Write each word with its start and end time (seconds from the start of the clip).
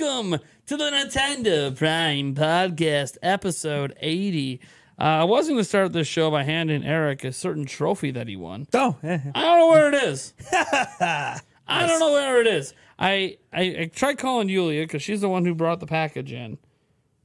welcome 0.00 0.38
to 0.66 0.76
the 0.76 0.84
Nintendo 0.90 1.76
Prime 1.76 2.34
Podcast, 2.34 3.16
episode 3.22 3.94
80. 4.00 4.60
Uh, 4.98 5.02
I 5.02 5.24
was 5.24 5.46
going 5.48 5.58
to 5.58 5.64
start 5.64 5.92
this 5.92 6.06
show 6.06 6.30
by 6.30 6.44
handing 6.44 6.84
Eric 6.84 7.24
a 7.24 7.32
certain 7.32 7.64
trophy 7.64 8.10
that 8.12 8.28
he 8.28 8.36
won. 8.36 8.66
Oh, 8.74 8.96
yeah. 9.02 9.20
I 9.34 9.42
don't 9.42 9.58
know 9.58 9.68
where 9.68 9.88
it 9.88 9.94
is. 9.94 10.34
I 10.52 11.40
don't 11.86 11.98
know 12.00 12.12
where 12.12 12.40
it 12.40 12.46
is. 12.46 12.74
I, 12.98 13.38
I, 13.52 13.62
I 13.62 13.90
tried 13.92 14.18
calling 14.18 14.48
Yulia 14.48 14.82
because 14.84 15.02
she's 15.02 15.20
the 15.20 15.28
one 15.28 15.44
who 15.44 15.54
brought 15.54 15.80
the 15.80 15.86
package 15.86 16.32
in. 16.32 16.58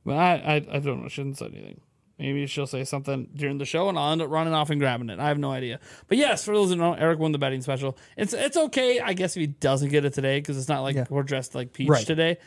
But 0.06 0.16
I, 0.18 0.34
I, 0.34 0.56
I 0.56 0.80
don't 0.80 1.02
know. 1.04 1.08
She 1.10 1.24
didn't 1.24 1.38
say 1.38 1.48
anything. 1.48 1.82
Maybe 2.18 2.46
she'll 2.48 2.68
say 2.68 2.84
something 2.86 3.28
during 3.36 3.58
the 3.58 3.66
show 3.66 3.90
and 3.90 3.98
I'll 4.00 4.12
end 4.14 4.22
up 4.22 4.30
running 4.30 4.54
off 4.54 4.70
and 4.70 4.80
grabbing 4.80 5.10
it. 5.10 5.20
I 5.20 5.28
have 5.28 5.40
no 5.40 5.52
idea. 5.52 5.80
But 6.08 6.18
yes, 6.18 6.46
for 6.46 6.54
those 6.56 6.70
who 6.70 6.76
don't 6.78 6.98
know, 6.98 7.04
Eric 7.04 7.20
won 7.20 7.32
the 7.34 7.40
betting 7.40 7.62
special. 7.62 7.98
It's 8.16 8.34
it's 8.34 8.56
okay, 8.56 9.00
I 9.00 9.14
guess, 9.14 9.36
if 9.36 9.42
he 9.42 9.48
doesn't 9.48 9.90
get 9.90 10.06
it 10.06 10.14
today 10.14 10.40
because 10.40 10.58
it's 10.58 10.70
not 10.70 10.82
like 10.82 10.96
Yeah. 10.96 11.06
we're 11.10 11.24
dressed 11.24 11.56
like 11.56 11.74
Peach 11.74 11.90
Right. 11.90 12.06
today. 12.06 12.38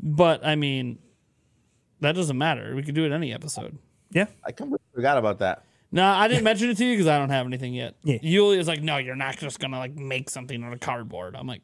But 0.00 0.44
I 0.46 0.56
mean, 0.56 0.98
that 2.00 2.14
doesn't 2.14 2.36
matter. 2.38 2.74
We 2.74 2.82
could 2.82 2.94
do 2.94 3.04
it 3.04 3.12
any 3.12 3.32
episode. 3.32 3.78
yeah. 4.10 4.26
I 4.44 4.52
completely 4.52 4.86
forgot 4.94 5.18
about 5.18 5.38
that. 5.40 5.62
No, 5.92 6.04
I 6.04 6.28
didn't 6.28 6.44
mention 6.44 6.68
it 6.68 6.76
to 6.78 6.84
you 6.84 6.92
because 6.94 7.06
I 7.06 7.18
don't 7.18 7.30
have 7.30 7.46
anything 7.46 7.72
yet. 7.72 7.94
Yeah. 8.02 8.18
Yulia's 8.18 8.68
like, 8.68 8.82
no, 8.82 8.96
you're 8.98 9.14
not 9.16 9.38
just 9.38 9.58
gonna 9.60 9.78
like 9.78 9.94
make 9.94 10.28
something 10.28 10.62
on 10.62 10.72
a 10.72 10.78
cardboard. 10.78 11.36
I'm 11.36 11.46
like, 11.46 11.62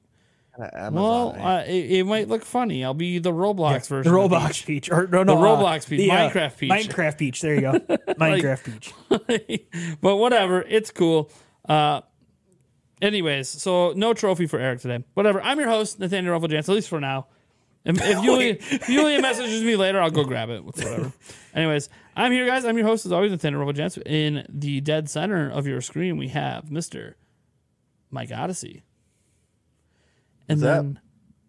Amazon, 0.59 0.95
well, 0.95 1.35
eh? 1.37 1.43
uh, 1.43 1.65
it, 1.67 1.91
it 1.93 2.05
might 2.07 2.29
look 2.29 2.45
funny. 2.45 2.85
I'll 2.85 2.93
be 2.95 3.19
the 3.19 3.33
Roblox 3.33 3.89
The 3.89 3.97
version. 3.97 4.15
of 4.15 4.31
Roblox 4.31 4.65
Peach. 4.65 4.91
Or, 4.91 5.07
no, 5.07 5.23
no, 5.23 5.35
The 5.35 5.41
uh, 5.41 5.45
Roblox 5.57 5.89
Peach, 5.89 5.99
the, 5.99 6.11
uh, 6.11 6.31
Minecraft 6.31 6.57
Peach. 6.59 6.71
Minecraft 6.71 7.19
Peach. 7.19 7.41
There 7.41 7.55
you 7.55 7.61
go. 7.63 7.73
Minecraft 7.89 8.65
Peach. 8.65 9.47
Peach. 9.49 9.97
but 10.01 10.17
whatever, 10.17 10.63
it's 10.63 10.91
cool. 10.91 11.31
Uh, 11.69 12.03
anyways, 13.01 13.49
so 13.49 13.93
no 13.97 14.13
trophy 14.15 14.47
for 14.47 14.59
Eric 14.59 14.81
today. 14.81 15.03
Whatever. 15.15 15.41
I'm 15.43 15.59
your 15.59 15.69
host, 15.69 15.99
Nathaniel 15.99 16.33
Ruffle-Jans, 16.33 16.69
at 16.69 16.75
least 16.75 16.89
for 16.89 17.01
now. 17.01 17.27
If, 17.85 18.01
if 18.01 18.23
Yulia, 18.23 18.57
if 18.61 18.89
Yulia 18.89 19.21
messages 19.21 19.63
me 19.63 19.75
later, 19.75 20.01
I'll 20.01 20.11
go 20.11 20.23
grab 20.25 20.51
it. 20.51 20.65
Whatever. 20.65 21.13
Anyways, 21.55 21.89
I'm 22.17 22.31
here, 22.31 22.47
guys. 22.47 22.65
I'm 22.65 22.77
your 22.79 22.87
host, 22.87 23.05
as 23.07 23.13
always, 23.13 23.33
Nathaniel 23.33 23.61
Ruffle-Jans. 23.61 23.99
In 24.07 24.47
the 24.49 24.81
dead 24.81 25.11
center 25.11 25.51
of 25.51 25.67
your 25.67 25.81
screen, 25.81 26.17
we 26.17 26.29
have 26.29 26.67
Mr. 26.67 27.15
Mike 28.11 28.31
Odyssey. 28.31 28.85
And 30.49 30.61
What's 30.61 30.69
up? 30.69 30.85
then 30.85 31.01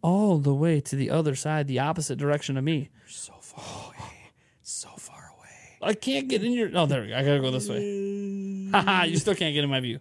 all 0.02 0.40
the 0.40 0.54
way 0.54 0.82
to 0.82 0.96
the 0.96 1.12
other 1.12 1.36
side, 1.36 1.68
the 1.68 1.80
opposite 1.80 2.18
direction 2.18 2.58
of 2.58 2.64
me. 2.64 2.90
So 3.08 3.34
far 3.40 3.64
away. 3.88 4.32
So 4.64 4.90
far 4.98 5.32
away. 5.38 5.90
I 5.92 5.94
can't 5.94 6.28
get 6.28 6.44
in 6.44 6.52
your. 6.52 6.72
Oh, 6.74 6.88
there 6.88 7.02
we 7.02 7.10
go. 7.10 7.16
I 7.16 7.24
gotta 7.24 7.42
go 7.42 7.52
this 7.52 7.70
way. 7.70 8.70
Haha, 8.72 9.04
you 9.04 9.18
still 9.18 9.36
can't 9.36 9.54
get 9.54 9.64
in 9.64 9.70
my 9.70 9.80
view. 9.82 10.00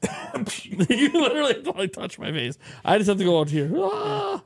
you 0.64 1.10
literally 1.12 1.54
probably 1.54 1.88
touch 1.88 2.18
my 2.18 2.30
face. 2.32 2.56
I 2.84 2.96
just 2.98 3.08
have 3.08 3.18
to 3.18 3.24
go 3.24 3.40
out 3.40 3.50
here. 3.50 3.70
Ah. 3.76 4.42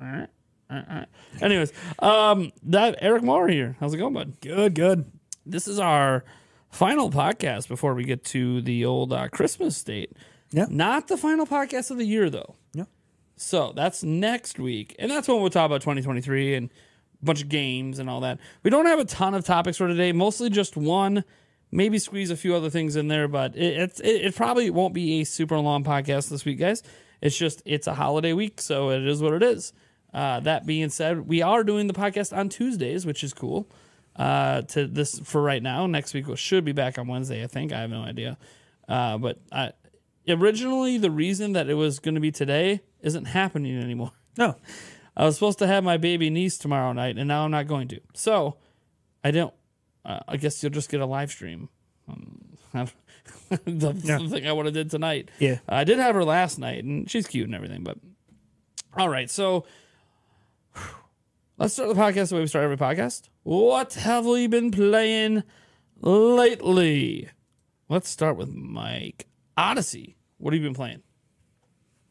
All 0.00 0.06
right. 0.06 0.28
All 0.70 0.76
right, 0.76 0.86
all 0.88 0.96
right. 0.96 1.08
Anyways, 1.42 1.72
um, 1.98 2.52
that 2.64 2.96
Eric 3.00 3.22
Moore 3.22 3.48
here. 3.48 3.76
How's 3.80 3.92
it 3.92 3.98
going, 3.98 4.14
bud? 4.14 4.40
Good, 4.40 4.74
good. 4.74 5.10
This 5.44 5.66
is 5.66 5.78
our 5.78 6.24
final 6.70 7.10
podcast 7.10 7.66
before 7.68 7.94
we 7.94 8.04
get 8.04 8.24
to 8.26 8.62
the 8.62 8.84
old 8.84 9.12
uh, 9.12 9.28
Christmas 9.28 9.82
date. 9.82 10.12
Yeah. 10.52 10.66
Not 10.68 11.08
the 11.08 11.16
final 11.16 11.46
podcast 11.46 11.90
of 11.90 11.98
the 11.98 12.04
year, 12.04 12.30
though. 12.30 12.54
Yeah. 12.72 12.84
So 13.36 13.72
that's 13.74 14.02
next 14.04 14.58
week. 14.58 14.94
And 14.98 15.10
that's 15.10 15.26
when 15.26 15.40
we'll 15.40 15.50
talk 15.50 15.66
about 15.66 15.80
2023 15.80 16.54
and 16.54 16.70
a 17.20 17.24
bunch 17.24 17.42
of 17.42 17.48
games 17.48 17.98
and 17.98 18.08
all 18.08 18.20
that. 18.20 18.38
We 18.62 18.70
don't 18.70 18.86
have 18.86 18.98
a 18.98 19.04
ton 19.04 19.34
of 19.34 19.44
topics 19.44 19.78
for 19.78 19.88
today, 19.88 20.12
mostly 20.12 20.50
just 20.50 20.76
one. 20.76 21.24
Maybe 21.72 21.98
squeeze 21.98 22.30
a 22.30 22.36
few 22.36 22.54
other 22.54 22.70
things 22.70 22.96
in 22.96 23.08
there, 23.08 23.28
but 23.28 23.54
it, 23.56 23.78
it's 23.78 24.00
it, 24.00 24.24
it 24.26 24.36
probably 24.36 24.70
won't 24.70 24.92
be 24.92 25.20
a 25.20 25.24
super 25.24 25.56
long 25.58 25.84
podcast 25.84 26.28
this 26.28 26.44
week, 26.44 26.58
guys. 26.58 26.82
It's 27.20 27.36
just 27.36 27.62
it's 27.64 27.86
a 27.86 27.94
holiday 27.94 28.32
week, 28.32 28.60
so 28.60 28.90
it 28.90 29.06
is 29.06 29.22
what 29.22 29.34
it 29.34 29.42
is. 29.42 29.72
Uh, 30.12 30.40
that 30.40 30.66
being 30.66 30.88
said, 30.90 31.28
we 31.28 31.42
are 31.42 31.62
doing 31.62 31.86
the 31.86 31.94
podcast 31.94 32.36
on 32.36 32.48
Tuesdays, 32.48 33.06
which 33.06 33.22
is 33.22 33.32
cool. 33.32 33.68
Uh, 34.16 34.62
to 34.62 34.86
this 34.86 35.18
for 35.20 35.40
right 35.40 35.62
now. 35.62 35.86
Next 35.86 36.12
week 36.12 36.26
we 36.26 36.36
should 36.36 36.64
be 36.64 36.72
back 36.72 36.98
on 36.98 37.06
Wednesday. 37.06 37.42
I 37.44 37.46
think 37.46 37.72
I 37.72 37.80
have 37.80 37.90
no 37.90 38.02
idea. 38.02 38.36
Uh, 38.88 39.16
but 39.18 39.38
I, 39.52 39.72
originally 40.28 40.98
the 40.98 41.10
reason 41.10 41.52
that 41.52 41.70
it 41.70 41.74
was 41.74 42.00
going 42.00 42.16
to 42.16 42.20
be 42.20 42.32
today 42.32 42.80
isn't 43.00 43.26
happening 43.26 43.80
anymore. 43.80 44.12
No. 44.38 44.56
I 45.16 45.24
was 45.24 45.34
supposed 45.34 45.58
to 45.58 45.66
have 45.66 45.82
my 45.82 45.96
baby 45.96 46.30
niece 46.30 46.56
tomorrow 46.56 46.92
night, 46.92 47.18
and 47.18 47.26
now 47.26 47.44
I'm 47.44 47.50
not 47.50 47.66
going 47.66 47.88
to. 47.88 48.00
So 48.14 48.56
I 49.24 49.32
don't. 49.32 49.52
Uh, 50.04 50.20
I 50.28 50.36
guess 50.36 50.62
you'll 50.62 50.72
just 50.72 50.88
get 50.88 51.00
a 51.00 51.06
live 51.06 51.30
stream. 51.30 51.68
Um, 52.08 52.56
the, 53.50 53.92
the 53.92 54.28
thing 54.30 54.46
I 54.46 54.52
would 54.52 54.66
have 54.66 54.74
did 54.74 54.90
tonight. 54.90 55.30
Yeah. 55.40 55.58
I 55.68 55.82
did 55.82 55.98
have 55.98 56.14
her 56.14 56.24
last 56.24 56.58
night, 56.58 56.84
and 56.84 57.10
she's 57.10 57.26
cute 57.26 57.46
and 57.46 57.54
everything. 57.54 57.82
But 57.82 57.98
all 58.96 59.08
right, 59.08 59.28
so 59.28 59.64
let's 61.60 61.74
start 61.74 61.90
the 61.90 61.94
podcast 61.94 62.30
the 62.30 62.36
way 62.36 62.40
we 62.40 62.46
start 62.46 62.64
every 62.64 62.78
podcast. 62.78 63.28
What 63.42 63.92
have 63.92 64.24
we 64.24 64.46
been 64.46 64.70
playing 64.70 65.44
lately? 66.00 67.28
Let's 67.90 68.08
start 68.08 68.38
with 68.38 68.48
Mike 68.48 69.26
Odyssey. 69.58 70.16
What 70.38 70.54
have 70.54 70.62
you 70.62 70.66
been 70.66 70.74
playing? 70.74 71.02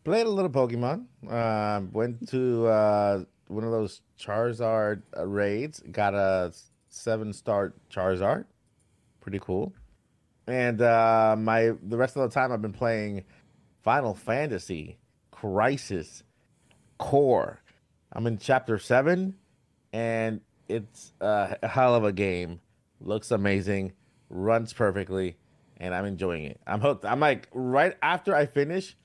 Played 0.03 0.27
a 0.27 0.29
little 0.29 0.51
Pokemon. 0.51 1.05
Uh, 1.27 1.81
went 1.91 2.29
to 2.29 2.67
uh, 2.67 3.23
one 3.47 3.63
of 3.63 3.71
those 3.71 4.01
Charizard 4.19 5.01
raids. 5.17 5.81
Got 5.91 6.13
a 6.13 6.53
seven 6.89 7.33
star 7.33 7.73
Charizard. 7.91 8.45
Pretty 9.19 9.39
cool. 9.39 9.73
And 10.47 10.79
uh, 10.79 11.35
my 11.39 11.73
the 11.81 11.97
rest 11.97 12.15
of 12.15 12.21
the 12.21 12.33
time 12.33 12.51
I've 12.51 12.61
been 12.61 12.71
playing 12.71 13.23
Final 13.81 14.13
Fantasy 14.13 14.99
Crisis 15.31 16.21
Core. 16.99 17.61
I'm 18.11 18.25
in 18.27 18.37
chapter 18.37 18.79
seven, 18.79 19.35
and 19.93 20.41
it's 20.67 21.13
a 21.21 21.67
hell 21.67 21.95
of 21.95 22.03
a 22.03 22.11
game. 22.11 22.59
Looks 23.01 23.31
amazing, 23.31 23.93
runs 24.29 24.73
perfectly, 24.73 25.37
and 25.77 25.93
I'm 25.93 26.05
enjoying 26.05 26.45
it. 26.45 26.59
I'm 26.67 26.81
hooked. 26.81 27.05
I'm 27.05 27.19
like 27.19 27.47
right 27.53 27.95
after 28.01 28.35
I 28.35 28.45
finish 28.45 28.95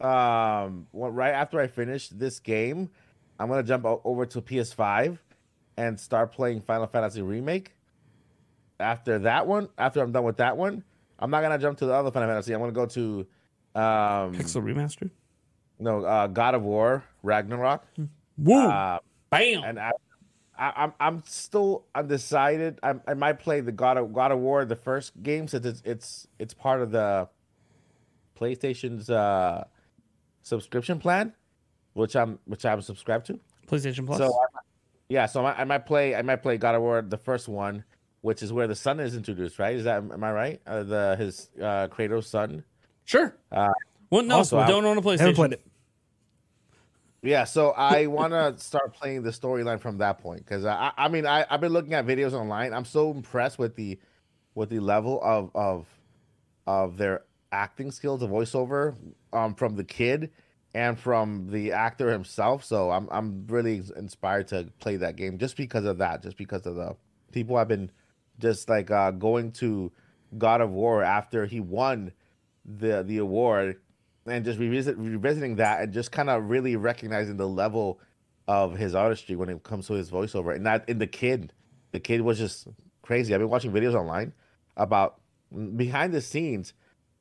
um 0.00 0.86
well, 0.92 1.10
right 1.10 1.32
after 1.32 1.58
I 1.58 1.66
finish 1.68 2.08
this 2.08 2.38
game, 2.38 2.90
I'm 3.38 3.48
gonna 3.48 3.62
jump 3.62 3.84
over 3.86 4.26
to 4.26 4.42
PS5 4.42 5.18
and 5.76 5.98
start 5.98 6.32
playing 6.32 6.60
Final 6.62 6.86
Fantasy 6.86 7.22
Remake. 7.22 7.72
After 8.78 9.18
that 9.20 9.46
one, 9.46 9.70
after 9.78 10.02
I'm 10.02 10.12
done 10.12 10.24
with 10.24 10.36
that 10.36 10.56
one, 10.56 10.84
I'm 11.18 11.30
not 11.30 11.40
gonna 11.40 11.58
jump 11.58 11.78
to 11.78 11.86
the 11.86 11.94
other 11.94 12.10
Final 12.10 12.28
Fantasy. 12.28 12.52
I'm 12.52 12.60
gonna 12.60 12.72
go 12.72 12.86
to 12.86 13.26
um 13.74 14.34
Pixel 14.34 14.62
Remastered? 14.62 15.10
no 15.78 16.04
uh, 16.04 16.26
God 16.26 16.54
of 16.54 16.62
War 16.62 17.04
Ragnarok. 17.22 17.84
Woo! 18.38 18.54
Uh, 18.68 18.98
Bam! 19.30 19.64
and 19.64 19.78
I, 19.78 19.92
I, 20.58 20.72
I'm 20.76 20.92
I'm 21.00 21.22
still 21.26 21.84
undecided. 21.94 22.78
I, 22.82 22.94
I 23.06 23.14
might 23.14 23.38
play 23.40 23.60
the 23.60 23.72
God 23.72 23.96
of 23.96 24.12
God 24.12 24.32
of 24.32 24.38
War 24.38 24.64
the 24.64 24.76
first 24.76 25.22
game 25.22 25.48
since 25.48 25.64
it's 25.66 25.82
it's 25.84 26.26
it's 26.38 26.54
part 26.54 26.80
of 26.82 26.90
the 26.90 27.28
PlayStation's 28.38 29.08
uh, 29.10 29.64
subscription 30.42 30.98
plan, 30.98 31.32
which 31.94 32.14
I'm 32.16 32.38
which 32.44 32.64
I'm 32.64 32.80
subscribed 32.82 33.26
to. 33.26 33.40
PlayStation 33.66 34.06
Plus. 34.06 34.18
So 34.18 34.26
I, 34.26 34.28
might- 34.28 34.62
yeah, 35.08 35.26
so 35.26 35.40
I 35.40 35.42
might, 35.52 35.60
I 35.60 35.64
might 35.64 35.86
play 35.86 36.14
I 36.14 36.22
might 36.22 36.42
play 36.42 36.56
God 36.58 36.74
of 36.74 36.82
War 36.82 37.02
the 37.02 37.16
first 37.18 37.48
one, 37.48 37.84
which 38.22 38.42
is 38.42 38.52
where 38.52 38.66
the 38.66 38.74
son 38.74 39.00
is 39.00 39.16
introduced. 39.16 39.58
Right? 39.58 39.76
Is 39.76 39.84
that 39.84 39.98
am 39.98 40.22
I 40.24 40.32
right? 40.32 40.60
Uh, 40.66 40.82
the 40.82 41.16
his 41.18 41.48
uh, 41.58 41.88
Kratos 41.88 42.24
son. 42.24 42.64
sure. 43.04 43.36
Uh, 43.50 43.68
well, 44.10 44.22
no, 44.22 44.36
also, 44.36 44.56
we 44.58 44.62
I- 44.62 44.68
don't 44.68 44.84
own 44.84 44.98
a 44.98 45.02
PlayStation. 45.02 45.18
Haven't 45.20 45.34
played 45.36 45.52
it. 45.54 45.66
Yeah, 47.26 47.44
so 47.44 47.70
I 47.70 48.06
want 48.06 48.32
to 48.32 48.54
start 48.62 48.94
playing 48.94 49.22
the 49.22 49.30
storyline 49.30 49.80
from 49.80 49.98
that 49.98 50.18
point 50.18 50.44
because 50.44 50.64
I, 50.64 50.92
I 50.96 51.08
mean, 51.08 51.26
I, 51.26 51.44
I've 51.50 51.60
been 51.60 51.72
looking 51.72 51.94
at 51.94 52.06
videos 52.06 52.32
online. 52.32 52.72
I'm 52.72 52.84
so 52.84 53.10
impressed 53.10 53.58
with 53.58 53.74
the, 53.74 53.98
with 54.54 54.70
the 54.70 54.80
level 54.80 55.20
of 55.22 55.50
of, 55.54 55.86
of 56.66 56.96
their 56.96 57.24
acting 57.52 57.90
skills, 57.90 58.20
the 58.20 58.28
voiceover, 58.28 58.94
um, 59.32 59.54
from 59.54 59.76
the 59.76 59.84
kid 59.84 60.30
and 60.74 60.98
from 60.98 61.48
the 61.50 61.72
actor 61.72 62.12
himself. 62.12 62.64
So 62.64 62.90
I'm 62.90 63.08
I'm 63.10 63.46
really 63.48 63.82
inspired 63.96 64.48
to 64.48 64.68
play 64.78 64.96
that 64.96 65.16
game 65.16 65.38
just 65.38 65.56
because 65.56 65.84
of 65.84 65.98
that, 65.98 66.22
just 66.22 66.36
because 66.36 66.64
of 66.64 66.76
the 66.76 66.96
people 67.32 67.58
have 67.58 67.68
been 67.68 67.90
just 68.38 68.68
like 68.68 68.90
uh, 68.90 69.10
going 69.10 69.50
to 69.52 69.90
God 70.38 70.60
of 70.60 70.70
War 70.70 71.02
after 71.02 71.46
he 71.46 71.60
won 71.60 72.12
the 72.64 73.02
the 73.02 73.18
award 73.18 73.80
and 74.26 74.44
just 74.44 74.58
revisit 74.58 74.96
revisiting 74.98 75.56
that 75.56 75.80
and 75.82 75.92
just 75.92 76.12
kind 76.12 76.28
of 76.30 76.48
really 76.48 76.76
recognizing 76.76 77.36
the 77.36 77.48
level 77.48 78.00
of 78.48 78.76
his 78.76 78.94
artistry 78.94 79.36
when 79.36 79.48
it 79.48 79.62
comes 79.62 79.86
to 79.88 79.94
his 79.94 80.10
voiceover 80.10 80.54
and 80.54 80.64
that 80.66 80.88
in 80.88 80.98
the 80.98 81.06
kid. 81.06 81.52
The 81.92 82.00
kid 82.00 82.20
was 82.20 82.38
just 82.38 82.68
crazy. 83.02 83.32
I've 83.34 83.40
been 83.40 83.48
watching 83.48 83.72
videos 83.72 83.94
online 83.94 84.32
about 84.76 85.20
behind 85.76 86.12
the 86.12 86.20
scenes 86.20 86.74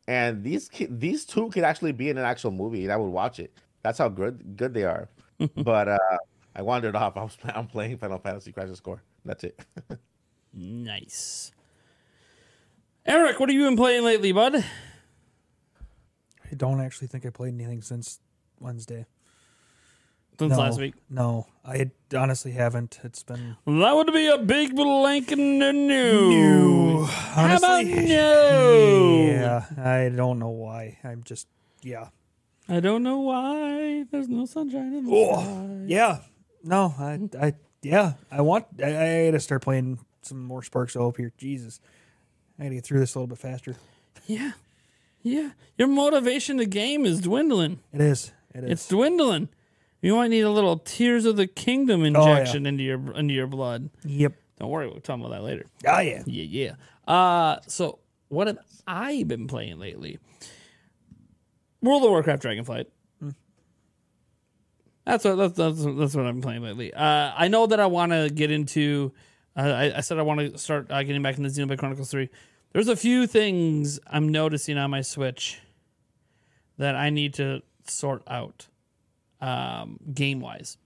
and 0.08 0.44
these 0.44 0.68
ki- 0.70 0.88
these 0.90 1.26
two 1.26 1.50
could 1.50 1.64
actually 1.64 1.92
be 1.92 2.10
in 2.10 2.18
an 2.18 2.26
actual 2.26 2.52
movie 2.52 2.84
and 2.84 2.92
i 2.92 2.98
would 2.98 3.10
watch 3.10 3.40
it. 3.40 3.54
That's 3.84 3.98
how 3.98 4.10
good 4.10 4.58
good 4.58 4.74
they 4.74 4.84
are. 4.84 5.10
But 5.56 5.88
uh 5.88 6.18
i 6.56 6.62
wandered 6.62 6.96
off. 6.96 7.18
I 7.18 7.24
was 7.24 7.38
i'm 7.54 7.68
playing 7.68 7.98
final 7.98 8.20
fantasy 8.20 8.52
crisis 8.52 8.80
core. 8.80 9.02
That's 9.24 9.44
it. 9.44 9.60
Nice. 10.58 11.52
Eric, 13.06 13.40
what 13.40 13.50
have 13.50 13.56
you 13.56 13.66
been 13.66 13.76
playing 13.76 14.06
lately, 14.06 14.32
bud? 14.32 14.64
I 16.52 16.56
don't 16.56 16.82
actually 16.82 17.08
think 17.08 17.26
I 17.26 17.30
played 17.30 17.54
anything 17.54 17.82
since 17.82 18.20
Wednesday. 18.60 19.06
since 20.40 20.52
no, 20.52 20.58
last 20.58 20.80
week? 20.80 20.94
No, 21.10 21.48
I 21.66 21.90
honestly 22.16 22.52
haven't. 22.52 23.00
It's 23.04 23.24
been 23.24 23.56
That 23.66 23.92
would 23.96 24.12
be 24.14 24.28
a 24.28 24.38
big 24.38 24.76
blank 24.76 25.32
in 25.32 25.60
the 25.60 25.74
new. 25.74 26.30
new. 26.30 27.06
How 27.06 27.58
about 27.58 27.86
no? 27.86 29.26
yeah, 29.26 29.66
I 29.78 30.10
don't 30.10 30.40
know 30.40 30.50
why. 30.50 30.98
I'm 31.04 31.24
just 31.24 31.48
yeah. 31.82 32.10
I 32.68 32.80
don't 32.80 33.04
know 33.04 33.20
why 33.20 34.06
there's 34.12 34.28
no 34.28 34.46
sunshine 34.46 34.94
in 34.94 35.06
the 35.06 35.12
Oh, 35.14 35.42
sky. 35.44 35.84
yeah. 35.88 36.20
No, 36.64 36.96
I, 36.98 37.20
I, 37.40 37.54
yeah. 37.84 38.14
I 38.32 38.42
want. 38.42 38.66
I, 38.84 38.86
I 38.88 39.26
gotta 39.28 39.40
start 39.40 39.62
playing 39.62 40.00
some 40.24 40.44
more 40.44 40.64
Sparks 40.64 40.96
Hope 40.96 41.18
here. 41.18 41.32
Jesus, 41.38 41.80
I 42.58 42.64
gotta 42.64 42.76
get 42.76 42.84
through 42.84 43.00
this 43.02 43.14
a 43.14 43.20
little 43.20 43.28
bit 43.28 43.38
faster. 43.38 43.76
Yeah. 44.26 44.54
Yeah. 45.26 45.50
Your 45.78 45.88
motivation 45.88 46.58
to 46.58 46.66
game 46.68 47.04
is 47.04 47.20
dwindling. 47.20 47.80
It 47.92 48.00
is. 48.00 48.32
It 48.54 48.64
is. 48.64 48.72
It's 48.72 48.88
dwindling. 48.88 49.50
You 50.00 50.16
might 50.16 50.28
need 50.28 50.42
a 50.42 50.52
little 50.52 50.78
Tears 50.78 51.26
of 51.26 51.36
the 51.36 51.48
Kingdom 51.48 52.02
yeah. 52.02 52.08
injection 52.08 52.68
into 52.68 52.84
your 52.84 53.12
into 53.14 53.34
your 53.34 53.48
blood. 53.48 53.90
yep. 54.04 54.34
Don't 54.60 54.70
worry, 54.70 54.88
we'll 54.88 55.02
talk 55.02 55.20
about 55.20 55.32
that 55.32 55.44
later. 55.44 55.66
Oh 55.86 56.00
yeah. 56.00 56.22
Yeah, 56.28 56.76
yeah. 57.08 57.12
Uh 57.14 57.60
so 57.68 57.98
what 58.30 58.48
have 58.48 58.60
I 58.88 59.24
been 59.24 59.48
playing 59.48 59.80
lately? 59.80 60.20
World 61.82 62.04
of 62.04 62.12
Warcraft 62.12 62.44
Dragonflight. 62.44 62.86
That's 65.06 65.24
what 65.24 65.36
that's, 65.36 65.54
that's 65.54 65.84
that's 65.84 66.16
what 66.16 66.26
I'm 66.26 66.42
playing 66.42 66.62
lately. 66.62 66.94
Uh, 66.94 67.32
I 67.36 67.48
know 67.48 67.68
that 67.68 67.80
I 67.80 67.86
want 67.86 68.12
to 68.12 68.30
get 68.30 68.50
into. 68.52 69.12
Uh, 69.56 69.62
I, 69.62 69.98
I 69.98 70.02
said 70.02 70.18
I 70.18 70.24
want 70.24 70.40
to 70.40 70.58
start 70.58 70.88
uh, 70.90 71.04
getting 71.04 71.22
back 71.22 71.38
into 71.38 71.50
Xenoblade 71.50 71.78
Chronicles 71.78 72.10
Three. 72.10 72.30
There's 72.76 72.90
a 72.90 72.98
few 72.98 73.26
things 73.26 74.02
I'm 74.06 74.28
noticing 74.28 74.78
on 74.78 74.92
my 74.92 75.00
Switch 75.00 75.62
that 76.78 76.94
I 76.94 77.10
need 77.10 77.36
to 77.36 77.62
sort 77.88 78.22
out, 78.28 78.68
um, 79.40 79.98
game 80.14 80.42
wise. 80.42 80.78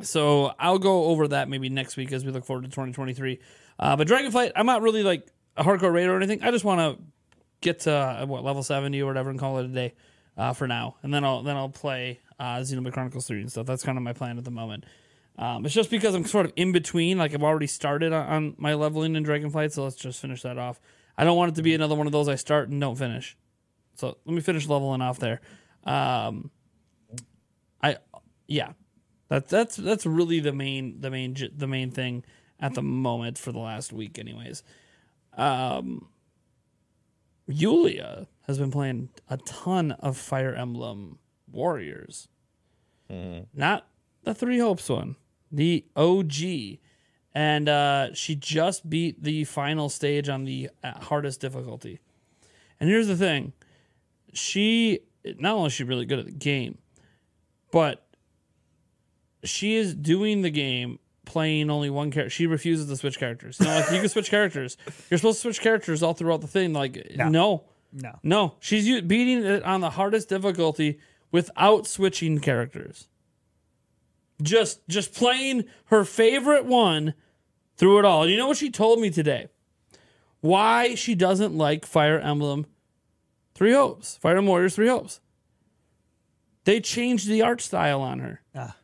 So 0.00 0.54
I'll 0.58 0.78
go 0.78 1.04
over 1.08 1.28
that 1.28 1.50
maybe 1.50 1.68
next 1.68 1.98
week 1.98 2.12
as 2.12 2.24
we 2.24 2.32
look 2.32 2.46
forward 2.46 2.62
to 2.62 2.70
2023. 2.70 3.40
Uh, 3.78 3.96
but 3.96 4.08
Dragonflight, 4.08 4.52
I'm 4.56 4.64
not 4.64 4.80
really 4.80 5.02
like 5.02 5.26
a 5.58 5.62
hardcore 5.62 5.92
raider 5.92 6.14
or 6.14 6.16
anything. 6.16 6.42
I 6.42 6.50
just 6.50 6.64
want 6.64 6.80
to 6.80 7.04
get 7.60 7.80
to 7.80 7.92
uh, 7.92 8.24
what 8.24 8.42
level 8.42 8.62
70 8.62 8.98
or 9.02 9.04
whatever 9.04 9.28
and 9.28 9.38
call 9.38 9.58
it 9.58 9.66
a 9.66 9.68
day 9.68 9.92
uh, 10.38 10.54
for 10.54 10.66
now, 10.66 10.96
and 11.02 11.12
then 11.12 11.24
I'll 11.24 11.42
then 11.42 11.58
I'll 11.58 11.68
play 11.68 12.20
uh, 12.40 12.56
Xenoblade 12.60 12.94
Chronicles 12.94 13.26
3 13.26 13.42
and 13.42 13.50
stuff. 13.50 13.66
That's 13.66 13.82
kind 13.82 13.98
of 13.98 14.02
my 14.02 14.14
plan 14.14 14.38
at 14.38 14.44
the 14.44 14.50
moment. 14.50 14.84
Um, 15.38 15.66
it's 15.66 15.74
just 15.74 15.90
because 15.90 16.14
I'm 16.14 16.24
sort 16.24 16.46
of 16.46 16.52
in 16.56 16.72
between. 16.72 17.18
Like 17.18 17.34
I've 17.34 17.42
already 17.42 17.66
started 17.66 18.12
on, 18.12 18.26
on 18.26 18.54
my 18.58 18.74
leveling 18.74 19.16
in 19.16 19.24
Dragonflight, 19.24 19.72
so 19.72 19.84
let's 19.84 19.96
just 19.96 20.20
finish 20.20 20.42
that 20.42 20.58
off. 20.58 20.80
I 21.18 21.24
don't 21.24 21.36
want 21.36 21.52
it 21.52 21.54
to 21.56 21.62
be 21.62 21.74
another 21.74 21.94
one 21.94 22.06
of 22.06 22.12
those 22.12 22.28
I 22.28 22.34
start 22.36 22.68
and 22.68 22.80
don't 22.80 22.96
finish. 22.96 23.36
So 23.94 24.18
let 24.24 24.34
me 24.34 24.40
finish 24.40 24.66
leveling 24.66 25.02
off 25.02 25.18
there. 25.18 25.40
Um, 25.84 26.50
I 27.82 27.96
yeah, 28.46 28.72
that's 29.28 29.50
that's 29.50 29.76
that's 29.76 30.06
really 30.06 30.40
the 30.40 30.52
main 30.52 31.00
the 31.00 31.10
main 31.10 31.36
the 31.56 31.66
main 31.66 31.90
thing 31.90 32.24
at 32.60 32.74
the 32.74 32.82
moment 32.82 33.38
for 33.38 33.52
the 33.52 33.58
last 33.58 33.92
week, 33.92 34.18
anyways. 34.18 34.62
Um, 35.36 36.08
Yulia 37.46 38.26
has 38.46 38.58
been 38.58 38.70
playing 38.70 39.10
a 39.28 39.36
ton 39.38 39.92
of 39.92 40.16
Fire 40.16 40.54
Emblem 40.54 41.18
Warriors, 41.50 42.28
not 43.08 43.86
the 44.24 44.34
Three 44.34 44.58
Hopes 44.58 44.88
one, 44.88 45.16
the 45.52 45.84
OG, 45.96 46.78
and 47.34 47.68
uh, 47.68 48.14
she 48.14 48.34
just 48.34 48.88
beat 48.88 49.22
the 49.22 49.44
final 49.44 49.88
stage 49.88 50.28
on 50.28 50.44
the 50.44 50.70
uh, 50.82 50.98
hardest 51.00 51.40
difficulty. 51.40 52.00
And 52.80 52.88
here's 52.90 53.06
the 53.08 53.16
thing: 53.16 53.52
she 54.32 55.00
not 55.38 55.54
only 55.54 55.68
is 55.68 55.72
she 55.72 55.84
really 55.84 56.06
good 56.06 56.18
at 56.18 56.26
the 56.26 56.32
game, 56.32 56.78
but 57.70 58.06
she 59.44 59.76
is 59.76 59.94
doing 59.94 60.42
the 60.42 60.50
game 60.50 60.98
playing 61.24 61.70
only 61.70 61.90
one 61.90 62.10
character. 62.10 62.30
She 62.30 62.46
refuses 62.46 62.86
to 62.88 62.96
switch 62.96 63.18
characters. 63.18 63.58
You 63.60 63.66
know, 63.66 63.74
like 63.74 63.90
you 63.90 64.00
can 64.00 64.08
switch 64.08 64.30
characters. 64.30 64.76
You're 65.10 65.18
supposed 65.18 65.38
to 65.38 65.42
switch 65.42 65.60
characters 65.60 66.02
all 66.02 66.14
throughout 66.14 66.40
the 66.40 66.46
thing. 66.46 66.72
Like 66.72 67.12
no, 67.16 67.64
no, 67.92 68.18
No. 68.22 68.54
she's 68.60 68.84
beating 69.02 69.44
it 69.44 69.62
on 69.64 69.80
the 69.80 69.90
hardest 69.90 70.28
difficulty 70.28 70.98
without 71.32 71.86
switching 71.86 72.38
characters. 72.38 73.08
Just 74.42 74.86
just 74.88 75.14
playing 75.14 75.64
her 75.86 76.04
favorite 76.04 76.64
one 76.66 77.14
through 77.76 77.98
it 78.00 78.04
all. 78.04 78.22
And 78.22 78.30
you 78.30 78.36
know 78.36 78.48
what 78.48 78.56
she 78.58 78.70
told 78.70 79.00
me 79.00 79.10
today? 79.10 79.48
Why 80.40 80.94
she 80.94 81.14
doesn't 81.14 81.56
like 81.56 81.86
Fire 81.86 82.18
Emblem 82.18 82.66
Three 83.54 83.72
Hopes, 83.72 84.16
Fire 84.18 84.32
Emblem 84.36 84.48
Warriors 84.48 84.74
Three 84.74 84.88
Hopes. 84.88 85.20
They 86.64 86.80
changed 86.80 87.28
the 87.28 87.42
art 87.42 87.60
style 87.60 88.00
on 88.02 88.18
her, 88.18 88.42
Ah. 88.54 88.76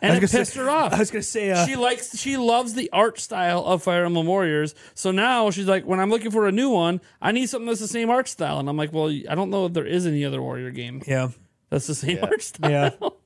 and 0.00 0.16
it 0.16 0.20
pissed 0.30 0.54
say- 0.54 0.60
her 0.60 0.68
off 0.68 0.92
I 0.92 0.98
was 0.98 1.10
gonna 1.10 1.22
say. 1.22 1.50
Uh, 1.50 1.64
she 1.66 1.76
likes 1.76 2.18
she 2.18 2.36
loves 2.36 2.74
the 2.74 2.90
art 2.92 3.20
style 3.20 3.64
of 3.64 3.82
Fire 3.82 4.04
Emblem 4.04 4.26
Warriors. 4.26 4.74
So 4.94 5.10
now 5.12 5.50
she's 5.50 5.66
like, 5.68 5.84
when 5.84 6.00
I'm 6.00 6.10
looking 6.10 6.30
for 6.32 6.48
a 6.48 6.52
new 6.52 6.70
one, 6.70 7.00
I 7.20 7.30
need 7.32 7.48
something 7.48 7.66
that's 7.68 7.80
the 7.80 7.86
same 7.88 8.10
art 8.10 8.26
style. 8.28 8.58
And 8.58 8.68
I'm 8.68 8.76
like, 8.76 8.92
well, 8.92 9.08
I 9.28 9.34
don't 9.34 9.50
know 9.50 9.66
if 9.66 9.74
there 9.74 9.86
is 9.86 10.06
any 10.06 10.24
other 10.24 10.42
Warrior 10.42 10.70
game 10.70 11.02
yeah. 11.06 11.28
that's 11.70 11.86
the 11.86 11.94
same 11.94 12.16
Yeah. 12.16 12.24
art 12.26 12.42
style. 12.42 12.70
Yeah. 12.70 12.90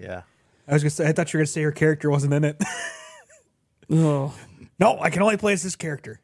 Yeah. 0.00 0.22
I 0.68 0.72
was 0.74 0.82
gonna 0.82 0.90
say. 0.90 1.08
I 1.08 1.12
thought 1.12 1.32
you 1.32 1.38
were 1.38 1.42
gonna 1.42 1.46
say 1.48 1.62
her 1.62 1.72
character 1.72 2.10
wasn't 2.10 2.34
in 2.34 2.44
it. 2.44 2.62
oh, 3.90 4.34
no, 4.78 4.98
I 5.00 5.10
can 5.10 5.22
only 5.22 5.36
play 5.36 5.52
as 5.52 5.62
this 5.62 5.76
character. 5.76 6.20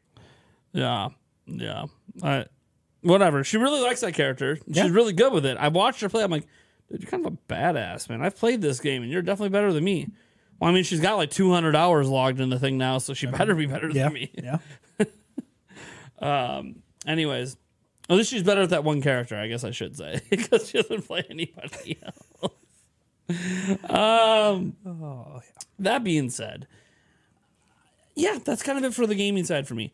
yeah, 0.73 1.09
yeah. 1.45 1.85
I, 2.23 2.45
whatever. 3.01 3.43
She 3.43 3.57
really 3.57 3.81
likes 3.81 4.01
that 4.01 4.13
character. 4.13 4.57
She's 4.67 4.77
Yeah. 4.77 4.89
really 4.89 5.13
good 5.13 5.33
with 5.33 5.45
it. 5.45 5.57
I 5.57 5.67
watched 5.67 6.01
her 6.01 6.09
play. 6.09 6.23
I'm 6.23 6.31
like, 6.31 6.47
dude, 6.89 7.01
you're 7.01 7.11
kind 7.11 7.25
of 7.25 7.33
a 7.33 7.37
badass, 7.53 8.09
man. 8.09 8.21
I've 8.21 8.35
played 8.37 8.61
this 8.61 8.79
game, 8.79 9.03
and 9.03 9.11
you're 9.11 9.21
definitely 9.21 9.49
better 9.49 9.71
than 9.73 9.83
me. 9.83 10.07
Well, 10.59 10.71
I 10.71 10.73
mean, 10.73 10.83
she's 10.83 10.99
got 11.01 11.15
like 11.17 11.29
200 11.29 11.75
hours 11.75 12.09
logged 12.09 12.39
in 12.39 12.49
the 12.49 12.57
thing 12.59 12.77
now, 12.77 12.97
so 12.97 13.13
she 13.13 13.27
better 13.27 13.53
be 13.53 13.65
better 13.67 13.89
Yeah. 13.89 14.05
than 14.05 14.13
me. 14.13 14.31
Yeah. 14.35 14.57
um. 16.19 16.81
Anyways, 17.05 17.55
at 18.09 18.15
least 18.17 18.29
she's 18.31 18.43
better 18.43 18.61
at 18.63 18.69
that 18.71 18.83
one 18.83 19.01
character, 19.01 19.37
I 19.37 19.47
guess 19.47 19.63
I 19.63 19.71
should 19.71 19.95
say, 19.95 20.19
because 20.29 20.67
she 20.69 20.81
doesn't 20.81 21.03
play 21.07 21.23
anybody 21.29 21.99
else. 22.03 22.51
Um, 23.29 24.75
Oh, 24.85 25.41
yeah. 25.43 25.51
that 25.79 26.03
being 26.03 26.29
said, 26.29 26.67
yeah, 28.15 28.39
that's 28.43 28.63
kind 28.63 28.77
of 28.77 28.83
it 28.83 28.93
for 28.93 29.05
the 29.05 29.15
gaming 29.15 29.43
side 29.43 29.67
for 29.67 29.75
me. 29.75 29.91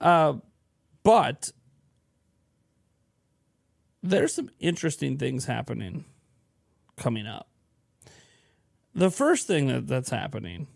Uh, 0.00 0.34
but 1.02 1.50
there's 4.02 4.34
some 4.34 4.50
interesting 4.60 5.16
things 5.18 5.46
happening 5.46 6.04
coming 6.96 7.26
up. 7.26 7.48
The 8.94 9.10
first 9.10 9.46
thing 9.46 9.66
that, 9.68 9.86
that's 9.86 10.10
happening, 10.10 10.68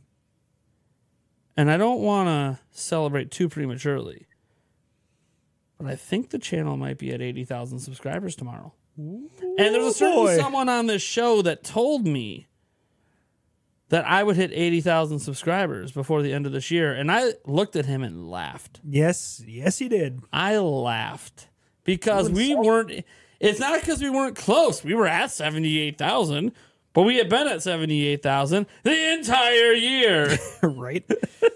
and 1.57 1.71
I 1.71 1.77
don't 1.77 2.01
want 2.01 2.29
to 2.29 2.59
celebrate 2.71 3.31
too 3.31 3.49
prematurely, 3.49 4.27
but 5.79 5.87
I 5.87 5.97
think 5.97 6.31
the 6.31 6.39
channel 6.39 6.77
might 6.77 6.99
be 6.99 7.13
at 7.13 7.23
80,000 7.23 7.79
subscribers 7.79 8.35
tomorrow. 8.37 8.75
And 9.01 9.75
there's 9.75 9.87
a 9.87 9.95
certain 9.95 10.17
boy. 10.17 10.37
someone 10.37 10.69
on 10.69 10.87
this 10.87 11.03
show 11.03 11.43
that 11.43 11.65
told 11.65 12.07
me 12.07 12.47
that 13.91 14.05
I 14.07 14.23
would 14.23 14.37
hit 14.37 14.53
80,000 14.53 15.19
subscribers 15.19 15.93
before 15.93 16.23
the 16.23 16.33
end 16.33 16.47
of 16.47 16.53
this 16.53 16.71
year. 16.71 16.93
And 16.93 17.11
I 17.11 17.33
looked 17.45 17.77
at 17.77 17.87
him 17.87 18.03
and 18.03 18.31
laughed. 18.31 18.81
Yes. 18.89 19.43
Yes, 19.47 19.79
he 19.79 19.89
did. 19.89 20.21
I 20.33 20.59
laughed 20.59 21.49
because 21.85 22.31
we 22.31 22.55
weren't, 22.55 23.05
it's 23.41 23.59
not 23.59 23.81
because 23.81 24.01
we 24.01 24.11
weren't 24.11 24.37
close. 24.37 24.85
We 24.85 24.95
were 24.95 25.09
at 25.09 25.33
78,000, 25.33 26.53
but 26.93 27.03
we 27.03 27.17
had 27.17 27.29
been 27.29 27.49
at 27.49 27.63
78,000 27.63 28.67
the 28.85 29.13
entire 29.13 29.73
year. 29.73 30.39
right. 30.63 31.05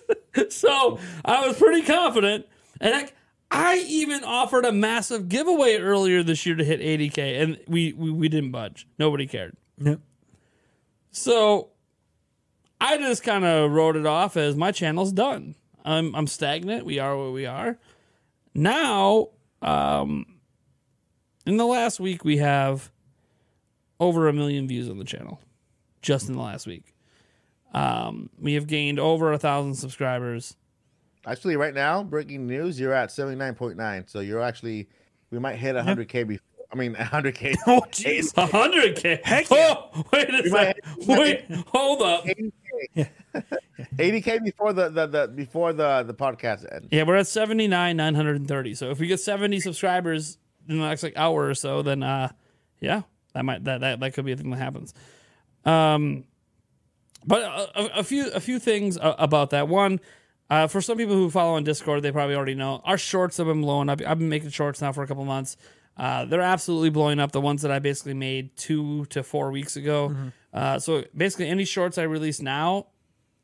so 0.48 0.98
I 1.24 1.46
was 1.46 1.56
pretty 1.56 1.82
confident. 1.82 2.46
And 2.80 2.94
I, 2.94 3.08
I 3.54 3.84
even 3.86 4.24
offered 4.24 4.64
a 4.64 4.72
massive 4.72 5.28
giveaway 5.28 5.76
earlier 5.76 6.22
this 6.24 6.44
year 6.44 6.56
to 6.56 6.64
hit 6.64 6.80
80K, 6.80 7.40
and 7.40 7.60
we, 7.68 7.92
we, 7.92 8.10
we 8.10 8.28
didn't 8.28 8.50
budge. 8.50 8.86
Nobody 8.98 9.26
cared. 9.26 9.56
Yep. 9.78 10.00
So 11.12 11.70
I 12.80 12.98
just 12.98 13.22
kind 13.22 13.44
of 13.44 13.70
wrote 13.70 13.94
it 13.94 14.06
off 14.06 14.36
as 14.36 14.56
my 14.56 14.72
channel's 14.72 15.12
done. 15.12 15.54
I'm 15.84 16.14
I'm 16.16 16.26
stagnant. 16.26 16.84
We 16.84 16.98
are 16.98 17.16
where 17.16 17.30
we 17.30 17.46
are. 17.46 17.78
Now, 18.54 19.28
um, 19.62 20.26
in 21.46 21.56
the 21.56 21.66
last 21.66 22.00
week, 22.00 22.24
we 22.24 22.38
have 22.38 22.90
over 24.00 24.28
a 24.28 24.32
million 24.32 24.66
views 24.66 24.88
on 24.88 24.98
the 24.98 25.04
channel, 25.04 25.40
just 26.02 26.28
in 26.28 26.34
the 26.34 26.42
last 26.42 26.66
week. 26.66 26.94
Um, 27.72 28.30
we 28.38 28.54
have 28.54 28.66
gained 28.66 28.98
over 28.98 29.32
a 29.32 29.38
thousand 29.38 29.74
subscribers. 29.74 30.56
Actually, 31.26 31.56
right 31.56 31.74
now, 31.74 32.02
breaking 32.02 32.46
news, 32.46 32.78
you're 32.78 32.92
at 32.92 33.08
79.9. 33.08 34.10
So 34.10 34.20
you're 34.20 34.40
actually, 34.40 34.88
we 35.30 35.38
might 35.38 35.56
hit 35.56 35.74
100K 35.76 36.26
before. 36.26 36.46
I 36.72 36.76
mean, 36.76 36.94
100K. 36.96 37.54
Oh, 37.66 37.82
jeez. 37.90 38.36
A 38.36 38.46
hundred 38.46 38.96
k. 38.96 39.20
Heck 39.22 39.48
yeah. 39.50 39.74
Oh, 39.76 40.04
wait 40.12 40.28
a 40.28 40.48
second. 40.48 41.06
Wait, 41.06 41.44
hold 41.68 42.02
up. 42.02 42.24
80K. 42.24 43.08
80K 43.96 44.44
before 44.44 44.72
the, 44.72 44.88
the, 44.88 45.06
the 45.06 45.28
before 45.28 45.72
the 45.72 46.02
the 46.02 46.14
podcast 46.14 46.70
ends. 46.72 46.88
Yeah, 46.90 47.04
we're 47.04 47.16
at 47.16 47.26
79, 47.26 47.96
930. 47.96 48.74
So 48.74 48.90
if 48.90 48.98
we 48.98 49.06
get 49.06 49.20
70 49.20 49.60
subscribers 49.60 50.38
in 50.68 50.78
the 50.78 50.86
next 50.86 51.02
like 51.02 51.16
hour 51.16 51.48
or 51.48 51.54
so, 51.54 51.82
then 51.82 52.02
uh 52.02 52.30
yeah, 52.80 53.02
that 53.34 53.44
might 53.44 53.64
that 53.64 53.80
that, 53.80 54.00
that 54.00 54.14
could 54.14 54.24
be 54.24 54.32
a 54.32 54.36
thing 54.36 54.50
that 54.50 54.58
happens. 54.58 54.94
Um, 55.64 56.24
but 57.26 57.42
a, 57.42 58.00
a, 58.00 58.04
few 58.04 58.30
a 58.32 58.40
few 58.40 58.58
things 58.58 58.98
about 59.00 59.50
that. 59.50 59.68
One, 59.68 60.00
uh, 60.50 60.66
for 60.66 60.80
some 60.80 60.96
people 60.98 61.14
who 61.14 61.30
follow 61.30 61.54
on 61.56 61.64
Discord, 61.64 62.02
they 62.02 62.12
probably 62.12 62.34
already 62.36 62.54
know 62.54 62.80
our 62.84 62.98
shorts 62.98 63.36
have 63.38 63.46
been 63.46 63.62
blowing 63.62 63.88
up. 63.88 64.00
I've 64.06 64.18
been 64.18 64.28
making 64.28 64.50
shorts 64.50 64.80
now 64.80 64.92
for 64.92 65.02
a 65.02 65.06
couple 65.06 65.24
months. 65.24 65.56
Uh, 65.96 66.24
they're 66.24 66.40
absolutely 66.40 66.90
blowing 66.90 67.20
up. 67.20 67.32
The 67.32 67.40
ones 67.40 67.62
that 67.62 67.70
I 67.70 67.78
basically 67.78 68.14
made 68.14 68.56
two 68.56 69.04
to 69.06 69.22
four 69.22 69.50
weeks 69.52 69.76
ago. 69.76 70.08
Mm-hmm. 70.08 70.28
Uh, 70.52 70.78
so 70.78 71.04
basically, 71.16 71.48
any 71.48 71.64
shorts 71.64 71.98
I 71.98 72.02
release 72.02 72.40
now, 72.40 72.86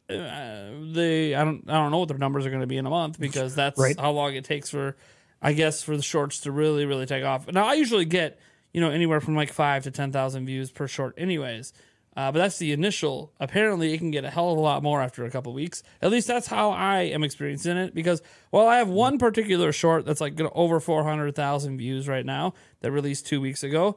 uh, 0.09 0.71
they 0.93 1.35
I 1.35 1.45
don't 1.45 1.65
I 1.69 1.75
don't 1.75 1.91
know 1.93 1.99
what 1.99 2.09
their 2.09 2.19
numbers 2.19 2.45
are 2.47 2.51
going 2.51 2.61
to 2.63 2.67
be 2.67 2.77
in 2.77 2.87
a 2.87 2.91
month 2.91 3.19
because 3.21 3.55
that's 3.55 3.79
Right. 3.79 3.99
how 3.99 4.11
long 4.11 4.35
it 4.35 4.45
takes 4.45 4.69
for 4.71 4.97
I 5.41 5.53
guess 5.53 5.83
for 5.83 5.97
the 5.97 6.03
shorts 6.03 6.41
to 6.41 6.51
really 6.53 6.85
really 6.87 7.07
take 7.07 7.25
off. 7.25 7.47
Now 7.53 7.67
I 7.67 7.75
usually 7.75 8.05
get 8.05 8.39
you 8.73 8.81
know 8.81 8.91
anywhere 8.91 9.21
from 9.21 9.37
like 9.37 9.53
five 9.53 9.85
to 9.85 9.91
ten 9.93 10.11
thousand 10.13 10.47
views 10.47 10.71
per 10.71 10.89
short, 10.89 11.15
anyways. 11.17 11.73
Uh, 12.17 12.33
but 12.33 12.41
that's 12.41 12.59
the 12.59 12.73
initial. 12.73 13.33
Apparently, 13.39 13.93
it 13.95 13.99
can 13.99 14.11
get 14.11 14.25
a 14.25 14.31
hell 14.31 14.51
of 14.51 14.59
a 14.59 14.61
lot 14.61 14.83
more 14.83 15.01
after 15.01 15.25
a 15.25 15.31
couple 15.31 15.53
weeks. 15.53 15.83
At 16.03 16.11
least 16.11 16.27
that's 16.27 16.49
how 16.49 16.71
I 16.71 17.03
am 17.03 17.23
experiencing 17.23 17.77
it. 17.77 17.95
Because 17.95 18.21
while 18.51 18.67
I 18.67 18.79
have 18.79 18.89
one 18.89 19.19
particular 19.19 19.71
short 19.73 20.05
that's 20.05 20.21
like 20.21 20.39
over 20.53 20.81
four 20.81 21.05
hundred 21.05 21.35
thousand 21.37 21.79
views 21.79 22.09
right 22.09 22.27
now 22.27 22.55
that 22.81 22.91
released 22.91 23.27
two 23.27 23.41
weeks 23.41 23.63
ago. 23.63 23.97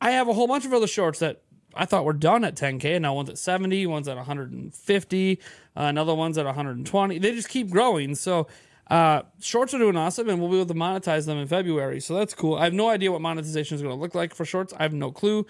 I 0.00 0.12
have 0.12 0.28
a 0.28 0.32
whole 0.32 0.46
bunch 0.46 0.64
of 0.64 0.72
other 0.72 0.86
shorts 0.86 1.18
that 1.18 1.42
I 1.74 1.84
thought 1.84 2.04
were 2.04 2.12
done 2.12 2.44
at 2.44 2.56
10k, 2.56 2.84
and 2.96 3.02
now 3.02 3.14
one's 3.14 3.30
at 3.30 3.38
70, 3.38 3.86
one's 3.86 4.08
at 4.08 4.16
150, 4.16 5.40
uh, 5.76 5.80
another 5.80 6.14
one's 6.14 6.38
at 6.38 6.46
120. 6.46 7.18
They 7.18 7.32
just 7.32 7.48
keep 7.48 7.70
growing. 7.70 8.14
So 8.14 8.46
uh, 8.90 9.22
shorts 9.40 9.74
are 9.74 9.78
doing 9.78 9.96
awesome, 9.96 10.28
and 10.28 10.40
we'll 10.40 10.50
be 10.50 10.56
able 10.56 10.66
to 10.66 10.74
monetize 10.74 11.26
them 11.26 11.38
in 11.38 11.46
February. 11.46 12.00
So 12.00 12.14
that's 12.14 12.34
cool. 12.34 12.56
I 12.56 12.64
have 12.64 12.74
no 12.74 12.88
idea 12.88 13.12
what 13.12 13.20
monetization 13.20 13.74
is 13.74 13.82
going 13.82 13.94
to 13.94 14.00
look 14.00 14.14
like 14.14 14.34
for 14.34 14.44
shorts. 14.44 14.72
I 14.78 14.82
have 14.82 14.92
no 14.92 15.12
clue. 15.12 15.46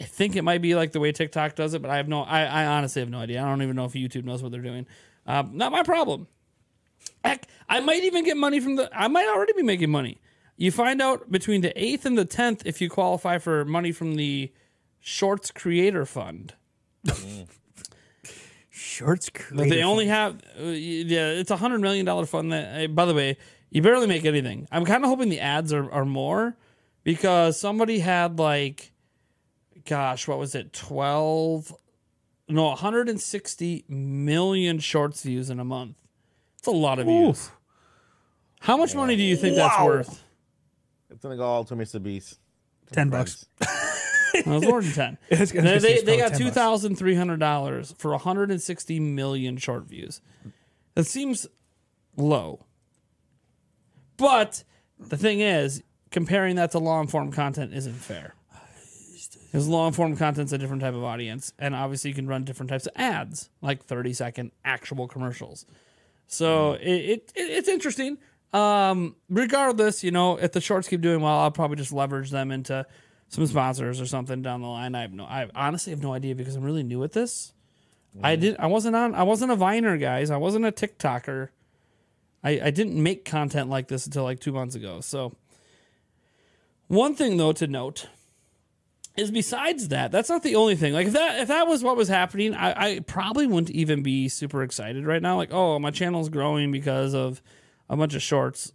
I- 0.00 0.04
think 0.04 0.36
it 0.36 0.42
might 0.42 0.62
be 0.62 0.74
like 0.74 0.92
the 0.92 1.00
way 1.00 1.12
TikTok 1.12 1.54
does 1.54 1.74
it, 1.74 1.82
but 1.82 1.90
I 1.90 1.96
have 1.96 2.08
no. 2.08 2.22
I, 2.22 2.42
I 2.44 2.66
honestly 2.66 3.00
have 3.00 3.10
no 3.10 3.18
idea. 3.18 3.42
I 3.42 3.46
don't 3.48 3.62
even 3.62 3.76
know 3.76 3.84
if 3.86 3.92
YouTube 3.92 4.24
knows 4.24 4.42
what 4.42 4.52
they're 4.52 4.60
doing. 4.62 4.86
Um, 5.26 5.52
not 5.56 5.72
my 5.72 5.82
problem. 5.82 6.26
Heck, 7.24 7.46
I 7.68 7.80
might 7.80 8.04
even 8.04 8.24
get 8.24 8.36
money 8.36 8.60
from 8.60 8.76
the. 8.76 8.90
I 8.96 9.08
might 9.08 9.26
already 9.28 9.52
be 9.54 9.62
making 9.62 9.90
money. 9.90 10.18
You 10.56 10.70
find 10.70 11.02
out 11.02 11.30
between 11.30 11.60
the 11.60 11.72
eighth 11.82 12.06
and 12.06 12.16
the 12.16 12.24
tenth 12.24 12.62
if 12.64 12.80
you 12.80 12.88
qualify 12.88 13.38
for 13.38 13.64
money 13.64 13.92
from 13.92 14.14
the 14.16 14.52
Shorts 15.00 15.50
Creator 15.50 16.06
Fund. 16.06 16.54
Shorts 18.70 19.30
But 19.30 19.40
creative. 19.42 19.70
they 19.70 19.82
only 19.82 20.06
have, 20.06 20.40
uh, 20.60 20.64
yeah, 20.66 21.28
it's 21.30 21.50
a 21.50 21.56
hundred 21.56 21.80
million 21.80 22.04
dollar 22.04 22.26
fund. 22.26 22.52
That, 22.52 22.84
uh, 22.84 22.88
by 22.88 23.04
the 23.06 23.14
way, 23.14 23.36
you 23.70 23.82
barely 23.82 24.06
make 24.06 24.24
anything. 24.24 24.68
I'm 24.70 24.84
kind 24.84 25.02
of 25.04 25.08
hoping 25.10 25.28
the 25.28 25.40
ads 25.40 25.72
are, 25.72 25.90
are 25.90 26.04
more 26.04 26.56
because 27.04 27.58
somebody 27.58 27.98
had 28.00 28.38
like, 28.38 28.92
gosh, 29.86 30.28
what 30.28 30.38
was 30.38 30.54
it, 30.54 30.72
twelve? 30.72 31.74
No, 32.48 32.66
160 32.66 33.84
million 33.88 34.78
shorts 34.78 35.24
views 35.24 35.50
in 35.50 35.58
a 35.58 35.64
month. 35.64 35.96
It's 36.58 36.68
a 36.68 36.70
lot 36.70 37.00
of 37.00 37.06
views. 37.06 37.50
How 38.60 38.76
much 38.76 38.94
money 38.94 39.16
do 39.16 39.22
you 39.24 39.36
think 39.36 39.56
that's 39.56 39.82
worth? 39.82 40.22
It's 41.10 41.22
gonna 41.24 41.36
go 41.36 41.42
all 41.42 41.64
to 41.64 41.74
Mr. 41.74 42.00
Beast. 42.00 42.38
ten 42.92 43.10
bucks. 43.10 43.46
Well, 43.60 43.68
it's 44.58 44.66
more 44.66 44.80
than 44.80 44.92
ten. 44.92 45.18
It's 45.30 45.50
gonna 45.50 45.78
they 45.80 45.96
they, 45.96 46.02
they 46.02 46.16
got 46.18 46.30
10 46.30 46.38
two 46.38 46.44
bucks. 46.44 46.54
thousand 46.54 46.96
three 46.96 47.16
hundred 47.16 47.40
dollars 47.40 47.94
for 47.98 48.12
160 48.12 49.00
million 49.00 49.56
short 49.56 49.84
views. 49.86 50.20
That 50.94 51.04
seems 51.06 51.48
low. 52.16 52.64
But 54.16 54.62
the 55.00 55.16
thing 55.16 55.40
is, 55.40 55.82
comparing 56.12 56.54
that 56.56 56.70
to 56.72 56.78
long 56.78 57.08
form 57.08 57.32
content 57.32 57.74
isn't 57.74 57.94
fair. 57.94 58.35
Because 59.56 59.68
long 59.68 59.92
form 59.92 60.14
content's 60.18 60.52
a 60.52 60.58
different 60.58 60.82
type 60.82 60.92
of 60.92 61.02
audience, 61.02 61.50
and 61.58 61.74
obviously 61.74 62.10
you 62.10 62.14
can 62.14 62.28
run 62.28 62.44
different 62.44 62.68
types 62.68 62.86
of 62.86 62.92
ads, 62.94 63.48
like 63.62 63.82
30 63.82 64.12
second 64.12 64.52
actual 64.66 65.08
commercials. 65.08 65.64
So 66.26 66.74
it, 66.74 66.82
it, 66.82 67.32
it 67.34 67.40
it's 67.40 67.66
interesting. 67.66 68.18
Um, 68.52 69.16
regardless, 69.30 70.04
you 70.04 70.10
know, 70.10 70.36
if 70.36 70.52
the 70.52 70.60
shorts 70.60 70.88
keep 70.88 71.00
doing 71.00 71.22
well, 71.22 71.38
I'll 71.38 71.50
probably 71.50 71.78
just 71.78 71.90
leverage 71.90 72.30
them 72.30 72.50
into 72.50 72.84
some 73.28 73.46
sponsors 73.46 73.98
or 73.98 74.04
something 74.04 74.42
down 74.42 74.60
the 74.60 74.68
line. 74.68 74.94
I 74.94 75.00
have 75.00 75.14
no, 75.14 75.24
I 75.24 75.48
honestly 75.54 75.90
have 75.90 76.02
no 76.02 76.12
idea 76.12 76.34
because 76.34 76.54
I'm 76.54 76.62
really 76.62 76.82
new 76.82 77.02
at 77.02 77.12
this. 77.12 77.54
I 78.22 78.36
did, 78.36 78.56
I 78.58 78.66
wasn't 78.66 78.94
on, 78.94 79.14
I 79.14 79.22
wasn't 79.22 79.52
a 79.52 79.56
Viner, 79.56 79.96
guys. 79.96 80.30
I 80.30 80.36
wasn't 80.36 80.66
a 80.66 80.70
TikToker. 80.70 81.48
I, 82.44 82.60
I 82.64 82.70
didn't 82.70 83.02
make 83.02 83.24
content 83.24 83.70
like 83.70 83.88
this 83.88 84.04
until 84.04 84.24
like 84.24 84.38
two 84.38 84.52
months 84.52 84.74
ago. 84.74 85.00
So, 85.00 85.34
one 86.88 87.14
thing 87.14 87.38
though 87.38 87.52
to 87.52 87.66
note 87.66 88.08
is 89.16 89.30
besides 89.30 89.88
that, 89.88 90.12
that's 90.12 90.28
not 90.28 90.42
the 90.42 90.56
only 90.56 90.76
thing. 90.76 90.92
Like 90.92 91.06
if 91.06 91.12
that 91.14 91.40
if 91.40 91.48
that 91.48 91.66
was 91.66 91.82
what 91.82 91.96
was 91.96 92.08
happening, 92.08 92.54
I, 92.54 92.94
I 92.94 93.00
probably 93.00 93.46
wouldn't 93.46 93.70
even 93.70 94.02
be 94.02 94.28
super 94.28 94.62
excited 94.62 95.06
right 95.06 95.22
now. 95.22 95.36
Like, 95.36 95.52
oh, 95.52 95.78
my 95.78 95.90
channel's 95.90 96.28
growing 96.28 96.70
because 96.70 97.14
of 97.14 97.42
a 97.88 97.96
bunch 97.96 98.14
of 98.14 98.22
shorts. 98.22 98.72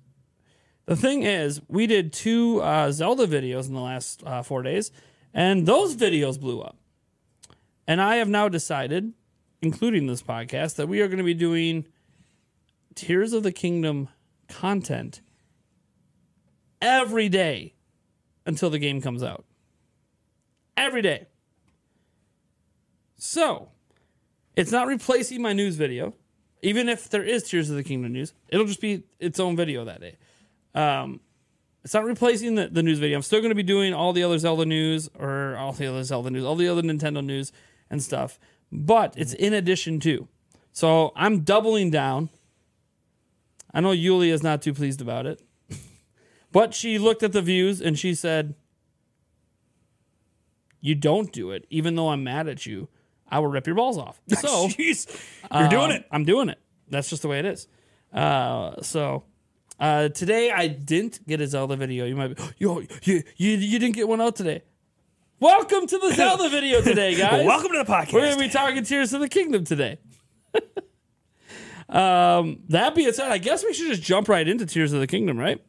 The 0.86 0.96
thing 0.96 1.24
is, 1.24 1.62
we 1.68 1.88
did 1.88 2.12
two 2.12 2.62
uh, 2.62 2.92
Zelda 2.92 3.28
videos 3.28 3.68
in 3.68 3.74
the 3.74 3.82
last 3.82 4.24
uh, 4.26 4.42
four 4.42 4.64
days, 4.64 4.92
and 5.34 5.66
those 5.66 5.96
videos 5.96 6.40
blew 6.40 6.60
up. 6.62 6.78
And 7.88 8.02
I 8.02 8.16
have 8.16 8.28
now 8.30 8.50
decided, 8.50 9.14
including 9.62 10.08
this 10.08 10.24
podcast, 10.24 10.76
that 10.76 10.88
we 10.88 11.02
are 11.02 11.08
going 11.08 11.18
to 11.20 11.24
be 11.24 11.34
doing 11.34 11.88
Tears 12.96 13.34
of 13.34 13.44
the 13.44 13.52
Kingdom 13.52 14.10
content 14.50 15.22
every 16.82 17.30
day 17.30 17.76
until 18.46 18.70
the 18.70 18.80
game 18.80 19.02
comes 19.02 19.24
out. 19.24 19.46
Every 20.78 21.02
day. 21.02 21.28
So, 23.18 23.70
it's 24.56 24.72
not 24.72 24.88
replacing 24.88 25.42
my 25.42 25.54
news 25.54 25.76
video. 25.76 26.16
Even 26.64 26.90
if 26.90 27.10
there 27.10 27.24
is 27.24 27.44
Tears 27.44 27.70
of 27.70 27.76
the 27.76 27.84
Kingdom 27.84 28.14
news, 28.14 28.34
it'll 28.50 28.66
just 28.66 28.82
be 28.82 29.04
its 29.20 29.40
own 29.40 29.56
video 29.56 29.86
that 29.86 30.02
day. 30.02 30.18
Um, 30.76 31.20
it's 31.84 31.94
not 31.94 32.04
replacing 32.04 32.56
the, 32.56 32.68
the 32.68 32.84
news 32.84 33.00
video. 33.00 33.18
I'm 33.18 33.24
still 33.24 33.40
going 33.40 33.50
to 33.50 33.56
be 33.56 33.64
doing 33.64 33.94
all 33.94 34.14
the 34.14 34.24
other 34.24 34.38
Zelda 34.38 34.66
news 34.66 35.10
or 35.18 35.56
all 35.58 35.74
the 35.74 35.88
other 35.88 36.04
Zelda 36.04 36.30
news, 36.30 36.46
all 36.46 36.56
the 36.56 36.68
other 36.68 36.82
Nintendo 36.82 37.24
news 37.26 37.52
and 37.90 38.02
stuff, 38.04 38.40
but 38.72 39.14
it's 39.18 39.34
in 39.34 39.54
addition 39.54 40.00
to. 40.02 40.28
So 40.72 41.12
I'm 41.16 41.42
doubling 41.42 41.90
down. 41.90 42.30
I 43.74 43.82
know 43.82 43.92
Yulia 43.92 44.34
is 44.34 44.44
not 44.44 44.62
too 44.62 44.74
pleased 44.74 45.02
about 45.02 45.26
it, 45.26 45.42
but 46.52 46.74
she 46.74 47.00
looked 47.00 47.24
at 47.24 47.32
the 47.32 47.42
views 47.42 47.82
and 47.82 47.98
she 47.98 48.14
said, 48.14 48.56
"You 50.82 50.96
don't 50.96 51.32
do 51.32 51.52
it, 51.52 51.66
even 51.70 51.96
though 51.96 52.10
I'm 52.10 52.24
mad 52.24 52.48
at 52.48 52.66
you. 52.66 52.90
I 53.30 53.40
will 53.40 53.48
rip 53.48 53.66
your 53.66 53.76
balls 53.76 53.98
off." 53.98 54.20
So 54.30 54.68
Jeez, 54.68 55.08
you're 55.54 55.70
doing 55.70 55.92
um, 55.92 55.92
it. 55.92 56.06
I'm 56.12 56.26
doing 56.26 56.50
it. 56.50 56.60
That's 56.90 57.10
just 57.10 57.22
the 57.22 57.30
way 57.30 57.40
it 57.40 57.46
is. 57.46 57.68
Uh, 58.12 58.82
so 58.82 59.24
uh, 59.80 60.10
today 60.10 60.52
I 60.52 60.68
didn't 60.68 61.26
get 61.28 61.42
a 61.42 61.48
Zelda 61.48 61.76
video. 61.76 62.06
You 62.06 62.16
might 62.16 62.36
be, 62.36 62.44
yo, 62.58 62.82
you, 63.04 63.24
you, 63.38 63.52
you 63.58 63.80
didn't 63.80 63.96
get 63.96 64.08
one 64.08 64.22
out 64.22 64.36
today. 64.36 64.64
Welcome 65.40 65.88
to 65.88 65.98
the 65.98 66.12
Zelda 66.16 66.50
video 66.50 66.82
today, 66.82 67.16
guys. 67.16 67.48
Welcome 67.48 67.72
to 67.72 67.80
the 67.80 67.92
podcast. 67.92 68.14
We're 68.14 68.22
going 68.22 68.34
to 68.34 68.40
be 68.40 68.50
talking 68.50 68.84
Tears 68.84 69.12
of 69.14 69.22
the 69.22 69.28
Kingdom 69.28 69.64
today. 69.64 69.98
um, 71.90 72.60
that 72.70 72.94
being 72.94 73.12
said, 73.12 73.32
I 73.32 73.40
guess 73.40 73.64
we 73.64 73.74
should 73.74 73.88
just 73.88 74.04
jump 74.04 74.30
right 74.30 74.48
into 74.48 74.68
Tears 74.68 74.94
of 74.94 75.00
the 75.00 75.08
Kingdom, 75.08 75.40
right? 75.40 75.60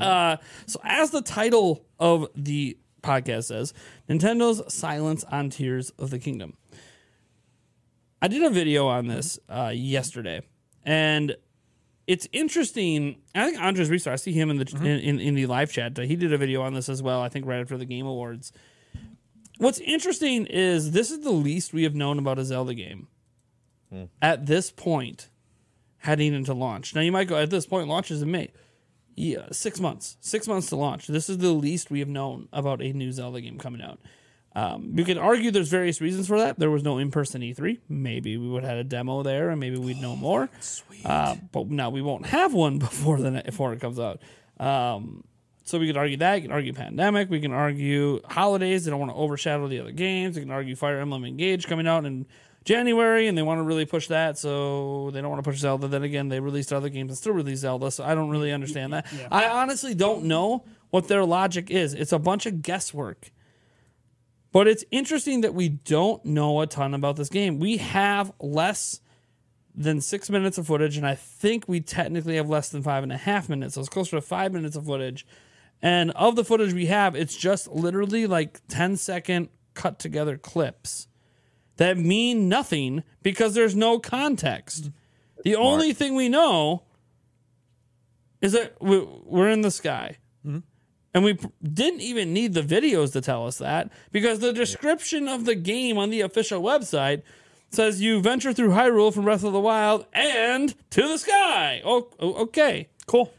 Uh, 0.00 0.36
so, 0.66 0.80
as 0.84 1.10
the 1.10 1.20
title 1.20 1.84
of 1.98 2.28
the 2.34 2.78
podcast 3.02 3.44
says, 3.44 3.74
Nintendo's 4.08 4.72
silence 4.72 5.24
on 5.24 5.50
Tears 5.50 5.90
of 5.98 6.10
the 6.10 6.18
Kingdom. 6.18 6.56
I 8.20 8.28
did 8.28 8.42
a 8.42 8.50
video 8.50 8.86
on 8.86 9.08
this 9.08 9.38
uh, 9.48 9.72
yesterday, 9.74 10.42
and 10.84 11.36
it's 12.06 12.28
interesting. 12.32 13.20
I 13.34 13.46
think 13.46 13.60
Andres 13.60 13.90
Reestar, 13.90 14.12
I 14.12 14.16
see 14.16 14.32
him 14.32 14.50
in 14.50 14.58
the 14.58 14.76
in, 14.76 14.86
in, 14.86 15.20
in 15.20 15.34
the 15.34 15.46
live 15.46 15.72
chat. 15.72 15.96
He 15.98 16.16
did 16.16 16.32
a 16.32 16.38
video 16.38 16.62
on 16.62 16.74
this 16.74 16.88
as 16.88 17.02
well. 17.02 17.20
I 17.20 17.28
think 17.28 17.46
right 17.46 17.60
after 17.60 17.76
the 17.76 17.84
Game 17.84 18.06
Awards. 18.06 18.52
What's 19.58 19.80
interesting 19.80 20.46
is 20.46 20.92
this 20.92 21.10
is 21.10 21.20
the 21.20 21.30
least 21.30 21.72
we 21.72 21.82
have 21.84 21.94
known 21.94 22.18
about 22.18 22.38
a 22.38 22.44
Zelda 22.44 22.74
game 22.74 23.08
at 24.20 24.46
this 24.46 24.70
point, 24.70 25.28
heading 25.98 26.34
into 26.34 26.54
launch. 26.54 26.94
Now 26.94 27.00
you 27.00 27.12
might 27.12 27.28
go 27.28 27.36
at 27.36 27.50
this 27.50 27.66
point. 27.66 27.88
Launches 27.88 28.22
in 28.22 28.30
May. 28.30 28.50
Yeah, 29.14 29.46
six 29.52 29.80
months. 29.80 30.16
Six 30.20 30.46
months 30.48 30.68
to 30.68 30.76
launch. 30.76 31.06
This 31.06 31.28
is 31.28 31.38
the 31.38 31.50
least 31.50 31.90
we 31.90 32.00
have 32.00 32.08
known 32.08 32.48
about 32.52 32.80
a 32.82 32.92
new 32.92 33.12
Zelda 33.12 33.40
game 33.40 33.58
coming 33.58 33.82
out. 33.82 34.00
Um, 34.54 34.92
you 34.94 35.04
could 35.04 35.18
argue 35.18 35.50
there's 35.50 35.70
various 35.70 36.00
reasons 36.00 36.26
for 36.26 36.38
that. 36.38 36.58
There 36.58 36.70
was 36.70 36.82
no 36.82 36.98
in-person 36.98 37.40
E3. 37.40 37.78
Maybe 37.88 38.36
we 38.36 38.48
would 38.48 38.62
have 38.64 38.70
had 38.70 38.78
a 38.78 38.84
demo 38.84 39.22
there, 39.22 39.48
and 39.48 39.58
maybe 39.58 39.78
we'd 39.78 40.00
know 40.00 40.14
more. 40.14 40.48
Sweet. 40.60 41.06
Uh, 41.06 41.36
but 41.52 41.70
now 41.70 41.90
we 41.90 42.02
won't 42.02 42.26
have 42.26 42.52
one 42.52 42.78
before 42.78 43.18
the 43.18 43.42
before 43.44 43.72
it 43.72 43.80
comes 43.80 43.98
out. 43.98 44.20
Um, 44.60 45.24
so 45.64 45.78
we 45.78 45.86
could 45.86 45.96
argue 45.96 46.18
that. 46.18 46.36
You 46.36 46.42
can 46.42 46.52
argue 46.52 46.72
pandemic. 46.72 47.30
We 47.30 47.40
can 47.40 47.52
argue 47.52 48.20
holidays. 48.28 48.84
They 48.84 48.90
don't 48.90 49.00
want 49.00 49.12
to 49.12 49.16
overshadow 49.16 49.68
the 49.68 49.80
other 49.80 49.92
games. 49.92 50.36
We 50.36 50.42
can 50.42 50.50
argue 50.50 50.76
Fire 50.76 50.98
Emblem 50.98 51.24
Engage 51.24 51.66
coming 51.66 51.86
out 51.86 52.04
in 52.04 52.26
January, 52.64 53.26
and 53.26 53.36
they 53.36 53.42
want 53.42 53.58
to 53.58 53.62
really 53.62 53.84
push 53.84 54.08
that. 54.08 54.38
So 54.38 55.10
they 55.12 55.20
don't 55.20 55.30
want 55.30 55.42
to 55.42 55.50
push 55.50 55.58
Zelda. 55.58 55.88
Then 55.88 56.02
again, 56.02 56.28
they 56.28 56.40
released 56.40 56.72
other 56.72 56.88
games 56.88 57.10
and 57.10 57.18
still 57.18 57.32
release 57.32 57.60
Zelda. 57.60 57.90
So 57.90 58.04
I 58.04 58.14
don't 58.14 58.30
really 58.30 58.52
understand 58.52 58.92
that. 58.92 59.06
I 59.30 59.48
honestly 59.48 59.94
don't 59.94 60.24
know 60.24 60.64
what 60.90 61.08
their 61.08 61.24
logic 61.24 61.70
is. 61.70 61.94
It's 61.94 62.12
a 62.12 62.18
bunch 62.18 62.46
of 62.46 62.62
guesswork. 62.62 63.30
But 64.52 64.68
it's 64.68 64.84
interesting 64.90 65.40
that 65.40 65.54
we 65.54 65.70
don't 65.70 66.24
know 66.24 66.60
a 66.60 66.66
ton 66.66 66.92
about 66.92 67.16
this 67.16 67.30
game. 67.30 67.58
We 67.58 67.78
have 67.78 68.32
less 68.38 69.00
than 69.74 70.02
six 70.02 70.28
minutes 70.28 70.58
of 70.58 70.66
footage, 70.66 70.98
and 70.98 71.06
I 71.06 71.14
think 71.14 71.64
we 71.66 71.80
technically 71.80 72.36
have 72.36 72.50
less 72.50 72.68
than 72.68 72.82
five 72.82 73.02
and 73.02 73.10
a 73.10 73.16
half 73.16 73.48
minutes. 73.48 73.74
So 73.74 73.80
it's 73.80 73.88
closer 73.88 74.16
to 74.16 74.20
five 74.20 74.52
minutes 74.52 74.76
of 74.76 74.84
footage. 74.84 75.26
And 75.80 76.10
of 76.12 76.36
the 76.36 76.44
footage 76.44 76.74
we 76.74 76.86
have, 76.86 77.16
it's 77.16 77.34
just 77.34 77.68
literally 77.68 78.26
like 78.26 78.60
10 78.68 78.96
second 78.98 79.48
cut 79.74 79.98
together 79.98 80.36
clips 80.36 81.08
that 81.82 81.98
mean 81.98 82.48
nothing 82.48 83.02
because 83.24 83.54
there's 83.54 83.74
no 83.74 83.98
context. 83.98 84.90
The 85.42 85.56
only 85.56 85.92
thing 85.92 86.14
we 86.14 86.28
know 86.28 86.84
is 88.40 88.52
that 88.52 88.80
we- 88.80 89.00
we're 89.24 89.50
in 89.50 89.62
the 89.62 89.70
sky. 89.72 90.18
Hmm? 90.44 90.58
And 91.12 91.24
we 91.24 91.36
didn't 91.60 92.00
even 92.00 92.32
need 92.32 92.54
the 92.54 92.62
videos 92.62 93.12
to 93.14 93.20
tell 93.20 93.48
us 93.48 93.58
that 93.58 93.90
because 94.12 94.38
the 94.38 94.52
description 94.52 95.26
of 95.26 95.44
the 95.44 95.56
game 95.56 95.98
on 95.98 96.10
the 96.10 96.20
official 96.20 96.62
website 96.62 97.22
says 97.70 98.00
you 98.00 98.20
venture 98.20 98.52
through 98.52 98.70
Hyrule 98.70 99.12
from 99.12 99.24
Breath 99.24 99.42
of 99.42 99.52
the 99.52 99.58
Wild 99.60 100.06
and 100.12 100.74
to 100.90 101.02
the 101.08 101.18
sky. 101.18 101.82
Oh, 101.84 102.08
okay. 102.20 102.88
Cool. 103.06 103.32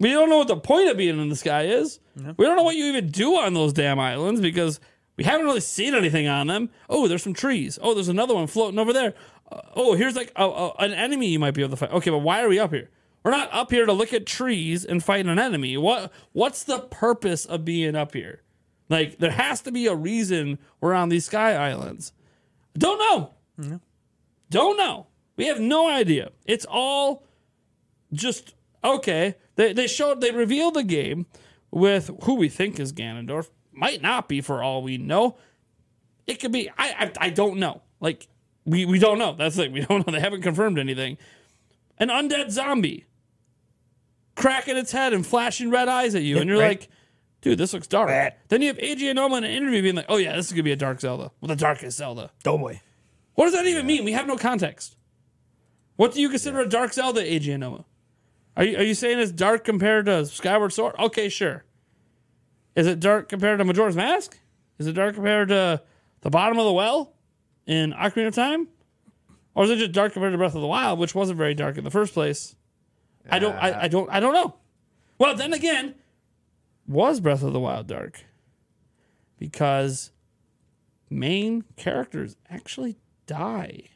We 0.00 0.10
don't 0.10 0.28
know 0.28 0.38
what 0.38 0.48
the 0.48 0.56
point 0.56 0.88
of 0.90 0.96
being 0.96 1.20
in 1.20 1.28
the 1.28 1.36
sky 1.36 1.62
is. 1.66 2.00
We 2.36 2.44
don't 2.44 2.56
know 2.56 2.64
what 2.64 2.74
you 2.76 2.86
even 2.86 3.08
do 3.10 3.36
on 3.36 3.54
those 3.54 3.72
damn 3.72 4.00
islands 4.00 4.40
because 4.40 4.80
we 5.16 5.24
haven't 5.24 5.46
really 5.46 5.60
seen 5.60 5.94
anything 5.94 6.28
on 6.28 6.46
them. 6.46 6.70
Oh, 6.88 7.08
there's 7.08 7.22
some 7.22 7.34
trees. 7.34 7.78
Oh, 7.82 7.94
there's 7.94 8.08
another 8.08 8.34
one 8.34 8.46
floating 8.46 8.78
over 8.78 8.92
there. 8.92 9.14
Uh, 9.50 9.60
oh, 9.74 9.94
here's 9.94 10.16
like 10.16 10.32
a, 10.36 10.44
a- 10.44 10.74
an 10.78 10.92
enemy 10.92 11.28
you 11.28 11.38
might 11.38 11.54
be 11.54 11.62
able 11.62 11.70
to 11.70 11.76
fight. 11.76 11.92
Okay, 11.92 12.10
but 12.10 12.18
why 12.18 12.42
are 12.42 12.48
we 12.48 12.58
up 12.58 12.72
here? 12.72 12.90
We're 13.24 13.30
not 13.32 13.48
up 13.52 13.70
here 13.72 13.86
to 13.86 13.92
look 13.92 14.12
at 14.12 14.24
trees 14.26 14.84
and 14.84 15.02
fight 15.02 15.26
an 15.26 15.38
enemy. 15.38 15.76
What 15.76 16.12
what's 16.32 16.62
the 16.62 16.78
purpose 16.80 17.44
of 17.44 17.64
being 17.64 17.96
up 17.96 18.12
here? 18.14 18.42
Like 18.88 19.18
there 19.18 19.32
has 19.32 19.62
to 19.62 19.72
be 19.72 19.86
a 19.88 19.94
reason 19.96 20.58
we're 20.80 20.94
on 20.94 21.08
these 21.08 21.24
sky 21.24 21.54
islands. 21.54 22.12
Don't 22.78 22.98
know. 23.58 23.78
Don't 24.50 24.76
know. 24.76 25.06
We 25.36 25.46
have 25.46 25.58
no 25.60 25.88
idea. 25.88 26.30
It's 26.44 26.66
all 26.68 27.24
just 28.12 28.54
okay. 28.84 29.34
They 29.56 29.72
they 29.72 29.86
showed 29.88 30.20
they 30.20 30.30
revealed 30.30 30.74
the 30.74 30.84
game 30.84 31.26
with 31.72 32.10
who 32.22 32.34
we 32.34 32.48
think 32.48 32.78
is 32.78 32.92
Ganondorf. 32.92 33.48
Might 33.76 34.00
not 34.00 34.26
be 34.28 34.40
for 34.40 34.62
all 34.62 34.82
we 34.82 34.96
know. 34.96 35.36
It 36.26 36.40
could 36.40 36.50
be. 36.50 36.70
I 36.70 37.10
I, 37.20 37.26
I 37.26 37.30
don't 37.30 37.58
know. 37.58 37.82
Like 38.00 38.26
we 38.64 38.86
we 38.86 38.98
don't 38.98 39.18
know. 39.18 39.34
That's 39.34 39.54
thing. 39.56 39.72
We 39.72 39.80
don't 39.88 40.06
know. 40.06 40.12
They 40.12 40.20
haven't 40.20 40.42
confirmed 40.42 40.78
anything. 40.78 41.18
An 41.98 42.08
undead 42.08 42.50
zombie 42.50 43.04
cracking 44.34 44.76
its 44.76 44.92
head 44.92 45.12
and 45.12 45.26
flashing 45.26 45.70
red 45.70 45.88
eyes 45.88 46.14
at 46.14 46.22
you, 46.22 46.38
and 46.38 46.48
you're 46.48 46.58
right. 46.58 46.80
like, 46.80 46.88
dude, 47.42 47.58
this 47.58 47.72
looks 47.72 47.86
dark. 47.86 48.08
Right. 48.08 48.32
Then 48.48 48.62
you 48.62 48.68
have 48.68 48.78
Eiji 48.78 49.12
Aonuma 49.12 49.38
in 49.38 49.44
an 49.44 49.50
interview 49.50 49.82
being 49.82 49.94
like, 49.94 50.06
oh 50.08 50.16
yeah, 50.16 50.34
this 50.36 50.46
is 50.46 50.52
gonna 50.52 50.62
be 50.62 50.72
a 50.72 50.76
dark 50.76 51.00
Zelda. 51.00 51.30
Well, 51.40 51.48
the 51.48 51.56
darkest 51.56 51.98
Zelda. 51.98 52.30
Don't 52.42 52.60
boy. 52.60 52.80
What 53.34 53.44
does 53.44 53.54
that 53.54 53.66
even 53.66 53.86
mean? 53.86 54.04
We 54.04 54.12
have 54.12 54.26
no 54.26 54.36
context. 54.36 54.96
What 55.96 56.14
do 56.14 56.20
you 56.20 56.30
consider 56.30 56.60
a 56.60 56.68
dark 56.68 56.94
Zelda, 56.94 57.22
Eiji 57.22 57.48
Aonuma? 57.48 57.84
Are 58.56 58.64
you, 58.64 58.78
are 58.78 58.82
you 58.82 58.94
saying 58.94 59.18
it's 59.18 59.32
dark 59.32 59.64
compared 59.64 60.06
to 60.06 60.24
Skyward 60.24 60.72
Sword? 60.72 60.94
Okay, 60.98 61.28
sure. 61.28 61.64
Is 62.76 62.86
it 62.86 63.00
dark 63.00 63.28
compared 63.28 63.58
to 63.58 63.64
Majora's 63.64 63.96
Mask? 63.96 64.38
Is 64.78 64.86
it 64.86 64.92
dark 64.92 65.14
compared 65.14 65.48
to 65.48 65.82
the 66.20 66.30
bottom 66.30 66.58
of 66.58 66.66
the 66.66 66.72
well 66.72 67.14
in 67.66 67.92
Ocarina 67.92 68.28
of 68.28 68.34
Time? 68.34 68.68
Or 69.54 69.64
is 69.64 69.70
it 69.70 69.78
just 69.78 69.92
dark 69.92 70.12
compared 70.12 70.32
to 70.32 70.38
Breath 70.38 70.54
of 70.54 70.60
the 70.60 70.66
Wild, 70.66 70.98
which 70.98 71.14
wasn't 71.14 71.38
very 71.38 71.54
dark 71.54 71.78
in 71.78 71.84
the 71.84 71.90
first 71.90 72.12
place? 72.12 72.54
I 73.28 73.38
don't 73.38 73.56
I, 73.56 73.82
I 73.84 73.88
don't 73.88 74.08
I 74.10 74.20
don't 74.20 74.34
know. 74.34 74.54
Well, 75.18 75.34
then 75.34 75.54
again, 75.54 75.94
was 76.86 77.20
Breath 77.20 77.42
of 77.42 77.54
the 77.54 77.58
Wild 77.58 77.86
dark? 77.86 78.24
Because 79.38 80.12
main 81.08 81.64
characters 81.76 82.36
actually 82.50 82.98
die 83.26 83.88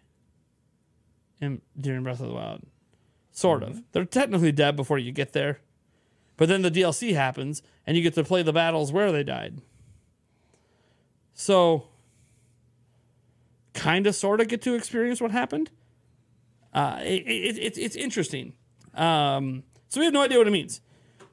in 1.41 1.61
during 1.79 2.03
Breath 2.03 2.21
of 2.21 2.29
the 2.29 2.35
Wild. 2.35 2.63
Sort 3.31 3.63
mm-hmm. 3.63 3.73
of. 3.73 3.83
They're 3.93 4.05
technically 4.07 4.53
dead 4.53 4.77
before 4.77 4.99
you 4.99 5.13
get 5.13 5.35
there. 5.35 5.61
But 6.41 6.49
then 6.49 6.63
the 6.63 6.71
DLC 6.71 7.13
happens 7.13 7.61
and 7.87 7.99
you 7.99 8.03
get 8.03 8.15
to 8.15 8.25
play 8.25 8.43
the 8.43 8.53
battles 8.55 8.91
where 8.91 9.13
they 9.13 9.23
died. 9.23 9.61
So 11.35 11.89
kind 13.75 14.07
of 14.07 14.15
sort 14.15 14.41
of 14.41 14.49
get 14.49 14.63
to 14.63 14.73
experience 14.75 15.21
what 15.21 15.33
happened. 15.33 15.71
Uh, 16.73 16.99
it, 17.03 17.27
it, 17.27 17.59
it, 17.59 17.77
it's 17.77 17.95
interesting. 17.95 18.55
Um, 18.95 19.65
so 19.89 20.01
we 20.01 20.07
have 20.07 20.15
no 20.15 20.23
idea 20.23 20.39
what 20.39 20.47
it 20.47 20.53
means. 20.53 20.81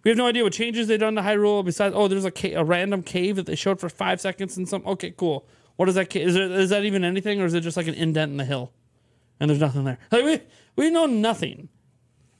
We 0.04 0.10
have 0.10 0.18
no 0.18 0.28
idea 0.28 0.44
what 0.44 0.52
changes 0.52 0.90
they've 0.90 1.00
done 1.00 1.16
to 1.16 1.22
Hyrule 1.22 1.64
besides, 1.64 1.96
oh, 1.96 2.10
there's 2.10 2.26
a, 2.26 2.32
ca- 2.32 2.56
a 2.56 2.66
random 2.66 3.02
cave 3.02 3.38
that 3.38 3.46
they 3.46 3.56
showed 3.56 3.80
for 3.80 3.88
five 3.88 4.20
seconds 4.20 4.58
and 4.58 4.68
some. 4.68 4.86
Okay, 4.86 5.14
cool. 5.16 5.48
What 5.78 5.88
is 5.88 5.96
that? 5.96 6.12
Ca- 6.12 6.22
is, 6.22 6.34
there, 6.34 6.52
is 6.52 6.70
that 6.72 6.84
even 6.84 7.06
anything 7.06 7.40
or 7.40 7.46
is 7.46 7.54
it 7.54 7.62
just 7.62 7.78
like 7.78 7.88
an 7.88 7.94
indent 7.94 8.32
in 8.32 8.38
the 8.38 8.46
hill? 8.46 8.74
And 9.40 9.50
there's 9.50 9.62
nothing 9.62 9.86
there. 9.86 10.00
Like 10.12 10.26
we, 10.26 10.42
we 10.76 10.90
know 10.90 11.06
nothing 11.06 11.70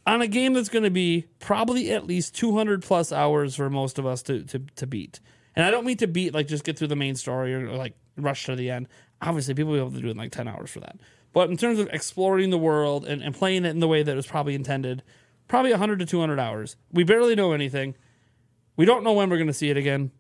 on 0.08 0.22
a 0.22 0.28
game 0.28 0.54
that's 0.54 0.70
going 0.70 0.84
to 0.84 0.90
be 0.90 1.28
probably 1.40 1.92
at 1.92 2.08
least 2.08 2.34
200 2.36 2.82
plus 2.82 3.12
hours 3.12 3.56
for 3.56 3.70
most 3.70 4.00
of 4.00 4.06
us 4.06 4.24
to, 4.24 4.44
to, 4.46 4.60
to 4.78 4.88
beat. 4.88 5.20
And 5.56 5.66
I 5.66 5.70
don't 5.70 5.86
mean 5.86 5.98
to 5.98 6.08
beat 6.08 6.34
like 6.34 6.48
just 6.48 6.64
get 6.64 6.78
through 6.78 6.88
the 6.88 6.96
main 6.96 7.16
story 7.16 7.54
or, 7.54 7.76
like 7.76 7.94
rush 8.16 8.46
to 8.46 8.56
the 8.56 8.72
end. 8.72 8.88
Obviously, 9.22 9.54
people 9.54 9.74
will 9.74 9.80
be 9.80 9.82
able 9.82 9.96
to 9.96 10.02
do 10.02 10.08
it 10.08 10.12
in 10.12 10.18
like 10.18 10.32
10 10.32 10.48
hours 10.48 10.72
for 10.72 10.80
that. 10.80 10.98
But 11.34 11.50
in 11.50 11.58
terms 11.58 11.80
of 11.80 11.90
exploring 11.92 12.50
the 12.50 12.58
world 12.58 13.06
and, 13.06 13.22
and 13.22 13.36
playing 13.36 13.66
it 13.66 13.70
in 13.70 13.80
the 13.80 13.88
way 13.88 14.02
that 14.02 14.12
it 14.12 14.16
was 14.16 14.26
probably 14.26 14.56
intended, 14.56 15.04
probably 15.48 15.72
100 15.72 16.00
to 16.00 16.06
200 16.06 16.40
hours. 16.40 16.78
We 16.92 17.04
barely 17.04 17.36
know 17.36 17.52
anything. 17.52 17.96
We 18.78 18.86
don't 18.86 19.04
know 19.04 19.14
when 19.14 19.30
we're 19.30 19.38
going 19.38 19.48
to 19.48 19.54
see 19.54 19.70
it 19.70 19.78
again. 19.78 20.12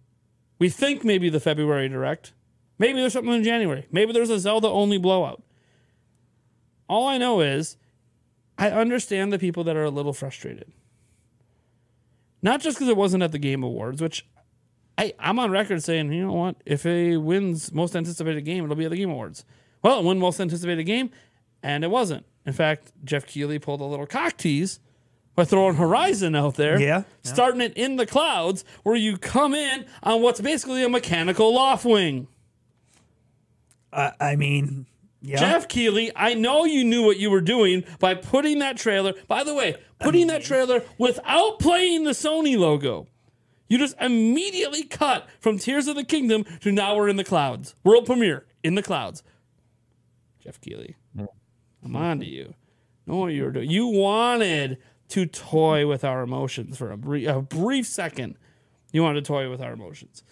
We 0.60 0.70
think 0.70 1.06
maybe 1.06 1.30
the 1.30 1.40
February 1.40 1.88
direct. 1.88 2.34
Maybe 2.78 3.00
there's 3.00 3.14
something 3.14 3.34
in 3.34 3.44
January. 3.44 3.88
Maybe 3.92 4.12
there's 4.12 4.30
a 4.30 4.40
Zelda 4.40 4.68
only 4.68 4.98
blowout. 4.98 5.44
All 6.90 7.08
I 7.08 7.18
know 7.18 7.42
is 7.42 7.78
I 8.58 8.72
understand 8.72 9.32
the 9.32 9.40
people 9.40 9.64
that 9.66 9.76
are 9.76 9.84
a 9.84 9.90
little 9.90 10.14
frustrated. 10.14 10.72
Not 12.42 12.62
just 12.62 12.78
because 12.78 12.90
it 12.90 12.98
wasn't 12.98 13.24
at 13.24 13.32
the 13.32 13.40
Game 13.40 13.64
Awards, 13.64 14.02
which 14.02 14.26
I, 14.98 15.14
I'm 15.20 15.38
on 15.40 15.52
record 15.52 15.84
saying, 15.84 16.12
you 16.12 16.26
know 16.26 16.34
what? 16.34 16.56
If 16.66 16.86
it 16.86 17.18
wins 17.18 17.72
most 17.74 17.96
anticipated 17.96 18.42
game, 18.42 18.64
it'll 18.64 18.76
be 18.76 18.86
at 18.86 18.92
the 18.92 18.98
Game 18.98 19.10
Awards. 19.12 19.46
Well, 19.84 20.00
it 20.00 20.06
won 20.06 20.18
most 20.20 20.40
anticipated 20.40 20.84
game, 20.86 21.12
and 21.62 21.84
it 21.84 21.92
wasn't. 21.92 22.26
In 22.46 22.54
fact, 22.54 22.92
Geoff 23.04 23.26
Keighley 23.26 23.60
pulled 23.60 23.82
a 23.82 23.86
little 23.86 24.08
cock 24.08 24.38
tease 24.38 24.80
by 25.36 25.44
throwing 25.46 25.76
Horizon 25.76 26.36
out 26.36 26.56
there, 26.56 26.80
Yeah. 26.80 27.04
starting 27.24 27.62
it 27.62 27.74
in 27.78 27.98
the 27.98 28.08
clouds, 28.08 28.64
where 28.84 28.96
you 28.96 29.18
come 29.18 29.54
in 29.54 29.86
on 30.02 30.22
what's 30.24 30.42
basically 30.42 30.84
a 30.84 30.90
mechanical 30.90 31.54
Loftwing. 31.54 32.26
I, 33.94 34.14
I 34.20 34.36
mean, 34.36 34.88
Geoff 35.24 35.68
Keighley, 35.68 36.12
I 36.16 36.36
know 36.36 36.66
you 36.66 36.84
knew 36.84 37.04
what 37.04 37.18
you 37.18 37.30
were 37.30 37.42
doing 37.42 37.84
by 38.00 38.14
putting 38.14 38.60
that 38.60 38.78
trailer. 38.78 39.14
By 39.28 39.44
the 39.44 39.54
way, 39.54 39.76
putting 40.00 40.28
that 40.28 40.44
trailer 40.44 40.84
without 40.98 41.60
playing 41.60 42.04
the 42.04 42.12
Sony 42.12 42.58
logo. 42.58 43.08
You 43.68 43.78
just 43.78 43.96
immediately 44.00 44.84
cut 44.84 45.28
from 45.40 45.58
Tears 45.58 45.88
of 45.88 45.96
the 45.96 46.04
Kingdom 46.04 46.46
to 46.62 46.72
now 46.72 46.96
we're 46.96 47.10
in 47.10 47.18
the 47.18 47.24
clouds. 47.24 47.76
World 47.84 48.06
premiere 48.06 48.46
in 48.64 48.76
the 48.76 48.84
clouds. 48.84 49.24
Geoff 50.40 50.62
Keighley, 50.62 50.96
hmm. 51.16 51.26
I'm 51.84 51.96
on 51.96 52.20
to 52.20 52.26
you. 52.26 52.54
Know 53.06 53.18
what 53.18 53.34
you 53.34 53.44
were 53.44 53.52
doing. 53.52 53.70
You 53.70 53.88
wanted 53.88 54.78
to 55.10 55.26
toy 55.26 55.88
with 55.88 56.04
our 56.04 56.22
emotions 56.22 56.78
for 56.78 56.92
a 56.92 56.98
brief, 56.98 57.28
a 57.28 57.42
brief 57.42 57.86
second. 57.88 58.38
You 58.92 59.04
wanted 59.04 59.24
to 59.24 59.28
toy 59.28 59.50
with 59.50 59.62
our 59.62 59.74
emotions. 59.74 60.24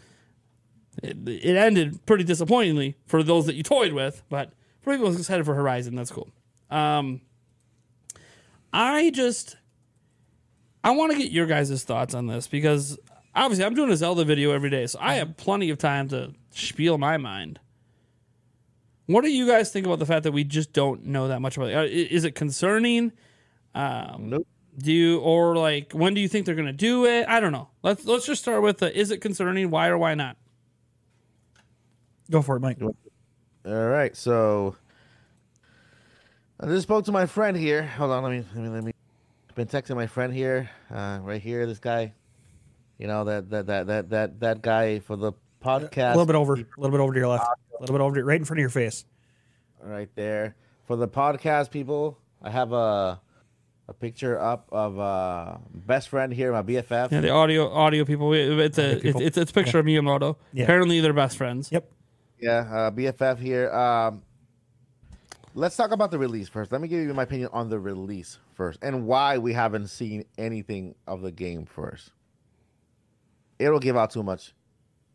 It, 1.04 1.18
it 1.28 1.58
ended 1.58 2.06
pretty 2.06 2.24
disappointingly 2.24 2.96
for 3.06 3.24
those 3.24 3.46
that 3.48 3.56
you 3.56 3.64
toyed 3.64 3.94
with, 3.94 4.24
but 4.30 4.54
for 4.86 4.94
people 4.94 5.12
excited 5.14 5.46
for 5.46 5.54
Horizon, 5.54 5.96
that's 5.96 6.12
cool. 6.12 6.30
Um, 6.70 7.22
I 8.72 9.10
just 9.12 9.58
I 10.84 10.92
want 10.92 11.12
to 11.12 11.18
get 11.18 11.32
your 11.32 11.46
guys' 11.46 11.84
thoughts 11.84 12.14
on 12.14 12.28
this 12.28 12.48
because 12.48 12.98
obviously 13.34 13.66
I'm 13.66 13.74
doing 13.76 13.92
a 13.92 13.98
Zelda 13.98 14.24
video 14.24 14.52
every 14.52 14.70
day, 14.70 14.88
so 14.88 15.00
I 15.02 15.16
have 15.16 15.36
plenty 15.38 15.70
of 15.70 15.78
time 15.78 16.08
to 16.10 16.34
spiel 16.52 16.98
my 16.98 17.18
mind. 17.18 17.60
What 19.08 19.24
do 19.24 19.30
you 19.32 19.46
guys 19.48 19.72
think 19.72 19.86
about 19.86 20.00
the 20.00 20.06
fact 20.06 20.24
that 20.24 20.32
we 20.32 20.44
just 20.44 20.74
don't 20.74 21.06
know 21.06 21.28
that 21.28 21.40
much 21.42 21.58
about 21.58 21.70
it? 21.70 21.76
Uh, 21.76 21.82
i- 21.82 21.86
Is 21.86 22.24
it 22.24 22.34
concerning? 22.34 23.12
Um, 23.76 24.30
Nope. 24.30 24.48
Do 24.78 24.92
you 24.92 25.20
or 25.20 25.56
like 25.56 25.94
when 25.94 26.14
do 26.14 26.20
you 26.20 26.28
think 26.28 26.46
they're 26.46 26.54
gonna 26.56 26.74
do 26.74 27.06
it? 27.06 27.28
I 27.30 27.40
don't 27.40 27.54
know. 27.54 27.70
Let's 27.82 28.04
let's 28.06 28.26
just 28.26 28.42
start 28.42 28.62
with 28.62 28.80
the 28.80 28.94
is 28.98 29.10
it 29.10 29.22
concerning? 29.22 29.70
Why 29.70 29.88
or 29.88 29.98
why 29.98 30.16
not? 30.16 30.36
Go 32.30 32.42
for 32.42 32.58
it, 32.58 32.60
Mike. 32.60 32.80
All 33.68 33.88
right, 33.88 34.16
so 34.16 34.76
I 36.60 36.68
just 36.68 36.84
spoke 36.84 37.06
to 37.06 37.12
my 37.12 37.26
friend 37.26 37.58
here. 37.58 37.82
Hold 37.82 38.12
on, 38.12 38.24
let 38.24 38.32
me 38.32 38.46
let 38.54 38.64
me 38.64 38.70
let 38.70 38.84
me. 38.84 38.92
I've 39.50 39.56
been 39.56 39.68
texting 39.68 39.96
my 39.96 40.06
friend 40.06 40.32
here, 40.32 40.70
uh, 40.94 41.18
right 41.24 41.42
here. 41.42 41.66
This 41.66 41.80
guy, 41.80 42.14
you 43.00 43.08
know 43.08 43.24
that 43.24 43.50
that 43.50 43.66
that 43.66 43.88
that 43.88 44.10
that 44.12 44.40
that 44.40 44.62
guy 44.62 45.00
for 45.00 45.16
the 45.16 45.34
podcast. 45.64 46.14
A 46.14 46.18
little 46.18 46.28
bit 46.28 46.36
over, 46.36 46.54
a 46.54 46.66
little 46.78 46.92
bit 46.92 47.00
over 47.00 47.14
to 47.14 47.20
your 47.20 47.28
left, 47.28 47.44
a 47.46 47.82
little 47.82 47.96
bit 47.96 48.04
over, 48.04 48.16
to, 48.18 48.24
right 48.24 48.40
in 48.40 48.46
front 48.46 48.60
of 48.60 48.62
your 48.62 48.70
face. 48.70 49.04
right 49.82 50.10
there 50.14 50.56
for 50.86 50.96
the 50.96 51.08
podcast 51.08 51.72
people. 51.72 52.20
I 52.44 52.52
have 52.52 52.72
a 52.72 53.20
a 53.88 53.94
picture 53.94 54.40
up 54.40 54.70
of 54.72 55.00
uh 55.00 55.58
best 55.74 56.10
friend 56.10 56.32
here, 56.32 56.52
my 56.52 56.62
BFF. 56.62 57.12
Yeah, 57.12 57.22
the 57.22 57.32
audio 57.32 57.72
audio 57.72 58.06
people. 58.06 58.32
It's 58.32 58.78
a 58.78 58.98
Audio 58.98 59.00
people. 59.02 59.22
It's, 59.22 59.28
it's 59.30 59.38
it's 59.38 59.50
a 59.50 59.54
picture 59.56 59.80
of 59.80 59.88
Miyamoto. 59.88 60.36
Yeah. 60.54 60.66
Apparently, 60.66 61.00
they're 61.00 61.14
best 61.14 61.36
friends. 61.36 61.72
Yep. 61.72 61.90
Yeah, 62.40 62.60
uh, 62.72 62.92
BFF 62.92 63.40
here. 63.40 63.72
Um, 63.72 64.22
let's 65.54 65.76
talk 65.76 65.92
about 65.92 66.12
the 66.12 66.20
release 66.20 66.50
first. 66.50 66.72
Let 66.72 66.82
me 66.82 66.88
give 66.88 67.02
you 67.02 67.14
my 67.14 67.24
opinion 67.24 67.50
on 67.54 67.70
the 67.70 67.80
release 67.80 68.38
first 68.54 68.80
and 68.82 69.08
why 69.08 69.38
we 69.38 69.54
haven't 69.54 69.88
seen 69.88 70.26
anything 70.38 70.96
of 71.08 71.22
the 71.22 71.32
game 71.32 71.66
first. 71.66 72.12
It'll 73.58 73.80
give 73.80 73.96
out 73.96 74.12
too 74.12 74.24
much 74.24 74.54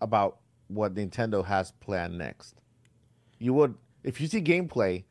about 0.00 0.38
what 0.68 0.94
Nintendo 0.94 1.44
has 1.44 1.72
planned 1.80 2.16
next. 2.16 2.62
You 3.38 3.52
would, 3.54 3.74
if 4.02 4.20
you 4.20 4.26
see 4.26 4.40
gameplay, 4.40 5.04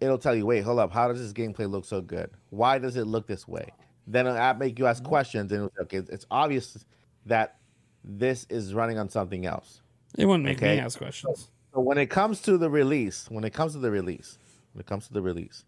it'll 0.00 0.18
tell 0.18 0.34
you, 0.34 0.46
wait, 0.46 0.62
hold 0.62 0.78
up, 0.78 0.92
how 0.92 1.08
does 1.08 1.20
this 1.20 1.32
gameplay 1.32 1.68
look 1.68 1.84
so 1.84 2.00
good? 2.00 2.30
Why 2.50 2.78
does 2.78 2.96
it 2.96 3.06
look 3.06 3.26
this 3.26 3.48
way? 3.48 3.72
Then 4.06 4.26
it'll 4.26 4.54
make 4.54 4.78
you 4.78 4.86
ask 4.86 5.02
questions, 5.02 5.52
and 5.52 5.64
it'll 5.64 5.72
say, 5.76 5.98
okay, 5.98 6.12
it's 6.12 6.26
obvious 6.30 6.84
that 7.26 7.58
this 8.04 8.46
is 8.50 8.74
running 8.74 8.98
on 8.98 9.08
something 9.08 9.46
else. 9.46 9.82
It 10.18 10.26
wouldn't 10.26 10.44
make 10.44 10.58
Okay. 10.58 10.76
me 10.76 10.80
ask 10.80 10.98
questions. 10.98 11.50
So 11.72 11.80
when 11.80 11.98
it 11.98 12.06
comes 12.06 12.40
to 12.42 12.58
the 12.58 12.68
release, 12.68 13.30
when 13.30 13.44
it 13.44 13.52
comes 13.52 13.72
to 13.72 13.78
the 13.78 13.90
release, 13.90 14.38
when 14.72 14.80
it 14.80 14.86
comes 14.86 15.06
to 15.06 15.12
the 15.12 15.22
release, 15.22 15.64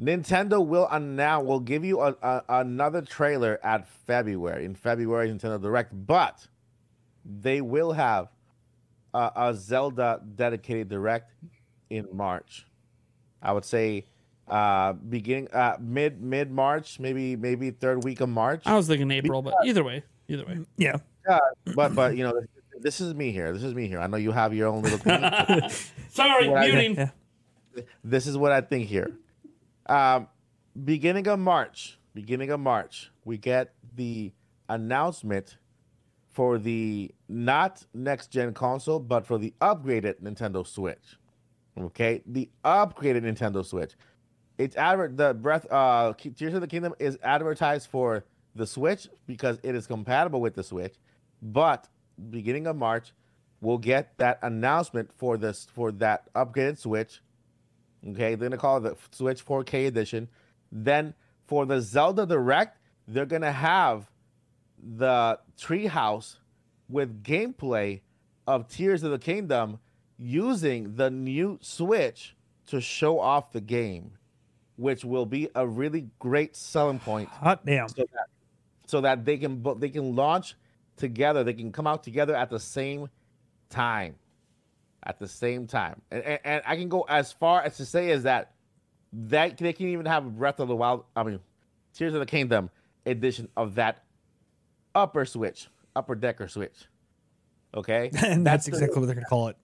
Nintendo 0.00 0.64
will 0.64 0.88
now 1.00 1.42
will 1.42 1.60
give 1.60 1.84
you 1.84 2.00
a, 2.00 2.14
a, 2.22 2.42
another 2.48 3.02
trailer 3.02 3.58
at 3.64 3.86
February 3.88 4.64
in 4.64 4.74
February 4.74 5.28
Nintendo 5.28 5.60
Direct, 5.60 5.92
but 6.06 6.46
they 7.24 7.60
will 7.60 7.92
have 7.92 8.28
a, 9.12 9.32
a 9.34 9.54
Zelda 9.54 10.22
dedicated 10.36 10.88
Direct 10.88 11.32
in 11.90 12.06
March. 12.12 12.66
I 13.42 13.52
would 13.52 13.64
say 13.64 14.06
uh 14.46 14.94
beginning 14.94 15.48
uh 15.52 15.76
mid 15.80 16.22
mid 16.22 16.50
March, 16.50 16.98
maybe 16.98 17.36
maybe 17.36 17.70
third 17.70 18.02
week 18.04 18.20
of 18.20 18.28
March. 18.30 18.62
I 18.66 18.74
was 18.76 18.86
thinking 18.86 19.10
April, 19.10 19.42
but 19.42 19.54
either 19.66 19.84
way, 19.84 20.02
either 20.28 20.46
way. 20.46 20.60
yeah. 20.76 20.96
Yeah. 21.28 21.38
But 21.74 21.94
but 21.94 22.16
you 22.16 22.24
know 22.24 22.40
this 22.80 23.00
is 23.00 23.14
me 23.14 23.30
here. 23.32 23.52
This 23.52 23.62
is 23.62 23.74
me 23.74 23.86
here. 23.88 24.00
I 24.00 24.06
know 24.06 24.16
you 24.16 24.32
have 24.32 24.54
your 24.54 24.68
own 24.68 24.82
little 24.82 24.98
opinion. 24.98 25.70
Sorry, 26.10 26.48
Well, 26.48 26.58
I- 26.62 26.66
muting. 26.66 26.94
Yeah. 26.96 27.10
this 28.04 28.26
is 28.26 28.36
what 28.36 28.52
I 28.52 28.60
think 28.60 28.88
here. 28.88 29.10
Um, 29.86 30.28
beginning 30.84 31.26
of 31.28 31.38
March, 31.38 31.98
beginning 32.14 32.50
of 32.50 32.60
March, 32.60 33.10
we 33.24 33.38
get 33.38 33.72
the 33.94 34.32
announcement 34.68 35.56
for 36.28 36.58
the 36.58 37.10
not 37.28 37.84
next 37.94 38.28
gen 38.28 38.52
console, 38.54 38.98
but 39.00 39.26
for 39.26 39.38
the 39.38 39.54
upgraded 39.60 40.20
Nintendo 40.22 40.66
Switch. 40.66 41.16
Okay, 41.78 42.22
the 42.26 42.48
upgraded 42.64 43.22
Nintendo 43.22 43.64
Switch. 43.64 43.92
It's 44.58 44.76
adver- 44.76 45.08
the 45.14 45.34
breath 45.34 45.66
uh 45.70 46.12
Tears 46.14 46.54
of 46.54 46.60
the 46.60 46.66
Kingdom 46.66 46.94
is 46.98 47.18
advertised 47.22 47.88
for 47.88 48.24
the 48.54 48.66
Switch 48.66 49.08
because 49.26 49.58
it 49.62 49.74
is 49.74 49.86
compatible 49.86 50.40
with 50.40 50.54
the 50.54 50.62
Switch, 50.64 50.96
but 51.40 51.88
beginning 52.30 52.66
of 52.66 52.76
March, 52.76 53.12
we'll 53.60 53.78
get 53.78 54.16
that 54.18 54.38
announcement 54.42 55.10
for 55.16 55.36
this 55.36 55.66
for 55.72 55.92
that 55.92 56.32
upgraded 56.34 56.78
Switch. 56.78 57.20
Okay, 58.06 58.34
they're 58.34 58.48
gonna 58.48 58.60
call 58.60 58.78
it 58.78 58.80
the 58.82 58.96
Switch 59.16 59.44
4K 59.44 59.86
edition. 59.86 60.28
Then 60.70 61.14
for 61.46 61.66
the 61.66 61.80
Zelda 61.80 62.26
Direct, 62.26 62.78
they're 63.06 63.26
gonna 63.26 63.52
have 63.52 64.10
the 64.96 65.38
treehouse 65.58 66.36
with 66.88 67.22
gameplay 67.22 68.00
of 68.46 68.68
Tears 68.68 69.02
of 69.02 69.10
the 69.10 69.18
Kingdom 69.18 69.78
using 70.18 70.96
the 70.96 71.10
new 71.10 71.58
Switch 71.60 72.34
to 72.66 72.80
show 72.80 73.18
off 73.18 73.52
the 73.52 73.60
game, 73.60 74.12
which 74.76 75.04
will 75.04 75.26
be 75.26 75.48
a 75.54 75.66
really 75.66 76.08
great 76.18 76.54
selling 76.54 76.98
point 76.98 77.28
Hot 77.28 77.64
damn. 77.64 77.88
so 77.88 78.02
that 78.12 78.26
so 78.86 79.00
that 79.00 79.24
they 79.24 79.36
can 79.36 79.62
they 79.78 79.88
can 79.88 80.14
launch 80.14 80.54
together. 80.98 81.44
They 81.44 81.54
can 81.54 81.72
come 81.72 81.86
out 81.86 82.02
together 82.04 82.34
at 82.34 82.50
the 82.50 82.60
same 82.60 83.08
time, 83.70 84.16
at 85.04 85.18
the 85.18 85.28
same 85.28 85.66
time. 85.66 86.00
And, 86.10 86.22
and, 86.22 86.40
and 86.44 86.62
I 86.66 86.76
can 86.76 86.88
go 86.88 87.02
as 87.08 87.32
far 87.32 87.62
as 87.62 87.76
to 87.78 87.86
say 87.86 88.10
is 88.10 88.24
that 88.24 88.52
that 89.12 89.56
they 89.56 89.72
can 89.72 89.88
even 89.88 90.06
have 90.06 90.36
Breath 90.36 90.60
of 90.60 90.68
the 90.68 90.76
Wild. 90.76 91.04
I 91.16 91.22
mean, 91.22 91.40
Tears 91.94 92.14
of 92.14 92.20
the 92.20 92.26
Kingdom 92.26 92.70
edition 93.06 93.48
of 93.56 93.76
that 93.76 94.04
upper 94.94 95.24
switch, 95.24 95.68
upper 95.96 96.14
decker 96.14 96.48
switch. 96.48 96.86
Okay, 97.74 98.10
And 98.24 98.46
that's 98.46 98.66
the- 98.66 98.72
exactly 98.72 99.00
what 99.00 99.06
they're 99.06 99.14
gonna 99.14 99.26
call 99.26 99.48
it. 99.48 99.56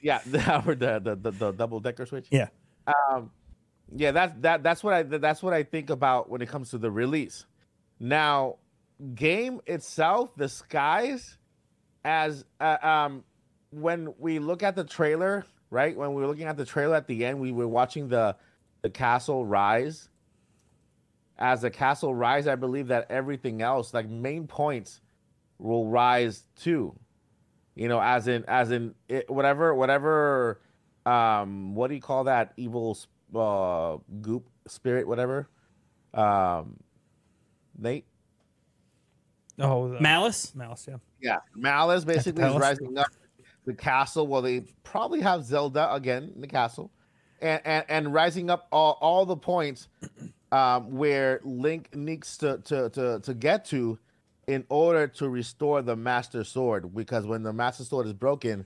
yeah, 0.00 0.20
the 0.26 0.38
the 0.38 1.00
the, 1.02 1.16
the, 1.16 1.30
the 1.30 1.52
double 1.52 1.80
decker 1.80 2.06
switch. 2.06 2.26
Yeah. 2.30 2.48
Um, 2.86 3.30
yeah, 3.94 4.10
that's 4.12 4.34
that 4.40 4.62
that's 4.62 4.84
what 4.84 4.94
I 4.94 5.02
that's 5.02 5.42
what 5.42 5.54
I 5.54 5.62
think 5.62 5.90
about 5.90 6.28
when 6.30 6.40
it 6.42 6.48
comes 6.48 6.70
to 6.70 6.78
the 6.78 6.90
release. 6.90 7.46
Now, 8.00 8.56
game 9.14 9.60
itself, 9.66 10.34
the 10.36 10.48
skies, 10.48 11.36
as 12.04 12.44
uh, 12.60 12.76
um, 12.82 13.24
when 13.70 14.14
we 14.18 14.38
look 14.38 14.62
at 14.62 14.76
the 14.76 14.84
trailer, 14.84 15.44
right? 15.70 15.96
When 15.96 16.14
we 16.14 16.22
were 16.22 16.28
looking 16.28 16.46
at 16.46 16.56
the 16.56 16.64
trailer 16.64 16.96
at 16.96 17.06
the 17.06 17.24
end, 17.24 17.40
we 17.40 17.52
were 17.52 17.68
watching 17.68 18.08
the 18.08 18.36
the 18.82 18.90
castle 18.90 19.44
rise. 19.44 20.08
As 21.38 21.62
the 21.62 21.70
castle 21.70 22.14
rise, 22.14 22.48
I 22.48 22.56
believe 22.56 22.88
that 22.88 23.10
everything 23.10 23.62
else, 23.62 23.94
like 23.94 24.08
main 24.08 24.46
points, 24.46 25.00
will 25.58 25.86
rise 25.86 26.44
too. 26.56 26.98
You 27.74 27.88
know, 27.88 28.00
as 28.00 28.26
in 28.26 28.44
as 28.48 28.70
in 28.72 28.94
it, 29.08 29.30
whatever 29.30 29.74
whatever 29.74 30.60
um 31.06 31.74
what 31.74 31.88
do 31.88 31.94
you 31.94 32.00
call 32.00 32.24
that 32.24 32.52
evil 32.56 32.98
uh 33.34 33.98
goop 34.20 34.48
spirit 34.66 35.06
whatever 35.06 35.48
um 36.12 36.76
nate 37.78 38.04
Oh, 39.60 39.88
the 39.88 40.00
Malice. 40.00 40.54
mouse. 40.54 40.86
Yeah. 40.88 40.96
yeah 41.20 41.38
malice 41.54 42.04
basically 42.04 42.44
is 42.44 42.56
rising 42.56 42.96
up 42.96 43.08
the 43.64 43.74
castle. 43.74 44.26
Well 44.26 44.42
they 44.42 44.60
probably 44.84 45.20
have 45.20 45.44
zelda 45.44 45.92
again 45.92 46.32
in 46.34 46.40
the 46.40 46.46
castle. 46.46 46.90
And 47.40 47.60
and, 47.64 47.84
and 47.88 48.14
rising 48.14 48.50
up 48.50 48.68
all, 48.72 48.98
all 49.00 49.26
the 49.26 49.36
points 49.36 49.88
um 50.52 50.92
where 50.92 51.40
link 51.44 51.94
needs 51.94 52.36
to, 52.38 52.58
to 52.64 52.88
to 52.90 53.20
to 53.20 53.34
get 53.34 53.64
to 53.66 53.98
in 54.46 54.64
order 54.70 55.06
to 55.06 55.28
restore 55.28 55.82
the 55.82 55.96
master 55.96 56.44
sword. 56.44 56.94
Because 56.94 57.26
when 57.26 57.42
the 57.42 57.52
master 57.52 57.84
sword 57.84 58.06
is 58.06 58.12
broken 58.12 58.64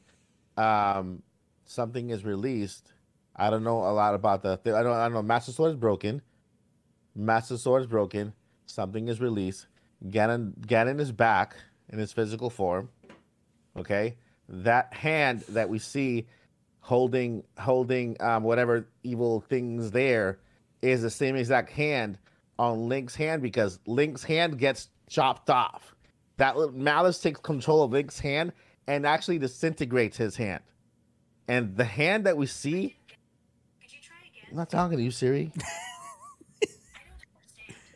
um 0.57 1.22
something 1.64 2.11
is 2.11 2.24
released. 2.24 2.92
I 3.35 3.48
don't 3.48 3.64
know 3.64 3.78
a 3.78 3.92
lot 3.92 4.14
about 4.14 4.42
the 4.42 4.61
i 4.66 4.83
don't 4.83 4.92
i 4.92 5.05
don't 5.05 5.14
know. 5.14 5.22
Master 5.22 5.52
sword 5.52 5.70
is 5.70 5.76
broken. 5.76 6.20
Master 7.14 7.57
sword 7.57 7.83
is 7.83 7.88
broken. 7.88 8.35
Something 8.66 9.09
is 9.09 9.20
released 9.20 9.66
ganon 10.08 10.52
ganon 10.66 11.00
is 11.00 11.12
back 11.12 11.56
in 11.90 11.98
his 11.98 12.12
physical 12.12 12.50
form 12.50 12.88
okay? 13.76 14.16
That 14.48 14.92
hand 14.92 15.42
that 15.50 15.68
we 15.68 15.78
see 15.78 16.26
holding 16.80 17.44
holding 17.58 18.16
um 18.20 18.42
whatever 18.42 18.88
evil 19.04 19.40
things 19.48 19.92
there 19.92 20.38
is 20.82 21.02
the 21.02 21.10
same 21.10 21.36
exact 21.36 21.70
hand 21.70 22.18
on 22.58 22.88
link's 22.88 23.14
hand 23.14 23.40
because 23.40 23.78
link's 23.86 24.22
hand 24.24 24.58
gets 24.58 24.88
chopped 25.08 25.48
off. 25.48 25.94
That 26.38 26.56
little- 26.56 26.74
malice 26.74 27.20
takes 27.20 27.40
control 27.40 27.84
of 27.84 27.92
link's 27.92 28.18
hand 28.18 28.52
and 28.88 29.06
actually 29.06 29.38
disintegrates 29.38 30.16
his 30.16 30.34
hand. 30.36 30.62
And 31.46 31.76
the 31.76 31.84
hand 31.84 32.26
that 32.26 32.36
we 32.36 32.46
see 32.46 32.96
Could 33.80 33.92
you 33.92 33.98
try 34.02 34.16
again? 34.26 34.48
i'm 34.50 34.56
not 34.56 34.70
talking 34.70 34.98
to 34.98 35.04
you 35.04 35.10
siri. 35.10 35.52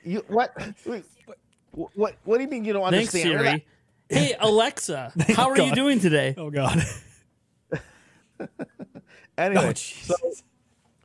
You 0.04 0.24
what 0.28 0.56
what 1.76 1.90
what, 1.94 2.16
what 2.24 2.38
do 2.38 2.44
you 2.44 2.48
mean 2.50 2.64
you 2.64 2.72
don't 2.72 2.90
Thanks, 2.90 3.14
understand 3.14 3.40
Siri. 3.40 3.66
Hey, 4.08 4.34
Alexa, 4.40 5.12
how 5.34 5.50
are 5.50 5.56
you 5.56 5.66
God. 5.66 5.74
doing 5.74 6.00
today? 6.00 6.34
Oh 6.36 6.50
God. 6.50 6.82
anyway 9.38 9.64
oh 9.64 9.72
so 9.72 10.14
jeez. 10.14 10.42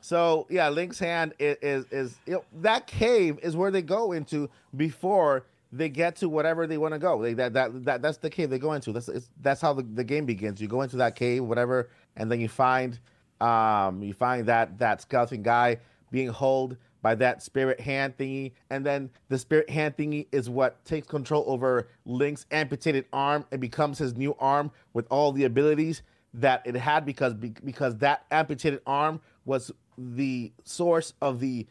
So 0.00 0.46
yeah, 0.50 0.68
Link's 0.68 0.98
hand 0.98 1.34
is 1.38 1.56
is, 1.62 1.86
is 1.90 2.18
you 2.26 2.32
know, 2.34 2.44
that 2.60 2.86
cave 2.86 3.38
is 3.42 3.54
where 3.56 3.70
they 3.70 3.82
go 3.82 4.12
into 4.12 4.50
before 4.76 5.46
they 5.70 5.88
get 5.88 6.16
to 6.16 6.28
whatever 6.28 6.66
they 6.66 6.76
want 6.76 6.92
to 6.92 6.98
go. 6.98 7.22
They, 7.22 7.34
that, 7.34 7.52
that 7.54 7.84
that 7.84 8.02
that's 8.02 8.18
the 8.18 8.28
cave 8.28 8.50
they 8.50 8.58
go 8.58 8.72
into. 8.72 8.92
That's 8.92 9.08
it's, 9.08 9.30
that's 9.40 9.60
how 9.60 9.72
the, 9.72 9.82
the 9.82 10.04
game 10.04 10.26
begins. 10.26 10.60
You 10.60 10.68
go 10.68 10.82
into 10.82 10.96
that 10.96 11.16
cave, 11.16 11.44
whatever, 11.44 11.88
and 12.16 12.30
then 12.30 12.40
you 12.40 12.48
find 12.48 12.98
um 13.40 14.02
you 14.02 14.12
find 14.12 14.46
that 14.46 14.78
that 14.78 15.02
skeleton 15.02 15.42
guy 15.42 15.78
being 16.10 16.32
held 16.32 16.76
by 17.02 17.14
that 17.16 17.42
spirit 17.42 17.80
hand 17.80 18.16
thingy, 18.16 18.52
and 18.70 18.86
then 18.86 19.10
the 19.28 19.38
spirit 19.38 19.68
hand 19.68 19.96
thingy 19.96 20.28
is 20.32 20.48
what 20.48 20.84
takes 20.84 21.08
control 21.08 21.44
over 21.48 21.88
Link's 22.06 22.46
amputated 22.50 23.04
arm 23.12 23.44
and 23.50 23.60
becomes 23.60 23.98
his 23.98 24.16
new 24.16 24.34
arm 24.38 24.70
with 24.94 25.06
all 25.10 25.32
the 25.32 25.44
abilities 25.44 26.02
that 26.34 26.62
it 26.64 26.74
had 26.74 27.04
because 27.04 27.34
because 27.34 27.96
that 27.98 28.24
amputated 28.30 28.80
arm 28.86 29.20
was 29.44 29.70
the 29.98 30.52
source 30.64 31.12
of 31.20 31.40
the 31.40 31.66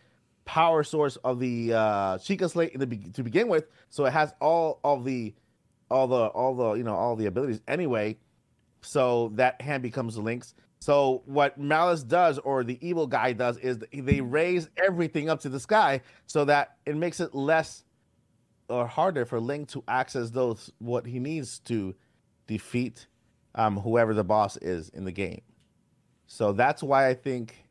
power 0.46 0.84
source 0.84 1.16
of 1.18 1.40
the 1.40 1.74
uh 1.74 2.18
Sheikah 2.18 2.50
Slate 2.50 2.78
the 2.78 2.86
to 3.14 3.24
begin 3.24 3.48
with. 3.48 3.68
So 3.90 4.06
it 4.06 4.14
has 4.14 4.34
all 4.42 4.80
of 4.84 5.06
the 5.06 5.34
all 5.90 6.08
the 6.08 6.26
all 6.28 6.56
the 6.56 6.74
you 6.74 6.84
know 6.84 6.96
all 6.96 7.16
the 7.16 7.26
abilities 7.26 7.62
anyway. 7.68 8.18
So 8.82 9.32
that 9.36 9.62
hand 9.62 9.84
becomes 9.84 10.18
Link's. 10.18 10.54
So 10.82 11.22
what 11.26 11.60
Malice 11.60 12.02
does, 12.02 12.40
or 12.40 12.64
the 12.64 12.80
evil 12.86 13.06
guy 13.06 13.34
does, 13.34 13.58
is 13.58 13.78
they 13.94 14.20
raise 14.20 14.68
everything 14.84 15.30
up 15.30 15.40
to 15.42 15.50
the 15.50 15.60
sky 15.60 16.02
so 16.26 16.44
that 16.46 16.78
it 16.88 16.98
makes 16.98 17.20
it 17.20 17.36
less 17.36 17.84
or 18.68 18.88
harder 18.88 19.26
for 19.26 19.40
Link 19.40 19.70
to 19.70 19.84
access 19.88 20.32
those 20.32 20.72
what 20.80 21.06
he 21.06 21.20
needs 21.20 21.60
to 21.60 21.94
defeat 22.48 23.06
um, 23.54 23.78
whoever 23.78 24.16
the 24.16 24.24
boss 24.24 24.58
is 24.58 24.90
in 24.90 25.06
the 25.06 25.12
game. 25.12 25.42
So 26.26 26.52
that's 26.52 26.82
why 26.82 27.08
I 27.08 27.14
think 27.14 27.64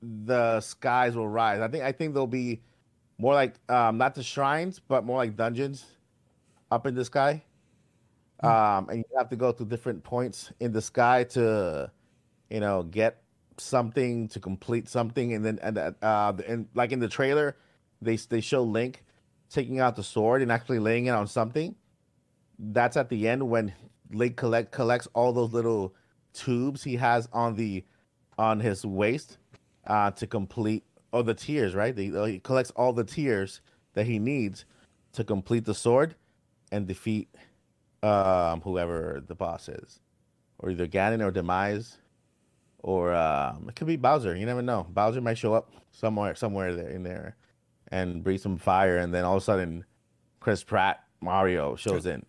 the 0.00 0.60
skies 0.60 1.14
will 1.16 1.28
rise. 1.28 1.60
I 1.60 1.68
think 1.68 1.84
I 1.84 1.92
think 1.92 2.14
there'll 2.14 2.26
be 2.26 2.62
more 3.18 3.34
like 3.34 3.56
um, 3.68 3.98
not 3.98 4.14
the 4.14 4.22
shrines, 4.22 4.80
but 4.80 5.04
more 5.04 5.18
like 5.18 5.36
dungeons 5.36 5.84
up 6.70 6.86
in 6.86 6.94
the 6.94 7.04
sky. 7.04 7.44
Um, 8.42 8.88
and 8.88 8.98
you 8.98 9.04
have 9.18 9.28
to 9.28 9.36
go 9.36 9.52
to 9.52 9.64
different 9.64 10.02
points 10.02 10.50
in 10.60 10.72
the 10.72 10.80
sky 10.82 11.24
to, 11.24 11.90
you 12.52 12.60
know, 12.60 12.82
get 12.82 13.22
something 13.56 14.28
to 14.28 14.40
complete 14.40 14.88
something, 14.88 15.32
and 15.32 15.44
then 15.44 15.58
and 15.62 15.78
uh, 15.78 16.32
and 16.46 16.68
like 16.74 16.92
in 16.92 17.00
the 17.00 17.08
trailer, 17.08 17.56
they 18.02 18.16
they 18.16 18.42
show 18.42 18.62
Link 18.62 19.04
taking 19.48 19.80
out 19.80 19.96
the 19.96 20.02
sword 20.02 20.42
and 20.42 20.52
actually 20.52 20.78
laying 20.78 21.06
it 21.06 21.10
on 21.10 21.26
something. 21.26 21.74
That's 22.58 22.96
at 22.98 23.08
the 23.08 23.26
end 23.26 23.48
when 23.48 23.72
Link 24.12 24.36
collect 24.36 24.70
collects 24.70 25.08
all 25.14 25.32
those 25.32 25.52
little 25.52 25.94
tubes 26.34 26.84
he 26.84 26.96
has 26.96 27.26
on 27.32 27.56
the 27.56 27.84
on 28.38 28.60
his 28.60 28.84
waist 28.84 29.38
uh, 29.86 30.10
to 30.12 30.26
complete 30.26 30.84
oh 31.14 31.22
the 31.22 31.34
tears 31.34 31.74
right. 31.74 31.96
He 31.96 32.38
collects 32.40 32.70
all 32.72 32.92
the 32.92 33.04
tears 33.04 33.62
that 33.94 34.06
he 34.06 34.18
needs 34.18 34.66
to 35.14 35.24
complete 35.24 35.64
the 35.64 35.74
sword 35.74 36.16
and 36.70 36.86
defeat 36.86 37.34
um, 38.02 38.60
whoever 38.60 39.22
the 39.26 39.34
boss 39.34 39.70
is, 39.70 40.00
or 40.58 40.70
either 40.70 40.86
Ganon 40.86 41.24
or 41.24 41.30
Demise, 41.30 41.98
or 42.82 43.14
um, 43.14 43.66
it 43.68 43.76
could 43.76 43.86
be 43.86 43.96
Bowser. 43.96 44.36
You 44.36 44.46
never 44.46 44.62
know. 44.62 44.86
Bowser 44.90 45.20
might 45.20 45.38
show 45.38 45.54
up 45.54 45.70
somewhere, 45.92 46.34
somewhere 46.34 46.74
there 46.74 46.90
in 46.90 47.02
there, 47.02 47.36
and 47.88 48.22
breathe 48.22 48.40
some 48.40 48.56
fire, 48.56 48.98
and 48.98 49.14
then 49.14 49.24
all 49.24 49.36
of 49.36 49.42
a 49.42 49.44
sudden, 49.44 49.84
Chris 50.40 50.64
Pratt, 50.64 51.02
Mario 51.20 51.76
shows 51.76 52.06
in, 52.06 52.24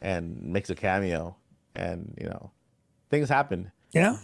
and 0.00 0.42
makes 0.42 0.70
a 0.70 0.74
cameo, 0.74 1.36
and 1.74 2.14
you 2.18 2.26
know, 2.26 2.50
things 3.10 3.28
happen. 3.28 3.70
Yeah. 3.92 4.16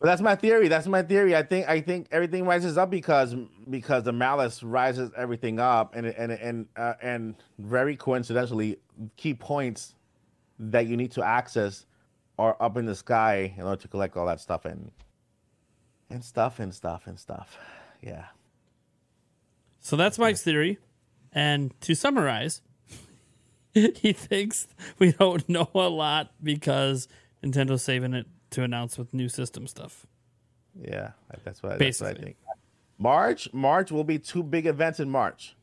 But 0.00 0.06
that's 0.06 0.22
my 0.22 0.36
theory. 0.36 0.68
That's 0.68 0.86
my 0.86 1.02
theory. 1.02 1.34
I 1.34 1.42
think 1.42 1.68
I 1.68 1.80
think 1.80 2.08
everything 2.12 2.44
rises 2.44 2.76
up 2.76 2.90
because 2.90 3.34
because 3.70 4.02
the 4.02 4.12
malice 4.12 4.62
rises 4.62 5.10
everything 5.16 5.58
up, 5.58 5.94
and 5.94 6.06
and 6.06 6.30
and 6.32 6.66
uh, 6.76 6.94
and 7.00 7.36
very 7.58 7.96
coincidentally, 7.96 8.78
key 9.16 9.34
points 9.34 9.94
that 10.58 10.86
you 10.86 10.96
need 10.96 11.10
to 11.12 11.22
access 11.24 11.86
are 12.38 12.56
up 12.60 12.76
in 12.76 12.86
the 12.86 12.94
sky 12.94 13.54
in 13.56 13.64
order 13.64 13.80
to 13.82 13.88
collect 13.88 14.16
all 14.16 14.26
that 14.26 14.40
stuff 14.40 14.64
and 14.64 14.90
and 16.10 16.24
stuff 16.24 16.58
and 16.58 16.74
stuff 16.74 17.06
and 17.06 17.18
stuff. 17.18 17.58
Yeah. 18.02 18.26
So 19.80 19.96
that's 19.96 20.18
Mike's 20.18 20.42
theory. 20.42 20.78
And 21.32 21.78
to 21.82 21.94
summarize, 21.94 22.62
he 23.74 24.12
thinks 24.12 24.68
we 24.98 25.12
don't 25.12 25.48
know 25.48 25.68
a 25.74 25.88
lot 25.88 26.32
because 26.42 27.08
Nintendo's 27.42 27.82
saving 27.82 28.14
it 28.14 28.26
to 28.50 28.62
announce 28.62 28.96
with 28.96 29.12
new 29.12 29.28
system 29.28 29.66
stuff. 29.66 30.06
Yeah, 30.80 31.10
that's 31.44 31.44
what, 31.44 31.44
that's 31.44 31.62
what 31.62 31.72
I 31.72 31.78
Basically. 31.78 32.22
think. 32.24 32.36
March, 32.98 33.52
March 33.52 33.90
will 33.90 34.04
be 34.04 34.18
two 34.18 34.42
big 34.42 34.66
events 34.66 35.00
in 35.00 35.10
March. 35.10 35.56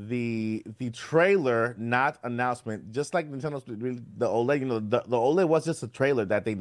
The 0.00 0.62
the 0.78 0.90
trailer, 0.90 1.74
not 1.76 2.18
announcement, 2.22 2.92
just 2.92 3.14
like 3.14 3.28
Nintendo's 3.28 3.64
the 3.64 4.26
OLED. 4.26 4.60
You 4.60 4.66
know, 4.66 4.78
the, 4.78 5.00
the 5.00 5.16
OLED 5.16 5.48
was 5.48 5.64
just 5.64 5.82
a 5.82 5.88
trailer 5.88 6.24
that 6.26 6.44
they 6.44 6.56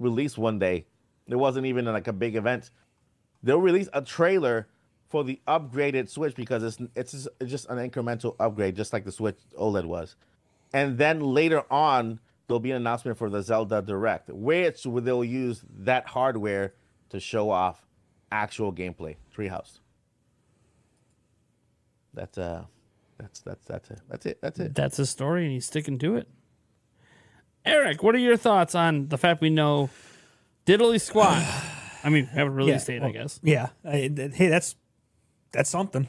released 0.00 0.36
one 0.36 0.58
day. 0.58 0.86
It 1.28 1.36
wasn't 1.36 1.66
even 1.66 1.84
like 1.84 2.08
a 2.08 2.12
big 2.12 2.34
event. 2.34 2.70
They'll 3.44 3.60
release 3.60 3.88
a 3.92 4.02
trailer 4.02 4.66
for 5.08 5.22
the 5.22 5.40
upgraded 5.46 6.08
Switch 6.08 6.34
because 6.34 6.64
it's 6.64 6.78
it's 6.96 7.12
just, 7.12 7.28
it's 7.40 7.50
just 7.50 7.66
an 7.70 7.78
incremental 7.78 8.34
upgrade, 8.40 8.74
just 8.74 8.92
like 8.92 9.04
the 9.04 9.12
Switch 9.12 9.38
OLED 9.56 9.84
was. 9.84 10.16
And 10.72 10.98
then 10.98 11.20
later 11.20 11.62
on, 11.70 12.18
there'll 12.48 12.60
be 12.60 12.70
an 12.72 12.78
announcement 12.78 13.16
for 13.16 13.30
the 13.30 13.42
Zelda 13.42 13.80
Direct, 13.80 14.28
which 14.28 14.82
they'll 14.82 15.24
use 15.24 15.62
that 15.78 16.08
hardware 16.08 16.74
to 17.10 17.20
show 17.20 17.50
off 17.50 17.86
actual 18.32 18.72
gameplay. 18.72 19.16
Treehouse. 19.36 19.78
That's 22.14 22.38
uh, 22.38 22.64
that's 23.18 23.40
that's 23.40 23.64
that's 23.66 23.90
it. 23.90 24.00
That's 24.08 24.26
it. 24.26 24.38
That's 24.40 24.58
it. 24.58 24.74
That's 24.74 24.96
his 24.96 25.10
story, 25.10 25.44
and 25.44 25.52
he's 25.52 25.66
sticking 25.66 25.98
to 25.98 26.16
it. 26.16 26.28
Eric, 27.64 28.02
what 28.02 28.14
are 28.14 28.18
your 28.18 28.36
thoughts 28.36 28.74
on 28.74 29.08
the 29.08 29.18
fact 29.18 29.40
we 29.40 29.50
know 29.50 29.90
Diddly 30.66 31.00
Squat? 31.00 31.42
I 32.04 32.08
mean, 32.08 32.28
we 32.32 32.38
have 32.38 32.46
a 32.46 32.50
release 32.50 32.84
date, 32.86 33.00
I 33.02 33.04
well, 33.04 33.12
guess. 33.12 33.40
Yeah. 33.42 33.68
I, 33.84 34.08
th- 34.08 34.34
hey, 34.34 34.48
that's 34.48 34.74
that's 35.52 35.68
something. 35.68 36.08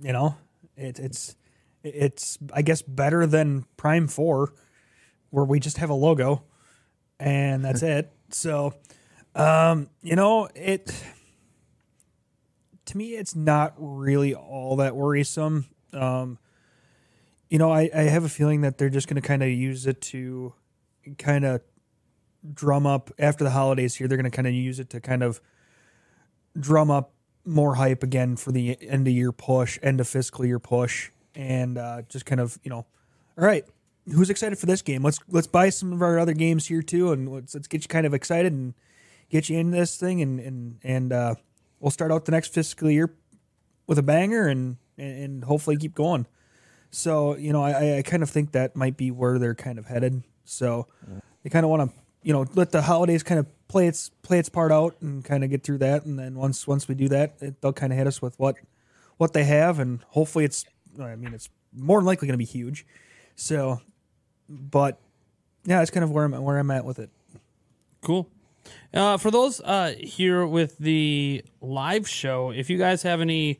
You 0.00 0.12
know, 0.12 0.36
it, 0.76 0.98
it's 0.98 1.36
it's 1.84 2.38
I 2.52 2.62
guess 2.62 2.82
better 2.82 3.26
than 3.26 3.66
Prime 3.76 4.08
Four, 4.08 4.52
where 5.30 5.44
we 5.44 5.60
just 5.60 5.78
have 5.78 5.90
a 5.90 5.94
logo, 5.94 6.42
and 7.20 7.64
that's 7.64 7.82
it. 7.84 8.12
So, 8.30 8.74
um, 9.36 9.88
you 10.02 10.16
know, 10.16 10.48
it 10.56 10.92
to 12.86 12.96
me, 12.96 13.14
it's 13.14 13.34
not 13.34 13.74
really 13.76 14.34
all 14.34 14.76
that 14.76 14.94
worrisome. 14.96 15.66
Um, 15.92 16.38
you 17.48 17.58
know, 17.58 17.70
I, 17.70 17.90
I 17.94 18.02
have 18.02 18.24
a 18.24 18.28
feeling 18.28 18.62
that 18.62 18.78
they're 18.78 18.90
just 18.90 19.08
going 19.08 19.20
to 19.20 19.26
kind 19.26 19.42
of 19.42 19.48
use 19.48 19.86
it 19.86 20.00
to 20.02 20.54
kind 21.18 21.44
of 21.44 21.60
drum 22.52 22.86
up 22.86 23.10
after 23.18 23.44
the 23.44 23.50
holidays 23.50 23.94
here. 23.94 24.08
They're 24.08 24.18
going 24.18 24.30
to 24.30 24.36
kind 24.36 24.48
of 24.48 24.54
use 24.54 24.78
it 24.78 24.90
to 24.90 25.00
kind 25.00 25.22
of 25.22 25.40
drum 26.58 26.90
up 26.90 27.12
more 27.44 27.74
hype 27.74 28.02
again 28.02 28.36
for 28.36 28.52
the 28.52 28.76
end 28.82 29.06
of 29.06 29.12
year 29.12 29.32
push, 29.32 29.78
end 29.82 30.00
of 30.00 30.08
fiscal 30.08 30.44
year 30.44 30.58
push, 30.58 31.10
and 31.34 31.78
uh, 31.78 32.02
just 32.08 32.26
kind 32.26 32.40
of 32.40 32.58
you 32.62 32.70
know, 32.70 32.86
all 33.38 33.44
right, 33.44 33.64
who's 34.12 34.30
excited 34.30 34.58
for 34.58 34.66
this 34.66 34.82
game? 34.82 35.02
Let's 35.02 35.18
let's 35.28 35.46
buy 35.46 35.70
some 35.70 35.92
of 35.92 36.02
our 36.02 36.18
other 36.18 36.34
games 36.34 36.66
here 36.66 36.82
too, 36.82 37.12
and 37.12 37.30
let's 37.30 37.54
let's 37.54 37.68
get 37.68 37.82
you 37.82 37.88
kind 37.88 38.06
of 38.06 38.14
excited 38.14 38.52
and 38.52 38.74
get 39.30 39.48
you 39.48 39.58
into 39.58 39.76
this 39.76 39.96
thing, 39.96 40.22
and 40.22 40.40
and 40.40 40.78
and 40.82 41.12
uh, 41.12 41.34
we'll 41.84 41.90
start 41.90 42.10
out 42.10 42.24
the 42.24 42.32
next 42.32 42.54
fiscal 42.54 42.90
year 42.90 43.14
with 43.86 43.98
a 43.98 44.02
banger, 44.02 44.48
and 44.48 44.78
and, 44.96 45.44
hopefully 45.44 45.76
keep 45.76 45.94
going. 45.94 46.26
So 46.90 47.36
you 47.36 47.52
know, 47.52 47.62
I, 47.62 47.98
I 47.98 48.02
kind 48.02 48.22
of 48.22 48.30
think 48.30 48.52
that 48.52 48.74
might 48.74 48.96
be 48.96 49.10
where 49.10 49.38
they're 49.38 49.54
kind 49.54 49.78
of 49.78 49.86
headed. 49.86 50.22
So 50.44 50.86
they 51.42 51.50
kind 51.50 51.64
of 51.64 51.70
want 51.70 51.90
to 51.90 51.96
you 52.22 52.32
know 52.32 52.46
let 52.54 52.72
the 52.72 52.82
holidays 52.82 53.22
kind 53.22 53.38
of 53.38 53.46
play 53.68 53.86
its 53.86 54.08
play 54.22 54.38
its 54.38 54.48
part 54.48 54.72
out 54.72 54.96
and 55.02 55.22
kind 55.22 55.44
of 55.44 55.50
get 55.50 55.62
through 55.62 55.78
that, 55.78 56.06
and 56.06 56.18
then 56.18 56.34
once 56.36 56.66
once 56.66 56.88
we 56.88 56.94
do 56.94 57.08
that, 57.08 57.34
it, 57.40 57.60
they'll 57.60 57.74
kind 57.74 57.92
of 57.92 57.98
hit 57.98 58.06
us 58.06 58.22
with 58.22 58.38
what 58.40 58.56
what 59.18 59.34
they 59.34 59.44
have, 59.44 59.78
and 59.78 60.00
hopefully 60.08 60.46
it's 60.46 60.64
I 60.98 61.16
mean 61.16 61.34
it's 61.34 61.50
more 61.72 61.98
than 61.98 62.06
likely 62.06 62.26
going 62.26 62.34
to 62.34 62.38
be 62.38 62.44
huge. 62.44 62.86
So, 63.36 63.82
but 64.48 64.98
yeah, 65.66 65.80
that's 65.80 65.90
kind 65.90 66.04
of 66.04 66.10
where 66.10 66.24
I'm 66.24 66.32
where 66.42 66.58
I'm 66.58 66.70
at 66.70 66.86
with 66.86 66.98
it. 66.98 67.10
Cool. 68.00 68.30
Uh, 68.92 69.16
for 69.16 69.30
those 69.30 69.60
uh, 69.60 69.94
here 69.98 70.46
with 70.46 70.78
the 70.78 71.44
live 71.60 72.08
show, 72.08 72.50
if 72.50 72.70
you 72.70 72.78
guys 72.78 73.02
have 73.02 73.20
any 73.20 73.58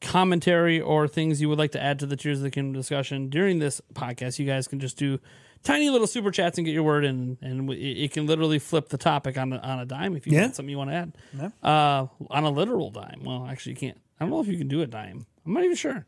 commentary 0.00 0.80
or 0.80 1.06
things 1.06 1.40
you 1.40 1.48
would 1.48 1.58
like 1.58 1.72
to 1.72 1.82
add 1.82 1.98
to 1.98 2.06
the 2.06 2.16
Tears 2.16 2.38
of 2.38 2.44
the 2.44 2.50
Kingdom 2.50 2.72
discussion 2.72 3.28
during 3.28 3.58
this 3.58 3.80
podcast, 3.94 4.38
you 4.38 4.46
guys 4.46 4.66
can 4.66 4.80
just 4.80 4.96
do 4.96 5.18
tiny 5.62 5.90
little 5.90 6.06
super 6.06 6.30
chats 6.30 6.56
and 6.58 6.64
get 6.64 6.72
your 6.72 6.82
word 6.82 7.04
in, 7.04 7.36
and 7.42 7.70
it, 7.70 7.76
it 8.04 8.12
can 8.12 8.26
literally 8.26 8.58
flip 8.58 8.88
the 8.88 8.96
topic 8.98 9.36
on 9.36 9.52
a, 9.52 9.58
on 9.58 9.80
a 9.80 9.84
dime 9.84 10.16
if 10.16 10.26
you 10.26 10.32
Yeah. 10.32 10.46
got 10.46 10.56
something 10.56 10.70
you 10.70 10.78
want 10.78 10.90
to 10.90 10.96
add. 10.96 11.12
Yeah. 11.36 11.50
Uh, 11.62 12.06
on 12.30 12.44
a 12.44 12.50
literal 12.50 12.90
dime. 12.90 13.20
Well, 13.24 13.46
actually, 13.46 13.72
you 13.72 13.78
can't. 13.78 14.00
I 14.18 14.24
don't 14.24 14.30
know 14.30 14.40
if 14.40 14.48
you 14.48 14.56
can 14.58 14.68
do 14.68 14.80
a 14.82 14.86
dime. 14.86 15.26
I'm 15.44 15.52
not 15.52 15.64
even 15.64 15.76
sure. 15.76 16.06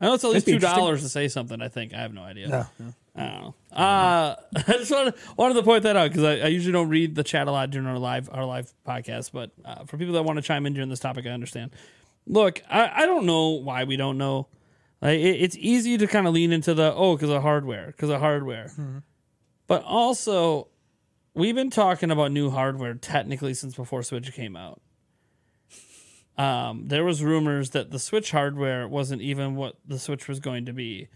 I 0.00 0.06
know 0.06 0.14
it's 0.14 0.24
at 0.24 0.30
least 0.30 0.46
two 0.46 0.58
dollars 0.58 1.02
to 1.02 1.08
say 1.08 1.28
something. 1.28 1.60
I 1.62 1.68
think 1.68 1.94
I 1.94 1.98
have 2.00 2.12
no 2.12 2.22
idea. 2.22 2.48
No, 2.48 2.66
no. 2.78 2.94
I 3.16 3.22
don't 3.22 3.40
know. 3.42 3.54
Uh, 3.72 4.36
I 4.56 4.72
just 4.72 4.90
wanted, 4.90 5.14
wanted 5.36 5.54
to 5.54 5.62
point 5.62 5.84
that 5.84 5.96
out 5.96 6.10
because 6.10 6.24
I, 6.24 6.38
I 6.38 6.46
usually 6.48 6.72
don't 6.72 6.88
read 6.88 7.14
the 7.14 7.22
chat 7.22 7.46
a 7.46 7.52
lot 7.52 7.70
during 7.70 7.86
our 7.86 7.98
live 7.98 8.28
our 8.32 8.44
live 8.44 8.72
podcast. 8.86 9.30
But 9.32 9.50
uh, 9.64 9.84
for 9.84 9.98
people 9.98 10.14
that 10.14 10.24
want 10.24 10.36
to 10.36 10.42
chime 10.42 10.66
in 10.66 10.74
during 10.74 10.88
this 10.88 11.00
topic, 11.00 11.26
I 11.26 11.30
understand. 11.30 11.72
Look, 12.26 12.62
I, 12.68 13.02
I 13.02 13.06
don't 13.06 13.26
know 13.26 13.50
why 13.50 13.84
we 13.84 13.96
don't 13.96 14.18
know. 14.18 14.48
Like 15.00 15.20
it, 15.20 15.42
it's 15.42 15.56
easy 15.58 15.98
to 15.98 16.06
kind 16.06 16.26
of 16.26 16.34
lean 16.34 16.52
into 16.52 16.74
the 16.74 16.92
oh 16.94 17.14
because 17.16 17.30
of 17.30 17.42
hardware 17.42 17.86
because 17.88 18.10
of 18.10 18.20
hardware, 18.20 18.70
but 19.66 19.82
also 19.84 20.68
we've 21.34 21.54
been 21.54 21.70
talking 21.70 22.10
about 22.10 22.32
new 22.32 22.50
hardware 22.50 22.94
technically 22.94 23.54
since 23.54 23.74
before 23.74 24.02
Switch 24.02 24.32
came 24.32 24.56
out. 24.56 24.80
Um, 26.36 26.88
there 26.88 27.04
was 27.04 27.22
rumors 27.22 27.70
that 27.70 27.90
the 27.90 27.98
Switch 27.98 28.32
hardware 28.32 28.88
wasn't 28.88 29.22
even 29.22 29.54
what 29.54 29.76
the 29.86 29.98
Switch 29.98 30.26
was 30.26 30.40
going 30.40 30.66
to 30.66 30.72
be 30.72 31.08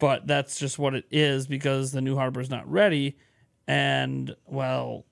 but 0.00 0.26
that's 0.26 0.58
just 0.58 0.78
what 0.78 0.94
it 0.94 1.04
is 1.10 1.46
because 1.46 1.92
the 1.92 2.00
new 2.00 2.16
hardware 2.16 2.42
is 2.42 2.50
not 2.50 2.68
ready 2.68 3.16
and 3.68 4.34
well 4.46 5.04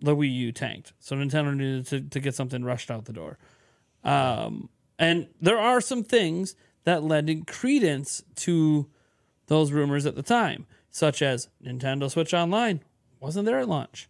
the 0.00 0.14
wii 0.14 0.32
u 0.32 0.52
tanked. 0.52 0.92
So 1.00 1.16
nintendo 1.16 1.56
needed 1.56 1.86
to, 1.88 2.00
to 2.02 2.20
get 2.20 2.34
something 2.34 2.62
rushed 2.62 2.90
out 2.90 3.06
the 3.06 3.12
door. 3.12 3.38
Um, 4.04 4.68
and 4.98 5.28
there 5.40 5.58
are 5.58 5.80
some 5.80 6.04
things 6.04 6.54
that 6.84 7.02
lended 7.02 7.46
credence 7.46 8.22
to 8.36 8.88
those 9.46 9.72
rumors 9.72 10.06
at 10.06 10.14
the 10.14 10.22
time 10.22 10.66
such 10.90 11.22
as 11.22 11.48
nintendo 11.64 12.10
switch 12.10 12.34
online 12.34 12.82
wasn't 13.18 13.46
there 13.46 13.58
at 13.58 13.68
launch. 13.68 14.08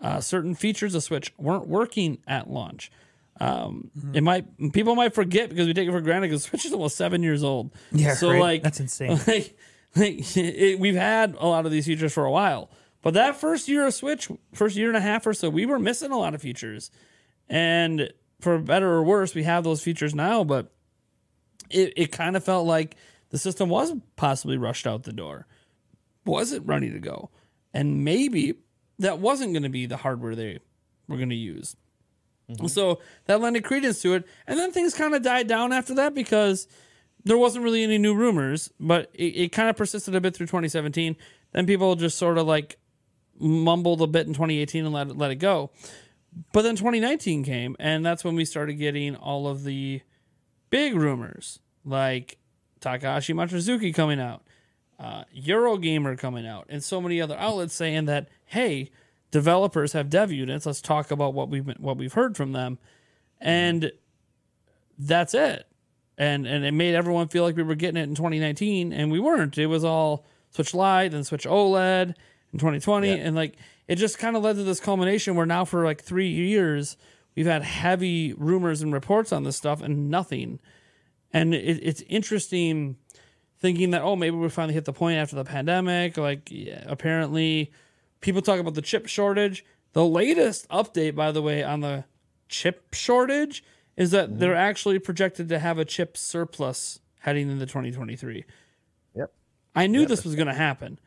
Uh, 0.00 0.20
certain 0.20 0.54
features 0.54 0.94
of 0.94 1.02
switch 1.02 1.32
weren't 1.38 1.68
working 1.68 2.18
at 2.26 2.50
launch 2.50 2.90
um, 3.40 3.90
Mm-hmm. 3.98 4.14
it 4.16 4.20
might 4.22 4.72
people 4.72 4.94
might 4.94 5.14
forget 5.14 5.48
because 5.48 5.66
we 5.66 5.74
take 5.74 5.88
it 5.88 5.92
for 5.92 6.00
granted 6.00 6.28
because 6.28 6.44
switch 6.44 6.64
is 6.66 6.72
almost 6.72 6.96
seven 6.96 7.22
years 7.22 7.42
old 7.42 7.72
Yeah, 7.90 8.14
so 8.14 8.30
right. 8.30 8.40
like 8.40 8.62
That's 8.62 8.80
insane. 8.80 9.10
like, 9.26 9.56
like 9.96 10.36
it, 10.36 10.78
we've 10.78 10.94
had 10.94 11.34
a 11.38 11.46
lot 11.46 11.64
of 11.66 11.72
these 11.72 11.86
features 11.86 12.12
for 12.12 12.24
a 12.24 12.30
while, 12.30 12.70
But 13.02 13.14
that 13.14 13.36
first 13.36 13.68
year 13.68 13.86
of 13.86 13.94
Switch, 13.94 14.28
first 14.54 14.76
year 14.76 14.88
and 14.88 14.96
a 14.96 15.00
half 15.00 15.26
or 15.26 15.34
so, 15.34 15.48
we 15.50 15.66
were 15.66 15.78
missing 15.78 16.12
a 16.12 16.18
lot 16.18 16.34
of 16.34 16.40
features. 16.42 16.90
And 17.48 18.12
for 18.40 18.58
better 18.58 18.88
or 18.90 19.02
worse, 19.02 19.34
we 19.34 19.42
have 19.42 19.64
those 19.64 19.82
features 19.82 20.14
now, 20.14 20.44
but 20.44 20.72
it, 21.70 21.92
it 21.96 22.12
kind 22.12 22.36
of 22.36 22.44
felt 22.44 22.66
like 22.66 22.96
the 23.30 23.38
system 23.38 23.68
was 23.68 23.92
possibly 24.16 24.56
rushed 24.56 24.86
out 24.86 25.02
the 25.04 25.12
door. 25.12 25.46
Wasn't 26.24 26.66
ready 26.66 26.90
to 26.90 26.98
go. 27.00 27.30
And 27.74 28.04
maybe 28.04 28.54
that 28.98 29.18
wasn't 29.18 29.52
going 29.52 29.62
to 29.64 29.68
be 29.68 29.86
the 29.86 29.96
hardware 29.96 30.34
they 30.36 30.58
were 31.08 31.16
going 31.16 31.30
to 31.30 31.34
use. 31.34 31.74
So 32.66 33.00
that 33.26 33.40
lended 33.40 33.64
credence 33.64 34.02
to 34.02 34.14
it. 34.14 34.24
And 34.46 34.58
then 34.58 34.72
things 34.72 34.94
kind 34.94 35.14
of 35.14 35.22
died 35.22 35.48
down 35.48 35.72
after 35.72 35.94
that 35.94 36.14
because 36.14 36.66
there 37.24 37.38
wasn't 37.38 37.64
really 37.64 37.82
any 37.82 37.98
new 37.98 38.14
rumors, 38.14 38.70
but 38.80 39.10
it, 39.14 39.36
it 39.36 39.52
kind 39.52 39.70
of 39.70 39.76
persisted 39.76 40.14
a 40.14 40.20
bit 40.20 40.34
through 40.34 40.46
2017. 40.46 41.16
Then 41.52 41.66
people 41.66 41.94
just 41.94 42.18
sort 42.18 42.38
of 42.38 42.46
like 42.46 42.78
mumbled 43.38 44.02
a 44.02 44.06
bit 44.06 44.26
in 44.26 44.34
2018 44.34 44.84
and 44.84 44.94
let 44.94 45.08
it, 45.08 45.16
let 45.16 45.30
it 45.30 45.36
go. 45.36 45.70
But 46.52 46.62
then 46.62 46.76
2019 46.76 47.44
came, 47.44 47.76
and 47.78 48.04
that's 48.04 48.24
when 48.24 48.36
we 48.36 48.44
started 48.44 48.74
getting 48.74 49.14
all 49.16 49.46
of 49.46 49.64
the 49.64 50.00
big 50.70 50.94
rumors 50.94 51.60
like 51.84 52.38
Takashi 52.80 53.34
Mochizuki 53.34 53.94
coming 53.94 54.18
out, 54.18 54.42
uh, 54.98 55.24
Eurogamer 55.36 56.18
coming 56.18 56.46
out, 56.46 56.66
and 56.70 56.82
so 56.82 57.00
many 57.00 57.20
other 57.20 57.36
outlets 57.36 57.74
saying 57.74 58.06
that, 58.06 58.28
hey, 58.46 58.90
developers 59.32 59.92
have 59.94 60.08
dev 60.08 60.30
units. 60.30 60.64
Let's 60.66 60.80
talk 60.80 61.10
about 61.10 61.34
what 61.34 61.48
we've 61.48 61.66
been, 61.66 61.78
what 61.80 61.96
we've 61.96 62.12
heard 62.12 62.36
from 62.36 62.52
them, 62.52 62.78
and 63.40 63.90
that's 64.96 65.34
it. 65.34 65.66
And 66.16 66.46
and 66.46 66.64
it 66.64 66.72
made 66.72 66.94
everyone 66.94 67.26
feel 67.26 67.42
like 67.42 67.56
we 67.56 67.64
were 67.64 67.74
getting 67.74 68.00
it 68.00 68.04
in 68.04 68.14
2019, 68.14 68.92
and 68.92 69.10
we 69.10 69.18
weren't. 69.18 69.58
It 69.58 69.66
was 69.66 69.82
all 69.82 70.24
Switch 70.50 70.72
Lite 70.74 71.14
and 71.14 71.26
Switch 71.26 71.44
OLED 71.44 72.14
in 72.52 72.58
2020, 72.58 73.08
Yeah. 73.08 73.14
and 73.14 73.34
like 73.34 73.56
it 73.88 73.96
just 73.96 74.18
kind 74.18 74.36
of 74.36 74.44
led 74.44 74.56
to 74.56 74.62
this 74.62 74.78
culmination 74.78 75.34
where 75.34 75.46
now 75.46 75.64
for 75.64 75.84
like 75.84 76.02
three 76.02 76.28
years 76.28 76.96
we've 77.34 77.46
had 77.46 77.62
heavy 77.62 78.34
rumors 78.34 78.82
and 78.82 78.92
reports 78.92 79.32
on 79.32 79.42
this 79.42 79.56
stuff 79.56 79.82
and 79.82 80.08
nothing. 80.10 80.60
And 81.32 81.54
it, 81.54 81.80
it's 81.82 82.02
interesting 82.02 82.96
thinking 83.58 83.90
that 83.90 84.02
oh 84.02 84.14
maybe 84.16 84.36
we 84.36 84.48
finally 84.50 84.74
hit 84.74 84.84
the 84.84 84.92
point 84.92 85.16
after 85.16 85.34
the 85.34 85.44
pandemic. 85.44 86.18
Like 86.18 86.48
yeah, 86.50 86.84
apparently 86.86 87.72
people 88.22 88.40
talk 88.40 88.58
about 88.58 88.72
the 88.74 88.82
chip 88.82 89.06
shortage. 89.06 89.66
The 89.92 90.06
latest 90.06 90.66
update, 90.70 91.14
by 91.14 91.32
the 91.32 91.42
way, 91.42 91.62
on 91.62 91.80
the 91.80 92.04
chip 92.48 92.94
shortage 92.94 93.62
is 93.94 94.10
that 94.12 94.30
mm-hmm. 94.30 94.38
they're 94.38 94.56
actually 94.56 94.98
projected 94.98 95.50
to 95.50 95.58
have 95.58 95.78
a 95.78 95.84
chip 95.84 96.16
surplus 96.16 97.00
heading 97.20 97.50
into 97.50 97.66
2023. 97.66 98.46
Yep. 99.14 99.32
I 99.74 99.86
knew 99.86 100.06
this 100.06 100.24
was 100.24 100.34
going 100.34 100.46
to 100.46 100.54
happen. 100.54 100.98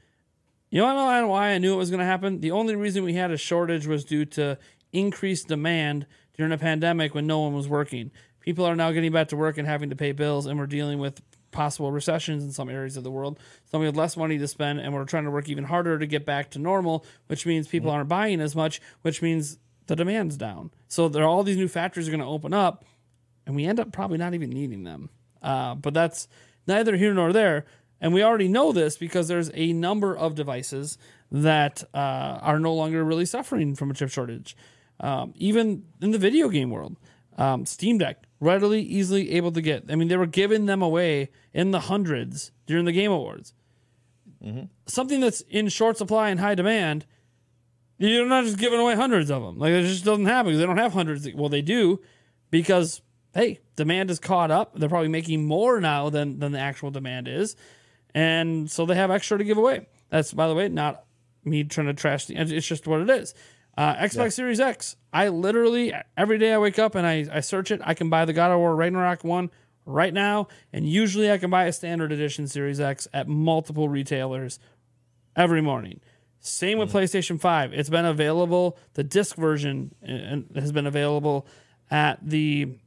You 0.69 0.82
know 0.82 0.93
why- 0.93 1.23
why 1.23 1.47
I 1.49 1.58
knew 1.58 1.73
it 1.73 1.78
was 1.78 1.89
going 1.89 1.99
to 1.99 2.06
happen? 2.06 2.41
The 2.41 2.51
only 2.51 2.75
reason 2.75 3.04
we 3.04 3.13
had 3.13 3.32
a 3.32 3.38
shortage 3.38 3.88
was 3.88 4.06
due 4.06 4.25
to 4.25 4.60
increased 4.93 5.47
demand 5.47 6.06
during 6.38 6.51
a 6.51 6.58
pandemic 6.58 7.15
when 7.15 7.25
no 7.25 7.39
one 7.39 7.54
was 7.54 7.67
working. 7.67 8.12
People 8.39 8.65
are 8.65 8.75
now 8.75 8.91
getting 8.91 9.12
back 9.12 9.30
to 9.30 9.36
work 9.36 9.58
and 9.58 9.67
having 9.67 9.89
to 9.89 9.95
pay 9.95 10.12
bills, 10.12 10.45
and 10.45 10.60
we're 10.60 10.67
dealing 10.67 10.99
with 10.99 11.21
possible 11.55 11.91
recessions 11.91 12.43
in 12.43 12.51
some 12.51 12.69
areas 12.69 12.97
of 12.97 13.03
the 13.03 13.09
world. 13.09 13.39
So 13.71 13.79
we 13.79 13.85
have 13.85 13.95
less 13.95 14.15
money 14.15 14.37
to 14.37 14.47
spend, 14.47 14.79
and 14.79 14.93
we're 14.93 15.05
trying 15.05 15.23
to 15.23 15.31
work 15.31 15.49
even 15.49 15.63
harder 15.63 15.97
to 15.97 16.05
get 16.05 16.25
back 16.25 16.51
to 16.51 16.59
normal, 16.59 17.05
which 17.27 17.45
means 17.45 17.67
people 17.67 17.89
aren't 17.89 18.09
buying 18.09 18.41
as 18.41 18.55
much, 18.55 18.81
which 19.01 19.21
means 19.21 19.57
the 19.87 19.95
demand's 19.95 20.37
down. 20.37 20.71
So 20.87 21.07
there 21.09 21.23
are 21.23 21.27
all 21.27 21.43
these 21.43 21.57
new 21.57 21.67
factories 21.67 22.07
are 22.07 22.11
going 22.11 22.21
to 22.21 22.27
open 22.27 22.53
up, 22.53 22.85
and 23.47 23.55
we 23.55 23.65
end 23.65 23.79
up 23.79 23.91
probably 23.91 24.17
not 24.17 24.33
even 24.33 24.49
needing 24.49 24.83
them. 24.83 25.09
Uh, 25.41 25.75
but 25.75 25.93
that's 25.93 26.27
neither 26.67 26.95
here 26.97 27.13
nor 27.13 27.31
there. 27.31 27.65
And 28.01 28.13
we 28.13 28.23
already 28.23 28.47
know 28.47 28.71
this 28.71 28.97
because 28.97 29.27
there's 29.27 29.49
a 29.53 29.71
number 29.73 30.15
of 30.15 30.35
devices 30.35 30.97
that 31.31 31.83
uh, 31.93 32.39
are 32.41 32.59
no 32.59 32.73
longer 32.73 33.03
really 33.03 33.25
suffering 33.25 33.75
from 33.75 33.89
a 33.89 33.93
chip 33.93 34.09
shortage. 34.09 34.55
Um, 34.99 35.33
even 35.35 35.85
in 36.01 36.11
the 36.11 36.17
video 36.17 36.49
game 36.49 36.69
world, 36.69 36.97
um, 37.37 37.65
Steam 37.65 37.97
Deck 37.97 38.24
readily, 38.39 38.82
easily 38.82 39.32
able 39.34 39.52
to 39.52 39.62
get. 39.62 39.86
I 39.89 39.95
mean, 39.95 40.08
they 40.08 40.17
were 40.17 40.26
giving 40.26 40.65
them 40.65 40.82
away 40.82 41.30
in 41.54 41.71
the 41.71 41.82
hundreds 41.82 42.52
during 42.65 42.86
the 42.86 42.91
Game 42.91 43.12
Awards. 43.12 43.54
Mm-hmm. 44.43 44.65
Something 44.86 45.21
that's 45.21 45.41
in 45.41 45.69
short 45.69 45.98
supply 45.98 46.30
and 46.30 46.39
high 46.39 46.56
demand, 46.56 47.06
you're 47.98 48.28
not 48.28 48.43
just 48.43 48.58
giving 48.58 48.80
away 48.80 48.95
hundreds 48.95 49.32
of 49.32 49.41
them. 49.41 49.58
Like 49.58 49.71
it 49.71 49.84
just 49.84 50.06
doesn't 50.06 50.26
happen 50.26 50.52
because 50.52 50.60
they 50.60 50.65
don't 50.65 50.78
have 50.78 50.93
hundreds. 50.93 51.28
Well, 51.34 51.50
they 51.50 51.62
do 51.62 52.02
because 52.52 53.02
hey, 53.34 53.60
demand 53.76 54.10
is 54.12 54.19
caught 54.19 54.52
up. 54.52 54.78
They're 54.78 54.89
probably 54.89 55.10
making 55.10 55.45
more 55.45 55.80
now 55.80 56.10
than 56.10 56.39
than 56.39 56.52
the 56.52 56.60
actual 56.60 56.91
demand 56.91 57.28
is, 57.28 57.56
and 58.13 58.69
so 58.69 58.86
they 58.86 58.95
have 58.95 59.12
extra 59.12 59.38
to 59.38 59.43
give 59.43 59.58
away. 59.58 59.88
That's 60.10 60.34
by 60.34 60.48
the 60.48 60.56
way 60.56 60.67
not 60.69 61.06
me 61.43 61.63
trying 61.63 61.88
to 61.88 61.93
trash 61.93 62.26
the. 62.26 62.36
It's 62.36 62.67
just 62.67 62.88
what 62.88 63.02
it 63.02 63.10
is. 63.10 63.34
Uh, 63.77 63.95
Xbox 63.95 64.33
Series 64.33 64.59
X. 64.59 64.95
I 65.11 65.27
literally 65.29 65.93
every 66.15 66.38
day 66.38 66.53
I 66.53 66.57
wake 66.57 66.79
up 66.79 66.95
and 66.95 67.05
I, 67.05 67.25
I 67.31 67.39
search 67.41 67.71
it. 67.71 67.81
I 67.83 67.93
can 67.93 68.09
buy 68.09 68.25
the 68.25 68.33
God 68.33 68.51
of 68.51 68.59
War 68.59 68.75
Ragnarok 68.75 69.23
one 69.23 69.49
right 69.85 70.13
now, 70.13 70.47
and 70.71 70.88
usually 70.88 71.31
I 71.31 71.38
can 71.38 71.49
buy 71.49 71.65
a 71.65 71.73
standard 71.73 72.11
edition 72.11 72.47
Series 72.47 72.79
X 72.79 73.07
at 73.13 73.27
multiple 73.27 73.89
retailers 73.89 74.59
every 75.35 75.61
morning. 75.61 75.99
Same 76.39 76.77
with 76.77 76.93
PlayStation 76.93 77.39
5. 77.39 77.73
It's 77.73 77.89
been 77.89 78.05
available. 78.05 78.77
The 78.93 79.03
disc 79.03 79.35
version 79.35 79.93
uh, 80.07 80.59
has 80.59 80.71
been 80.71 80.85
available 80.85 81.47
at 81.89 82.19
the. 82.21 82.77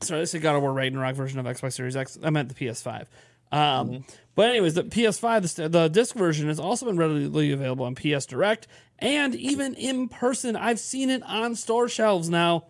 Sorry, 0.00 0.20
this 0.20 0.34
is 0.34 0.42
God 0.42 0.54
of 0.54 0.62
War 0.62 0.72
Ragnarok 0.72 1.16
version 1.16 1.38
of 1.38 1.46
Xbox 1.46 1.72
Series 1.72 1.96
X. 1.96 2.18
I 2.22 2.30
meant 2.30 2.50
the 2.50 2.54
PS5. 2.54 3.06
Um, 3.50 4.04
But 4.34 4.50
anyways, 4.50 4.74
the 4.74 4.82
PS5, 4.82 5.54
the, 5.54 5.68
the 5.68 5.88
disc 5.88 6.14
version 6.14 6.48
has 6.48 6.58
also 6.58 6.86
been 6.86 6.96
readily 6.96 7.52
available 7.52 7.86
on 7.86 7.94
PS 7.94 8.26
Direct 8.26 8.66
and 9.04 9.34
even 9.34 9.74
in 9.74 10.08
person. 10.08 10.56
I've 10.56 10.80
seen 10.80 11.10
it 11.10 11.22
on 11.24 11.54
store 11.54 11.88
shelves 11.88 12.30
now 12.30 12.64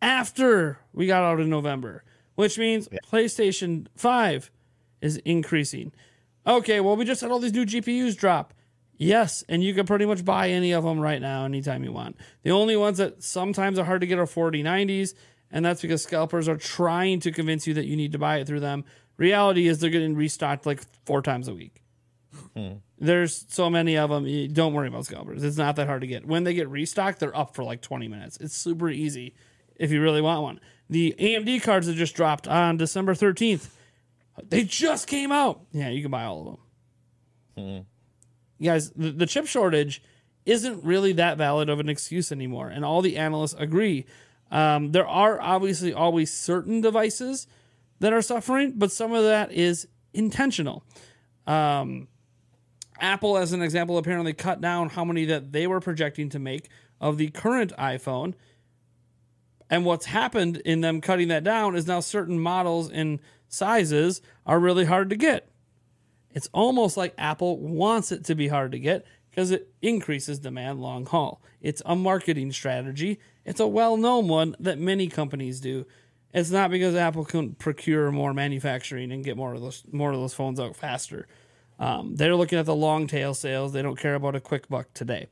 after 0.00 0.78
we 0.94 1.06
got 1.06 1.22
out 1.22 1.40
in 1.40 1.50
November, 1.50 2.02
which 2.34 2.58
means 2.58 2.88
PlayStation 3.12 3.86
5 3.94 4.50
is 5.02 5.18
increasing. 5.18 5.92
Okay, 6.46 6.80
well, 6.80 6.96
we 6.96 7.04
just 7.04 7.20
had 7.20 7.30
all 7.30 7.38
these 7.38 7.52
new 7.52 7.66
GPUs 7.66 8.16
drop. 8.16 8.54
Yes, 8.96 9.44
and 9.48 9.62
you 9.62 9.74
can 9.74 9.86
pretty 9.86 10.06
much 10.06 10.24
buy 10.24 10.48
any 10.50 10.72
of 10.72 10.84
them 10.84 11.00
right 11.00 11.20
now 11.20 11.44
anytime 11.44 11.84
you 11.84 11.92
want. 11.92 12.16
The 12.44 12.50
only 12.50 12.76
ones 12.76 12.98
that 12.98 13.22
sometimes 13.22 13.78
are 13.78 13.84
hard 13.84 14.00
to 14.00 14.06
get 14.06 14.18
are 14.18 14.26
4090s, 14.26 15.14
and 15.50 15.64
that's 15.64 15.82
because 15.82 16.02
scalpers 16.02 16.48
are 16.48 16.56
trying 16.56 17.20
to 17.20 17.32
convince 17.32 17.66
you 17.66 17.74
that 17.74 17.86
you 17.86 17.96
need 17.96 18.12
to 18.12 18.18
buy 18.18 18.38
it 18.38 18.46
through 18.46 18.60
them. 18.60 18.84
Reality 19.16 19.68
is 19.68 19.80
they're 19.80 19.90
getting 19.90 20.16
restocked 20.16 20.64
like 20.64 20.80
four 21.04 21.22
times 21.22 21.48
a 21.48 21.54
week. 21.54 21.82
Hmm. 22.56 22.74
There's 23.04 23.44
so 23.48 23.68
many 23.68 23.96
of 23.98 24.10
them. 24.10 24.26
you- 24.26 24.48
Don't 24.48 24.72
worry 24.72 24.88
about 24.88 25.04
scalpers. 25.06 25.42
It's 25.44 25.56
not 25.56 25.76
that 25.76 25.86
hard 25.86 26.00
to 26.00 26.06
get. 26.06 26.26
When 26.26 26.44
they 26.44 26.54
get 26.54 26.68
restocked, 26.68 27.20
they're 27.20 27.36
up 27.36 27.54
for 27.54 27.62
like 27.62 27.80
20 27.82 28.08
minutes. 28.08 28.38
It's 28.40 28.56
super 28.56 28.88
easy 28.88 29.34
if 29.76 29.90
you 29.90 30.00
really 30.00 30.20
want 30.22 30.42
one. 30.42 30.60
The 30.88 31.14
AMD 31.18 31.62
cards 31.62 31.86
that 31.86 31.94
just 31.94 32.14
dropped 32.14 32.46
on 32.48 32.76
December 32.76 33.14
13th, 33.14 33.68
they 34.48 34.64
just 34.64 35.06
came 35.06 35.32
out. 35.32 35.60
Yeah, 35.72 35.88
you 35.90 36.02
can 36.02 36.10
buy 36.10 36.24
all 36.24 36.40
of 37.56 37.64
them. 37.64 37.86
You 38.58 38.70
guys, 38.70 38.90
the, 38.90 39.10
the 39.10 39.26
chip 39.26 39.46
shortage 39.46 40.02
isn't 40.46 40.84
really 40.84 41.12
that 41.12 41.38
valid 41.38 41.68
of 41.68 41.80
an 41.80 41.88
excuse 41.88 42.30
anymore, 42.32 42.68
and 42.68 42.84
all 42.84 43.02
the 43.02 43.16
analysts 43.16 43.54
agree. 43.58 44.06
Um, 44.50 44.92
there 44.92 45.06
are 45.06 45.40
obviously 45.40 45.92
always 45.92 46.32
certain 46.32 46.80
devices 46.80 47.46
that 48.00 48.12
are 48.12 48.22
suffering, 48.22 48.74
but 48.76 48.92
some 48.92 49.12
of 49.12 49.24
that 49.24 49.52
is 49.52 49.88
intentional. 50.12 50.84
Um, 51.46 52.08
Apple, 53.00 53.36
as 53.36 53.52
an 53.52 53.62
example, 53.62 53.98
apparently 53.98 54.32
cut 54.32 54.60
down 54.60 54.90
how 54.90 55.04
many 55.04 55.24
that 55.26 55.52
they 55.52 55.66
were 55.66 55.80
projecting 55.80 56.28
to 56.30 56.38
make 56.38 56.68
of 57.00 57.18
the 57.18 57.28
current 57.28 57.72
iPhone. 57.78 58.34
And 59.68 59.84
what's 59.84 60.06
happened 60.06 60.58
in 60.58 60.80
them 60.80 61.00
cutting 61.00 61.28
that 61.28 61.44
down 61.44 61.74
is 61.74 61.86
now 61.86 62.00
certain 62.00 62.38
models 62.38 62.90
and 62.90 63.18
sizes 63.48 64.20
are 64.46 64.60
really 64.60 64.84
hard 64.84 65.10
to 65.10 65.16
get. 65.16 65.48
It's 66.32 66.48
almost 66.52 66.96
like 66.96 67.14
Apple 67.16 67.58
wants 67.58 68.12
it 68.12 68.24
to 68.24 68.34
be 68.34 68.48
hard 68.48 68.72
to 68.72 68.78
get 68.78 69.06
because 69.30 69.50
it 69.50 69.72
increases 69.82 70.38
demand 70.38 70.80
long 70.80 71.06
haul. 71.06 71.40
It's 71.60 71.82
a 71.86 71.96
marketing 71.96 72.52
strategy. 72.52 73.18
It's 73.44 73.60
a 73.60 73.66
well 73.66 73.96
known 73.96 74.28
one 74.28 74.54
that 74.60 74.78
many 74.78 75.08
companies 75.08 75.60
do. 75.60 75.86
It's 76.32 76.50
not 76.50 76.70
because 76.70 76.96
Apple 76.96 77.24
can 77.24 77.54
procure 77.54 78.10
more 78.10 78.34
manufacturing 78.34 79.12
and 79.12 79.24
get 79.24 79.36
more 79.36 79.54
of 79.54 79.60
those 79.60 79.84
more 79.92 80.12
of 80.12 80.18
those 80.18 80.34
phones 80.34 80.58
out 80.58 80.76
faster. 80.76 81.26
Um, 81.78 82.14
they're 82.16 82.36
looking 82.36 82.58
at 82.58 82.66
the 82.66 82.74
long 82.74 83.06
tail 83.06 83.34
sales. 83.34 83.72
They 83.72 83.82
don't 83.82 83.98
care 83.98 84.14
about 84.14 84.34
a 84.36 84.40
quick 84.40 84.68
buck 84.68 84.92
today. 84.94 85.26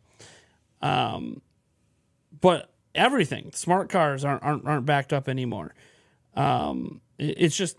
Um, 0.80 1.40
but 2.40 2.70
everything, 2.94 3.50
smart 3.54 3.88
cars 3.88 4.24
aren't 4.24 4.42
aren't, 4.42 4.66
aren't 4.66 4.86
backed 4.86 5.12
up 5.12 5.28
anymore. 5.28 5.74
Um, 6.34 7.00
it- 7.18 7.36
it's 7.38 7.56
just 7.56 7.76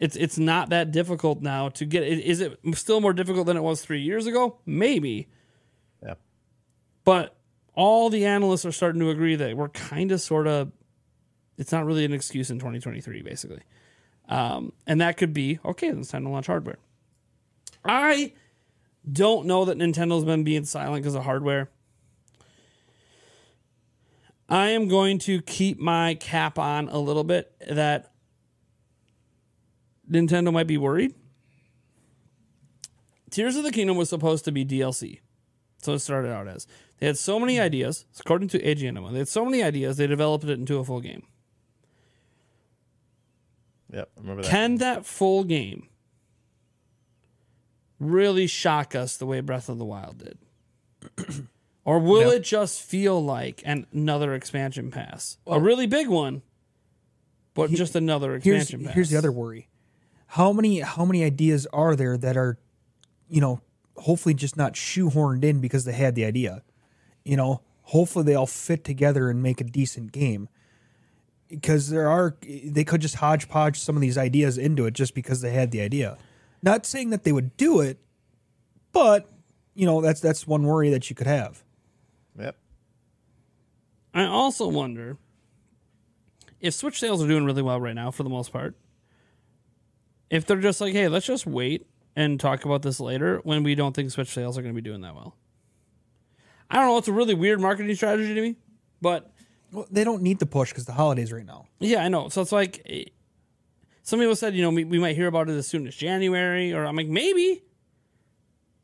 it's 0.00 0.16
it's 0.16 0.38
not 0.38 0.70
that 0.70 0.90
difficult 0.90 1.40
now 1.40 1.68
to 1.70 1.84
get. 1.84 2.02
it. 2.02 2.18
Is 2.20 2.40
it 2.40 2.58
still 2.74 3.00
more 3.00 3.12
difficult 3.12 3.46
than 3.46 3.56
it 3.56 3.62
was 3.62 3.80
three 3.82 4.00
years 4.02 4.26
ago? 4.26 4.58
Maybe, 4.66 5.28
Yeah. 6.02 6.14
but 7.04 7.36
all 7.74 8.10
the 8.10 8.24
analysts 8.26 8.64
are 8.66 8.72
starting 8.72 9.00
to 9.00 9.10
agree 9.10 9.36
that 9.36 9.56
we're 9.56 9.68
kind 9.68 10.10
of 10.10 10.20
sort 10.20 10.46
of. 10.48 10.72
It's 11.56 11.70
not 11.70 11.86
really 11.86 12.04
an 12.04 12.12
excuse 12.12 12.50
in 12.50 12.58
2023, 12.58 13.22
basically, 13.22 13.62
um, 14.28 14.72
and 14.88 15.00
that 15.00 15.16
could 15.16 15.32
be 15.32 15.60
okay. 15.64 15.90
Then 15.90 16.00
it's 16.00 16.08
time 16.10 16.24
to 16.24 16.30
launch 16.30 16.48
hardware. 16.48 16.78
I 17.84 18.32
don't 19.10 19.46
know 19.46 19.64
that 19.66 19.78
Nintendo's 19.78 20.24
been 20.24 20.44
being 20.44 20.64
silent 20.64 21.02
because 21.02 21.14
of 21.14 21.24
hardware. 21.24 21.70
I 24.48 24.68
am 24.68 24.88
going 24.88 25.18
to 25.20 25.42
keep 25.42 25.78
my 25.78 26.14
cap 26.14 26.58
on 26.58 26.88
a 26.88 26.98
little 26.98 27.24
bit 27.24 27.52
that 27.68 28.12
Nintendo 30.10 30.52
might 30.52 30.66
be 30.66 30.76
worried. 30.76 31.14
Tears 33.30 33.56
of 33.56 33.64
the 33.64 33.72
Kingdom 33.72 33.96
was 33.96 34.08
supposed 34.08 34.44
to 34.44 34.52
be 34.52 34.64
DLC. 34.64 35.20
So 35.78 35.94
it 35.94 35.98
started 35.98 36.30
out 36.30 36.46
as. 36.46 36.66
They 36.98 37.06
had 37.06 37.18
so 37.18 37.40
many 37.40 37.58
ideas, 37.58 38.04
according 38.20 38.48
to 38.48 38.58
IGN, 38.58 39.12
they 39.12 39.18
had 39.18 39.28
so 39.28 39.44
many 39.44 39.62
ideas, 39.62 39.96
they 39.96 40.06
developed 40.06 40.44
it 40.44 40.58
into 40.58 40.78
a 40.78 40.84
full 40.84 41.00
game. 41.00 41.24
Yep, 43.92 44.10
remember 44.18 44.42
that. 44.42 44.50
Can 44.50 44.76
that 44.76 45.04
full 45.04 45.44
game 45.44 45.88
really 48.00 48.46
shock 48.46 48.94
us 48.94 49.16
the 49.16 49.26
way 49.26 49.40
Breath 49.40 49.68
of 49.68 49.78
the 49.78 49.84
Wild 49.84 50.18
did? 50.18 50.38
or 51.84 51.98
will 51.98 52.30
it 52.30 52.42
just 52.42 52.82
feel 52.82 53.22
like 53.22 53.62
an- 53.64 53.86
another 53.92 54.34
expansion 54.34 54.90
pass? 54.90 55.38
a 55.46 55.60
really 55.60 55.86
big 55.86 56.08
one, 56.08 56.42
but 57.54 57.70
just 57.70 57.94
another 57.94 58.32
Here's 58.38 58.62
expansion 58.62 58.84
pass. 58.86 58.94
here's 58.94 59.10
the 59.10 59.16
other 59.18 59.32
worry. 59.32 59.68
How 60.28 60.52
many 60.52 60.80
how 60.80 61.04
many 61.04 61.22
ideas 61.22 61.66
are 61.72 61.94
there 61.94 62.16
that 62.16 62.36
are, 62.36 62.58
you 63.28 63.40
know, 63.40 63.60
hopefully 63.96 64.34
just 64.34 64.56
not 64.56 64.74
shoehorned 64.74 65.44
in 65.44 65.60
because 65.60 65.84
they 65.84 65.92
had 65.92 66.14
the 66.14 66.24
idea. 66.24 66.62
You 67.24 67.36
know, 67.36 67.60
hopefully 67.82 68.24
they 68.24 68.34
all 68.34 68.46
fit 68.46 68.84
together 68.84 69.30
and 69.30 69.42
make 69.42 69.60
a 69.60 69.64
decent 69.64 70.12
game. 70.12 70.48
Because 71.48 71.90
there 71.90 72.08
are 72.08 72.36
they 72.42 72.84
could 72.84 73.00
just 73.00 73.16
hodgepodge 73.16 73.78
some 73.78 73.94
of 73.94 74.02
these 74.02 74.18
ideas 74.18 74.58
into 74.58 74.86
it 74.86 74.94
just 74.94 75.14
because 75.14 75.40
they 75.40 75.52
had 75.52 75.70
the 75.70 75.80
idea. 75.80 76.16
Not 76.64 76.86
saying 76.86 77.10
that 77.10 77.24
they 77.24 77.30
would 77.32 77.56
do 77.58 77.80
it, 77.80 77.98
but 78.92 79.30
you 79.74 79.84
know, 79.84 80.00
that's 80.00 80.20
that's 80.20 80.46
one 80.46 80.62
worry 80.64 80.88
that 80.90 81.10
you 81.10 81.14
could 81.16 81.26
have. 81.26 81.62
Yep. 82.38 82.56
I 84.14 84.24
also 84.24 84.66
wonder 84.68 85.18
if 86.60 86.72
Switch 86.72 86.98
sales 86.98 87.22
are 87.22 87.28
doing 87.28 87.44
really 87.44 87.60
well 87.62 87.78
right 87.80 87.94
now 87.94 88.10
for 88.10 88.22
the 88.22 88.30
most 88.30 88.50
part. 88.50 88.74
If 90.30 90.46
they're 90.46 90.60
just 90.60 90.80
like, 90.80 90.94
hey, 90.94 91.08
let's 91.08 91.26
just 91.26 91.46
wait 91.46 91.86
and 92.16 92.40
talk 92.40 92.64
about 92.64 92.80
this 92.82 92.98
later 92.98 93.40
when 93.44 93.62
we 93.62 93.74
don't 93.74 93.94
think 93.94 94.10
Switch 94.10 94.28
sales 94.28 94.56
are 94.56 94.62
going 94.62 94.74
to 94.74 94.80
be 94.80 94.88
doing 94.88 95.02
that 95.02 95.14
well. 95.14 95.36
I 96.70 96.76
don't 96.76 96.86
know. 96.86 96.96
It's 96.98 97.08
a 97.08 97.12
really 97.12 97.34
weird 97.34 97.60
marketing 97.60 97.94
strategy 97.94 98.34
to 98.34 98.40
me, 98.40 98.56
but 99.02 99.30
Well, 99.70 99.86
they 99.90 100.02
don't 100.02 100.22
need 100.22 100.38
the 100.38 100.46
push 100.46 100.70
because 100.70 100.86
the 100.86 100.92
holidays 100.92 101.30
right 101.30 101.44
now. 101.44 101.66
yeah, 101.78 102.02
I 102.02 102.08
know. 102.08 102.30
So 102.30 102.40
it's 102.40 102.52
like 102.52 102.80
eh, 102.86 103.04
some 104.04 104.20
people 104.20 104.36
said, 104.36 104.54
you 104.54 104.62
know, 104.62 104.70
we, 104.70 104.84
we 104.84 104.98
might 105.00 105.16
hear 105.16 105.26
about 105.26 105.48
it 105.48 105.54
as 105.54 105.66
soon 105.66 105.86
as 105.88 105.96
January, 105.96 106.72
or 106.72 106.84
I'm 106.84 106.94
like, 106.94 107.08
maybe. 107.08 107.62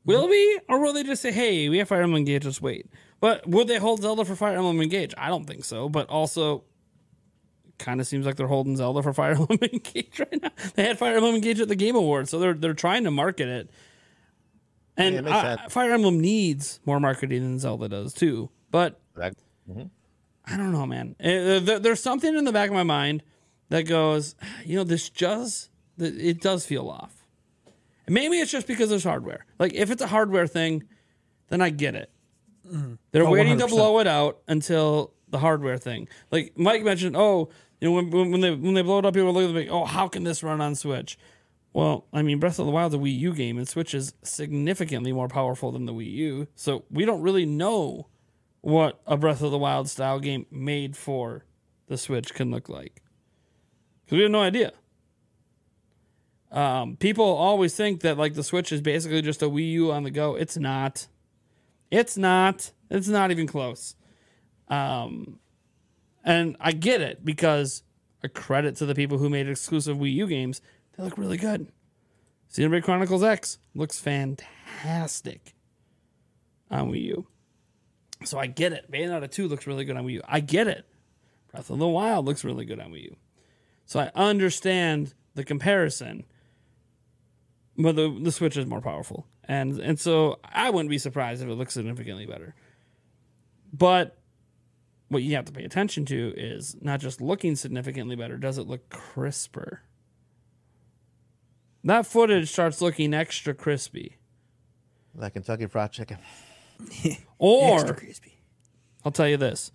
Will 0.06 0.28
we? 0.28 0.60
Or 0.68 0.80
will 0.80 0.92
they 0.94 1.02
just 1.04 1.20
say, 1.22 1.30
hey, 1.30 1.68
we 1.68 1.78
have 1.78 1.86
Fire 1.88 2.02
Emblem 2.02 2.18
Engage, 2.20 2.42
just 2.42 2.62
wait? 2.62 2.86
But 3.20 3.46
would 3.46 3.68
they 3.68 3.76
hold 3.78 4.00
Zelda 4.02 4.24
for 4.24 4.34
Fire 4.34 4.56
Emblem 4.56 4.80
Engage? 4.80 5.12
I 5.18 5.28
don't 5.28 5.44
think 5.46 5.62
so. 5.64 5.88
But 5.90 6.08
also, 6.08 6.64
kind 7.78 8.00
of 8.00 8.06
seems 8.06 8.24
like 8.26 8.36
they're 8.36 8.46
holding 8.46 8.76
Zelda 8.76 9.02
for 9.02 9.12
Fire 9.12 9.32
Emblem 9.32 9.58
Engage 9.62 10.18
right 10.18 10.42
now. 10.42 10.50
They 10.74 10.84
had 10.84 10.98
Fire 10.98 11.16
Emblem 11.16 11.34
Engage 11.34 11.60
at 11.60 11.68
the 11.68 11.76
Game 11.76 11.96
Awards, 11.96 12.30
so 12.30 12.38
they're 12.38 12.54
they're 12.54 12.72
trying 12.74 13.04
to 13.04 13.10
market 13.10 13.48
it. 13.48 13.70
And 14.96 15.14
Yeah, 15.16 15.20
it 15.52 15.60
I- 15.60 15.68
Fire 15.68 15.92
Emblem 15.92 16.18
needs 16.18 16.80
more 16.86 16.98
marketing 16.98 17.42
than 17.42 17.58
Zelda 17.58 17.88
does 17.88 18.14
too. 18.14 18.48
But 18.70 18.98
That, 19.16 19.34
I 20.46 20.56
don't 20.56 20.72
know, 20.72 20.86
man. 20.86 21.14
Uh, 21.20 21.60
there- 21.60 21.78
There's 21.78 22.02
something 22.02 22.34
in 22.34 22.44
the 22.44 22.52
back 22.52 22.68
of 22.68 22.74
my 22.74 22.82
mind 22.84 23.22
that 23.70 23.82
goes, 23.82 24.34
you 24.64 24.76
know, 24.76 24.84
this 24.84 25.08
just 25.08 25.70
it 25.98 26.40
does 26.40 26.64
feel 26.66 26.88
off. 26.88 27.26
And 28.06 28.14
maybe 28.14 28.38
it's 28.38 28.50
just 28.52 28.66
because 28.66 28.88
there's 28.90 29.04
hardware. 29.04 29.46
Like 29.58 29.74
if 29.74 29.90
it's 29.90 30.02
a 30.02 30.06
hardware 30.06 30.46
thing, 30.46 30.84
then 31.48 31.60
I 31.60 31.70
get 31.70 31.94
it. 31.94 32.10
They're 33.12 33.26
Oh, 33.26 33.30
waiting 33.30 33.58
to 33.58 33.66
100%. 33.66 33.70
blow 33.70 33.98
it 33.98 34.06
out 34.06 34.40
until 34.46 35.12
the 35.28 35.38
hardware 35.38 35.78
thing. 35.78 36.08
Like 36.30 36.52
Mike 36.56 36.82
mentioned, 36.84 37.16
oh, 37.16 37.48
you 37.80 37.88
know, 37.88 37.94
when, 38.02 38.30
when 38.30 38.40
they 38.40 38.50
when 38.52 38.74
they 38.74 38.82
blow 38.82 38.98
it 38.98 39.04
up, 39.06 39.14
people 39.14 39.32
look 39.32 39.48
at 39.48 39.54
like, 39.54 39.68
oh, 39.70 39.84
how 39.86 40.06
can 40.08 40.24
this 40.24 40.42
run 40.42 40.60
on 40.60 40.74
Switch? 40.74 41.18
Well, 41.72 42.06
I 42.12 42.22
mean, 42.22 42.40
Breath 42.40 42.58
of 42.58 42.66
the 42.66 42.72
Wild's 42.72 42.94
a 42.96 42.98
Wii 42.98 43.16
U 43.20 43.32
game, 43.34 43.56
and 43.56 43.66
Switch 43.68 43.94
is 43.94 44.12
significantly 44.22 45.12
more 45.12 45.28
powerful 45.28 45.70
than 45.70 45.86
the 45.86 45.94
Wii 45.94 46.10
U. 46.12 46.48
So 46.56 46.84
we 46.90 47.04
don't 47.04 47.22
really 47.22 47.46
know 47.46 48.08
what 48.60 49.00
a 49.06 49.16
Breath 49.16 49.40
of 49.40 49.50
the 49.52 49.58
Wild 49.58 49.88
style 49.88 50.18
game 50.18 50.46
made 50.50 50.96
for 50.96 51.44
the 51.86 51.96
Switch 51.96 52.34
can 52.34 52.50
look 52.50 52.68
like. 52.68 53.02
Because 54.11 54.16
we 54.18 54.22
have 54.22 54.32
no 54.32 54.42
idea. 54.42 54.72
Um, 56.50 56.96
people 56.96 57.24
always 57.24 57.76
think 57.76 58.00
that 58.00 58.18
like 58.18 58.34
the 58.34 58.42
Switch 58.42 58.72
is 58.72 58.80
basically 58.80 59.22
just 59.22 59.40
a 59.40 59.48
Wii 59.48 59.70
U 59.70 59.92
on 59.92 60.02
the 60.02 60.11
go. 60.11 60.34
It's 60.34 60.56
not. 60.56 61.06
It's 61.92 62.16
not. 62.16 62.72
It's 62.90 63.06
not 63.06 63.30
even 63.30 63.46
close. 63.46 63.94
Um, 64.66 65.38
and 66.24 66.56
I 66.58 66.72
get 66.72 67.00
it 67.00 67.24
because 67.24 67.84
a 68.24 68.28
credit 68.28 68.74
to 68.76 68.86
the 68.86 68.96
people 68.96 69.18
who 69.18 69.30
made 69.30 69.48
exclusive 69.48 69.96
Wii 69.98 70.14
U 70.14 70.26
games. 70.26 70.61
They 70.96 71.04
look 71.04 71.16
really 71.16 71.36
good. 71.36 71.70
Xenoblade 72.52 72.82
Chronicles 72.82 73.22
X 73.22 73.58
looks 73.76 74.00
fantastic 74.00 75.54
on 76.68 76.90
Wii 76.90 77.02
U. 77.02 77.26
So 78.24 78.40
I 78.40 78.48
get 78.48 78.72
it. 78.72 78.90
Bayonetta 78.90 79.30
2 79.30 79.46
looks 79.46 79.68
really 79.68 79.84
good 79.84 79.96
on 79.96 80.04
Wii 80.04 80.14
U. 80.14 80.22
I 80.26 80.40
get 80.40 80.66
it. 80.66 80.84
Breath 81.52 81.70
of 81.70 81.78
the 81.78 81.86
Wild 81.86 82.26
looks 82.26 82.42
really 82.42 82.64
good 82.64 82.80
on 82.80 82.90
Wii 82.90 83.04
U. 83.04 83.16
So 83.91 83.99
I 83.99 84.12
understand 84.14 85.14
the 85.34 85.43
comparison. 85.43 86.24
But 87.76 87.97
the, 87.97 88.16
the 88.22 88.30
Switch 88.30 88.57
is 88.57 88.64
more 88.64 88.80
powerful. 88.80 89.26
And 89.43 89.80
and 89.80 89.99
so 89.99 90.38
I 90.45 90.70
wouldn't 90.70 90.91
be 90.91 90.99
surprised 90.99 91.43
if 91.43 91.49
it 91.49 91.55
looks 91.55 91.74
significantly 91.74 92.24
better. 92.24 92.55
But 93.72 94.16
what 95.09 95.24
you 95.24 95.34
have 95.34 95.47
to 95.47 95.53
pay 95.53 95.64
attention 95.64 96.05
to 96.05 96.32
is 96.36 96.76
not 96.80 97.01
just 97.01 97.20
looking 97.20 97.57
significantly 97.57 98.14
better, 98.14 98.36
does 98.36 98.59
it 98.59 98.68
look 98.68 98.88
crisper? 98.91 99.80
That 101.82 102.07
footage 102.07 102.49
starts 102.49 102.80
looking 102.80 103.12
extra 103.12 103.55
crispy. 103.55 104.18
Like 105.16 105.32
Kentucky 105.32 105.66
Fried 105.66 105.91
Chicken. 105.91 106.18
Or 107.38 107.80
Extra 107.80 107.97
crispy. 107.97 108.38
I'll 109.05 109.11
tell 109.11 109.26
you 109.28 109.36
this. 109.36 109.72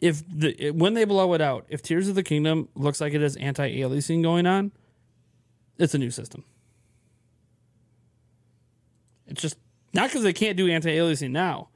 If 0.00 0.22
the 0.26 0.70
when 0.70 0.94
they 0.94 1.04
blow 1.04 1.34
it 1.34 1.40
out, 1.40 1.66
if 1.68 1.82
Tears 1.82 2.08
of 2.08 2.14
the 2.14 2.22
Kingdom 2.22 2.68
looks 2.74 3.00
like 3.00 3.12
it 3.12 3.20
has 3.20 3.36
anti-aliasing 3.36 4.22
going 4.22 4.46
on, 4.46 4.72
it's 5.78 5.94
a 5.94 5.98
new 5.98 6.10
system. 6.10 6.44
It's 9.26 9.42
just 9.42 9.58
not 9.92 10.08
because 10.08 10.22
they 10.22 10.32
can't 10.32 10.56
do 10.56 10.68
anti-aliasing 10.68 11.30
now, 11.30 11.68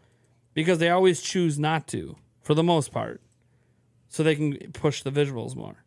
because 0.55 0.79
they 0.79 0.89
always 0.89 1.21
choose 1.21 1.59
not 1.59 1.87
to 1.89 2.17
for 2.41 2.55
the 2.55 2.63
most 2.63 2.93
part, 2.93 3.21
so 4.09 4.23
they 4.23 4.35
can 4.35 4.57
push 4.73 5.03
the 5.03 5.13
visuals 5.13 5.55
more. 5.55 5.85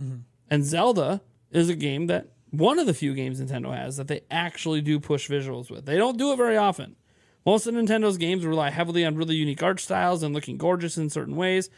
Mm-hmm. 0.00 0.18
And 0.48 0.64
Zelda 0.64 1.22
is 1.50 1.68
a 1.68 1.74
game 1.74 2.06
that 2.06 2.28
one 2.50 2.78
of 2.78 2.86
the 2.86 2.94
few 2.94 3.14
games 3.14 3.40
Nintendo 3.40 3.74
has 3.74 3.96
that 3.96 4.08
they 4.08 4.20
actually 4.30 4.80
do 4.80 5.00
push 5.00 5.28
visuals 5.28 5.70
with. 5.70 5.86
They 5.86 5.96
don't 5.96 6.18
do 6.18 6.32
it 6.32 6.36
very 6.36 6.56
often. 6.56 6.96
Most 7.44 7.66
of 7.66 7.74
Nintendo's 7.74 8.18
games 8.18 8.46
rely 8.46 8.70
heavily 8.70 9.04
on 9.04 9.16
really 9.16 9.34
unique 9.34 9.62
art 9.62 9.80
styles 9.80 10.22
and 10.22 10.34
looking 10.34 10.56
gorgeous 10.56 10.96
in 10.96 11.10
certain 11.10 11.36
ways. 11.36 11.70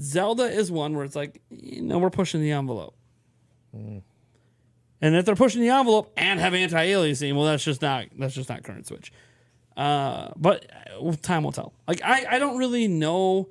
Zelda 0.00 0.44
is 0.44 0.70
one 0.70 0.94
where 0.94 1.04
it's 1.04 1.16
like, 1.16 1.40
you 1.50 1.82
know, 1.82 1.98
we're 1.98 2.10
pushing 2.10 2.40
the 2.40 2.52
envelope. 2.52 2.94
And 3.74 5.16
if 5.16 5.24
they're 5.24 5.34
pushing 5.34 5.60
the 5.60 5.70
envelope 5.70 6.12
and 6.16 6.38
have 6.38 6.54
anti-aliasing, 6.54 7.34
well, 7.34 7.44
that's 7.44 7.64
just 7.64 7.82
not 7.82 8.06
that's 8.16 8.34
just 8.34 8.48
not 8.48 8.62
current 8.62 8.86
Switch. 8.86 9.12
Uh, 9.76 10.30
but 10.36 10.66
uh, 11.00 11.12
time 11.22 11.42
will 11.42 11.52
tell. 11.52 11.72
Like 11.88 12.00
I, 12.04 12.26
I 12.30 12.38
don't 12.38 12.56
really 12.58 12.86
know 12.86 13.48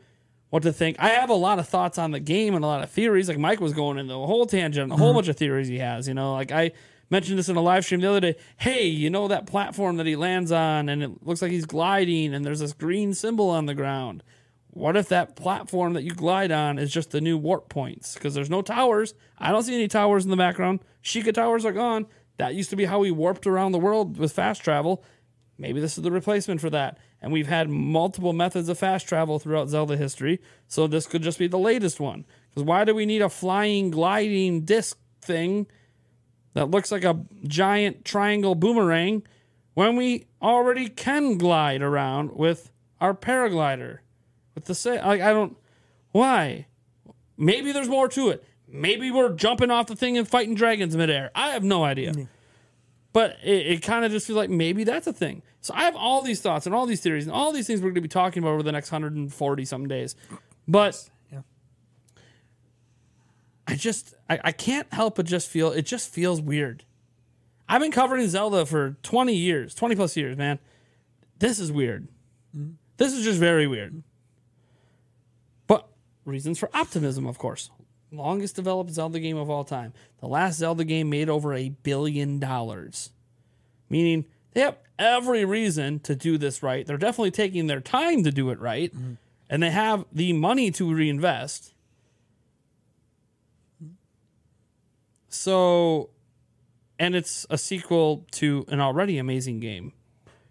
what 0.49 0.63
to 0.63 0.71
think. 0.71 0.97
I 0.99 1.09
have 1.09 1.29
a 1.29 1.35
lot 1.35 1.59
of 1.59 1.67
thoughts 1.67 1.97
on 1.97 2.11
the 2.11 2.19
game 2.19 2.55
and 2.55 2.63
a 2.63 2.67
lot 2.67 2.83
of 2.83 2.89
theories. 2.89 3.27
Like 3.27 3.39
Mike 3.39 3.59
was 3.59 3.73
going 3.73 3.97
into 3.97 4.13
a 4.13 4.25
whole 4.25 4.45
tangent, 4.45 4.91
a 4.91 4.95
whole 4.95 5.13
bunch 5.13 5.27
of 5.27 5.35
theories 5.35 5.67
he 5.67 5.79
has. 5.79 6.07
You 6.07 6.13
know, 6.13 6.33
like 6.33 6.51
I 6.51 6.71
mentioned 7.11 7.37
this 7.37 7.49
in 7.49 7.57
a 7.57 7.61
live 7.61 7.85
stream 7.85 7.99
the 7.99 8.09
other 8.09 8.21
day. 8.21 8.35
Hey, 8.57 8.87
you 8.87 9.09
know 9.09 9.27
that 9.27 9.45
platform 9.45 9.97
that 9.97 10.07
he 10.07 10.15
lands 10.15 10.51
on, 10.51 10.89
and 10.89 11.03
it 11.03 11.23
looks 11.23 11.41
like 11.41 11.51
he's 11.51 11.65
gliding, 11.65 12.33
and 12.33 12.43
there's 12.43 12.61
this 12.61 12.73
green 12.73 13.13
symbol 13.13 13.49
on 13.49 13.67
the 13.67 13.75
ground. 13.75 14.23
What 14.69 14.95
if 14.95 15.09
that 15.09 15.35
platform 15.35 15.93
that 15.93 16.03
you 16.03 16.11
glide 16.11 16.51
on 16.51 16.79
is 16.79 16.91
just 16.91 17.11
the 17.11 17.19
new 17.19 17.37
warp 17.37 17.67
points? 17.67 18.13
Because 18.13 18.33
there's 18.33 18.49
no 18.49 18.61
towers. 18.61 19.13
I 19.37 19.51
don't 19.51 19.63
see 19.63 19.75
any 19.75 19.89
towers 19.89 20.23
in 20.23 20.31
the 20.31 20.37
background. 20.37 20.79
Sheikah 21.03 21.33
towers 21.33 21.65
are 21.65 21.73
gone. 21.73 22.07
That 22.37 22.55
used 22.55 22.69
to 22.69 22.77
be 22.77 22.85
how 22.85 22.99
we 22.99 23.11
warped 23.11 23.45
around 23.45 23.73
the 23.73 23.79
world 23.79 24.17
with 24.17 24.31
fast 24.31 24.63
travel. 24.63 25.03
Maybe 25.57 25.81
this 25.81 25.97
is 25.97 26.03
the 26.03 26.11
replacement 26.11 26.61
for 26.61 26.69
that. 26.69 26.97
And 27.21 27.33
we've 27.33 27.47
had 27.47 27.69
multiple 27.69 28.31
methods 28.31 28.69
of 28.69 28.79
fast 28.79 29.07
travel 29.07 29.39
throughout 29.39 29.67
Zelda 29.67 29.97
history. 29.97 30.39
So 30.67 30.87
this 30.87 31.05
could 31.05 31.21
just 31.21 31.37
be 31.37 31.47
the 31.47 31.59
latest 31.59 31.99
one. 31.99 32.25
Because 32.49 32.63
why 32.63 32.85
do 32.85 32.95
we 32.95 33.05
need 33.05 33.21
a 33.21 33.29
flying, 33.29 33.91
gliding 33.91 34.61
disc 34.61 34.97
thing 35.21 35.67
that 36.53 36.69
looks 36.71 36.91
like 36.91 37.03
a 37.03 37.19
giant 37.43 38.05
triangle 38.05 38.55
boomerang 38.55 39.23
when 39.73 39.95
we 39.95 40.25
already 40.41 40.89
can 40.89 41.37
glide 41.37 41.81
around 41.81 42.33
with 42.33 42.71
our 42.99 43.13
paraglider? 43.13 43.99
With 44.55 44.65
the 44.65 44.75
say, 44.75 45.01
like, 45.01 45.21
I 45.21 45.31
don't. 45.31 45.57
Why? 46.11 46.67
Maybe 47.37 47.71
there's 47.71 47.89
more 47.89 48.07
to 48.09 48.29
it. 48.29 48.43
Maybe 48.67 49.11
we're 49.11 49.33
jumping 49.33 49.71
off 49.71 49.87
the 49.87 49.95
thing 49.95 50.17
and 50.17 50.27
fighting 50.27 50.55
dragons 50.55 50.95
midair. 50.95 51.31
I 51.35 51.49
have 51.49 51.63
no 51.63 51.83
idea. 51.83 52.11
Mm-hmm. 52.11 52.23
But 53.13 53.37
it, 53.43 53.67
it 53.67 53.81
kind 53.81 54.05
of 54.05 54.11
just 54.11 54.27
feels 54.27 54.37
like 54.37 54.49
maybe 54.49 54.83
that's 54.83 55.07
a 55.07 55.13
thing. 55.13 55.41
So 55.59 55.73
I 55.75 55.83
have 55.83 55.95
all 55.95 56.21
these 56.21 56.41
thoughts 56.41 56.65
and 56.65 56.73
all 56.73 56.85
these 56.85 57.01
theories 57.01 57.25
and 57.25 57.33
all 57.33 57.51
these 57.51 57.67
things 57.67 57.81
we're 57.81 57.89
going 57.89 57.95
to 57.95 58.01
be 58.01 58.07
talking 58.07 58.41
about 58.41 58.51
over 58.51 58.63
the 58.63 58.71
next 58.71 58.91
140 58.91 59.65
some 59.65 59.87
days. 59.87 60.15
But. 60.67 61.09
I 63.67 63.75
just 63.75 64.13
I, 64.29 64.39
I 64.45 64.51
can't 64.51 64.91
help 64.93 65.15
but 65.15 65.25
just 65.25 65.49
feel 65.49 65.71
it 65.71 65.83
just 65.83 66.09
feels 66.13 66.41
weird. 66.41 66.83
I've 67.69 67.81
been 67.81 67.91
covering 67.91 68.27
Zelda 68.27 68.65
for 68.65 68.97
20 69.01 69.33
years, 69.33 69.73
20 69.73 69.95
plus 69.95 70.17
years, 70.17 70.35
man. 70.37 70.59
This 71.39 71.57
is 71.57 71.71
weird. 71.71 72.07
Mm-hmm. 72.55 72.71
This 72.97 73.13
is 73.13 73.23
just 73.23 73.39
very 73.39 73.65
weird. 73.65 74.03
But 75.67 75.87
reasons 76.25 76.59
for 76.59 76.69
optimism, 76.73 77.25
of 77.25 77.37
course. 77.37 77.71
Longest 78.11 78.57
developed 78.57 78.91
Zelda 78.91 79.19
game 79.19 79.37
of 79.37 79.49
all 79.49 79.63
time. 79.63 79.93
The 80.19 80.27
last 80.27 80.57
Zelda 80.57 80.83
game 80.83 81.09
made 81.09 81.29
over 81.29 81.53
a 81.53 81.69
billion 81.69 82.39
dollars. 82.39 83.11
Meaning 83.89 84.25
they 84.51 84.61
have 84.61 84.77
every 84.99 85.45
reason 85.45 85.99
to 86.01 86.15
do 86.15 86.37
this 86.37 86.61
right. 86.61 86.85
They're 86.85 86.97
definitely 86.97 87.31
taking 87.31 87.67
their 87.67 87.79
time 87.79 88.23
to 88.23 88.31
do 88.31 88.49
it 88.49 88.59
right. 88.59 88.93
Mm-hmm. 88.93 89.13
And 89.49 89.63
they 89.63 89.71
have 89.71 90.05
the 90.11 90.33
money 90.33 90.71
to 90.71 90.93
reinvest. 90.93 91.73
So, 95.33 96.09
and 96.99 97.15
it's 97.15 97.45
a 97.49 97.57
sequel 97.57 98.25
to 98.31 98.65
an 98.67 98.79
already 98.79 99.17
amazing 99.17 99.59
game. 99.59 99.93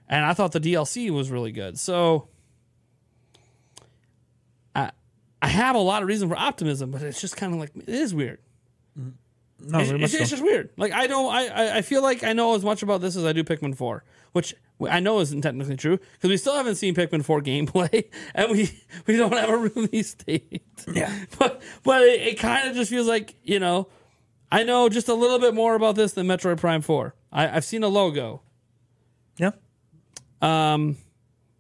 And 0.09 0.25
I 0.25 0.33
thought 0.35 0.53
the 0.53 0.61
DLC 0.61 1.11
was 1.11 1.31
really 1.31 1.53
good. 1.53 1.79
So, 1.79 2.29
I 4.75 4.91
I 5.41 5.49
have 5.49 5.77
a 5.77 5.81
lot 5.81 6.03
of 6.03 6.09
reason 6.09 6.29
for 6.29 6.37
optimism, 6.37 6.91
but 6.91 7.03
it's 7.03 7.21
just 7.21 7.37
kind 7.37 7.55
of 7.55 7.61
like 7.61 7.71
it 7.77 7.89
is 7.89 8.15
weird. 8.15 8.39
No, 9.63 9.79
It's, 9.81 9.91
it's, 9.91 10.15
it's 10.15 10.31
just 10.31 10.43
weird. 10.43 10.71
Like 10.77 10.93
I 10.93 11.07
don't, 11.07 11.33
I, 11.33 11.47
I 11.49 11.77
I 11.77 11.83
feel 11.83 12.03
like 12.03 12.25
I 12.25 12.33
know 12.33 12.55
as 12.55 12.65
much 12.65 12.83
about 12.83 13.03
this 13.03 13.15
as 13.17 13.25
I 13.25 13.33
do 13.33 13.45
Pikmin 13.45 13.77
Four, 13.77 14.05
which 14.33 14.55
I 14.89 15.01
know 15.01 15.21
isn't 15.21 15.43
technically 15.43 15.77
true 15.77 15.99
because 16.15 16.31
we 16.31 16.39
still 16.39 16.55
haven't 16.55 16.77
seen 16.77 16.95
Pikmin 16.95 17.25
Four 17.25 17.43
gameplay, 17.43 18.09
and 18.35 18.51
we 18.51 18.71
we 19.07 19.17
don't 19.17 19.33
have 19.33 19.51
a 19.51 19.57
release 19.59 20.15
date. 20.15 20.63
Yeah. 20.91 21.15
but 21.39 21.61
but 21.85 22.03
it, 22.03 22.21
it 22.23 22.39
kind 22.39 22.69
of 22.69 22.75
just 22.75 22.91
feels 22.91 23.07
like 23.07 23.37
you 23.45 23.61
know, 23.61 23.89
I 24.53 24.63
know 24.65 24.89
just 24.89 25.09
a 25.09 25.15
little 25.15 25.39
bit 25.39 25.55
more 25.55 25.75
about 25.75 25.95
this 25.95 26.13
than 26.13 26.27
Metroid 26.27 26.59
Prime 26.59 26.83
Four. 26.83 27.15
I, 27.33 27.49
I've 27.49 27.65
seen 27.65 27.83
a 27.83 27.89
logo. 27.89 28.43
Yeah. 29.37 29.53
Um, 30.43 30.97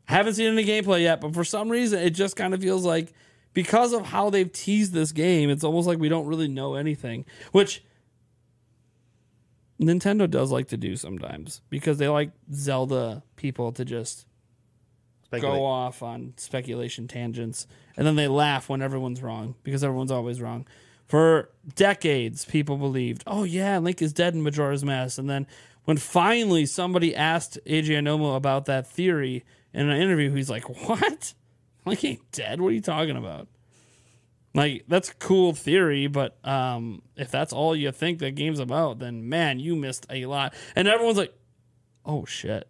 I 0.08 0.12
haven't 0.14 0.34
seen 0.34 0.48
any 0.52 0.64
gameplay 0.64 1.02
yet, 1.02 1.20
but 1.20 1.34
for 1.34 1.44
some 1.44 1.68
reason, 1.68 2.00
it 2.00 2.10
just 2.10 2.34
kind 2.34 2.52
of 2.52 2.60
feels 2.60 2.84
like 2.84 3.12
because 3.52 3.92
of 3.92 4.06
how 4.06 4.30
they've 4.30 4.50
teased 4.50 4.92
this 4.92 5.12
game, 5.12 5.50
it's 5.50 5.64
almost 5.64 5.86
like 5.86 5.98
we 5.98 6.08
don't 6.08 6.26
really 6.26 6.48
know 6.48 6.74
anything, 6.74 7.24
which 7.52 7.84
Nintendo 9.80 10.28
does 10.28 10.50
like 10.50 10.68
to 10.68 10.76
do 10.76 10.96
sometimes 10.96 11.62
because 11.70 11.98
they 11.98 12.08
like 12.08 12.32
Zelda 12.52 13.22
people 13.36 13.72
to 13.72 13.84
just 13.84 14.26
Speculate. 15.24 15.58
go 15.58 15.64
off 15.64 16.02
on 16.02 16.34
speculation 16.36 17.06
tangents 17.08 17.66
and 17.96 18.06
then 18.06 18.16
they 18.16 18.28
laugh 18.28 18.68
when 18.68 18.82
everyone's 18.82 19.22
wrong 19.22 19.54
because 19.62 19.82
everyone's 19.82 20.10
always 20.10 20.40
wrong. 20.40 20.66
For 21.10 21.50
decades, 21.74 22.44
people 22.44 22.76
believed, 22.76 23.24
oh 23.26 23.42
yeah, 23.42 23.78
Link 23.78 24.00
is 24.00 24.12
dead 24.12 24.32
in 24.32 24.44
Majora's 24.44 24.84
Mask. 24.84 25.18
And 25.18 25.28
then 25.28 25.48
when 25.82 25.96
finally 25.96 26.66
somebody 26.66 27.16
asked 27.16 27.58
Eiji 27.66 27.88
Aonuma 27.88 28.36
about 28.36 28.66
that 28.66 28.86
theory 28.86 29.44
in 29.74 29.90
an 29.90 30.00
interview, 30.00 30.32
he's 30.32 30.48
like, 30.48 30.68
what? 30.88 31.34
Link 31.84 32.04
ain't 32.04 32.30
dead? 32.30 32.60
What 32.60 32.68
are 32.68 32.74
you 32.74 32.80
talking 32.80 33.16
about? 33.16 33.48
Like, 34.54 34.84
that's 34.86 35.10
a 35.10 35.14
cool 35.16 35.52
theory, 35.52 36.06
but 36.06 36.38
um, 36.46 37.02
if 37.16 37.28
that's 37.28 37.52
all 37.52 37.74
you 37.74 37.90
think 37.90 38.20
the 38.20 38.30
game's 38.30 38.60
about, 38.60 39.00
then 39.00 39.28
man, 39.28 39.58
you 39.58 39.74
missed 39.74 40.06
a 40.10 40.26
lot. 40.26 40.54
And 40.76 40.86
everyone's 40.86 41.18
like, 41.18 41.34
oh 42.06 42.24
shit. 42.24 42.68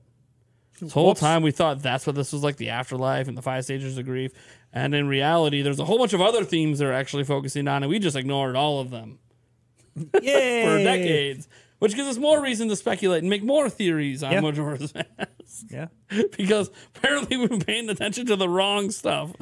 This 0.80 0.94
whole 0.94 1.08
Whoops. 1.08 1.20
time 1.20 1.42
we 1.42 1.50
thought 1.50 1.82
that's 1.82 2.06
what 2.06 2.16
this 2.16 2.32
was 2.32 2.42
like 2.42 2.56
the 2.56 2.70
afterlife 2.70 3.28
and 3.28 3.36
the 3.36 3.42
five 3.42 3.64
stages 3.64 3.98
of 3.98 4.06
grief. 4.06 4.32
And 4.72 4.94
in 4.94 5.08
reality, 5.08 5.62
there's 5.62 5.80
a 5.80 5.84
whole 5.84 5.98
bunch 5.98 6.12
of 6.12 6.20
other 6.20 6.44
themes 6.44 6.78
they're 6.78 6.92
actually 6.92 7.24
focusing 7.24 7.66
on, 7.66 7.82
and 7.82 7.90
we 7.90 7.98
just 7.98 8.16
ignored 8.16 8.54
all 8.54 8.80
of 8.80 8.90
them 8.90 9.18
for 9.96 10.20
decades, 10.20 11.48
which 11.80 11.96
gives 11.96 12.08
us 12.08 12.16
more 12.18 12.40
reason 12.40 12.68
to 12.68 12.76
speculate 12.76 13.22
and 13.22 13.30
make 13.30 13.42
more 13.42 13.68
theories 13.68 14.22
on 14.22 14.32
Yeah. 14.32 14.40
Majora's 14.40 14.94
Mask 14.94 15.08
Yeah. 15.70 15.88
because 16.38 16.70
apparently 16.94 17.36
we've 17.36 17.48
been 17.50 17.60
paying 17.60 17.90
attention 17.90 18.26
to 18.26 18.36
the 18.36 18.48
wrong 18.48 18.90
stuff. 18.92 19.32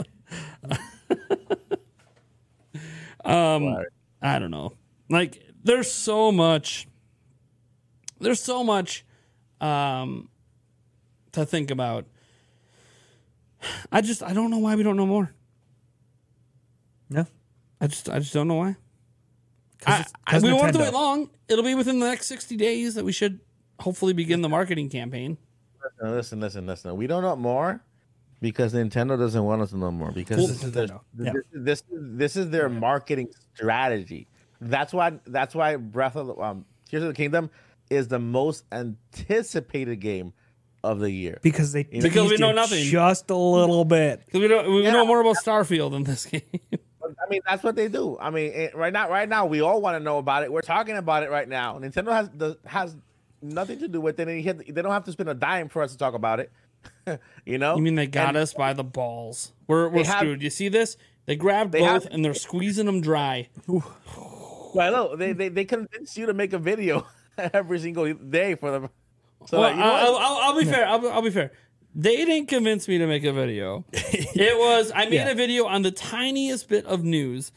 um, 3.25 3.85
I 4.23 4.39
don't 4.39 4.51
know. 4.51 4.73
Like, 5.11 5.43
there's 5.63 5.91
so 5.91 6.33
much. 6.33 6.89
There's 8.21 8.41
so 8.41 8.65
much 8.65 9.05
um, 9.61 10.29
to 11.33 11.45
think 11.47 11.71
about. 11.71 12.07
I 13.93 14.01
just 14.01 14.23
I 14.23 14.33
don't 14.33 14.51
know 14.51 14.59
why 14.59 14.75
we 14.77 14.83
don't 14.83 14.97
know 14.97 15.07
more. 15.07 15.33
No, 17.11 17.27
I 17.81 17.87
just 17.87 18.09
I 18.09 18.19
just 18.19 18.33
don't 18.33 18.49
know 18.49 18.55
why. 18.57 18.77
'Cause 19.81 19.87
I, 19.95 20.01
it's- 20.01 20.13
I, 20.27 20.31
'cause 20.33 20.43
we 20.43 20.51
won't 20.53 20.65
have 20.67 20.73
to 20.75 20.81
wait 20.81 20.93
long. 20.93 21.31
It'll 21.49 21.65
be 21.65 21.75
within 21.75 21.99
the 22.01 22.07
next 22.07 22.27
sixty 22.27 22.57
days 22.57 22.95
that 22.95 23.05
we 23.05 23.13
should 23.13 23.41
hopefully 23.81 24.13
begin 24.13 24.43
the 24.43 24.49
marketing 24.49 24.89
campaign. 24.89 25.39
Listen, 26.03 26.11
listen, 26.17 26.41
listen, 26.41 26.67
listen. 26.67 26.97
We 26.97 27.07
don't 27.07 27.23
know 27.23 27.37
more 27.37 27.81
because 28.41 28.75
Nintendo 28.75 29.17
doesn't 29.19 29.43
want 29.43 29.63
us 29.63 29.71
to 29.71 29.79
know 29.79 29.91
more 29.91 30.11
because 30.13 30.39
Well, 30.39 30.47
this 30.49 30.63
is 30.65 30.73
their 30.73 30.87
yeah. 31.19 31.33
this, 31.33 31.43
this 31.53 31.83
this 31.91 32.37
is 32.37 32.51
their 32.51 32.69
marketing 32.69 33.29
strategy. 33.55 34.27
That's 34.61 34.93
why 34.93 35.19
that's 35.27 35.55
why 35.55 35.77
Breath 35.77 36.17
of 36.17 36.27
the 36.27 36.35
um, 36.37 36.65
Tears 36.89 37.05
of 37.05 37.09
the 37.09 37.15
Kingdom 37.15 37.49
is 37.91 38.09
the 38.09 38.19
most 38.19 38.65
anticipated 38.73 39.97
game 40.01 40.33
of 40.85 41.01
the 41.01 41.11
year. 41.11 41.39
Because 41.43 41.73
they 41.73 41.83
Because 41.85 42.31
we 42.31 42.37
know 42.37 42.53
nothing. 42.53 42.85
just 42.85 43.31
a 43.31 43.37
little 43.37 43.85
bit. 43.85 44.21
'Cause 44.31 44.41
we 44.41 44.49
don't 44.49 44.73
we 44.73 44.83
Yeah. 44.85 44.93
know 44.93 45.07
more 45.07 45.21
about 45.21 45.37
Starfield 45.45 45.95
in 45.95 46.05
this 46.05 46.27
game. 46.27 46.43
I 47.03 47.29
mean, 47.31 47.41
that's 47.47 47.63
what 47.63 47.75
they 47.75 47.89
do. 47.89 48.17
I 48.21 48.31
mean, 48.31 48.53
it, 48.53 48.75
right 48.77 48.93
now, 48.93 49.09
right 49.11 49.29
now, 49.29 49.47
we 49.47 49.61
all 49.61 49.81
want 49.81 49.97
to 49.97 50.01
know 50.05 50.19
about 50.19 50.43
it. 50.45 50.53
We're 50.53 50.61
talking 50.61 50.97
about 50.97 51.23
it 51.23 51.31
right 51.31 51.49
now. 51.49 51.79
Nintendo 51.79 52.13
has 52.13 52.29
the, 52.35 52.59
has 52.67 52.97
nothing 53.41 53.79
to 53.81 53.89
do 53.89 54.01
with 54.01 54.21
it, 54.21 54.29
and 54.29 54.61
they 54.61 54.83
don't 54.83 54.93
have 54.93 55.05
to 55.05 55.13
spend 55.13 55.29
a 55.29 55.35
dime 55.35 55.69
for 55.69 55.83
us 55.83 55.93
to 55.93 55.99
talk 55.99 56.15
about 56.15 56.39
it. 56.41 56.53
you 57.47 57.59
know? 57.59 57.77
you 57.77 57.83
mean 57.83 57.95
they 57.97 58.07
got 58.07 58.29
And- 58.29 58.37
us 58.37 58.53
by 58.55 58.73
the 58.75 58.85
balls? 58.85 59.53
We're 59.67 59.89
we're 59.89 60.03
They 60.03 60.09
have- 60.09 60.19
screwed. 60.19 60.43
You 60.43 60.51
see 60.51 60.69
this? 60.69 60.97
They 61.27 61.35
grabbed 61.37 61.73
They 61.73 61.81
both 61.81 62.05
have- 62.05 62.13
and 62.13 62.25
they're 62.25 62.35
squeezing 62.35 62.87
them 62.87 63.01
dry. 63.01 63.49
Well, 64.75 64.93
look, 64.93 65.19
they, 65.19 65.33
they 65.33 65.49
they 65.49 65.65
convince 65.65 66.17
you 66.17 66.27
to 66.27 66.35
make 66.35 66.53
a 66.53 66.59
video 66.59 67.07
every 67.39 67.79
single 67.81 68.13
day 68.15 68.55
for 68.55 68.71
them. 68.71 68.89
So 69.47 69.61
well, 69.61 69.71
you 69.71 69.77
know? 69.77 69.83
I'll, 69.85 70.17
I'll, 70.17 70.37
I'll 70.43 70.59
be 70.59 70.65
fair. 70.65 70.87
I'll, 70.87 71.09
I'll 71.11 71.23
be 71.23 71.31
fair. 71.31 71.53
They 71.95 72.17
didn't 72.17 72.47
convince 72.47 72.87
me 72.87 72.99
to 72.99 73.07
make 73.07 73.25
a 73.25 73.33
video. 73.33 73.85
it 73.93 74.59
was 74.59 74.93
I 74.95 75.05
made 75.07 75.15
Yeah. 75.15 75.31
a 75.31 75.35
video 75.35 75.65
on 75.67 75.83
the 75.83 75.91
tiniest 75.91 76.69
bit 76.69 76.85
of 76.85 77.03
news, 77.03 77.51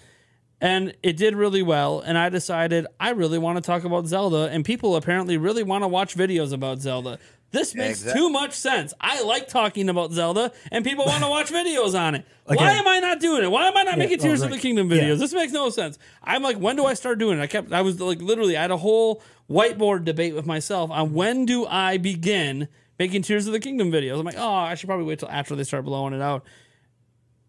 and 0.61 0.95
it 1.03 1.17
did 1.17 1.35
really 1.35 1.61
well. 1.61 1.99
And 1.99 2.17
I 2.17 2.29
decided 2.29 2.87
I 2.99 3.09
really 3.11 3.37
want 3.37 3.57
to 3.57 3.61
talk 3.61 3.83
about 3.83 4.07
Zelda, 4.07 4.49
and 4.51 4.63
people 4.63 4.95
apparently 4.95 5.37
really 5.37 5.63
want 5.63 5.83
to 5.83 5.87
watch 5.87 6.15
videos 6.15 6.53
about 6.53 6.79
Zelda. 6.79 7.19
This 7.51 7.75
makes 7.75 7.99
Exact- 8.01 8.17
too 8.17 8.29
much 8.29 8.53
sense. 8.53 8.93
I 9.01 9.23
like 9.23 9.47
talking 9.49 9.89
about 9.89 10.13
Zelda, 10.13 10.53
and 10.71 10.85
people 10.85 11.05
want 11.05 11.21
to 11.23 11.29
watch 11.37 11.49
videos 11.49 11.99
on 11.99 12.15
it. 12.15 12.25
Why 12.45 12.71
am 12.71 12.87
I 12.87 12.99
not 12.99 13.19
doing 13.19 13.43
it? 13.43 13.51
Why 13.51 13.67
am 13.67 13.75
I 13.75 13.83
not 13.83 13.93
Yeah, 13.93 13.99
making 13.99 14.19
oh, 14.21 14.23
Tears 14.23 14.41
of 14.41 14.51
the 14.51 14.57
Kingdom 14.57 14.89
Yeah. 14.89 15.01
videos? 15.01 15.19
This 15.19 15.33
makes 15.33 15.51
no 15.51 15.69
sense. 15.69 15.99
I'm 16.23 16.43
like, 16.43 16.57
when 16.57 16.75
do 16.77 16.85
I 16.85 16.93
start 16.93 17.19
doing 17.19 17.39
it? 17.39 17.41
I 17.41 17.47
kept, 17.47 17.73
I 17.73 17.81
was 17.81 17.99
like, 17.99 18.21
literally, 18.21 18.55
I 18.57 18.61
had 18.61 18.71
a 18.71 18.77
whole 18.77 19.21
whiteboard 19.49 20.05
debate 20.05 20.33
with 20.33 20.45
myself 20.45 20.89
on 20.91 21.13
when 21.13 21.45
do 21.45 21.65
I 21.65 21.97
begin 21.97 22.67
making 22.97 23.23
Tears 23.23 23.47
of 23.47 23.53
the 23.53 23.59
Kingdom 23.59 23.91
videos. 23.91 24.17
I'm 24.19 24.25
like, 24.25 24.35
oh, 24.37 24.49
I 24.53 24.75
should 24.75 24.87
probably 24.87 25.05
wait 25.05 25.19
till 25.19 25.29
after 25.29 25.55
they 25.55 25.63
start 25.65 25.83
blowing 25.85 26.13
it 26.13 26.21
out. 26.21 26.45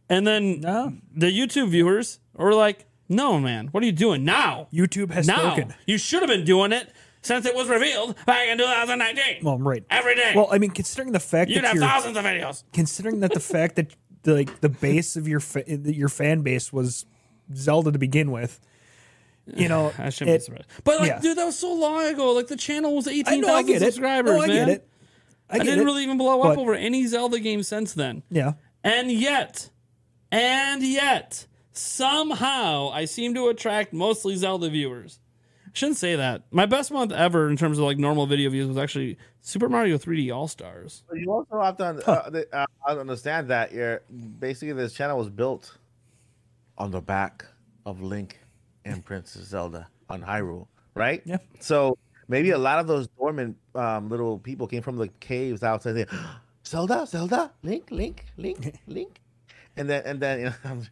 And 0.09 0.27
then 0.27 0.61
No. 0.61 0.95
the 1.15 1.27
YouTube 1.27 1.69
viewers 1.69 2.19
were 2.35 2.55
like, 2.55 2.87
no, 3.09 3.39
man, 3.39 3.69
what 3.69 3.83
are 3.83 3.87
you 3.87 3.93
doing 3.93 4.25
now? 4.25 4.69
YouTube 4.73 5.11
has 5.11 5.27
Now 5.27 5.53
spoken. 5.55 5.75
you 5.87 5.99
should 5.99 6.21
have 6.23 6.29
been 6.31 6.45
doing 6.45 6.73
it 6.73 6.91
since 7.23 7.47
it 7.47 7.55
was 7.55 7.69
revealed 7.69 8.17
back 8.27 8.49
in 8.49 8.59
2019. 8.59 9.45
Well, 9.45 9.55
I'm 9.55 9.67
right. 9.67 9.85
Every 9.91 10.15
day, 10.15 10.33
Well, 10.37 10.49
I 10.51 10.59
mean, 10.59 10.71
considering 10.71 11.13
the 11.13 11.21
fact 11.21 11.51
you'd 11.51 11.65
that 11.65 11.75
have 11.75 11.79
thousands 11.79 12.17
of 12.17 12.25
videos. 12.25 12.65
considering 12.73 13.21
that 13.21 13.33
the 13.33 13.41
fact 13.55 13.77
that 13.77 13.95
the, 14.25 14.35
like 14.35 14.61
the 14.61 14.69
base 14.69 15.17
of 15.17 15.27
your 15.27 15.41
fa- 15.41 15.65
your 15.67 16.09
fan 16.09 16.43
base 16.43 16.73
was 16.73 17.07
Zelda 17.55 17.91
to 17.93 17.99
begin 17.99 18.31
with, 18.31 18.61
you 19.47 19.69
know, 19.69 19.93
I 19.99 20.11
shouldn't 20.11 20.37
it- 20.37 20.39
be 20.41 20.45
surprised. 20.45 20.69
But 20.85 21.01
like, 21.01 21.09
yeah. 21.09 21.19
dude, 21.21 21.39
that 21.39 21.45
was 21.47 21.59
so 21.59 21.73
long 21.75 22.05
ago. 22.07 22.33
Like 22.33 22.47
the 22.49 22.57
channel 22.57 22.95
was 22.95 23.09
eighteen 23.09 23.43
thousand 23.43 23.79
subscribers. 23.81 24.33
No, 24.37 24.43
I 24.43 24.47
man. 24.47 24.67
get 24.67 24.69
it. 24.69 24.89
I, 25.51 25.55
I, 25.57 25.59
get 25.59 25.65
didn't 25.65 25.81
it. 25.81 25.85
really 25.85 26.03
even 26.05 26.19
blow 26.19 26.41
up 26.43 26.55
But- 26.57 26.59
over 26.61 26.75
any 26.75 27.07
Zelda 27.07 27.39
game 27.41 27.63
since 27.63 27.93
then. 27.95 28.23
Yeah, 28.31 28.53
And 28.83 29.13
yet, 29.13 29.69
and 30.31 30.83
yet, 30.83 31.47
somehow 31.73 32.91
I 32.91 33.05
seem 33.05 33.35
to 33.35 33.49
attract 33.49 33.93
mostly 33.93 34.35
Zelda 34.37 34.71
viewers. 34.71 35.19
I 35.75 35.79
shouldn't 35.79 35.97
say 35.99 36.17
that. 36.17 36.43
My 36.51 36.67
best 36.67 36.91
month 36.91 37.13
ever 37.13 37.49
in 37.49 37.57
terms 37.57 37.79
of 37.79 37.85
like 37.85 37.97
normal 37.99 38.27
video 38.27 38.51
views 38.51 38.69
was 38.69 38.77
actually 38.77 39.17
Super 39.41 39.69
Mario 39.71 39.97
3D 39.97 40.35
All 40.35 40.47
Stars. 40.47 41.03
You 41.15 41.33
also 41.33 41.61
have 41.63 41.77
to 41.79 41.85
uh, 42.11 42.29
the- 42.31 42.47
uh, 42.53 42.67
understand 42.87 43.49
that 43.49 43.73
you're 43.73 44.03
basically 44.39 44.75
this 44.75 44.93
channel 44.93 45.17
was 45.17 45.31
built 45.31 45.79
on 46.77 46.91
the 46.91 47.01
back 47.01 47.47
of 47.87 48.03
Link 48.03 48.39
and 48.85 49.03
Princess 49.05 49.45
Zelda 49.47 49.89
on 50.11 50.23
Hyrule, 50.23 50.67
right? 50.95 51.23
Yeah. 51.25 51.39
So 51.61 51.97
Maybe 52.29 52.51
a 52.51 52.59
lot 52.59 52.79
of 52.79 52.87
those 52.87 53.09
dormant 53.19 53.57
um, 53.75 54.09
little 54.09 54.39
people 54.39 54.67
came 54.67 54.81
from 54.81 54.97
the 54.97 55.09
caves 55.21 55.63
outside. 55.63 55.93
There, 55.93 56.07
Zelda, 56.67 57.05
Zelda, 57.07 57.53
Link, 57.63 57.91
Link, 57.91 58.25
Link, 58.39 58.75
Link, 58.87 59.21
and 59.77 59.91
then 59.91 60.03
and 60.07 60.21
then 60.21 60.39
you 60.39 60.45
know, 60.47 60.55
I'm- 60.65 60.87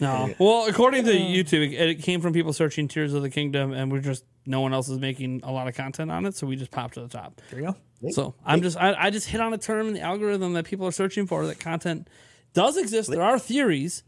No. 0.00 0.32
Well, 0.38 0.66
according 0.68 1.04
to 1.06 1.12
mm. 1.12 1.34
YouTube, 1.34 1.72
it, 1.72 1.90
it 1.90 2.02
came 2.02 2.20
from 2.20 2.32
people 2.32 2.52
searching 2.52 2.86
Tears 2.86 3.14
of 3.14 3.22
the 3.22 3.30
Kingdom, 3.30 3.72
and 3.72 3.90
we're 3.90 4.00
just 4.00 4.24
no 4.46 4.60
one 4.60 4.72
else 4.72 4.88
is 4.88 4.98
making 4.98 5.40
a 5.42 5.52
lot 5.52 5.68
of 5.68 5.74
content 5.74 6.10
on 6.10 6.24
it, 6.24 6.34
so 6.34 6.46
we 6.46 6.56
just 6.56 6.70
popped 6.70 6.94
to 6.94 7.00
the 7.00 7.08
top. 7.08 7.40
There 7.50 7.60
you 7.60 7.66
go. 7.66 7.76
So 8.10 8.34
I'm 8.44 8.62
just 8.62 8.76
I, 8.76 8.94
I 8.94 9.10
just 9.10 9.28
hit 9.28 9.40
on 9.40 9.52
a 9.52 9.58
term 9.58 9.88
in 9.88 9.94
the 9.94 10.00
algorithm 10.00 10.52
that 10.52 10.64
people 10.64 10.86
are 10.86 10.92
searching 10.92 11.26
for 11.26 11.46
that 11.46 11.58
content 11.58 12.08
does 12.54 12.76
exist. 12.76 13.10
There 13.10 13.22
are 13.22 13.38
theories, 13.38 14.04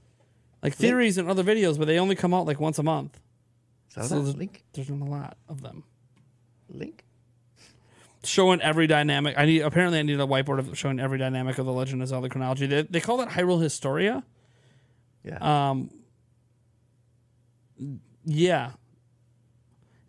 like 0.63 0.75
theories 0.75 1.19
in 1.19 1.29
other 1.29 1.43
videos, 1.43 1.79
but 1.79 1.87
they 1.87 1.99
only 1.99 2.15
come 2.15 2.33
out 2.33 2.47
like 2.47 2.61
once 2.61 2.79
a 2.79 2.83
month. 2.83 3.19
Zelda, 3.93 4.09
So 4.09 4.23
there's, 4.23 4.37
Link, 4.37 4.63
there's 4.73 4.89
not 4.89 5.07
a 5.07 5.11
lot 5.11 5.37
of 5.49 5.63
them 5.63 5.83
Link. 6.69 7.05
showing 8.23 8.61
every 8.61 8.87
dynamic. 8.87 9.37
I 9.37 9.45
need 9.45 9.63
apparently 9.63 9.99
I 9.99 10.03
need 10.03 10.21
a 10.21 10.27
whiteboard 10.27 10.61
of 10.61 10.79
showing 10.79 11.01
every 11.01 11.19
dynamic 11.19 11.59
of 11.59 11.67
the 11.67 11.73
Legend 11.73 12.01
of 12.03 12.09
Zelda 12.09 12.29
chronology. 12.29 12.67
They, 12.67 12.83
they 12.83 13.01
call 13.01 13.17
that 13.19 13.31
Hyrule 13.31 13.61
Historia. 13.61 14.23
Yeah. 15.25 15.69
Um, 15.71 15.91
yeah. 18.25 18.73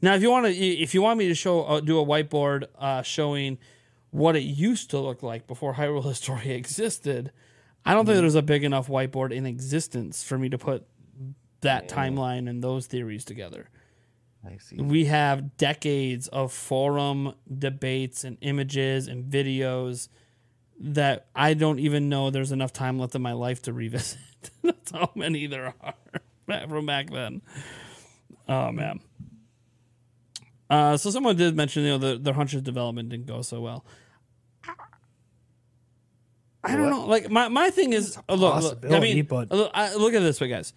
Now, 0.02 0.16
if 0.16 0.22
you 0.22 0.32
want 0.32 0.48
to, 0.48 0.52
if 0.54 0.94
you 0.94 1.02
want 1.02 1.20
me 1.20 1.28
to 1.28 1.36
show, 1.36 1.64
uh, 1.64 1.80
do 1.80 2.00
a 2.00 2.06
whiteboard 2.06 2.66
uh, 2.78 3.02
showing 3.04 3.58
what 4.10 4.36
it 4.36 4.42
used 4.42 4.90
to 4.92 5.00
look 5.00 5.22
like 5.24 5.48
before 5.48 5.74
Hyrule 5.76 6.04
Historia 6.04 6.56
existed, 6.56 7.32
I 7.86 7.94
don't 7.94 8.06
think 8.06 8.18
there's 8.18 8.36
a 8.36 8.42
big 8.42 8.64
enough 8.64 8.88
whiteboard 8.88 9.32
in 9.32 9.46
existence 9.46 10.24
for 10.24 10.38
me 10.38 10.50
to 10.50 10.58
put 10.58 10.86
that 11.62 11.88
timeline 11.88 12.50
and 12.50 12.64
those 12.64 12.88
theories 12.88 13.24
together. 13.24 13.70
I 14.46 14.58
see. 14.58 14.78
We 14.78 15.06
have 15.06 15.56
decades 15.58 16.28
of 16.30 16.52
forum 16.52 17.36
debates 17.56 18.24
and 18.24 18.38
images 18.42 19.08
and 19.08 19.26
videos 19.26 20.10
that 20.84 21.28
I 21.36 21.54
don't 21.54 21.80
even 21.80 22.10
know 22.10 22.30
there's 22.32 22.52
enough 22.52 22.74
time 22.74 22.98
left 23.00 23.16
in 23.16 23.22
my 23.22 23.34
life 23.34 23.62
to 23.64 23.74
revisit. 23.74 24.18
That's 24.64 24.92
how 24.92 25.12
many 25.16 25.46
there 25.48 25.74
are 25.82 25.94
from 26.68 26.86
back 26.86 27.10
then. 27.12 27.42
Oh 28.50 28.72
man. 28.72 29.00
Uh, 30.70 30.98
so 30.98 31.10
someone 31.12 31.36
did 31.36 31.56
mention, 31.56 31.84
you 31.84 31.90
know, 31.90 31.98
the 31.98 32.18
the 32.18 32.34
Huntress 32.34 32.62
development 32.62 33.10
didn't 33.10 33.28
go 33.28 33.42
so 33.42 33.62
well. 33.62 33.86
I 36.64 36.76
don't 36.76 36.82
What? 36.84 36.90
know. 36.90 37.06
Like 37.06 37.30
my, 37.32 37.48
my 37.48 37.70
thing 37.72 37.94
is, 37.94 38.18
uh, 38.30 38.36
look, 38.36 38.62
look, 38.84 38.92
I 38.92 39.00
mean, 39.00 39.26
but- 39.26 39.52
look, 39.52 39.72
I, 39.74 39.96
look 39.96 40.14
at 40.14 40.22
it 40.22 40.26
this 40.26 40.40
way, 40.40 40.48
guys. 40.48 40.74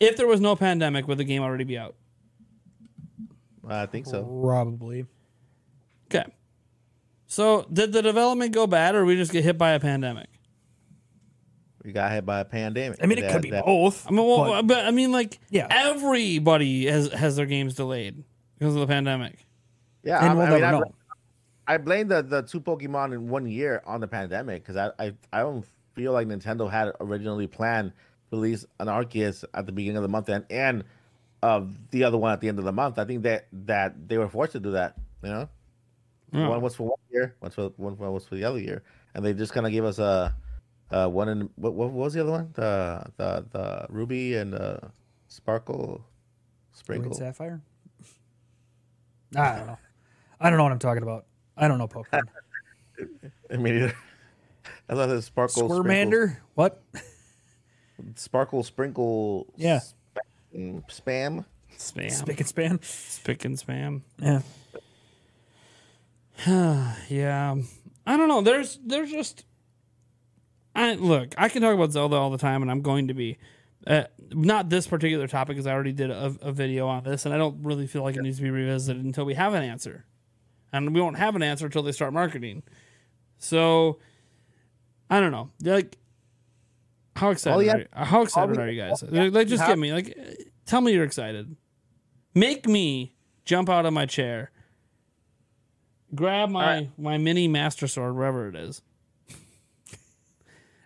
If 0.00 0.16
there 0.16 0.26
was 0.26 0.40
no 0.40 0.54
pandemic, 0.56 1.06
would 1.08 1.18
the 1.18 1.24
game 1.24 1.42
already 1.42 1.64
be 1.64 1.78
out? 1.78 1.94
I 3.66 3.86
think 3.86 4.06
so. 4.06 4.24
Probably. 4.42 5.06
Okay. 6.06 6.24
So 7.32 7.66
did 7.72 7.94
the 7.94 8.02
development 8.02 8.52
go 8.52 8.66
bad, 8.66 8.94
or 8.94 9.06
we 9.06 9.16
just 9.16 9.32
get 9.32 9.42
hit 9.42 9.56
by 9.56 9.70
a 9.70 9.80
pandemic? 9.80 10.28
We 11.82 11.90
got 11.90 12.12
hit 12.12 12.26
by 12.26 12.40
a 12.40 12.44
pandemic. 12.44 12.98
I 13.02 13.06
mean, 13.06 13.16
it 13.16 13.22
That- 13.22 13.32
could 13.32 13.40
be 13.40 13.50
that- 13.52 13.64
both. 13.64 14.06
I 14.06 14.10
mean, 14.10 14.26
well, 14.26 14.44
but- 14.44 14.66
but, 14.66 14.84
I 14.84 14.90
mean, 14.90 15.12
like, 15.12 15.40
Yeah. 15.48 15.66
everybody 15.70 16.84
has 16.88 17.10
has 17.10 17.36
their 17.36 17.46
games 17.46 17.72
delayed 17.74 18.22
because 18.58 18.74
of 18.74 18.82
the 18.82 18.86
pandemic. 18.86 19.46
Yeah, 20.02 20.18
and 20.18 20.26
I'm- 20.26 20.36
we'll 20.36 20.46
I 20.46 20.50
mean, 20.50 20.60
never 20.60 20.76
I, 20.76 20.78
know. 20.80 20.94
I 21.68 21.76
blame 21.78 22.08
the, 22.08 22.22
the 22.22 22.42
two 22.42 22.60
Pokemon 22.60 23.14
in 23.14 23.30
one 23.30 23.46
year 23.46 23.80
on 23.86 24.02
the 24.02 24.08
pandemic 24.08 24.62
because 24.62 24.76
I, 24.76 24.90
I 25.02 25.14
I 25.32 25.38
don't 25.40 25.64
feel 25.94 26.12
like 26.12 26.28
Nintendo 26.28 26.70
had 26.70 26.92
originally 27.00 27.46
planned 27.46 27.92
to 28.30 28.36
release 28.36 28.66
an 28.78 28.88
Arceus 28.88 29.42
at 29.54 29.64
the 29.64 29.72
beginning 29.72 29.96
of 29.96 30.02
the 30.02 30.08
month 30.10 30.28
and 30.28 30.44
and 30.50 30.84
of 31.42 31.90
the 31.92 32.04
other 32.04 32.18
one 32.18 32.30
at 32.30 32.42
the 32.42 32.48
end 32.48 32.58
of 32.58 32.66
the 32.66 32.72
month. 32.72 32.98
I 32.98 33.06
think 33.06 33.22
that 33.22 33.46
that 33.52 34.06
they 34.06 34.18
were 34.18 34.28
forced 34.28 34.52
to 34.52 34.60
do 34.60 34.72
that. 34.72 34.96
You 35.22 35.30
know, 35.30 35.48
Yeah. 36.32 36.48
one 36.48 36.60
was 36.62 36.74
for 36.74 36.84
one 36.84 36.98
year, 37.10 37.34
one 37.40 37.50
for 37.50 37.68
one 37.76 37.96
was 37.98 38.24
for 38.26 38.34
the 38.36 38.44
other 38.44 38.58
year, 38.58 38.82
and 39.14 39.24
they 39.24 39.32
just 39.34 39.52
kind 39.52 39.66
of 39.66 39.72
gave 39.72 39.84
us 39.84 39.98
a, 39.98 40.34
uh 40.90 41.08
one 41.08 41.28
and 41.28 41.50
what, 41.56 41.74
what 41.74 41.90
was 41.92 42.14
the 42.14 42.20
other 42.22 42.30
one? 42.32 42.50
The 42.54 43.04
the 43.16 43.46
the 43.50 43.86
Ruby 43.90 44.36
and 44.36 44.54
uh, 44.54 44.78
Sparkle, 45.28 46.04
Green 46.86 47.00
Sprinkle. 47.02 47.14
Sapphire? 47.14 47.60
I 49.36 49.56
don't 49.56 49.66
know. 49.66 49.78
I 50.40 50.48
don't 50.50 50.56
know 50.58 50.64
what 50.64 50.72
I'm 50.72 50.78
talking 50.78 51.02
about. 51.02 51.26
I 51.56 51.68
don't 51.68 51.78
know 51.78 51.88
Pokemon. 51.88 52.22
I 53.50 53.56
mean, 53.56 53.92
I 54.88 54.94
thought 54.94 55.08
it 55.08 55.14
was 55.14 55.24
Sparkle, 55.26 55.68
Sprinkle, 55.68 55.84
Squirmander? 55.84 56.36
What? 56.54 56.82
Sparkle, 58.16 58.62
Sprinkle, 58.62 59.52
Yeah. 59.56 59.80
spam, 60.54 60.82
spam. 60.88 61.44
Spam, 61.78 62.10
Spick 62.10 62.38
and 62.40 62.48
span? 62.48 62.80
spick 62.82 63.44
and 63.44 63.56
spam. 63.56 64.02
Yeah. 64.18 64.40
Yeah, 67.08 67.54
I 68.06 68.16
don't 68.16 68.28
know. 68.28 68.40
There's 68.42 68.78
there's 68.84 69.10
just 69.10 69.44
I 70.74 70.94
look. 70.94 71.34
I 71.36 71.48
can 71.48 71.62
talk 71.62 71.74
about 71.74 71.92
Zelda 71.92 72.16
all 72.16 72.30
the 72.30 72.38
time, 72.38 72.62
and 72.62 72.70
I'm 72.70 72.82
going 72.82 73.08
to 73.08 73.14
be. 73.14 73.38
Uh, 73.84 74.04
not 74.30 74.70
this 74.70 74.86
particular 74.86 75.26
topic, 75.26 75.56
because 75.56 75.66
I 75.66 75.72
already 75.72 75.92
did 75.92 76.10
a, 76.10 76.32
a 76.40 76.52
video 76.52 76.86
on 76.86 77.02
this, 77.02 77.26
and 77.26 77.34
I 77.34 77.38
don't 77.38 77.64
really 77.64 77.88
feel 77.88 78.04
like 78.04 78.16
it 78.16 78.22
needs 78.22 78.36
to 78.36 78.42
be 78.44 78.50
revisited 78.50 79.04
until 79.04 79.24
we 79.24 79.34
have 79.34 79.54
an 79.54 79.62
answer, 79.64 80.04
and 80.72 80.94
we 80.94 81.00
won't 81.00 81.18
have 81.18 81.34
an 81.34 81.42
answer 81.42 81.66
until 81.66 81.82
they 81.82 81.90
start 81.90 82.12
marketing. 82.12 82.62
So, 83.38 83.98
I 85.10 85.18
don't 85.18 85.32
know. 85.32 85.50
Like, 85.64 85.98
how 87.16 87.30
excited? 87.30 87.64
you 87.64 87.70
are 87.72 87.78
you, 87.80 87.86
how 87.92 88.22
excited 88.22 88.56
we- 88.56 88.62
are 88.62 88.70
you 88.70 88.80
guys? 88.80 89.02
Like, 89.02 89.32
like, 89.32 89.48
just 89.48 89.62
have- 89.62 89.70
give 89.70 89.78
me 89.80 89.92
like, 89.92 90.16
tell 90.64 90.80
me 90.80 90.92
you're 90.92 91.04
excited. 91.04 91.56
Make 92.34 92.68
me 92.68 93.16
jump 93.44 93.68
out 93.68 93.84
of 93.84 93.92
my 93.92 94.06
chair 94.06 94.52
grab 96.14 96.50
my 96.50 96.88
my 96.98 97.18
mini 97.18 97.48
master 97.48 97.86
sword 97.88 98.14
wherever 98.14 98.48
it 98.48 98.54
is 98.56 98.82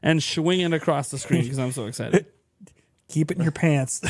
and 0.03 0.23
swing 0.23 0.61
it 0.61 0.73
across 0.73 1.09
the 1.11 1.19
screen 1.19 1.43
because 1.43 1.59
i'm 1.59 1.73
so 1.73 1.87
excited 1.87 2.27
Keep 3.09 3.31
it 3.31 3.37
in 3.37 3.45
your 3.45 3.53
pants. 3.53 4.01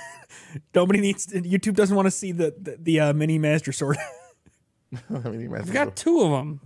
Nobody 0.74 1.00
needs 1.00 1.26
to, 1.26 1.40
YouTube 1.40 1.74
doesn't 1.74 1.94
want 1.94 2.06
to 2.06 2.10
see 2.10 2.32
the 2.32 2.52
the, 2.60 2.76
the 2.80 2.98
uh, 3.00 3.12
mini 3.12 3.38
master 3.38 3.70
sword. 3.70 3.96
I 5.08 5.28
mean, 5.28 5.40
you 5.40 5.48
might 5.50 5.60
as 5.60 5.68
i've 5.68 5.74
well. 5.74 5.84
got 5.86 5.94
two 5.96 6.20
of 6.22 6.30
them 6.32 6.60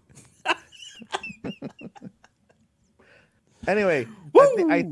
Anyway, 3.66 4.06
I, 4.34 4.46
thi- 4.56 4.64
I, 4.70 4.84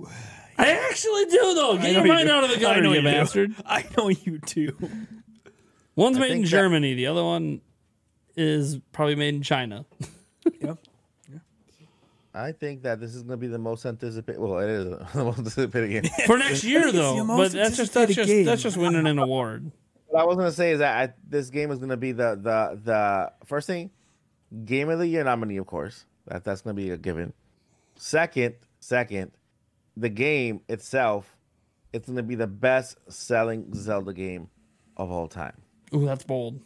i 0.59 0.70
actually 0.90 1.24
do 1.26 1.55
though 1.55 1.78
get 1.78 1.82
know 1.94 2.05
your 2.05 2.07
mind 2.07 2.28
do. 2.28 2.34
out 2.34 2.44
of 2.44 2.51
the 2.51 2.57
I 2.57 2.61
gutter 2.61 2.82
know 2.82 2.90
you 2.92 2.97
you 2.97 3.03
do. 3.03 3.11
bastard 3.11 3.55
I 3.64 3.84
know 3.97 4.09
you 4.09 4.38
do. 4.38 4.76
one's 5.94 6.16
I 6.18 6.20
made 6.20 6.26
in 6.26 6.32
think 6.36 6.44
that- 6.47 6.51
germany 6.51 6.94
the 6.94 7.07
other 7.07 7.24
one 7.24 7.61
is 8.37 8.78
probably 8.93 9.14
made 9.14 9.34
in 9.34 9.43
china 9.43 9.84
Yep. 10.61 10.78
I 12.32 12.53
think 12.53 12.82
that 12.82 13.01
this 13.01 13.14
is 13.14 13.22
going 13.22 13.30
to 13.30 13.37
be 13.39 13.47
the 13.47 13.59
most 13.59 13.87
anticipated. 13.87 14.39
Well, 14.39 14.59
it 14.59 14.68
is 14.68 14.84
the 15.14 15.24
most 15.24 15.39
anticipated 15.39 15.89
game. 15.89 16.12
for 16.26 16.37
next 16.37 16.64
year 16.64 16.93
though 16.93 17.26
but 17.26 17.51
that's 17.51 17.76
just 17.78 17.95
that's 17.95 18.14
just 18.14 18.28
game. 18.28 18.45
that's 18.45 18.62
just 18.62 18.76
winning 18.76 19.07
an 19.07 19.18
award 19.18 19.72
what 20.09 20.22
I 20.22 20.24
was 20.24 20.37
going 20.37 20.49
to 20.49 20.57
say 20.57 20.72
is 20.72 20.78
that 20.78 21.11
I, 21.11 21.12
this 21.28 21.51
game 21.51 21.70
is 21.70 21.78
going 21.78 21.91
to 21.91 21.97
be 21.97 22.12
the 22.12 22.37
the 22.37 22.80
the 22.82 23.32
first 23.45 23.66
thing, 23.66 23.91
game 24.64 24.89
of 24.89 24.99
the 24.99 25.07
year 25.07 25.24
nominee, 25.24 25.57
of 25.59 25.66
course. 25.66 26.07
That 26.26 26.45
that's 26.45 26.62
going 26.62 26.74
to 26.74 26.82
be 26.82 26.91
a 26.91 26.97
given. 26.97 27.32
Second, 27.97 28.55
second, 28.80 29.32
the 29.97 30.09
game 30.09 30.61
itself, 30.68 31.37
it's 31.93 32.07
going 32.07 32.16
to 32.16 32.22
be 32.22 32.34
the 32.34 32.47
best 32.47 32.99
selling 33.09 33.72
Zelda 33.74 34.12
game 34.12 34.49
of 34.97 35.11
all 35.11 35.28
time. 35.28 35.61
Ooh, 35.95 36.05
that's 36.05 36.24
bold 36.24 36.61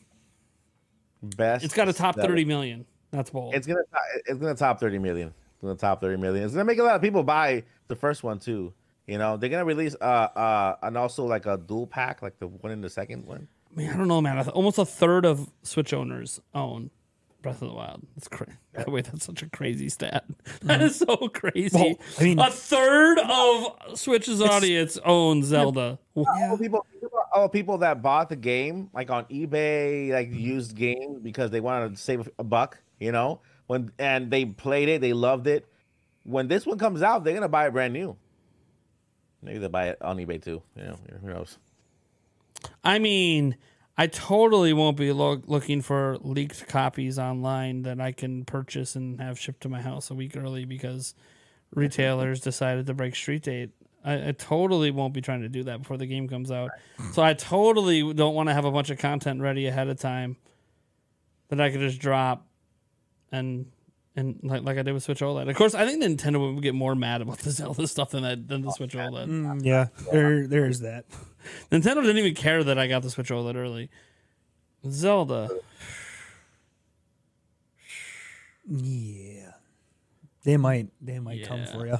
Best. 1.22 1.64
it's 1.64 1.74
got 1.74 1.88
a 1.88 1.92
top 1.92 2.16
30 2.16 2.44
million 2.44 2.86
that's 3.10 3.30
bold 3.30 3.54
It's 3.54 3.66
gonna 3.66 3.82
it's 4.26 4.38
gonna 4.38 4.54
top 4.54 4.80
thirty 4.80 4.98
million. 4.98 5.28
It's 5.28 5.62
gonna 5.62 5.74
top 5.74 6.00
thirty 6.00 6.16
million. 6.16 6.44
It's 6.44 6.54
gonna 6.54 6.64
make 6.64 6.78
a 6.78 6.82
lot 6.82 6.94
of 6.94 7.02
people 7.02 7.22
buy 7.22 7.64
the 7.88 7.96
first 7.96 8.22
one 8.22 8.38
too. 8.38 8.72
You 9.06 9.18
know, 9.18 9.36
they're 9.36 9.50
gonna 9.50 9.64
release 9.64 9.96
uh 10.00 10.04
uh 10.04 10.76
and 10.82 10.96
also 10.96 11.24
like 11.24 11.46
a 11.46 11.56
dual 11.56 11.86
pack, 11.86 12.22
like 12.22 12.38
the 12.38 12.46
one 12.46 12.72
in 12.72 12.80
the 12.80 12.90
second 12.90 13.26
one. 13.26 13.48
I 13.72 13.78
mean, 13.78 13.90
I 13.90 13.96
don't 13.96 14.08
know, 14.08 14.20
man. 14.20 14.38
Almost 14.50 14.78
a 14.78 14.84
third 14.84 15.24
of 15.24 15.48
Switch 15.62 15.92
owners 15.92 16.40
own 16.54 16.90
Breath 17.42 17.62
of 17.62 17.68
the 17.68 17.74
Wild. 17.74 18.06
That's 18.14 18.28
crazy. 18.28 18.52
By 18.74 18.84
the 18.84 18.90
way, 18.90 19.00
that's 19.00 19.24
such 19.24 19.42
a 19.42 19.48
crazy 19.48 19.88
stat. 19.88 20.24
That 20.62 20.80
mm-hmm. 20.80 20.86
is 20.86 20.96
so 20.96 21.16
crazy. 21.28 21.76
Well, 21.76 21.94
I 22.18 22.22
mean- 22.22 22.38
a 22.38 22.50
third 22.50 23.18
of 23.18 23.98
Switch's 23.98 24.42
audience 24.42 24.98
owns 25.04 25.46
Zelda. 25.46 25.98
All 26.14 26.58
people, 26.58 26.86
all 27.32 27.48
people 27.48 27.78
that 27.78 28.02
bought 28.02 28.28
the 28.28 28.36
game 28.36 28.90
like 28.92 29.10
on 29.10 29.24
eBay, 29.26 30.10
like 30.10 30.28
mm-hmm. 30.28 30.38
used 30.38 30.74
games 30.74 31.20
because 31.22 31.50
they 31.50 31.60
wanted 31.60 31.96
to 31.96 32.00
save 32.00 32.28
a 32.38 32.44
buck. 32.44 32.78
You 32.98 33.12
know, 33.12 33.40
when 33.66 33.90
and 33.98 34.30
they 34.30 34.44
played 34.44 34.88
it, 34.88 35.00
they 35.00 35.14
loved 35.14 35.46
it. 35.46 35.66
When 36.24 36.48
this 36.48 36.66
one 36.66 36.78
comes 36.78 37.02
out, 37.02 37.24
they're 37.24 37.34
gonna 37.34 37.48
buy 37.48 37.66
it 37.66 37.72
brand 37.72 37.94
new. 37.94 38.16
Maybe 39.42 39.58
they'll 39.58 39.70
buy 39.70 39.88
it 39.88 40.02
on 40.02 40.18
eBay 40.18 40.42
too. 40.42 40.62
You 40.76 40.82
know, 40.84 40.98
who 41.22 41.28
knows? 41.28 41.58
I 42.84 42.98
mean, 42.98 43.56
I 44.00 44.06
totally 44.06 44.72
won't 44.72 44.96
be 44.96 45.12
lo- 45.12 45.42
looking 45.46 45.82
for 45.82 46.16
leaked 46.22 46.66
copies 46.68 47.18
online 47.18 47.82
that 47.82 48.00
I 48.00 48.12
can 48.12 48.46
purchase 48.46 48.96
and 48.96 49.20
have 49.20 49.38
shipped 49.38 49.60
to 49.64 49.68
my 49.68 49.82
house 49.82 50.10
a 50.10 50.14
week 50.14 50.38
early 50.38 50.64
because 50.64 51.14
retailers 51.74 52.40
decided 52.50 52.86
to 52.86 52.94
break 52.94 53.14
street 53.14 53.42
date. 53.42 53.72
I, 54.02 54.28
I 54.28 54.32
totally 54.32 54.90
won't 54.90 55.12
be 55.12 55.20
trying 55.20 55.42
to 55.42 55.50
do 55.50 55.64
that 55.64 55.80
before 55.80 55.98
the 55.98 56.06
game 56.06 56.28
comes 56.28 56.50
out. 56.50 56.70
So 57.12 57.20
I 57.20 57.34
totally 57.34 58.14
don't 58.14 58.34
want 58.34 58.48
to 58.48 58.54
have 58.54 58.64
a 58.64 58.70
bunch 58.70 58.88
of 58.88 58.96
content 58.96 59.42
ready 59.42 59.66
ahead 59.66 59.88
of 59.88 60.00
time 60.00 60.38
that 61.48 61.60
I 61.60 61.70
could 61.70 61.80
just 61.80 62.00
drop 62.00 62.46
and 63.30 63.66
and 64.16 64.40
like 64.42 64.62
like 64.62 64.78
I 64.78 64.82
did 64.82 64.94
with 64.94 65.02
Switch 65.02 65.20
OLED. 65.20 65.50
Of 65.50 65.56
course, 65.56 65.74
I 65.74 65.84
think 65.84 66.02
Nintendo 66.02 66.54
would 66.54 66.62
get 66.62 66.74
more 66.74 66.94
mad 66.94 67.20
about 67.20 67.40
the 67.40 67.50
Zelda 67.50 67.86
stuff 67.86 68.12
than 68.12 68.22
that 68.22 68.48
than 68.48 68.62
the 68.62 68.72
Switch 68.72 68.94
OLED. 68.94 69.28
Mm, 69.28 69.62
yeah, 69.62 69.88
there 70.10 70.46
there 70.46 70.64
is 70.64 70.80
that. 70.80 71.04
Nintendo 71.70 72.02
didn't 72.02 72.18
even 72.18 72.34
care 72.34 72.62
that 72.64 72.78
I 72.78 72.86
got 72.86 73.02
the 73.02 73.10
Switch 73.10 73.30
OLED 73.30 73.56
early. 73.56 73.90
Zelda. 74.88 75.48
Yeah, 78.66 79.52
they 80.44 80.56
might 80.56 80.88
they 81.00 81.18
might 81.18 81.46
come 81.46 81.66
for 81.66 81.86
you. 81.86 81.98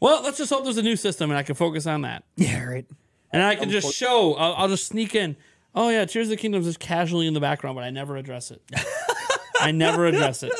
Well, 0.00 0.22
let's 0.22 0.38
just 0.38 0.50
hope 0.50 0.64
there's 0.64 0.78
a 0.78 0.82
new 0.82 0.96
system 0.96 1.30
and 1.30 1.38
I 1.38 1.42
can 1.42 1.54
focus 1.54 1.86
on 1.86 2.02
that. 2.02 2.24
Yeah, 2.36 2.64
right. 2.64 2.86
And 3.32 3.42
I 3.42 3.54
can 3.54 3.70
just 3.70 3.94
show, 3.94 4.34
I'll, 4.34 4.54
I'll 4.54 4.68
just 4.68 4.86
sneak 4.86 5.14
in. 5.14 5.36
Oh, 5.74 5.88
yeah, 5.88 6.04
Tears 6.04 6.26
of 6.26 6.30
the 6.30 6.36
Kingdom 6.36 6.62
is 6.62 6.66
just 6.66 6.80
casually 6.80 7.26
in 7.26 7.34
the 7.34 7.40
background, 7.40 7.76
but 7.76 7.84
I 7.84 7.90
never 7.90 8.16
address 8.16 8.50
it. 8.50 8.60
I 9.60 9.70
never 9.70 10.06
address 10.06 10.42
it. 10.42 10.52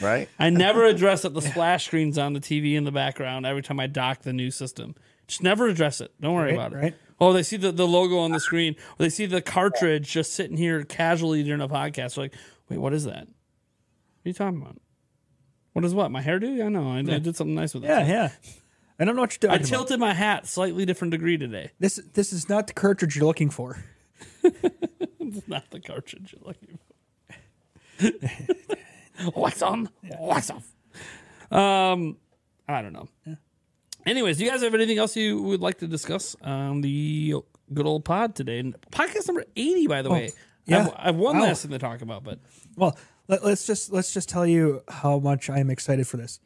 Right? 0.00 0.28
I 0.38 0.50
never 0.50 0.86
address 0.86 1.22
that 1.22 1.34
the 1.34 1.42
splash 1.42 1.86
screen's 1.86 2.18
on 2.18 2.32
the 2.32 2.40
TV 2.40 2.74
in 2.74 2.84
the 2.84 2.90
background 2.90 3.46
every 3.46 3.62
time 3.62 3.78
I 3.78 3.86
dock 3.86 4.22
the 4.22 4.32
new 4.32 4.50
system. 4.50 4.94
Just 5.30 5.42
never 5.44 5.68
address 5.68 6.00
it. 6.00 6.12
Don't 6.20 6.34
worry 6.34 6.46
Right, 6.46 6.54
about 6.54 6.72
it. 6.72 6.76
right. 6.76 6.94
Oh, 7.20 7.32
they 7.32 7.42
see 7.44 7.56
the, 7.56 7.70
the 7.70 7.86
logo 7.86 8.18
on 8.18 8.32
the 8.32 8.40
screen, 8.40 8.74
or 8.98 9.04
they 9.04 9.08
see 9.10 9.26
the 9.26 9.40
cartridge 9.40 10.10
just 10.10 10.32
sitting 10.32 10.56
here 10.56 10.82
casually 10.84 11.42
during 11.44 11.60
a 11.60 11.68
podcast. 11.68 12.16
They're 12.16 12.24
like, 12.24 12.34
wait, 12.68 12.78
what 12.78 12.92
is 12.92 13.04
that? 13.04 13.28
What 13.28 13.28
are 13.28 14.28
you 14.28 14.32
talking 14.32 14.60
about? 14.60 14.78
What 15.72 15.84
is 15.84 15.94
what? 15.94 16.10
My 16.10 16.20
hairdo? 16.22 16.56
Yeah, 16.56 16.68
no, 16.68 16.90
I, 16.90 16.98
I 16.98 17.02
did 17.20 17.36
something 17.36 17.54
nice 17.54 17.74
with 17.74 17.84
it. 17.84 17.88
Yeah, 17.88 18.06
yeah. 18.06 18.30
I 18.98 19.04
don't 19.04 19.14
know 19.14 19.22
what 19.22 19.32
you're 19.40 19.48
doing. 19.50 19.60
I 19.60 19.64
tilted 19.64 20.00
my 20.00 20.12
hat 20.14 20.46
slightly 20.48 20.84
different 20.84 21.12
degree 21.12 21.38
today. 21.38 21.70
This 21.78 22.00
this 22.14 22.32
is 22.32 22.48
not 22.48 22.66
the 22.66 22.72
cartridge 22.72 23.14
you're 23.16 23.26
looking 23.26 23.50
for. 23.50 23.78
It's 25.22 25.46
not 25.46 25.70
the 25.70 25.78
cartridge 25.78 26.34
you're 26.34 26.44
looking 26.44 26.76
for. 28.00 29.30
Wax 29.40 29.62
on, 29.62 29.88
wax 30.18 30.50
off. 30.50 30.66
Um, 31.52 32.16
I 32.66 32.82
don't 32.82 32.92
know. 32.92 33.08
Anyways, 34.06 34.38
do 34.38 34.44
you 34.44 34.50
guys 34.50 34.62
have 34.62 34.74
anything 34.74 34.98
else 34.98 35.14
you 35.16 35.42
would 35.42 35.60
like 35.60 35.78
to 35.78 35.86
discuss 35.86 36.34
on 36.42 36.80
the 36.80 37.34
good 37.72 37.86
old 37.86 38.04
pod 38.04 38.34
today? 38.34 38.62
Podcast 38.90 39.28
number 39.28 39.44
eighty, 39.56 39.86
by 39.86 40.02
the 40.02 40.10
way. 40.10 40.30
Oh, 40.32 40.38
yeah. 40.66 40.78
I've, 40.80 40.94
I've 41.08 41.16
one 41.16 41.36
Wow. 41.38 41.44
last 41.44 41.62
thing 41.62 41.70
to 41.72 41.78
talk 41.78 42.00
about, 42.02 42.24
but 42.24 42.38
Well, 42.76 42.96
let, 43.28 43.44
let's 43.44 43.66
just 43.66 43.92
let's 43.92 44.12
just 44.12 44.28
tell 44.28 44.46
you 44.46 44.82
how 44.88 45.18
much 45.18 45.50
I 45.50 45.58
am 45.58 45.70
excited 45.70 46.06
for 46.08 46.16
this. 46.16 46.40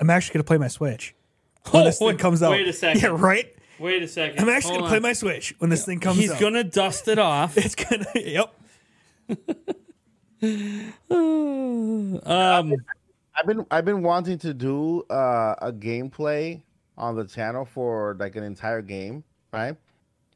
I'm 0.00 0.10
actually 0.10 0.34
going 0.34 0.44
to 0.44 0.48
play 0.48 0.58
my 0.58 0.68
Switch 0.68 1.14
when 1.70 1.84
this 1.84 1.98
thing 1.98 2.08
wait- 2.08 2.18
comes 2.18 2.42
out. 2.42 2.50
Wait 2.50 2.68
a 2.68 2.72
second. 2.72 3.00
Yeah, 3.02 3.08
right. 3.18 3.52
Wait 3.78 4.02
a 4.02 4.08
second. 4.08 4.40
I'm 4.40 4.48
actually 4.48 4.70
Hold 4.78 4.80
going 4.82 4.92
to 4.92 5.00
play 5.00 5.08
my 5.08 5.12
Switch 5.12 5.54
when 5.58 5.70
this 5.70 5.84
thing 5.84 6.00
comes 6.00 6.18
out. 6.18 6.20
He's 6.22 6.30
out. 6.32 6.40
gonna 6.40 6.64
dust 6.64 7.08
it 7.08 7.18
off. 7.18 7.56
It's 7.64 7.74
gonna. 7.74 8.06
Yep. 8.14 8.54
Um, 11.10 12.20
I've 13.34 13.46
been 13.46 13.66
I've 13.70 13.84
been 13.84 14.02
wanting 14.02 14.38
to 14.38 14.54
do 14.54 15.02
uh, 15.10 15.54
a 15.60 15.72
gameplay 15.72 16.62
on 16.98 17.16
the 17.16 17.24
channel 17.26 17.64
for 17.64 18.16
like 18.18 18.36
an 18.36 18.44
entire 18.44 18.82
game, 18.82 19.24
right? 19.52 19.76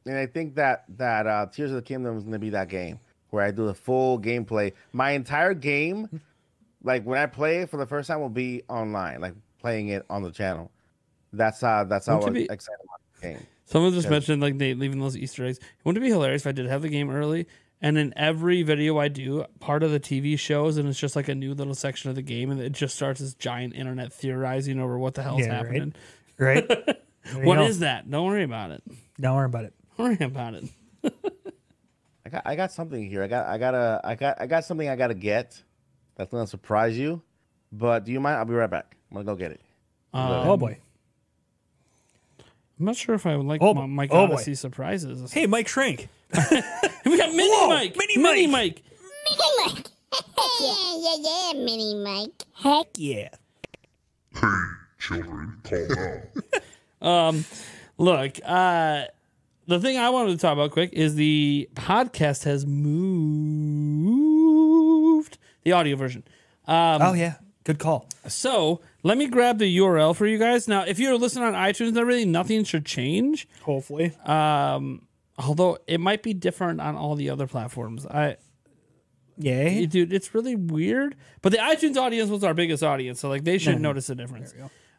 And 0.05 0.17
I 0.17 0.25
think 0.25 0.55
that 0.55 0.85
that 0.97 1.27
uh, 1.27 1.45
Tears 1.51 1.71
of 1.71 1.75
the 1.75 1.81
Kingdom 1.81 2.17
is 2.17 2.23
going 2.23 2.33
to 2.33 2.39
be 2.39 2.49
that 2.51 2.69
game 2.69 2.99
where 3.29 3.43
I 3.43 3.51
do 3.51 3.65
the 3.65 3.73
full 3.73 4.19
gameplay. 4.19 4.73
My 4.93 5.11
entire 5.11 5.53
game, 5.53 6.21
like 6.83 7.03
when 7.03 7.17
I 7.19 7.25
play 7.27 7.57
it 7.59 7.69
for 7.69 7.77
the 7.77 7.85
first 7.85 8.07
time, 8.07 8.19
will 8.19 8.29
be 8.29 8.63
online, 8.67 9.21
like 9.21 9.33
playing 9.59 9.89
it 9.89 10.05
on 10.09 10.23
the 10.23 10.31
channel. 10.31 10.71
That's 11.33 11.63
uh 11.63 11.85
that's 11.85 12.07
how 12.07 12.17
Wouldn't 12.17 12.37
it 12.37 12.47
be- 12.49 12.53
excited 12.53 12.79
about 12.83 12.99
the 13.21 13.27
game. 13.27 13.47
Someone 13.65 13.93
just 13.93 14.05
Yeah. 14.05 14.11
mentioned 14.11 14.41
like 14.41 14.55
Nate 14.55 14.77
leaving 14.77 14.99
those 14.99 15.15
Easter 15.15 15.45
eggs. 15.45 15.59
Wouldn't 15.85 16.03
it 16.03 16.05
be 16.05 16.11
hilarious 16.11 16.41
if 16.41 16.47
I 16.47 16.51
did 16.51 16.65
have 16.65 16.81
the 16.81 16.89
game 16.89 17.09
early 17.09 17.47
and 17.81 17.97
in 17.97 18.13
every 18.17 18.63
video 18.63 18.97
I 18.97 19.07
do, 19.07 19.45
part 19.61 19.81
of 19.81 19.91
the 19.91 19.99
TV 19.99 20.37
shows 20.37 20.75
and 20.77 20.89
it's 20.89 20.99
just 20.99 21.15
like 21.15 21.29
a 21.29 21.35
new 21.35 21.53
little 21.53 21.73
section 21.73 22.09
of 22.09 22.15
the 22.17 22.21
game 22.21 22.51
and 22.51 22.59
it 22.59 22.73
just 22.73 22.95
starts 22.95 23.21
this 23.21 23.33
giant 23.33 23.75
internet 23.75 24.11
theorizing 24.11 24.77
over 24.79 24.99
what 24.99 25.13
the 25.13 25.23
hell's 25.23 25.39
Yeah, 25.41 25.53
happening. 25.53 25.81
Right. 25.81 25.95
What 27.43 27.61
is 27.61 27.79
that? 27.79 28.09
Don't 28.09 28.25
worry 28.25 28.43
about 28.43 28.71
it. 28.71 28.83
Don't 29.19 29.35
worry 29.35 29.45
about 29.45 29.65
it. 29.65 29.73
Don't 29.97 30.07
worry 30.07 30.25
about 30.25 30.55
it. 30.55 30.63
I 32.25 32.29
got 32.29 32.41
I 32.45 32.55
got 32.55 32.71
something 32.71 33.07
here. 33.07 33.23
I 33.23 33.27
got 33.27 33.45
I 33.47 33.57
got 33.57 33.75
a 33.75 34.01
I 34.03 34.15
got 34.15 34.41
I 34.41 34.47
got 34.47 34.65
something 34.65 34.89
I 34.89 34.95
got 34.95 35.07
to 35.07 35.13
get. 35.13 35.61
That's 36.15 36.31
gonna 36.31 36.47
surprise 36.47 36.97
you. 36.97 37.21
But 37.71 38.05
do 38.05 38.11
you 38.11 38.19
mind? 38.19 38.37
I'll 38.37 38.45
be 38.45 38.53
right 38.53 38.69
back. 38.69 38.97
I'm 39.09 39.15
gonna 39.15 39.25
go 39.25 39.35
get 39.35 39.51
it. 39.51 39.61
Um, 40.13 40.47
oh 40.49 40.57
boy. 40.57 40.77
I'm 42.79 42.85
not 42.85 42.95
sure 42.95 43.13
if 43.13 43.27
I 43.27 43.37
would 43.37 43.45
like 43.45 43.61
Oh, 43.61 43.73
my 43.73 43.85
Mike 43.85 44.09
oh, 44.11 44.27
boy. 44.27 44.33
Odyssey 44.33 44.55
surprises. 44.55 45.31
Hey, 45.31 45.45
Mike 45.45 45.67
Shrink. 45.67 46.09
we 46.33 47.17
got 47.17 47.29
Mini 47.29 47.49
Whoa, 47.49 47.69
Mike. 47.69 47.95
Mini 47.95 48.17
Mini 48.17 48.47
Mike. 48.47 48.81
Mini 49.29 49.73
Mike. 49.75 49.87
yeah, 50.59 50.97
yeah, 50.97 51.15
yeah, 51.19 51.53
Mini 51.53 51.95
Mike. 52.03 52.43
Heck 52.55 52.87
yeah. 52.97 53.29
Children, 55.01 55.57
calm 55.63 55.87
down. 55.87 56.21
Um, 57.01 57.45
look, 57.97 58.37
uh, 58.45 59.05
the 59.65 59.79
thing 59.79 59.97
I 59.97 60.11
wanted 60.11 60.33
to 60.33 60.37
talk 60.37 60.53
about 60.53 60.69
quick 60.69 60.93
is 60.93 61.15
the 61.15 61.67
podcast 61.73 62.43
has 62.43 62.63
moved 62.63 62.99
the 65.63 65.71
audio 65.71 65.95
version. 65.95 66.23
Um, 66.67 67.01
oh 67.01 67.13
yeah. 67.13 67.37
Good 67.63 67.79
call. 67.79 68.07
So 68.27 68.81
let 69.01 69.17
me 69.17 69.25
grab 69.27 69.57
the 69.57 69.75
URL 69.77 70.15
for 70.15 70.27
you 70.27 70.37
guys. 70.37 70.67
Now, 70.67 70.83
if 70.83 70.99
you're 70.99 71.17
listening 71.17 71.45
on 71.45 71.53
iTunes 71.53 71.87
and 71.89 71.97
everything, 71.97 72.31
nothing 72.31 72.63
should 72.63 72.85
change. 72.85 73.47
Hopefully. 73.63 74.13
Um, 74.25 75.07
although 75.39 75.79
it 75.87 75.99
might 75.99 76.21
be 76.21 76.35
different 76.35 76.79
on 76.81 76.95
all 76.95 77.15
the 77.15 77.31
other 77.31 77.47
platforms. 77.47 78.05
I, 78.05 78.37
Yay. 79.37 79.85
dude, 79.87 80.13
it's 80.13 80.35
really 80.35 80.55
weird. 80.55 81.15
But 81.41 81.51
the 81.51 81.57
iTunes 81.59 81.97
audience 81.97 82.29
was 82.29 82.43
our 82.43 82.53
biggest 82.53 82.83
audience, 82.83 83.19
so 83.19 83.29
like 83.29 83.43
they 83.43 83.57
should 83.57 83.81
notice 83.81 84.09
a 84.09 84.15
difference. 84.15 84.53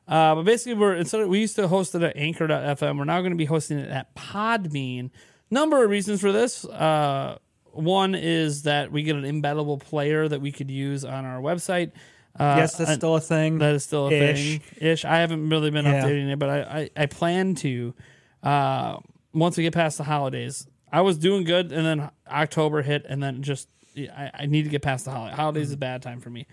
Uh, 0.09 0.35
but 0.35 0.43
basically, 0.45 0.75
we're 0.75 0.95
instead 0.97 1.21
of, 1.21 1.29
we 1.29 1.41
used 1.41 1.57
to 1.57 1.69
host 1.69 1.95
it 1.95 2.03
at 2.03 2.17
Anchor.fm. 2.17 2.99
We're 2.99 3.05
now 3.05 3.21
going 3.21 3.33
to 3.33 3.37
be 3.37 3.45
hosting 3.45 3.79
it 3.79 3.89
at 3.89 4.15
Podbean. 4.15 5.11
Number 5.51 5.85
of 5.85 5.91
reasons 5.91 6.21
for 6.21 6.33
this. 6.33 6.65
Uh, 6.65 7.39
one 7.73 8.15
is 8.15 8.63
that 8.65 8.91
we 8.93 9.03
get 9.03 9.17
an 9.17 9.23
embeddable 9.25 9.81
player 9.81 10.29
that 10.29 10.41
we 10.41 10.53
could 10.53 10.71
use 10.71 11.05
on 11.05 11.25
our 11.25 11.41
website. 11.41 11.93
Uh, 12.39 12.57
yes, 12.59 12.77
that's 12.77 12.95
still 12.95 13.15
a 13.17 13.21
thing. 13.21 13.59
that 13.59 13.75
is 13.75 13.85
still 13.85 14.09
a 14.09 14.13
Ish. 14.13 14.59
thing. 14.59 14.61
Ish. 14.81 15.05
I 15.05 15.17
haven't 15.19 15.49
really 15.51 15.71
been 15.71 15.85
Yeah. 15.85 16.03
updating 16.05 16.31
it, 16.33 16.39
but 16.39 16.49
I, 16.49 16.61
I, 16.61 16.91
I 17.03 17.07
plan 17.07 17.55
to 17.57 17.95
uh, 18.43 18.99
once 19.33 19.57
we 19.57 19.63
get 19.63 19.75
past 19.75 19.99
the 19.99 20.05
holidays. 20.05 20.67
I 20.91 21.01
was 21.03 21.17
doing 21.17 21.45
good, 21.45 21.73
and 21.73 21.87
then 21.87 22.11
October 22.29 22.83
hit, 22.83 23.07
and 23.09 23.23
then 23.23 23.43
just 23.43 23.69
I, 23.97 24.31
I 24.35 24.47
need 24.47 24.65
to 24.65 24.71
get 24.71 24.83
past 24.83 25.05
the 25.07 25.11
holiday. 25.11 25.35
Holidays 25.35 25.69
is 25.69 25.75
a 25.75 25.79
bad 25.79 26.03
time 26.03 26.21
for 26.21 26.29
me. 26.31 26.47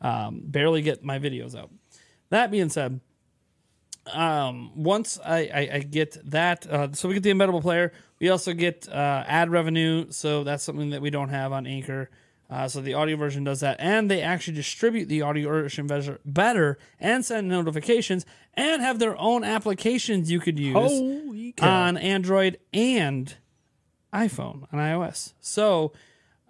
Um, 0.00 0.40
barely 0.44 0.82
get 0.82 1.04
my 1.04 1.18
videos 1.18 1.56
out. 1.56 1.70
That 2.34 2.50
being 2.50 2.68
said, 2.68 2.98
um, 4.12 4.72
once 4.74 5.20
I, 5.24 5.38
I, 5.54 5.68
I 5.74 5.78
get 5.78 6.18
that, 6.32 6.66
uh, 6.66 6.92
so 6.92 7.06
we 7.06 7.14
get 7.14 7.22
the 7.22 7.30
embeddable 7.30 7.62
player. 7.62 7.92
We 8.18 8.28
also 8.28 8.52
get 8.52 8.88
uh, 8.88 9.22
ad 9.28 9.50
revenue, 9.50 10.10
so 10.10 10.42
that's 10.42 10.64
something 10.64 10.90
that 10.90 11.00
we 11.00 11.10
don't 11.10 11.28
have 11.28 11.52
on 11.52 11.64
Anchor. 11.64 12.10
Uh, 12.50 12.66
so 12.66 12.80
the 12.80 12.94
audio 12.94 13.16
version 13.16 13.44
does 13.44 13.60
that, 13.60 13.76
and 13.78 14.10
they 14.10 14.20
actually 14.20 14.54
distribute 14.56 15.06
the 15.06 15.22
audio 15.22 15.48
version 15.48 15.86
better- 16.24 16.78
and 16.98 17.24
send 17.24 17.48
notifications 17.48 18.26
and 18.54 18.82
have 18.82 18.98
their 18.98 19.16
own 19.16 19.44
applications 19.44 20.28
you 20.28 20.40
could 20.40 20.58
use 20.58 20.74
on 21.64 21.96
Android 21.96 22.58
and 22.72 23.36
iPhone 24.12 24.66
on 24.72 24.80
iOS. 24.80 25.34
So, 25.40 25.92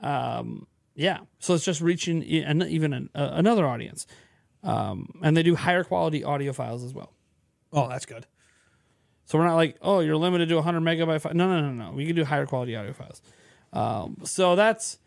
um, 0.01 0.67
yeah, 0.95 1.19
so 1.41 1.53
it's 1.53 1.65
just 1.65 1.83
reaching 1.83 2.23
an, 2.25 2.63
even 2.63 2.95
an, 2.95 3.11
uh, 3.15 3.31
another 3.33 3.67
audience, 3.67 4.07
um, 4.65 5.21
and 5.23 5.37
they 5.37 5.43
do 5.43 5.55
higher 5.55 5.85
quality 5.85 6.25
audio 6.25 6.53
files 6.53 6.83
as 6.83 6.93
well. 6.93 7.13
oh, 7.73 7.89
that's 7.89 8.07
good. 8.07 8.27
So 9.27 9.39
we're 9.39 9.47
not 9.47 9.57
like, 9.57 9.77
oh, 9.81 10.01
you're 10.01 10.17
limited 10.17 10.49
to 10.51 10.57
100 10.57 10.81
megabyte. 10.81 11.21
Fi-. 11.21 11.33
No, 11.33 11.49
no, 11.49 11.61
no, 11.61 11.73
no. 11.73 11.93
We 11.93 12.07
can 12.07 12.15
do 12.15 12.25
higher 12.25 12.47
quality 12.47 12.77
audio 12.77 12.93
files. 12.93 13.23
Um, 13.73 14.19
so 14.25 14.55
that's 14.55 14.99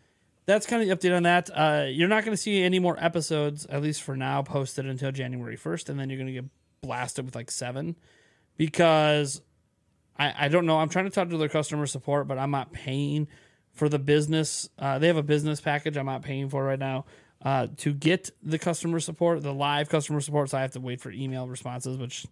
that's 0.46 0.66
kind 0.66 0.82
of 0.82 0.88
the 0.88 1.08
update 1.08 1.16
on 1.16 1.24
that. 1.24 1.50
Uh, 1.54 1.86
you're 1.88 2.08
not 2.08 2.24
going 2.24 2.34
to 2.34 2.42
see 2.42 2.62
any 2.62 2.78
more 2.78 2.96
episodes, 2.98 3.66
at 3.66 3.82
least 3.82 4.02
for 4.02 4.16
now, 4.16 4.42
posted 4.42 4.86
until 4.86 5.12
January 5.12 5.56
1st, 5.56 5.90
and 5.90 6.00
then 6.00 6.08
you're 6.08 6.16
going 6.16 6.26
to 6.26 6.32
get 6.32 6.46
blasted 6.80 7.26
with 7.26 7.34
like 7.34 7.50
seven 7.50 7.96
because 8.56 9.42
I, 10.18 10.46
I 10.46 10.48
don't 10.48 10.66
know. 10.66 10.78
I'm 10.78 10.88
trying 10.88 11.04
to 11.04 11.10
talk 11.10 11.28
to 11.30 11.36
their 11.36 11.48
customer 11.48 11.86
support, 11.86 12.28
but 12.28 12.38
I'm 12.38 12.50
not 12.50 12.72
paying 12.72 13.28
for 13.72 13.88
the 13.88 13.98
business. 13.98 14.68
Uh, 14.78 14.98
they 14.98 15.06
have 15.06 15.16
a 15.16 15.22
business 15.22 15.60
package 15.60 15.96
I'm 15.96 16.06
not 16.06 16.22
paying 16.22 16.48
for 16.48 16.64
right 16.64 16.78
now. 16.78 17.04
Uh, 17.40 17.68
to 17.76 17.94
get 17.94 18.30
the 18.42 18.58
customer 18.58 18.98
support, 18.98 19.42
the 19.44 19.54
live 19.54 19.88
customer 19.88 20.20
support, 20.20 20.50
so 20.50 20.58
I 20.58 20.62
have 20.62 20.72
to 20.72 20.80
wait 20.80 21.00
for 21.00 21.12
email 21.12 21.46
responses, 21.46 21.96
which 21.96 22.26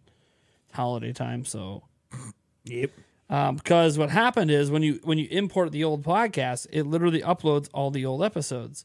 holiday 0.73 1.13
time. 1.13 1.45
So 1.45 1.85
Yep. 2.65 2.91
um, 3.31 3.55
because 3.57 3.99
what 3.99 4.11
happened 4.11 4.51
is 4.51 4.69
when 4.71 4.83
you 4.83 4.99
when 5.05 5.17
you 5.19 5.29
import 5.31 5.71
the 5.71 5.85
old 5.85 6.03
podcast, 6.03 6.67
it 6.73 6.85
literally 6.85 7.21
uploads 7.23 7.69
all 7.73 7.93
the 7.93 8.05
old 8.05 8.23
episodes. 8.25 8.85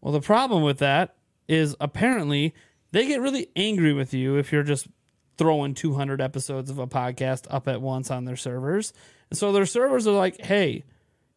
Well, 0.00 0.12
the 0.12 0.20
problem 0.20 0.62
with 0.62 0.78
that 0.78 1.14
is 1.46 1.76
apparently 1.78 2.54
they 2.92 3.06
get 3.06 3.20
really 3.20 3.48
angry 3.54 3.92
with 3.92 4.14
you 4.14 4.36
if 4.38 4.50
you're 4.50 4.62
just 4.62 4.86
throwing 5.36 5.74
200 5.74 6.20
episodes 6.22 6.70
of 6.70 6.78
a 6.78 6.86
podcast 6.86 7.46
up 7.50 7.68
at 7.68 7.82
once 7.82 8.10
on 8.10 8.24
their 8.24 8.36
servers. 8.36 8.92
And 9.28 9.38
so 9.38 9.52
their 9.52 9.66
servers 9.66 10.06
are 10.06 10.12
like, 10.16 10.40
"Hey, 10.40 10.84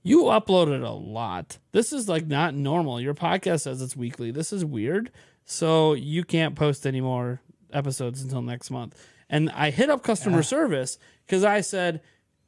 you 0.04 0.24
uploaded 0.24 0.86
a 0.86 0.92
lot. 0.92 1.58
This 1.72 1.92
is 1.92 2.08
like 2.08 2.28
not 2.28 2.54
normal. 2.54 3.02
Your 3.02 3.14
podcast 3.14 3.62
says 3.62 3.82
it's 3.82 3.96
weekly. 3.96 4.32
This 4.32 4.54
is 4.54 4.64
weird. 4.64 5.12
So 5.46 5.94
you 5.94 6.24
can't 6.24 6.56
post 6.56 6.86
any 6.86 7.02
more 7.02 7.42
episodes 7.72 8.22
until 8.22 8.42
next 8.42 8.72
month. 8.72 8.96
And 9.30 9.50
I 9.52 9.72
hit 9.72 9.90
up 9.90 10.04
customer 10.04 10.40
uh-huh. 10.40 10.44
service 10.44 10.98
because 11.26 11.44
I 11.44 11.62
said 11.62 12.02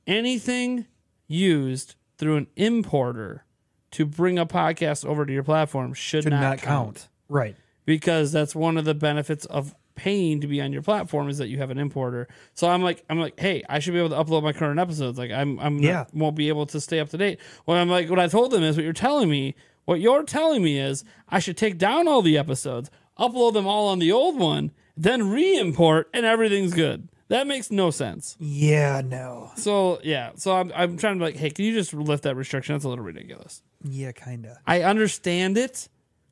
anything 0.08 0.86
used 1.28 1.95
through 2.18 2.38
an 2.38 2.47
importer 2.56 3.45
to 3.91 4.06
bring 4.06 4.38
a 4.38 4.45
podcast 4.45 5.06
over 5.06 5.26
to 5.26 5.34
your 5.34 5.43
platform 5.43 5.93
should, 5.93 6.24
Should 6.24 6.32
not, 6.32 6.41
not 6.41 6.58
count 6.60 6.95
count. 6.95 7.08
Right. 7.28 7.56
because 7.86 8.32
that's 8.32 8.56
one 8.56 8.78
of 8.78 8.86
the 8.86 8.93
benefits 8.93 9.45
of 9.45 9.76
paying 10.00 10.39
to 10.41 10.47
be 10.47 10.62
on 10.62 10.72
your 10.72 10.82
platform 10.82 11.28
is 11.30 11.38
that 11.39 11.47
you 11.50 11.58
have 11.58 11.70
an 11.72 11.78
importer. 11.78 12.28
So 12.54 12.70
I'm 12.70 12.82
like, 12.82 13.04
I'm 13.10 13.20
like, 13.20 13.38
hey, 13.39 13.64
I 13.68 13.80
should 13.80 13.93
be 13.93 14.00
able 14.00 14.10
to 14.10 14.16
upload 14.16 14.43
my 14.43 14.54
current 14.54 14.80
episodes. 14.80 15.18
Like 15.18 15.32
I'm, 15.32 15.60
I'm 15.60 15.78
Yeah. 15.80 15.91
not, 15.93 16.14
won't 16.16 16.36
be 16.36 16.47
able 16.47 16.66
to 16.68 16.80
stay 16.80 17.00
up 17.00 17.10
to 17.10 17.18
date. 17.18 17.39
Well, 17.66 17.78
I'm 17.78 17.89
like, 17.89 18.10
what 18.10 18.20
I 18.20 18.28
told 18.28 18.52
them 18.52 18.64
is 18.64 18.76
what 18.78 18.84
you're 18.84 18.93
telling 18.93 19.30
me. 19.30 19.56
What 19.86 20.00
you're 20.00 20.24
telling 20.24 20.64
me 20.64 20.80
is 20.80 21.04
I 21.28 21.39
should 21.39 21.58
take 21.58 21.78
down 21.78 22.08
all 22.08 22.22
the 22.22 22.38
episodes, 22.38 22.89
upload 23.20 23.54
them 23.54 23.68
all 23.68 23.88
on 23.89 24.00
the 24.00 24.12
old 24.12 24.38
one, 24.39 24.72
then 24.95 25.30
re-import, 25.30 26.10
and 26.14 26.26
everything's 26.26 26.74
good. 26.74 27.10
That 27.30 27.45
makes 27.47 27.70
no 27.72 27.91
sense. 27.91 28.36
Yeah, 28.39 29.02
no. 29.06 29.52
So 29.56 30.00
yeah, 30.04 30.32
so 30.36 30.56
I'm, 30.56 30.72
I'm 30.76 30.97
trying 30.97 31.16
to 31.16 31.20
be 31.20 31.26
like, 31.26 31.36
hey, 31.38 31.50
can 31.52 31.66
you 31.66 31.74
just 31.74 31.93
lift 31.93 32.24
that 32.24 32.36
restriction? 32.36 32.74
That's 32.76 32.86
a 32.86 32.89
little 32.89 33.04
ridiculous. 33.06 33.62
Yeah, 33.84 34.12
kind 34.14 34.45
of. 34.45 34.58
I 34.66 34.82
understand 34.84 35.58
it 35.58 35.89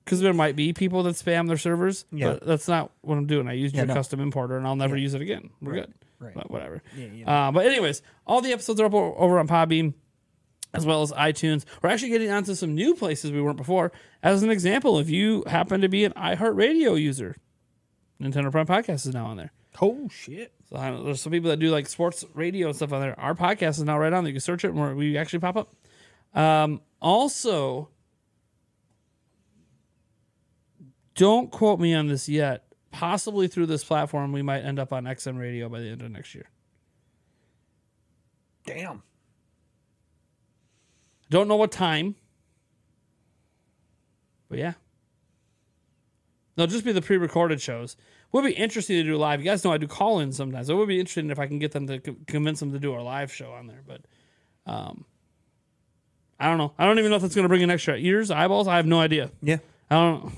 because 0.08 0.22
there 0.22 0.34
might 0.34 0.56
be 0.56 0.72
people 0.72 1.04
that 1.04 1.16
spam 1.16 1.50
their 1.50 1.58
servers. 1.58 2.06
Yeah. 2.14 2.30
But 2.32 2.46
that's 2.46 2.68
not 2.70 2.92
what 3.02 3.18
I'm 3.18 3.26
doing. 3.26 3.46
I 3.50 3.54
used 3.54 3.76
your 3.76 3.86
no. 3.86 3.94
custom 3.94 4.22
importer 4.22 4.58
and 4.58 4.66
I'll 4.66 4.78
never 4.78 4.96
use 4.96 5.14
it 5.14 5.22
again. 5.22 5.50
We're 5.62 5.74
good. 5.74 5.94
right. 6.20 6.34
But 6.34 6.50
whatever. 6.50 6.82
Yeah, 6.96 7.48
Uh, 7.48 7.52
but, 7.52 7.66
anyways, 7.66 8.02
all 8.26 8.40
the 8.40 8.54
episodes 8.54 8.80
are 8.80 8.86
up 8.86 8.94
over 8.94 9.38
on 9.38 9.50
Podbean 9.50 9.94
as 10.74 10.86
well 10.86 11.02
as 11.02 11.12
iTunes. 11.12 11.66
We're 11.82 11.90
actually 11.90 12.12
getting 12.12 12.32
onto 12.32 12.56
some 12.56 12.74
new 12.74 12.96
places 12.96 13.34
we 13.34 13.42
weren't 13.42 13.58
before. 13.58 13.92
As 14.24 14.44
an 14.44 14.50
example, 14.50 14.98
if 14.98 15.10
you 15.10 15.44
happen 15.46 15.82
to 15.82 15.90
be 15.90 16.06
an 16.06 16.14
iHeartRadio 16.14 17.00
user, 17.02 17.36
Nintendo 18.22 18.50
Prime 18.50 18.66
Podcast 18.66 19.06
is 19.08 19.14
now 19.14 19.26
on 19.26 19.36
there. 19.36 19.52
Oh 19.82 20.08
shit. 20.10 20.54
So 20.70 20.78
I 20.78 20.90
don't, 20.90 21.04
there's 21.04 21.22
some 21.22 21.34
people 21.34 21.50
that 21.50 21.58
do 21.58 21.70
like 21.70 21.88
sports 21.88 22.24
radio 22.34 22.68
and 22.68 22.76
stuff 22.76 22.94
on 22.94 23.02
there. 23.02 23.20
Our 23.20 23.36
podcast 23.36 23.72
is 23.72 23.84
now 23.84 24.00
right 24.00 24.14
on 24.14 24.24
there. 24.24 24.30
You 24.30 24.36
can 24.36 24.42
search 24.42 24.64
it 24.64 24.72
and 24.72 24.96
we 24.96 25.18
actually 25.18 25.40
pop 25.40 25.58
up. 25.58 25.70
Um, 26.34 26.82
also, 27.02 27.90
don't 31.18 31.52
quote 31.52 31.80
me 31.80 31.94
on 31.94 32.08
this 32.08 32.30
yet. 32.30 32.64
Possibly 32.92 33.48
through 33.48 33.66
this 33.66 33.84
platform, 33.84 34.32
we 34.32 34.42
might 34.42 34.62
end 34.62 34.80
up 34.80 34.94
on 34.94 35.04
XM 35.04 35.38
Radio 35.38 35.68
by 35.68 35.82
the 35.82 35.90
end 35.90 36.02
of 36.02 36.10
next 36.10 36.34
year. 36.34 36.50
Damn. 38.66 39.04
Don't 41.30 41.48
know 41.50 41.58
what 41.58 41.72
time, 41.72 42.16
but 44.50 44.58
yeah. 44.58 44.74
They'll 46.56 46.68
just 46.68 46.86
be 46.86 46.92
the 46.92 47.02
pre-recorded 47.02 47.62
shows. 47.62 47.98
Would 48.32 48.46
be 48.46 48.52
interesting 48.52 48.98
to 48.98 49.04
do 49.04 49.16
live. 49.18 49.42
You 49.42 49.46
guys 49.46 49.64
know 49.64 49.72
I 49.72 49.78
do 49.78 49.88
call-in 49.88 50.32
sometimes. 50.32 50.70
It 50.70 50.74
would 50.74 50.88
be 50.88 51.00
interesting 51.00 51.30
if 51.30 51.40
I 51.40 51.48
can 51.48 51.60
get 51.60 51.72
them 51.72 51.88
to 51.88 52.00
convince 52.28 52.60
them 52.60 52.72
to 52.72 52.80
do 52.80 52.94
our 52.94 53.02
live 53.02 53.32
show 53.32 53.52
on 53.52 53.68
there. 53.68 53.84
But, 53.86 54.02
um, 54.66 55.06
I 56.40 56.48
don't 56.48 56.58
know. 56.58 56.74
I 56.78 56.86
don't 56.86 57.00
even 57.00 57.12
know 57.12 57.18
if 57.18 57.22
that's 57.22 57.36
going 57.36 57.44
to 57.44 57.50
bring 57.50 57.62
in 57.62 57.70
extra 57.70 57.98
ears, 57.98 58.32
eyeballs. 58.32 58.68
I 58.68 58.78
have 58.78 58.86
no 58.86 59.00
idea. 59.00 59.32
Yeah. 59.42 59.58
I 59.90 59.96
don't. 59.96 60.24
know. 60.24 60.32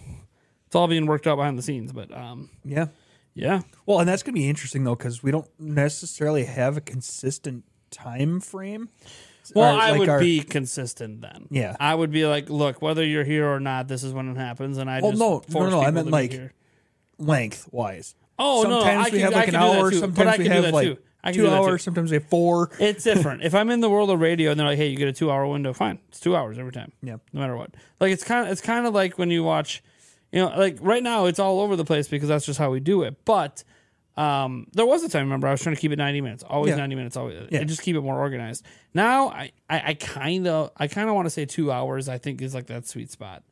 It's 0.70 0.76
all 0.76 0.88
being 0.88 1.08
worked 1.08 1.26
out 1.26 1.38
behind 1.38 1.58
the 1.58 1.64
scenes. 1.64 1.92
But 1.92 2.16
um, 2.16 2.52
Yeah. 2.64 2.90
yeah, 3.34 3.62
Well, 3.88 4.00
and 4.00 4.08
that's 4.08 4.22
going 4.22 4.36
to 4.36 4.40
be 4.40 4.48
interesting 4.48 4.84
though 4.84 4.96
because 4.96 5.24
we 5.24 5.32
don't 5.32 5.48
necessarily 5.60 6.46
have 6.46 6.78
a 6.78 6.82
consistent 6.82 7.64
time 7.90 8.40
frame. 8.40 8.90
Well, 9.56 9.76
Or, 9.76 9.80
I 9.82 9.90
like 9.92 10.00
would 10.02 10.10
our- 10.10 10.20
be 10.20 10.42
consistent 10.42 11.22
then. 11.22 11.48
Yeah. 11.50 11.76
I 11.80 11.96
would 11.96 12.12
be 12.12 12.28
like, 12.28 12.52
look, 12.52 12.84
whether 12.84 13.04
you're 13.04 13.24
here 13.24 13.48
or 13.52 13.60
not, 13.60 13.88
this 13.88 14.04
is 14.04 14.14
when 14.14 14.30
it 14.30 14.38
happens, 14.38 14.78
and 14.78 14.88
I 14.92 15.00
Well, 15.02 15.12
just 15.12 15.20
no, 15.20 15.42
no, 15.60 15.70
no, 15.72 15.82
I 15.82 15.90
meant 15.90 16.12
like- 16.12 16.54
length 17.18 17.68
wise. 17.72 18.14
Oh 18.38 18.62
no, 18.64 18.80
sometimes 18.82 19.00
I 19.00 19.04
we 19.06 19.10
can- 19.12 19.20
have 19.22 19.34
like 19.34 19.48
an 19.48 19.56
hour. 19.56 19.90
too, 19.92 20.02
but 20.02 20.28
I 20.28 20.36
Sometimes 20.36 20.38
we 20.38 20.44
can 20.46 20.52
do 20.52 20.52
have 20.56 20.64
that 20.66 20.74
like 20.74 20.88
too. 20.88 20.98
I 21.24 21.32
two 21.34 21.42
do 21.42 21.44
that 21.50 21.58
too. 21.58 21.64
hours. 21.64 21.84
Sometimes 21.84 22.12
we 22.12 22.16
have 22.16 22.26
four. 22.28 22.70
It's 22.80 23.04
different. 23.04 23.44
if 23.44 23.54
I'm 23.54 23.70
in 23.72 23.82
the 23.82 23.90
world 23.90 24.10
of 24.10 24.20
radio 24.22 24.52
and 24.52 24.60
they're 24.60 24.68
like, 24.68 24.78
"Hey, 24.78 24.88
you 24.88 24.96
get 24.98 25.08
a 25.10 25.14
two-hour 25.14 25.46
window," 25.48 25.74
fine. 25.74 26.00
It's 26.10 26.20
two 26.22 26.36
hours 26.36 26.58
every 26.58 26.72
time. 26.72 26.92
Yeah. 27.02 27.18
no 27.34 27.42
matter 27.42 27.58
what. 27.58 27.72
Like 28.00 28.14
it's 28.14 28.24
kind 28.24 28.46
of 28.46 28.52
it's 28.52 28.62
kind 28.62 28.86
of 28.86 28.94
like 28.94 29.18
when 29.18 29.30
you 29.32 29.44
watch, 29.44 29.84
you 30.32 30.40
know, 30.42 30.50
like 30.58 30.78
right 30.82 31.02
now 31.04 31.26
it's 31.26 31.40
all 31.40 31.60
over 31.62 31.76
the 31.76 31.86
place 31.86 32.08
because 32.08 32.28
that's 32.30 32.46
just 32.46 32.60
how 32.60 32.70
we 32.72 32.80
do 32.80 33.04
it. 33.04 33.24
But 33.26 33.64
um, 34.18 34.68
there 34.74 34.86
was 34.86 35.04
a 35.04 35.10
time. 35.10 35.24
Remember, 35.24 35.48
I 35.48 35.52
was 35.52 35.62
trying 35.62 35.76
to 35.76 35.82
keep 35.82 35.92
it 35.92 35.98
90 35.98 36.22
minutes, 36.22 36.44
always 36.44 36.72
Yeah. 36.72 36.76
90 36.78 36.96
minutes, 36.96 37.16
always, 37.18 37.48
Yeah. 37.52 37.60
and 37.60 37.70
just 37.70 37.82
keep 37.82 37.96
it 37.96 38.02
more 38.02 38.20
organized. 38.20 38.66
Now, 38.94 39.30
I 39.30 39.52
I 39.70 39.94
kind 39.94 40.46
of 40.48 40.72
I 40.78 40.88
kind 40.88 41.08
of 41.10 41.16
want 41.16 41.26
to 41.28 41.30
say 41.30 41.46
two 41.46 41.72
hours. 41.72 42.10
I 42.10 42.18
think 42.18 42.42
is 42.42 42.54
like 42.54 42.68
that 42.68 42.86
sweet 42.88 43.12
spot 43.12 43.44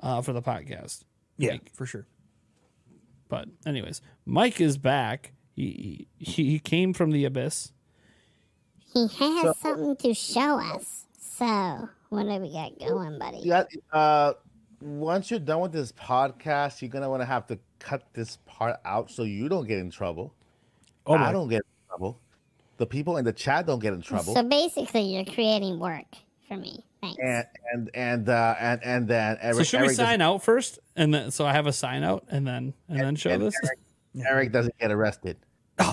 uh, 0.00 0.22
for 0.22 0.32
the 0.32 0.42
podcast. 0.42 1.04
Yeah, 1.36 1.52
Like, 1.52 1.72
for 1.74 1.86
sure. 1.86 2.06
but 3.28 3.48
anyways, 3.66 4.00
Mike 4.26 4.60
is 4.60 4.76
back. 4.78 5.32
He 5.54 6.08
he, 6.18 6.44
he 6.44 6.58
came 6.58 6.92
from 6.92 7.10
the 7.12 7.24
abyss. 7.24 7.72
He 8.92 9.08
has 9.08 9.58
something 9.58 9.96
to 9.96 10.14
show 10.14 10.58
us. 10.60 11.06
So, 11.18 11.88
what 12.10 12.24
do 12.28 12.36
we 12.40 12.52
got 12.52 12.78
going, 12.78 13.18
buddy? 13.18 13.38
Yeah. 13.42 13.64
Uh, 13.92 14.34
once 14.84 15.30
you're 15.30 15.40
done 15.40 15.60
with 15.60 15.72
this 15.72 15.92
podcast, 15.92 16.82
you're 16.82 16.90
gonna 16.90 17.08
want 17.08 17.22
to 17.22 17.26
have 17.26 17.46
to 17.46 17.58
cut 17.78 18.02
this 18.12 18.36
part 18.44 18.76
out 18.84 19.10
so 19.10 19.22
you 19.22 19.48
don't 19.48 19.66
get 19.66 19.78
in 19.78 19.90
trouble. 19.90 20.34
Oh, 21.06 21.14
I 21.14 21.32
don't 21.32 21.48
get 21.48 21.56
in 21.62 21.88
trouble. 21.88 22.20
The 22.76 22.86
people 22.86 23.16
in 23.16 23.24
the 23.24 23.32
chat 23.32 23.66
don't 23.66 23.78
get 23.78 23.94
in 23.94 24.02
trouble. 24.02 24.34
So 24.34 24.42
basically, 24.42 25.02
you're 25.02 25.24
creating 25.24 25.78
work 25.78 26.04
for 26.48 26.56
me. 26.56 26.84
Thanks. 27.00 27.16
and 27.22 27.46
and 27.72 27.90
and 27.94 28.28
uh, 28.28 28.54
and 28.60 28.80
and 28.84 29.08
then 29.08 29.38
Eric, 29.40 29.56
So 29.56 29.62
should 29.62 29.82
we 29.82 29.94
sign 29.94 30.20
out 30.20 30.42
first, 30.42 30.78
and 30.96 31.14
then 31.14 31.30
so 31.30 31.46
I 31.46 31.52
have 31.52 31.66
a 31.66 31.72
sign 31.72 32.02
out, 32.02 32.24
and 32.28 32.46
then 32.46 32.74
and 32.88 33.00
then 33.00 33.16
show 33.16 33.30
and 33.30 33.42
this? 33.42 33.54
Eric, 33.64 33.78
Eric 34.28 34.52
doesn't 34.52 34.78
get 34.78 34.90
arrested. 34.90 35.38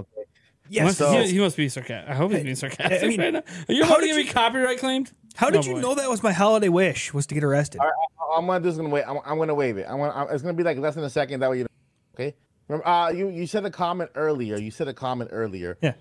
Okay. 0.00 0.22
Yes. 0.70 0.84
Must- 0.84 0.98
so- 0.98 1.10
he, 1.10 1.32
he 1.32 1.38
must 1.40 1.56
be 1.56 1.68
sarcastic. 1.68 2.08
I 2.08 2.14
hope 2.14 2.30
he's 2.30 2.44
being 2.44 2.54
sarcastic 2.54 3.02
I 3.02 3.06
mean, 3.08 3.20
right 3.20 3.32
now. 3.32 3.42
Are 3.68 3.72
you 3.74 3.82
how 3.82 3.90
about 3.90 4.00
to 4.02 4.06
did 4.06 4.14
get 4.14 4.26
me 4.26 4.32
copyright 4.32 4.78
claimed? 4.78 5.10
How 5.38 5.50
did 5.50 5.60
Oh, 5.60 5.68
you 5.68 5.74
boy. 5.74 5.80
know 5.82 5.94
that 5.94 6.10
was 6.10 6.20
my 6.20 6.32
holiday 6.32 6.68
wish 6.68 7.14
was 7.14 7.24
to 7.28 7.34
get 7.34 7.44
arrested? 7.44 7.80
All 7.80 7.86
right, 7.86 7.94
I- 8.20 8.38
I'm 8.38 8.46
gonna 8.48 8.64
just 8.64 8.76
gonna 8.76 8.88
wait. 8.88 9.04
I'm, 9.04 9.18
I'm 9.24 9.38
gonna 9.38 9.54
waive 9.54 9.78
it. 9.78 9.86
I'm 9.88 9.98
gonna, 9.98 10.10
I'm- 10.12 10.26
it's 10.32 10.42
gonna 10.42 10.54
be 10.54 10.64
like 10.64 10.78
less 10.78 10.96
than 10.96 11.04
a 11.04 11.10
second. 11.10 11.38
That 11.38 11.50
way 11.50 11.58
you 11.58 11.62
know. 11.62 11.68
Okay. 12.14 12.34
Remember, 12.66 12.84
uh, 12.88 13.10
you 13.10 13.28
you 13.28 13.46
said 13.46 13.64
a 13.64 13.70
comment 13.70 14.10
earlier. 14.16 14.56
You 14.56 14.72
said 14.72 14.88
a 14.88 14.92
comment 14.92 15.30
earlier. 15.32 15.78
Yeah. 15.80 15.94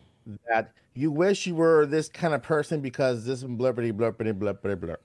That 0.49 0.71
you 0.95 1.11
wish 1.11 1.45
you 1.45 1.53
were 1.53 1.85
this 1.85 2.09
kind 2.09 2.33
of 2.33 2.41
person 2.41 2.81
because 2.81 3.25
this 3.25 3.43
blurpity 3.43 3.93
blurpity 3.93 4.33
blurpity 4.33 4.79
blur. 4.79 4.97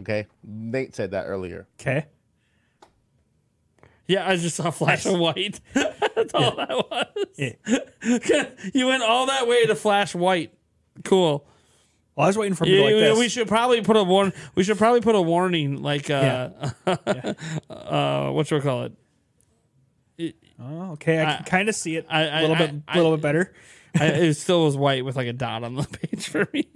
Okay. 0.00 0.26
Nate 0.42 0.96
said 0.96 1.12
that 1.12 1.26
earlier. 1.26 1.68
Okay. 1.80 2.06
Yeah, 4.08 4.28
I 4.28 4.36
just 4.36 4.56
saw 4.56 4.70
flash 4.72 5.06
of 5.06 5.16
white. 5.18 5.60
That's 5.74 6.34
all 6.34 6.56
that 6.56 6.70
was. 6.70 8.46
you 8.74 8.86
went 8.88 9.02
all 9.04 9.26
that 9.26 9.46
way 9.46 9.64
to 9.66 9.74
flash 9.76 10.12
white. 10.14 10.52
Cool. 11.04 11.46
Well, 12.16 12.24
I 12.24 12.28
was 12.28 12.38
waiting 12.38 12.54
for 12.54 12.64
him 12.64 12.70
to 12.70 12.74
Yeah, 12.76 12.78
go 12.80 12.84
like 12.86 12.94
we- 12.94 13.00
this. 13.00 13.18
we 13.18 13.28
should 13.28 13.46
probably 13.48 13.82
put 13.82 13.96
a 13.96 14.02
warn. 14.02 14.32
We 14.54 14.64
should 14.64 14.78
probably 14.78 15.02
put 15.02 15.14
a 15.14 15.20
warning, 15.20 15.82
like 15.82 16.08
uh, 16.10 16.48
uh, 17.70 18.30
what 18.30 18.46
should 18.46 18.56
we 18.56 18.60
call 18.62 18.84
it? 18.84 18.92
oh, 20.58 20.92
okay. 20.92 21.22
I 21.22 21.36
can 21.36 21.44
kind 21.44 21.68
of 21.68 21.74
see 21.74 21.96
it 21.96 22.06
I- 22.08 22.22
a 22.22 22.30
I- 22.30 22.40
little 22.40 22.56
I- 22.56 22.58
bit, 22.66 22.74
I- 22.88 22.94
a 22.94 22.96
little 23.02 23.16
bit 23.16 23.22
better. 23.22 23.54
I, 24.00 24.04
it 24.28 24.34
still 24.34 24.64
was 24.64 24.76
white 24.76 25.04
with 25.04 25.16
like 25.16 25.26
a 25.26 25.32
dot 25.34 25.62
on 25.64 25.74
the 25.74 25.82
page 26.10 26.28
for 26.28 26.48
me. 26.52 26.66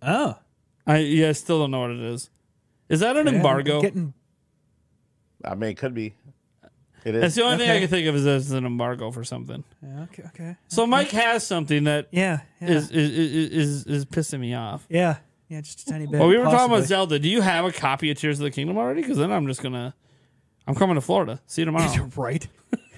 Oh, 0.00 0.38
I 0.86 0.98
yeah, 0.98 1.28
I 1.28 1.32
still 1.32 1.58
don't 1.58 1.70
know 1.70 1.80
what 1.80 1.90
it 1.90 2.00
is. 2.00 2.30
Is 2.88 3.00
that 3.00 3.16
an 3.16 3.26
Yeah, 3.26 3.30
I'm 3.32 3.36
embargo? 3.36 3.80
Getting 3.82 4.14
I 5.44 5.54
mean, 5.56 5.70
it 5.70 5.76
could 5.76 5.92
be. 5.94 6.14
It 7.04 7.12
That's 7.12 7.34
the 7.34 7.42
only 7.42 7.56
thing 7.58 7.68
I 7.68 7.72
Okay. 7.72 7.80
can 7.80 7.88
think 7.88 8.06
of 8.08 8.14
is 8.14 8.26
as 8.26 8.50
an 8.52 8.64
embargo 8.64 9.10
for 9.10 9.24
something. 9.24 9.64
yeah, 9.82 10.02
okay. 10.04 10.22
Okay. 10.28 10.56
So 10.68 10.86
Mike 10.86 11.10
has 11.10 11.44
something 11.46 11.84
that 11.84 12.08
Yeah. 12.12 12.40
Yeah. 12.60 12.68
is 12.68 12.90
is, 12.90 13.10
is 13.18 13.50
is 13.50 13.86
is 13.86 14.04
pissing 14.06 14.40
me 14.40 14.54
off. 14.54 14.86
yeah. 14.88 15.16
Yeah. 15.48 15.60
Just 15.60 15.82
a 15.82 15.86
tiny 15.92 16.06
bit. 16.06 16.18
Well, 16.20 16.28
we 16.28 16.36
were 16.38 16.44
talking 16.44 16.56
about 16.60 16.68
possibly. 16.68 16.86
Zelda. 16.86 17.18
Do 17.18 17.28
you 17.28 17.40
have 17.42 17.64
a 17.64 17.72
copy 17.72 18.10
of 18.10 18.18
Tears 18.18 18.38
of 18.40 18.44
the 18.44 18.50
Kingdom 18.50 18.78
already? 18.78 19.02
Because 19.02 19.18
then 19.18 19.30
I'm 19.32 19.46
just 19.46 19.62
gonna, 19.62 19.94
I'm 20.66 20.74
coming 20.74 20.94
to 20.94 21.00
Florida. 21.00 21.40
See 21.46 21.60
you 21.62 21.66
tomorrow. 21.66 22.08
right. 22.16 22.46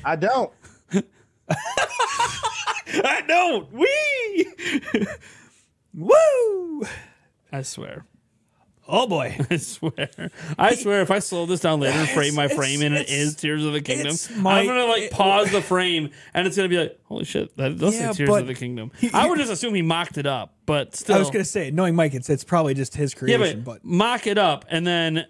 I 0.04 0.16
don't. 0.16 0.52
I 1.48 3.22
don't. 3.26 3.72
Wee. 3.72 4.46
Woo. 5.94 6.82
I 7.52 7.62
swear. 7.62 8.04
Oh 8.86 9.06
boy. 9.06 9.36
I 9.50 9.56
swear. 9.56 10.30
I 10.58 10.74
swear. 10.74 11.00
If 11.02 11.10
I 11.10 11.18
slow 11.18 11.46
this 11.46 11.60
down 11.60 11.80
later 11.80 11.98
and 11.98 12.08
frame 12.10 12.34
my 12.34 12.48
frame 12.48 12.82
and 12.82 12.94
it's- 12.94 13.34
Tears 13.34 13.64
of 13.64 13.72
the 13.72 13.80
Kingdom, 13.80 14.14
my- 14.42 14.60
I'm 14.60 14.66
gonna 14.66 14.84
like 14.86 15.02
it- 15.04 15.10
pause 15.12 15.50
the 15.50 15.62
frame 15.62 16.10
and 16.34 16.46
it's 16.46 16.56
gonna 16.56 16.68
be 16.68 16.78
like, 16.78 16.98
holy 17.04 17.24
shit, 17.24 17.56
that 17.56 17.78
does 17.78 17.94
Yeah, 17.98 18.12
Tears 18.12 18.28
but 18.28 18.42
of 18.42 18.46
the 18.46 18.54
Kingdom. 18.54 18.90
I 19.12 19.26
would 19.28 19.38
just 19.38 19.50
assume 19.52 19.74
he 19.74 19.82
mocked 19.82 20.18
it 20.18 20.26
up, 20.26 20.54
but 20.66 20.94
still. 20.96 21.16
I 21.16 21.18
was 21.18 21.30
gonna 21.30 21.44
say, 21.44 21.70
knowing 21.70 21.94
Mike, 21.94 22.14
it's 22.14 22.28
it's 22.28 22.44
probably 22.44 22.74
just 22.74 22.94
his 22.94 23.12
yeah, 23.14 23.18
creation, 23.18 23.62
but, 23.62 23.82
but. 23.82 23.84
mock 23.84 24.26
it 24.26 24.36
up 24.38 24.64
and 24.68 24.86
then 24.86 25.26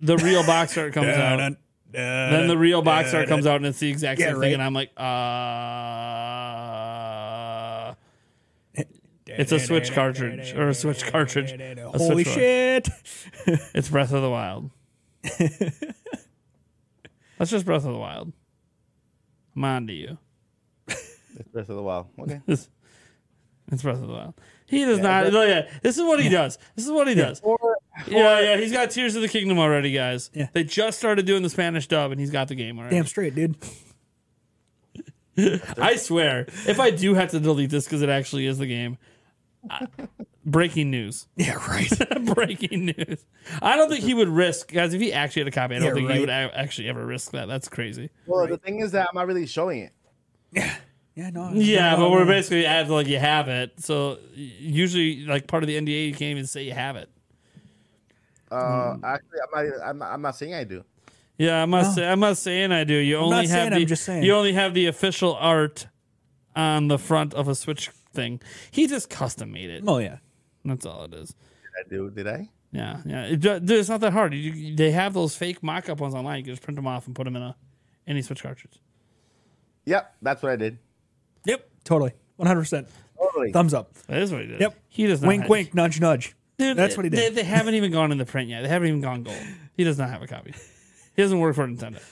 the 0.00 0.16
real 0.18 0.44
box 0.46 0.76
art 0.78 0.92
comes 0.92 1.08
out. 1.16 1.54
Then 1.92 2.48
the 2.48 2.58
real 2.58 2.82
box 2.82 3.14
art 3.14 3.28
comes 3.28 3.46
out 3.46 3.56
and 3.56 3.66
it's 3.66 3.78
the 3.78 3.88
exact 3.88 4.20
Yeah, 4.20 4.26
same 4.28 4.34
right. 4.36 4.46
thing, 4.46 4.54
and 4.54 4.62
I'm 4.62 4.74
like, 4.74 4.90
uh, 4.98 5.02
It's 9.38 9.52
a 9.52 9.60
Switch 9.60 9.92
cartridge 9.92 10.54
or 10.54 10.68
a 10.68 10.74
Switch 10.74 11.04
cartridge. 11.06 11.52
A 11.52 11.98
Holy 11.98 12.24
Switch 12.24 12.34
shit! 12.34 12.88
It's 13.74 13.88
Breath 13.88 14.12
of 14.12 14.22
the 14.22 14.30
Wild. 14.30 14.70
That's 17.38 17.50
just 17.50 17.66
Breath 17.66 17.84
of 17.84 17.92
the 17.92 17.98
Wild. 17.98 18.32
I'm 19.54 19.64
on 19.64 19.86
to 19.86 19.92
you. 19.92 20.18
It's 20.88 21.48
Breath 21.52 21.68
of 21.68 21.76
the 21.76 21.82
Wild. 21.82 22.06
Okay. 22.18 22.40
It's, 22.48 22.68
it's 23.72 23.82
Breath 23.82 24.00
of 24.00 24.06
the 24.06 24.12
Wild. 24.12 24.34
He 24.66 24.84
does 24.84 25.00
not. 25.00 25.32
Look 25.32 25.48
yeah, 25.48 25.68
this 25.82 25.96
is 25.96 26.04
what 26.04 26.22
he 26.22 26.28
does. 26.28 26.56
This 26.76 26.86
is 26.86 26.92
what 26.92 27.08
he 27.08 27.14
does. 27.14 27.42
yeah, 28.06 28.40
yeah. 28.40 28.56
He's 28.56 28.70
got 28.72 28.90
Tears 28.90 29.16
of 29.16 29.22
the 29.22 29.28
Kingdom 29.28 29.58
already, 29.58 29.92
guys. 29.92 30.30
Yeah. 30.32 30.48
They 30.52 30.62
just 30.62 30.98
started 30.98 31.26
doing 31.26 31.42
the 31.42 31.50
Spanish 31.50 31.88
dub, 31.88 32.12
and 32.12 32.20
he's 32.20 32.30
got 32.30 32.46
the 32.48 32.54
game 32.54 32.78
already. 32.78 32.94
Damn 32.94 33.06
straight, 33.06 33.34
dude. 33.34 33.56
I 35.78 35.96
swear, 35.96 36.46
if 36.66 36.80
I 36.80 36.90
do 36.90 37.14
have 37.14 37.30
to 37.32 37.40
delete 37.40 37.70
this 37.70 37.84
because 37.84 38.02
it 38.02 38.08
actually 38.08 38.46
is 38.46 38.58
the 38.58 38.66
game, 38.66 38.98
I- 39.70 39.86
breaking 40.46 40.90
news. 40.90 41.26
Yeah, 41.36 41.54
right. 41.68 41.90
breaking 42.34 42.86
news. 42.96 43.24
I 43.62 43.76
don't 43.76 43.88
think 43.90 44.04
he 44.04 44.14
would 44.14 44.28
risk, 44.28 44.72
guys. 44.72 44.94
If 44.94 45.00
he 45.00 45.12
actually 45.12 45.42
had 45.42 45.48
a 45.48 45.50
copy, 45.52 45.74
I 45.76 45.78
don't 45.78 45.88
Yeah, 45.88 45.94
think 45.94 46.10
he 46.10 46.20
would 46.20 46.28
a- 46.28 46.52
actually 46.58 46.88
ever 46.88 47.04
risk 47.04 47.32
that. 47.32 47.46
That's 47.48 47.68
crazy. 47.68 48.10
Well, 48.26 48.46
the 48.46 48.58
thing 48.58 48.80
is 48.80 48.92
that 48.92 49.08
I'm 49.08 49.14
not 49.14 49.26
really 49.26 49.46
showing 49.46 49.80
it. 49.80 49.92
Yeah, 50.52 50.74
Yeah, 51.14 51.30
no. 51.30 51.50
Yeah, 51.52 51.92
no, 51.92 51.96
but 52.02 52.10
we're 52.12 52.24
no. 52.24 52.30
basically 52.30 52.66
at 52.66 52.88
like 52.88 53.06
you 53.08 53.18
have 53.18 53.48
it. 53.48 53.72
So 53.80 54.18
usually, 54.34 55.24
like 55.26 55.46
part 55.46 55.62
of 55.62 55.66
the 55.66 55.76
NDA, 55.76 56.06
you 56.08 56.12
can't 56.12 56.30
even 56.30 56.46
say 56.46 56.62
you 56.62 56.72
have 56.72 56.96
it. 56.96 57.08
Uh, 58.50 58.94
Hmm. 58.94 59.04
actually, 59.04 59.38
I'm 59.42 59.50
not, 59.68 59.86
I'm 59.88 59.98
not. 59.98 60.12
I'm 60.12 60.22
not 60.22 60.36
saying 60.36 60.54
I 60.54 60.64
do. 60.64 60.84
Yeah, 61.38 61.62
I'm 61.62 61.70
not. 61.70 61.94
Say, 61.94 62.06
I'm 62.06 62.20
not 62.20 62.36
saying 62.38 62.70
I 62.72 62.84
do. 62.84 62.94
You 62.94 63.16
only 63.16 63.30
not 63.30 63.40
have 63.46 63.48
saying, 63.50 63.70
the. 63.70 63.76
I'm 63.76 63.86
just 63.86 64.04
saying. 64.04 64.22
You 64.22 64.34
only 64.34 64.52
have 64.52 64.72
the 64.72 64.86
official 64.86 65.34
art 65.34 65.86
on 66.54 66.88
the 66.88 66.96
front 66.98 67.34
of 67.34 67.48
a 67.48 67.54
Switch 67.54 67.90
thing. 68.16 68.40
He 68.72 68.86
just 68.88 69.08
custom 69.10 69.52
made 69.52 69.70
it. 69.70 69.84
Oh 69.86 69.98
yeah. 69.98 70.18
That's 70.64 70.84
all 70.84 71.04
it 71.04 71.14
is. 71.14 71.28
Did 71.28 71.86
I 71.86 71.88
do? 71.88 72.10
Did 72.10 72.26
I? 72.26 72.48
Yeah, 72.72 73.00
yeah. 73.06 73.22
It, 73.26 73.40
dude, 73.40 73.70
it's 73.70 73.88
not 73.88 74.00
that 74.00 74.12
hard. 74.12 74.34
You, 74.34 74.50
you- 74.52 74.74
they 74.76 74.90
have 74.90 75.14
those 75.14 75.36
fake 75.36 75.62
mock-up 75.62 76.00
ones 76.00 76.14
online. 76.14 76.38
You 76.38 76.44
can 76.44 76.52
just 76.54 76.62
print 76.62 76.74
them 76.76 76.86
off 76.86 77.06
and 77.06 77.14
put 77.14 77.24
them 77.24 77.36
in 77.36 77.42
a 77.42 77.54
any 78.06 78.22
Switch 78.22 78.42
cartridge. 78.42 78.80
Yep, 79.84 80.16
that's 80.22 80.42
what 80.42 80.50
I 80.52 80.56
did. 80.56 80.78
Yep. 81.44 81.68
Totally. 81.84 82.12
One 82.36 82.48
hundred 82.48 82.60
percent. 82.62 82.88
Totally. 83.18 83.52
Thumbs 83.52 83.72
up. 83.72 83.94
That 84.08 84.20
is 84.20 84.32
what 84.32 84.40
he 84.42 84.48
did. 84.48 84.60
Yep. 84.60 84.76
He 84.88 85.06
does 85.06 85.22
not. 85.22 85.28
Wink, 85.28 85.42
have- 85.42 85.50
wink, 85.50 85.74
nudge, 85.74 86.00
nudge. 86.00 86.34
Dude, 86.58 86.76
That's 86.76 86.96
what 86.96 87.04
he 87.04 87.10
They, 87.10 87.16
did. 87.18 87.34
they 87.34 87.44
haven't 87.44 87.74
even 87.74 87.92
gone 87.92 88.12
in 88.12 88.18
the 88.18 88.24
print 88.24 88.48
yet. 88.48 88.62
They 88.62 88.68
haven't 88.68 88.88
even 88.88 89.02
gone 89.02 89.22
gold. 89.22 89.36
He 89.76 89.84
does 89.84 89.98
not 89.98 90.08
have 90.08 90.22
a 90.22 90.26
copy. 90.26 90.54
He 91.14 91.22
doesn't 91.22 91.38
work 91.38 91.54
for 91.54 91.66
Nintendo. 91.66 92.02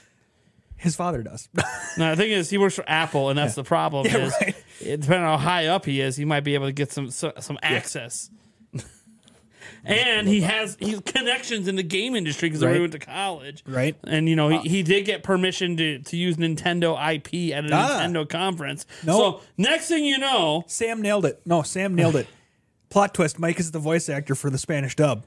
His 0.85 0.95
father 0.95 1.23
does. 1.25 1.49
No, 1.97 2.11
the 2.11 2.17
thing 2.23 2.31
is, 2.33 2.51
he 2.51 2.59
works 2.59 2.75
for 2.75 2.85
Apple, 2.89 3.31
and 3.31 3.39
that's 3.39 3.55
the 3.55 3.63
problem. 3.65 4.07
Yeah, 4.07 4.27
is 4.27 4.35
right. 4.41 4.55
depending 4.81 5.13
on 5.13 5.39
how 5.39 5.45
high 5.45 5.67
up 5.67 5.85
he 5.85 6.01
is, 6.01 6.17
he 6.17 6.25
might 6.25 6.41
be 6.41 6.55
able 6.55 6.67
to 6.67 6.73
get 6.73 6.91
some 6.93 7.11
so- 7.13 7.33
some 7.39 7.57
access. 7.63 8.31
and 9.85 10.27
he 10.27 10.41
has 10.41 10.77
he's 10.81 11.01
connections 11.01 11.69
in 11.69 11.77
the 11.77 11.83
game 11.83 12.17
industry 12.17 12.49
because 12.49 12.65
Right. 12.65 12.75
he 12.75 12.81
went 12.81 12.93
to 12.93 12.99
college, 12.99 13.63
Right. 13.67 13.97
And 14.05 14.29
you 14.29 14.35
know 14.37 14.49
he, 14.49 14.69
he 14.69 14.83
did 14.83 15.05
get 15.05 15.23
permission 15.23 15.77
to 15.77 15.99
to 16.01 16.17
use 16.17 16.37
Nintendo 16.37 16.95
IP 16.95 17.55
at 17.57 17.65
a 17.65 17.75
Ah. 17.75 18.01
Nintendo 18.03 18.29
conference. 18.29 18.87
No. 19.05 19.19
So 19.19 19.41
next 19.57 19.89
thing 19.89 20.05
you 20.05 20.19
know, 20.19 20.65
Sam 20.67 21.01
nailed 21.03 21.25
it. 21.27 21.41
No, 21.47 21.63
Sam 21.63 21.95
nailed 21.95 22.17
it. 22.17 22.27
Plot 22.91 23.15
twist: 23.15 23.39
Mike 23.39 23.61
is 23.61 23.71
the 23.73 23.79
voice 23.79 24.09
actor 24.09 24.35
for 24.35 24.51
the 24.51 24.59
Spanish 24.59 24.97
dub, 24.97 25.25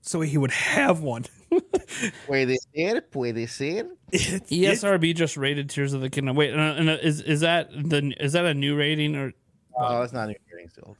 so 0.00 0.20
he 0.20 0.38
would 0.38 0.50
have 0.52 1.00
one. 1.00 1.26
Puede 2.26 2.56
ser, 2.74 3.00
puede 3.02 3.48
ser. 3.48 3.88
ESRB 4.12 5.14
just 5.14 5.36
rated 5.36 5.68
Tears 5.68 5.92
of 5.92 6.00
the 6.00 6.10
Kingdom. 6.10 6.36
Wait, 6.36 6.52
and, 6.52 6.88
and, 6.88 7.00
is 7.00 7.20
is 7.20 7.40
that 7.40 7.70
the 7.72 8.14
is 8.18 8.32
that 8.32 8.44
a 8.44 8.54
new 8.54 8.76
rating 8.76 9.16
or 9.16 9.32
Oh, 9.76 10.00
that's 10.00 10.12
not 10.12 10.28
new 10.28 10.34
hearing 10.48 10.68
still. 10.68 10.96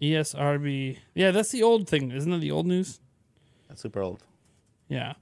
E 0.00 0.12
ESRB? 0.12 0.98
Yeah, 1.14 1.30
that's 1.30 1.50
the 1.50 1.62
old 1.62 1.88
thing, 1.88 2.12
isn't 2.12 2.32
it? 2.32 2.38
The 2.38 2.50
old 2.50 2.66
news. 2.66 3.00
That's 3.68 3.82
super 3.82 4.02
old. 4.02 4.22
Yeah. 4.88 5.14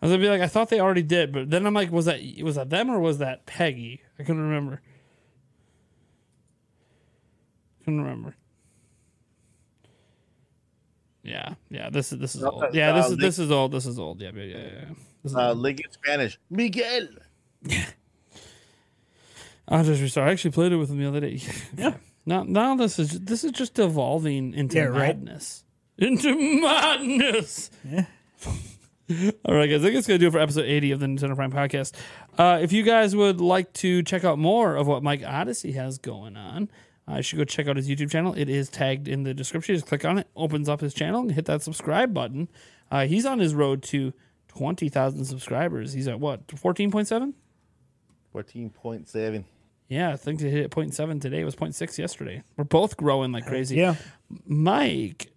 I 0.00 0.06
was 0.06 0.12
gonna 0.12 0.22
be 0.22 0.28
like, 0.28 0.40
I 0.40 0.46
thought 0.46 0.68
they 0.68 0.80
already 0.80 1.02
did, 1.02 1.32
but 1.32 1.50
then 1.50 1.66
I'm 1.66 1.74
like, 1.74 1.90
was 1.90 2.04
that 2.06 2.20
was 2.42 2.56
that 2.56 2.70
them 2.70 2.90
or 2.90 3.00
was 3.00 3.18
that 3.18 3.46
PEGI? 3.46 4.00
I 4.18 4.22
couldn't 4.22 4.42
remember. 4.42 4.80
Couldn't 7.80 8.02
remember. 8.02 8.36
Yeah, 11.24 11.54
yeah. 11.70 11.88
This 11.90 12.12
is 12.12 12.18
this 12.18 12.34
is 12.34 12.44
old. 12.44 12.62
uh, 12.62 12.68
Yeah, 12.72 12.92
this 12.92 13.06
uh, 13.06 13.10
is 13.12 13.16
this 13.16 13.38
is 13.38 13.50
old. 13.50 13.72
This 13.72 13.86
is 13.86 13.98
old. 13.98 14.20
Yeah, 14.20 14.30
yeah, 14.36 14.42
yeah. 14.42 14.56
yeah. 14.58 14.84
This 15.22 15.32
is 15.32 15.36
Uh, 15.36 15.48
old. 15.48 15.58
League 15.58 15.80
in 15.80 15.90
Spanish. 15.90 16.38
Miguel. 16.50 17.08
Yeah. 17.66 17.86
I'll 19.66 19.84
just 19.84 20.02
restart. 20.02 20.28
I 20.28 20.32
actually 20.32 20.50
played 20.50 20.72
it 20.72 20.76
with 20.76 20.90
him 20.90 20.98
the 20.98 21.08
other 21.08 21.20
day. 21.20 21.40
Yeah. 21.76 21.94
Now, 22.26 22.42
now 22.42 22.74
this 22.76 22.98
is 22.98 23.20
this 23.20 23.44
is 23.44 23.52
just 23.52 23.78
evolving 23.78 24.54
into 24.54 24.76
Yeah, 24.76 24.84
right. 24.84 25.16
madness. 25.18 25.64
Into 25.98 26.60
madness. 26.60 27.70
Yeah. 27.90 28.04
All 29.44 29.54
right, 29.54 29.66
guys. 29.68 29.80
I 29.82 29.84
think 29.84 29.96
it's 29.96 30.06
gonna 30.06 30.18
do 30.18 30.28
it 30.28 30.32
for 30.32 30.38
episode 30.38 30.64
eighty 30.64 30.90
of 30.92 31.00
the 31.00 31.06
Nintendo 31.06 31.36
Prime 31.36 31.52
Podcast. 31.52 31.94
Uh, 32.38 32.58
if 32.62 32.72
you 32.72 32.82
guys 32.82 33.14
would 33.14 33.40
like 33.40 33.72
to 33.74 34.02
check 34.02 34.24
out 34.24 34.38
more 34.38 34.74
of 34.76 34.86
what 34.86 35.02
Mike 35.02 35.22
Odyssey 35.22 35.72
has 35.72 35.98
going 35.98 36.36
on, 36.36 36.70
uh, 37.08 37.16
you 37.16 37.22
should 37.22 37.36
go 37.38 37.44
check 37.44 37.68
out 37.68 37.76
his 37.76 37.88
YouTube 37.88 38.10
channel. 38.10 38.34
It 38.34 38.48
is 38.48 38.68
tagged 38.68 39.08
in 39.08 39.22
the 39.24 39.34
description. 39.34 39.74
Just 39.74 39.86
click 39.86 40.04
on 40.04 40.18
it, 40.18 40.28
opens 40.36 40.68
up 40.68 40.80
his 40.80 40.94
channel, 40.94 41.20
and 41.20 41.32
hit 41.32 41.44
that 41.46 41.62
subscribe 41.62 42.14
button. 42.14 42.48
Uh, 42.90 43.06
he's 43.06 43.26
on 43.26 43.38
his 43.38 43.54
road 43.54 43.82
to 43.84 44.12
twenty 44.48 44.88
thousand 44.88 45.24
subscribers. 45.24 45.92
He's 45.92 46.08
at 46.08 46.20
what 46.20 46.50
fourteen 46.58 46.90
point 46.90 47.08
seven. 47.08 47.34
14.7. 48.34 49.44
Yeah, 49.88 50.12
I 50.12 50.16
think 50.16 50.40
they 50.40 50.50
hit 50.50 50.70
0.7 50.70 51.20
today. 51.20 51.40
It 51.40 51.44
was 51.44 51.54
0.6 51.54 51.98
yesterday. 51.98 52.42
We're 52.56 52.64
both 52.64 52.96
growing 52.96 53.32
like 53.32 53.46
crazy. 53.46 53.76
Yeah. 53.76 53.94
Mike, 54.46 55.30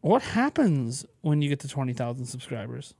what 0.00 0.22
happens 0.22 1.06
when 1.22 1.40
you 1.40 1.48
get 1.48 1.60
to 1.60 1.68
20,000 1.68 2.26
subscribers? 2.26 2.94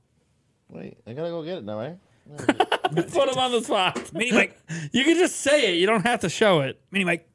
Wait, 0.69 0.97
I 1.05 1.13
gotta 1.13 1.29
go 1.29 1.43
get 1.43 1.59
it 1.59 1.63
now, 1.63 1.77
right? 1.77 1.97
Put 2.37 3.29
him 3.29 3.37
on 3.37 3.51
the 3.51 3.61
spot. 3.61 4.13
Mini 4.13 4.31
Mike. 4.31 4.57
You 4.91 5.03
can 5.03 5.17
just 5.17 5.37
say 5.37 5.73
it. 5.73 5.79
You 5.79 5.85
don't 5.85 6.05
have 6.05 6.21
to 6.21 6.29
show 6.29 6.61
it. 6.61 6.79
Mini 6.91 7.03
Mike. 7.05 7.27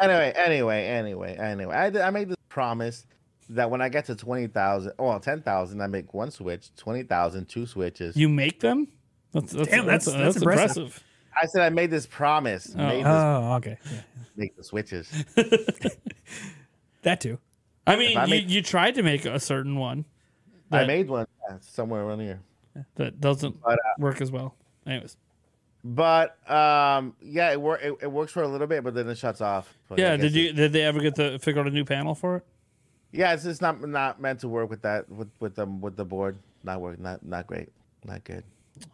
Anyway, 0.00 0.32
anyway, 0.36 0.86
anyway, 0.86 1.36
anyway. 1.36 1.74
I, 1.74 2.06
I 2.06 2.10
made 2.10 2.28
this 2.28 2.36
promise 2.48 3.06
that 3.50 3.70
when 3.70 3.80
I 3.82 3.88
get 3.88 4.06
to 4.06 4.14
20,000, 4.14 4.92
well, 4.98 5.20
10,000, 5.20 5.80
I 5.80 5.86
make 5.86 6.14
one 6.14 6.30
switch, 6.30 6.74
20,000, 6.76 7.46
two 7.48 7.66
switches. 7.66 8.16
You 8.16 8.28
make 8.28 8.60
them? 8.60 8.88
That's, 9.32 9.52
that's, 9.52 9.68
Damn, 9.68 9.86
that's, 9.86 10.06
that's- 10.06 10.22
that's, 10.22 10.34
that's 10.34 10.36
impressive. 10.36 10.76
impressive. 10.84 11.04
I 11.42 11.46
said 11.46 11.62
I 11.62 11.68
made 11.70 11.90
this 11.90 12.06
promise. 12.06 12.74
Made 12.74 13.00
this, 13.00 13.06
Oh, 13.06 13.54
okay. 13.56 13.76
Yeah. 13.92 14.00
make 14.36 14.56
the 14.56 14.62
switches. 14.64 15.10
That 17.02 17.20
too. 17.20 17.38
I 17.86 17.96
mean, 17.96 18.16
I 18.16 18.24
you, 18.24 18.30
make- 18.30 18.48
you 18.48 18.62
tried 18.62 18.94
to 18.94 19.02
make 19.02 19.26
a 19.26 19.38
certain 19.38 19.76
one 19.76 20.04
I 20.72 20.86
made 20.86 21.08
one 21.08 21.26
yeah, 21.48 21.58
somewhere 21.60 22.02
around 22.02 22.20
here. 22.20 22.40
that 22.96 23.20
doesn't 23.20 23.60
But, 23.62 23.74
uh, 23.74 23.76
work 23.98 24.20
as 24.22 24.30
well. 24.30 24.54
Anyways. 24.86 25.16
But 25.84 26.38
um, 26.50 27.14
yeah, 27.20 27.52
it, 27.52 27.60
wor- 27.60 27.78
it, 27.78 27.92
it 28.00 28.10
works 28.10 28.32
for 28.32 28.42
a 28.42 28.48
little 28.48 28.66
bit, 28.66 28.82
but 28.82 28.94
then 28.94 29.06
it 29.08 29.18
shuts 29.18 29.40
off. 29.42 29.72
But 29.88 29.98
Yeah, 29.98 30.16
guess 30.16 30.32
did 30.32 30.36
it- 30.36 30.40
you 30.40 30.52
did 30.54 30.72
they 30.72 30.82
ever 30.82 31.00
get 31.00 31.14
to 31.16 31.38
figure 31.38 31.60
out 31.60 31.66
a 31.66 31.70
new 31.70 31.84
panel 31.84 32.14
for 32.14 32.36
it? 32.36 32.44
Yeah, 33.12 33.34
it's 33.34 33.44
just 33.44 33.60
not 33.62 33.80
not 33.86 34.20
meant 34.20 34.40
to 34.40 34.48
work 34.48 34.70
with 34.70 34.82
that 34.82 35.08
with 35.10 35.28
with 35.40 35.54
them 35.54 35.80
with 35.80 35.96
the 35.96 36.04
board. 36.04 36.38
Not 36.64 36.80
work. 36.80 36.98
Not 36.98 37.24
not 37.24 37.46
great. 37.46 37.68
Not 38.04 38.24
good. 38.24 38.44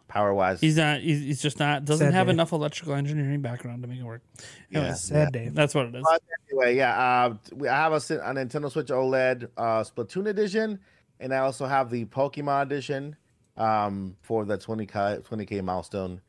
Power 0.09 0.33
wise. 0.33 0.59
He's 0.61 0.77
not. 0.77 0.99
He's, 0.99 1.21
he's 1.21 1.41
just 1.41 1.57
not. 1.59 1.85
Doesn't 1.85 2.07
Sad 2.07 2.13
have 2.13 2.27
day. 2.27 2.33
enough 2.33 2.51
electrical 2.51 2.93
engineering 2.93 3.41
background 3.41 3.81
to 3.81 3.87
make 3.87 3.99
it 3.99 4.03
work. 4.03 4.21
yeah, 4.69 4.93
Sad 4.93 5.29
yeah. 5.33 5.45
day. 5.45 5.49
That's 5.49 5.73
what 5.73 5.87
it 5.87 5.95
is. 5.95 6.03
But 6.03 6.21
anyway, 6.51 6.75
yeah. 6.75 6.99
Uh, 6.99 7.35
we, 7.55 7.67
I 7.67 7.77
have 7.77 7.93
a, 7.93 7.99
si- 8.01 8.13
a 8.15 8.19
Nintendo 8.33 8.69
Switch 8.71 8.87
OLED 8.87 9.47
uh, 9.57 9.83
Splatoon 9.83 10.27
edition, 10.27 10.77
and 11.19 11.33
I 11.33 11.37
also 11.39 11.65
have 11.65 11.89
the 11.89 12.05
Pokemon 12.05 12.61
edition 12.63 13.15
um, 13.57 14.15
for 14.21 14.45
the 14.45 14.57
20k 14.57 15.21
20k 15.23 15.63
milestone. 15.63 16.21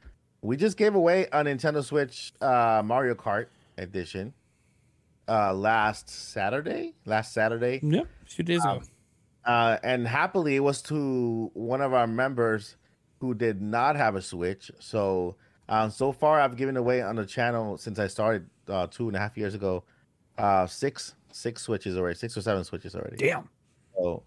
We 0.42 0.56
just 0.56 0.76
gave 0.76 0.94
away 0.96 1.26
a 1.32 1.44
Nintendo 1.44 1.84
Switch 1.84 2.32
uh, 2.40 2.82
Mario 2.84 3.14
Kart 3.14 3.46
edition 3.78 4.34
uh, 5.28 5.54
last 5.54 6.10
Saturday. 6.10 6.94
Last 7.06 7.32
Saturday. 7.32 7.78
Yep, 7.82 8.08
few 8.26 8.44
days 8.44 8.64
ago. 8.64 8.82
uh, 9.44 9.78
and 9.84 10.06
happily 10.06 10.56
it 10.56 10.60
was 10.60 10.82
to 10.82 11.50
one 11.54 11.80
of 11.80 11.94
our 11.94 12.06
members 12.08 12.76
who 13.20 13.34
did 13.34 13.62
not 13.62 13.94
have 13.94 14.16
a 14.16 14.22
switch 14.22 14.70
so 14.80 15.36
um, 15.68 15.90
so 15.90 16.10
far 16.12 16.40
i've 16.40 16.56
given 16.56 16.76
away 16.76 17.00
on 17.02 17.16
the 17.16 17.24
channel 17.24 17.76
since 17.78 17.98
i 18.00 18.06
started 18.08 18.44
uh, 18.68 18.86
two 18.88 19.06
and 19.06 19.16
a 19.16 19.18
half 19.20 19.36
years 19.36 19.54
ago 19.54 19.84
uh, 20.38 20.66
six 20.66 21.14
six 21.30 21.62
switches 21.62 21.96
already 21.96 22.16
six 22.16 22.36
or 22.36 22.42
seven 22.42 22.64
switches 22.64 22.94
already 22.96 23.16
Damn. 23.16 23.48
so 23.96 24.22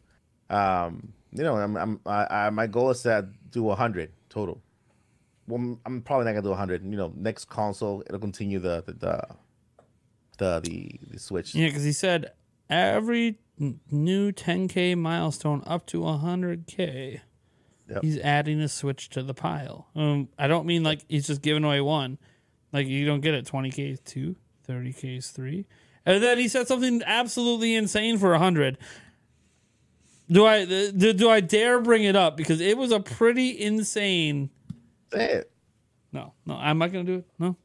um, 0.49 1.11
you 1.33 1.43
know 1.43 1.55
i'm, 1.57 1.75
I'm 1.75 1.99
I, 2.05 2.45
I, 2.45 2.49
my 2.51 2.67
goal 2.67 2.89
is 2.89 3.01
to 3.03 3.27
do 3.51 3.63
100 3.63 4.11
total 4.29 4.61
well 5.47 5.79
I'm- 5.85 6.01
probably 6.01 6.25
not 6.25 6.31
gonna 6.31 6.41
do 6.43 6.49
100 6.49 6.83
you 6.83 6.97
know 6.97 7.13
next 7.15 7.45
console 7.45 8.01
it'll 8.07 8.19
continue 8.19 8.59
the 8.59 8.83
the 8.85 8.93
the 8.93 9.21
the, 10.37 10.59
the, 10.61 10.99
the 11.11 11.19
switch 11.19 11.55
Yeah, 11.55 11.67
because 11.67 11.83
he 11.83 11.93
said 11.93 12.31
every 12.69 13.39
new 13.89 14.31
10k 14.33 14.97
milestone 14.97 15.63
up 15.65 15.85
to 15.87 16.01
100k, 16.01 17.21
Yep. 17.89 18.01
he's 18.01 18.17
adding 18.19 18.59
a 18.59 18.67
switch 18.67 19.09
to 19.11 19.21
the 19.23 19.33
pile. 19.35 19.87
Um, 19.95 20.27
I 20.37 20.47
don't 20.47 20.65
mean 20.65 20.83
like 20.83 21.05
he's 21.07 21.27
just 21.27 21.41
giving 21.41 21.63
away 21.63 21.79
one. 21.81 22.17
Like 22.73 22.87
you 22.87 23.05
don't 23.05 23.21
get 23.21 23.33
it. 23.35 23.45
20k 23.45 23.93
is 23.93 23.99
two, 24.01 24.35
30k 24.67 25.19
is 25.19 25.29
three, 25.29 25.67
and 26.05 26.21
then 26.21 26.37
he 26.37 26.47
said 26.49 26.67
something 26.67 27.01
absolutely 27.05 27.75
insane 27.75 28.17
for 28.17 28.31
100. 28.31 28.77
Do 30.29 30.45
I 30.45 30.65
do, 30.65 31.13
do 31.13 31.29
I 31.29 31.39
dare 31.39 31.79
bring 31.79 32.03
it 32.03 32.15
up 32.15 32.35
because 32.35 32.59
it 32.59 32.77
was 32.77 32.91
a 32.91 32.99
pretty 32.99 33.61
insane 33.61 34.49
Say 35.11 35.31
it. 35.31 35.51
No, 36.11 36.33
no, 36.45 36.55
I'm 36.55 36.77
not 36.77 36.91
going 36.91 37.05
to 37.05 37.11
do 37.11 37.17
it. 37.19 37.25
No. 37.39 37.55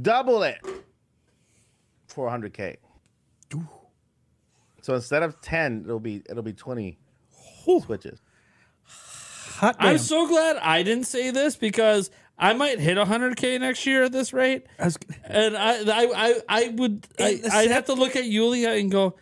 Double 0.00 0.42
it. 0.42 0.58
400k. 2.08 2.76
So 4.82 4.94
instead 4.94 5.22
of 5.22 5.40
10, 5.40 5.82
it'll 5.86 5.98
be 6.00 6.22
it'll 6.28 6.42
be 6.42 6.52
20 6.52 6.98
switches. 7.84 8.20
Hot 8.86 9.78
damn. 9.78 9.88
I'm 9.90 9.98
so 9.98 10.26
glad 10.28 10.56
I 10.56 10.82
didn't 10.82 11.04
say 11.04 11.30
this 11.30 11.56
because 11.56 12.10
I 12.36 12.52
might 12.54 12.80
hit 12.80 12.98
100k 12.98 13.60
next 13.60 13.86
year 13.86 14.04
at 14.04 14.12
this 14.12 14.32
rate. 14.32 14.66
I 14.78 14.84
was- 14.84 14.98
And 15.24 15.56
I, 15.56 15.74
I, 15.78 16.08
I, 16.14 16.40
I 16.48 16.68
would, 16.74 17.06
I, 17.18 17.24
I'd 17.24 17.42
sep- 17.44 17.70
have 17.70 17.84
to 17.86 17.94
look 17.94 18.16
at 18.16 18.24
Yulia 18.24 18.70
and 18.72 18.90
go, 18.90 19.14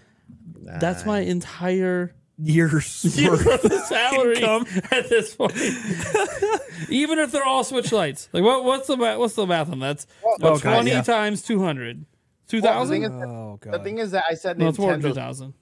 "That's 0.62 1.04
my 1.06 1.20
entire 1.20 2.14
years 2.42 3.04
year 3.16 3.30
worth. 3.30 3.44
worth 3.46 3.64
of 3.64 3.72
salary 3.86 4.36
income. 4.36 4.66
at 4.90 5.08
this 5.08 5.34
point." 5.34 5.54
Even 6.88 7.18
if 7.18 7.30
they're 7.32 7.44
all 7.44 7.64
switch 7.64 7.92
lights, 7.92 8.28
like 8.32 8.42
what, 8.42 8.64
what's 8.64 8.86
the 8.86 8.96
ma- 8.96 9.16
what's 9.16 9.34
the 9.34 9.46
math 9.46 9.70
on 9.70 9.78
that? 9.80 9.98
That's 9.98 10.06
what, 10.40 10.62
God, 10.62 10.74
20 10.74 10.90
yeah. 10.90 11.02
times 11.02 11.42
200, 11.42 11.96
Well, 11.98 12.04
the 12.46 12.50
2,000. 12.60 12.90
thing 12.90 13.02
is- 13.04 13.10
Oh 13.12 13.58
The 13.62 13.78
thing 13.78 13.98
is 13.98 14.10
that 14.10 14.24
I 14.28 14.34
said 14.34 14.58
no, 14.58 14.68
it's 14.68 14.78
Nintendo. 14.78 15.02
2,000. 15.02 15.54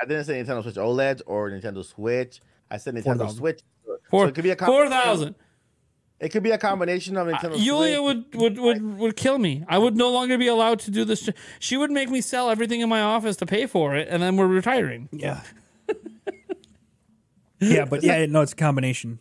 I 0.00 0.04
didn't 0.06 0.24
say 0.24 0.42
Nintendo 0.42 0.62
Switch 0.62 0.74
OLEDs 0.76 1.22
or 1.26 1.50
Nintendo 1.50 1.84
Switch. 1.84 2.40
I 2.70 2.76
said 2.76 2.94
Nintendo 2.94 3.04
4,000. 3.18 3.36
Switch. 3.38 3.60
So 3.86 3.96
Four, 4.10 4.28
it 4.28 4.34
could 4.34 4.44
be 4.44 4.50
a 4.50 4.56
com- 4.56 4.66
4,000. 4.68 5.34
It 6.20 6.28
could 6.30 6.42
be 6.42 6.50
a 6.50 6.58
combination 6.58 7.16
of 7.16 7.26
Nintendo 7.28 7.58
Yulia 7.58 7.96
Switch. 7.96 8.24
would, 8.32 8.34
would, 8.34 8.58
would, 8.58 8.98
would 8.98 9.16
kill 9.16 9.38
me. 9.38 9.64
I 9.68 9.78
would 9.78 9.96
no 9.96 10.10
longer 10.10 10.36
be 10.38 10.46
allowed 10.46 10.80
to 10.80 10.90
do 10.90 11.04
this. 11.04 11.28
She 11.58 11.76
would 11.76 11.90
make 11.90 12.08
me 12.10 12.20
sell 12.20 12.50
everything 12.50 12.80
in 12.80 12.88
my 12.88 13.00
office 13.00 13.36
to 13.38 13.46
pay 13.46 13.66
for 13.66 13.94
it, 13.96 14.08
and 14.10 14.22
then 14.22 14.36
we're 14.36 14.46
retiring. 14.46 15.08
Yeah. 15.12 15.40
Yeah, 17.60 17.84
but 17.84 18.02
yeah, 18.02 18.26
no, 18.26 18.42
it's 18.42 18.52
a 18.52 18.56
combination. 18.56 19.18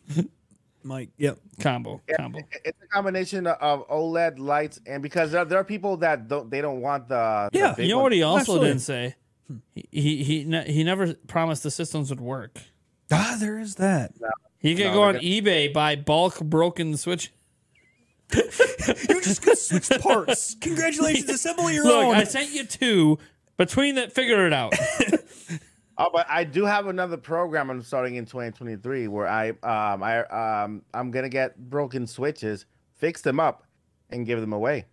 Mike, 0.84 1.10
yep. 1.18 1.40
Combo, 1.60 2.00
combo. 2.18 2.40
It's 2.64 2.78
a 2.84 2.88
combination 2.88 3.48
of 3.48 3.88
OLED 3.88 4.38
lights, 4.38 4.80
and 4.86 5.02
because 5.02 5.32
there, 5.32 5.44
there 5.46 5.58
are 5.60 5.64
people 5.64 5.98
that 5.98 6.28
don't 6.28 6.52
they 6.52 6.62
don't 6.62 6.82
want 6.82 7.08
the 7.08 7.50
the 7.52 7.58
Yeah, 7.58 7.74
big 7.74 7.88
You 7.88 7.96
know 7.96 8.02
what 8.04 8.12
he 8.12 8.22
also 8.22 8.40
Absolutely. 8.42 8.68
didn't 8.68 8.82
say? 8.82 9.16
He 9.74 9.88
he 9.92 10.24
he, 10.24 10.44
ne- 10.44 10.72
he 10.72 10.84
never 10.84 11.14
promised 11.28 11.64
the 11.64 11.72
systems 11.72 12.10
would 12.12 12.22
work. 12.22 12.60
Ah, 13.12 13.38
there 13.40 13.60
is 13.60 13.76
that. 13.76 14.14
He 14.60 14.76
could 14.76 14.86
No, 14.88 14.94
go 14.94 15.02
on 15.04 15.14
they're 15.14 15.22
eBay 15.22 15.74
buy 15.74 15.96
bulk 15.96 16.40
broken 16.40 16.98
switch. 16.98 17.32
You 18.36 19.22
just 19.22 19.44
got 19.44 19.58
switch 19.58 19.90
parts. 20.02 20.56
Congratulations, 20.62 21.30
assemble 21.30 21.72
your 21.72 21.86
Look, 21.86 22.06
own. 22.06 22.16
I 22.16 22.24
sent 22.26 22.52
you 22.52 22.64
two. 22.66 23.18
Between 23.58 23.96
that, 23.96 24.12
figure 24.12 24.46
it 24.46 24.54
out. 24.54 24.74
Oh, 25.98 26.10
but 26.12 26.26
I 26.30 26.44
do 26.44 26.66
have 26.66 26.88
another 26.88 27.16
program 27.18 27.70
I'm 27.70 27.82
starting 27.82 28.16
in 28.16 28.26
2023 28.26 29.08
where 29.08 29.28
I 29.28 29.50
um 29.50 30.04
I 30.04 30.20
um 30.64 30.82
I'm 30.94 31.12
gonna 31.12 31.30
get 31.30 31.58
broken 31.70 32.06
switches, 32.08 32.66
fix 32.96 33.22
them 33.22 33.40
up, 33.40 33.64
and 34.10 34.26
give 34.26 34.42
them 34.42 34.52
away. 34.54 34.86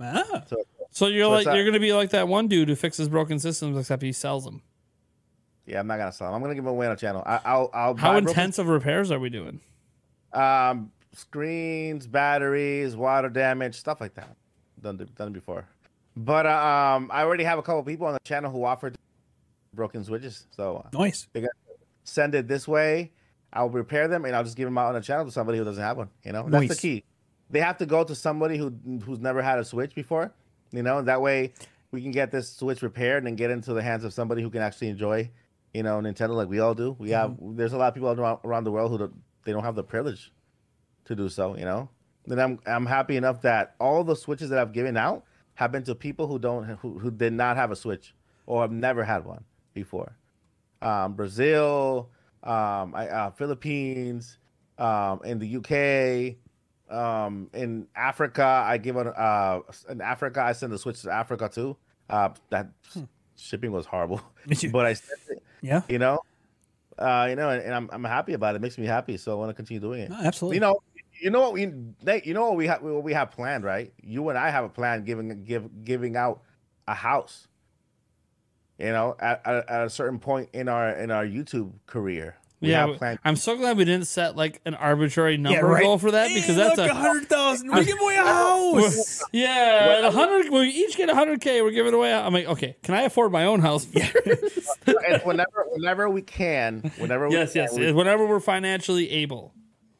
ah, 0.00 0.42
So 0.46 0.56
So 0.90 1.06
you're 1.06 1.24
So 1.26 1.30
like 1.30 1.46
you're 1.46 1.64
gonna 1.64 1.78
be 1.80 1.92
like 1.92 2.10
that 2.10 2.26
one 2.28 2.48
dude 2.48 2.68
who 2.68 2.74
fixes 2.74 3.08
broken 3.08 3.38
systems, 3.38 3.78
except 3.78 4.02
he 4.02 4.12
sells 4.12 4.44
them. 4.44 4.62
yeah, 5.66 5.78
I'm 5.78 5.86
not 5.86 5.98
gonna 5.98 6.10
sell 6.12 6.26
them. 6.28 6.34
I'm 6.34 6.42
gonna 6.42 6.54
give 6.56 6.64
them 6.64 6.72
away 6.74 6.86
on 6.86 6.92
the 6.94 7.00
channel. 7.00 7.22
I, 7.24 7.40
I'll 7.44 7.70
I'll 7.72 7.96
How 7.96 8.14
buy 8.14 8.20
broken- 8.20 8.50
of 8.58 8.66
repairs 8.68 9.10
are 9.12 9.18
we 9.20 9.30
doing? 9.30 9.60
um 10.32 10.90
screens, 11.14 12.06
batteries, 12.06 12.94
water 12.96 13.28
damage, 13.28 13.76
stuff 13.76 14.00
like 14.00 14.14
that. 14.14 14.36
Done 14.82 15.08
done 15.16 15.32
before. 15.32 15.66
But 16.16 16.46
uh, 16.46 16.50
um, 16.96 17.10
I 17.12 17.22
already 17.22 17.44
have 17.44 17.58
a 17.60 17.62
couple 17.62 17.82
people 17.84 18.06
on 18.08 18.12
the 18.14 18.18
channel 18.24 18.50
who 18.50 18.64
offered 18.64 18.96
broken 19.74 20.04
switches. 20.04 20.46
So 20.50 20.86
nice. 20.92 21.26
they 21.32 21.42
got 21.42 21.50
send 22.04 22.34
it 22.34 22.48
this 22.48 22.66
way. 22.66 23.12
I'll 23.52 23.70
repair 23.70 24.08
them 24.08 24.24
and 24.24 24.34
I'll 24.36 24.44
just 24.44 24.56
give 24.56 24.66
them 24.66 24.76
out 24.76 24.88
on 24.88 24.94
the 24.94 25.00
channel 25.00 25.24
to 25.24 25.30
somebody 25.30 25.58
who 25.58 25.64
doesn't 25.64 25.82
have 25.82 25.96
one. 25.96 26.10
You 26.24 26.32
know, 26.32 26.48
that's 26.48 26.68
the 26.68 26.74
key. 26.76 27.04
They 27.50 27.60
have 27.60 27.78
to 27.78 27.86
go 27.86 28.04
to 28.04 28.14
somebody 28.14 28.58
who 28.58 28.74
who's 29.04 29.20
never 29.20 29.40
had 29.40 29.58
a 29.58 29.64
switch 29.64 29.94
before. 29.94 30.32
You 30.70 30.82
know, 30.82 31.00
that 31.02 31.22
way 31.22 31.54
we 31.90 32.02
can 32.02 32.10
get 32.10 32.30
this 32.30 32.50
switch 32.50 32.82
repaired 32.82 33.26
and 33.26 33.36
get 33.36 33.50
into 33.50 33.72
the 33.72 33.82
hands 33.82 34.04
of 34.04 34.12
somebody 34.12 34.42
who 34.42 34.50
can 34.50 34.60
actually 34.60 34.88
enjoy, 34.88 35.30
you 35.72 35.82
know, 35.82 35.98
Nintendo 35.98 36.30
like 36.30 36.48
we 36.48 36.60
all 36.60 36.74
do. 36.74 36.94
We 36.98 37.10
have 37.10 37.30
mm-hmm. 37.30 37.56
there's 37.56 37.72
a 37.72 37.78
lot 37.78 37.88
of 37.88 37.94
people 37.94 38.10
around, 38.10 38.40
around 38.44 38.64
the 38.64 38.72
world 38.72 38.90
who 38.90 38.98
don't, 38.98 39.14
they 39.44 39.52
don't 39.52 39.64
have 39.64 39.76
the 39.76 39.84
privilege 39.84 40.30
to 41.06 41.16
do 41.16 41.30
so. 41.30 41.56
You 41.56 41.64
know, 41.64 41.88
then 42.26 42.38
I'm 42.38 42.58
I'm 42.66 42.86
happy 42.86 43.16
enough 43.16 43.40
that 43.42 43.74
all 43.80 44.04
the 44.04 44.16
switches 44.16 44.50
that 44.50 44.58
I've 44.58 44.72
given 44.72 44.98
out 44.98 45.24
have 45.54 45.72
been 45.72 45.84
to 45.84 45.94
people 45.94 46.26
who 46.26 46.38
don't 46.38 46.64
who, 46.64 46.98
who 46.98 47.10
did 47.10 47.32
not 47.32 47.56
have 47.56 47.70
a 47.70 47.76
switch 47.76 48.14
or 48.44 48.60
have 48.60 48.72
never 48.72 49.04
had 49.04 49.24
one 49.24 49.44
before. 49.74 50.16
Um, 50.80 51.14
Brazil, 51.14 52.10
um, 52.42 52.94
I, 52.94 53.08
uh, 53.08 53.30
Philippines, 53.30 54.38
um, 54.78 55.20
in 55.24 55.38
the 55.38 55.56
UK, 55.56 56.36
um, 56.94 57.50
in 57.52 57.86
Africa. 57.94 58.44
I 58.44 58.78
give 58.78 58.96
an 58.96 59.08
uh, 59.08 59.60
in 59.88 60.00
Africa. 60.00 60.42
I 60.42 60.52
send 60.52 60.72
the 60.72 60.78
switch 60.78 61.02
to 61.02 61.12
Africa 61.12 61.50
too. 61.52 61.76
Uh, 62.08 62.30
that 62.50 62.68
shipping 63.36 63.72
was 63.72 63.86
horrible, 63.86 64.20
but 64.72 64.86
I 64.86 64.94
sent 64.94 65.20
it. 65.30 65.42
Yeah. 65.60 65.82
You 65.88 65.98
know, 65.98 66.20
uh, 66.98 67.26
you 67.28 67.36
know, 67.36 67.50
and, 67.50 67.62
and 67.62 67.74
I'm 67.74 67.88
I'm 67.92 68.04
happy 68.04 68.32
about 68.32 68.54
it. 68.54 68.56
It 68.56 68.62
makes 68.62 68.78
me 68.78 68.86
happy, 68.86 69.16
so 69.16 69.32
I 69.32 69.34
want 69.34 69.50
to 69.50 69.54
continue 69.54 69.80
doing 69.80 70.02
it. 70.02 70.10
No, 70.10 70.18
absolutely. 70.22 70.56
You 70.56 70.60
know, 70.60 70.78
you 71.20 71.30
know 71.30 71.40
what 71.40 71.52
we 71.52 71.66
Nate, 72.02 72.26
you 72.26 72.34
know 72.34 72.46
what 72.46 72.56
we 72.56 72.66
have 72.66 72.82
what 72.82 73.02
we 73.02 73.12
have 73.12 73.30
planned, 73.30 73.64
right? 73.64 73.92
You 74.02 74.28
and 74.28 74.38
I 74.38 74.50
have 74.50 74.64
a 74.64 74.68
plan 74.68 75.04
giving 75.04 75.44
give 75.44 75.84
giving 75.84 76.16
out 76.16 76.42
a 76.86 76.94
house. 76.94 77.48
You 78.78 78.92
know, 78.92 79.16
at, 79.18 79.42
at, 79.44 79.68
at 79.68 79.86
a 79.86 79.90
certain 79.90 80.18
point 80.18 80.50
in 80.52 80.68
our 80.68 80.90
in 80.90 81.10
our 81.10 81.26
YouTube 81.26 81.72
career, 81.86 82.36
we 82.60 82.70
yeah, 82.70 82.86
have 82.86 82.96
planned. 82.96 83.18
I'm 83.24 83.36
so 83.36 83.56
glad 83.56 83.76
we 83.76 83.84
didn't 83.84 84.06
set 84.06 84.36
like 84.36 84.60
an 84.64 84.74
arbitrary 84.74 85.36
number 85.36 85.66
right. 85.66 85.82
goal 85.82 85.98
for 85.98 86.10
that 86.10 86.28
Hey, 86.28 86.40
because 86.40 86.56
that's 86.56 86.76
look, 86.76 86.90
a 86.90 86.94
hundred 86.94 87.28
thousand. 87.28 87.70
We 87.72 87.84
give 87.84 88.00
away 88.00 88.16
a 88.16 88.24
house. 88.24 89.22
yeah, 89.32 89.96
at 89.98 90.04
a 90.04 90.10
hundred. 90.10 90.50
We 90.52 90.68
each 90.68 90.96
get 90.96 91.08
a 91.08 91.14
hundred 91.14 91.40
k. 91.40 91.62
We're 91.62 91.70
giving 91.70 91.94
away. 91.94 92.12
I'm 92.12 92.32
like, 92.32 92.46
okay, 92.46 92.76
can 92.82 92.94
I 92.94 93.02
afford 93.02 93.30
my 93.30 93.44
own 93.44 93.60
house? 93.60 93.86
It's 93.92 94.76
whenever 95.24 95.66
whenever 95.70 96.08
we 96.08 96.22
can, 96.22 96.92
whenever 96.98 97.28
we 97.28 97.34
yes, 97.34 97.52
can, 97.52 97.62
yes. 97.62 97.76
we- 97.76 97.92
Whenever 97.92 98.26
we're 98.26 98.40
financially 98.40 99.10
able. 99.10 99.52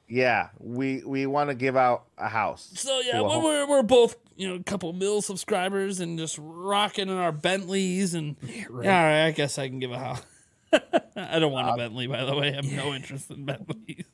Yeah, 0.09 0.48
we 0.59 1.02
we 1.05 1.26
want 1.26 1.51
to 1.51 1.55
give 1.55 1.76
out 1.76 2.05
a 2.16 2.28
house. 2.28 2.70
So 2.74 3.01
yeah, 3.01 3.12
to 3.12 3.18
a 3.18 3.22
when 3.22 3.32
home- 3.32 3.44
we're 3.44 3.68
we're 3.68 3.82
both 3.82 4.16
you 4.36 4.48
know 4.48 4.55
a 4.55 4.62
couple 4.62 4.93
mil 4.93 5.20
subscribers 5.22 6.01
and 6.01 6.18
just 6.18 6.39
rocking 6.40 7.09
in 7.09 7.14
our 7.16 7.32
Bentleys 7.32 8.14
and 8.14 8.36
yeah, 8.43 8.66
all 8.70 8.80
right, 8.80 9.26
I 9.26 9.30
guess 9.32 9.59
I 9.59 9.68
can 9.68 9.78
give 9.78 9.93
a 9.93 9.98
house. 9.98 10.22
I 11.16 11.39
don't 11.39 11.52
want 11.52 11.68
a 11.68 11.72
uh, 11.72 11.76
Bentley, 11.76 12.06
by 12.06 12.24
the 12.24 12.35
way. 12.35 12.48
I 12.48 12.56
have 12.56 12.64
no 12.64 12.94
interest 12.94 13.30
in 13.30 13.44
Bentleys. 13.47 14.05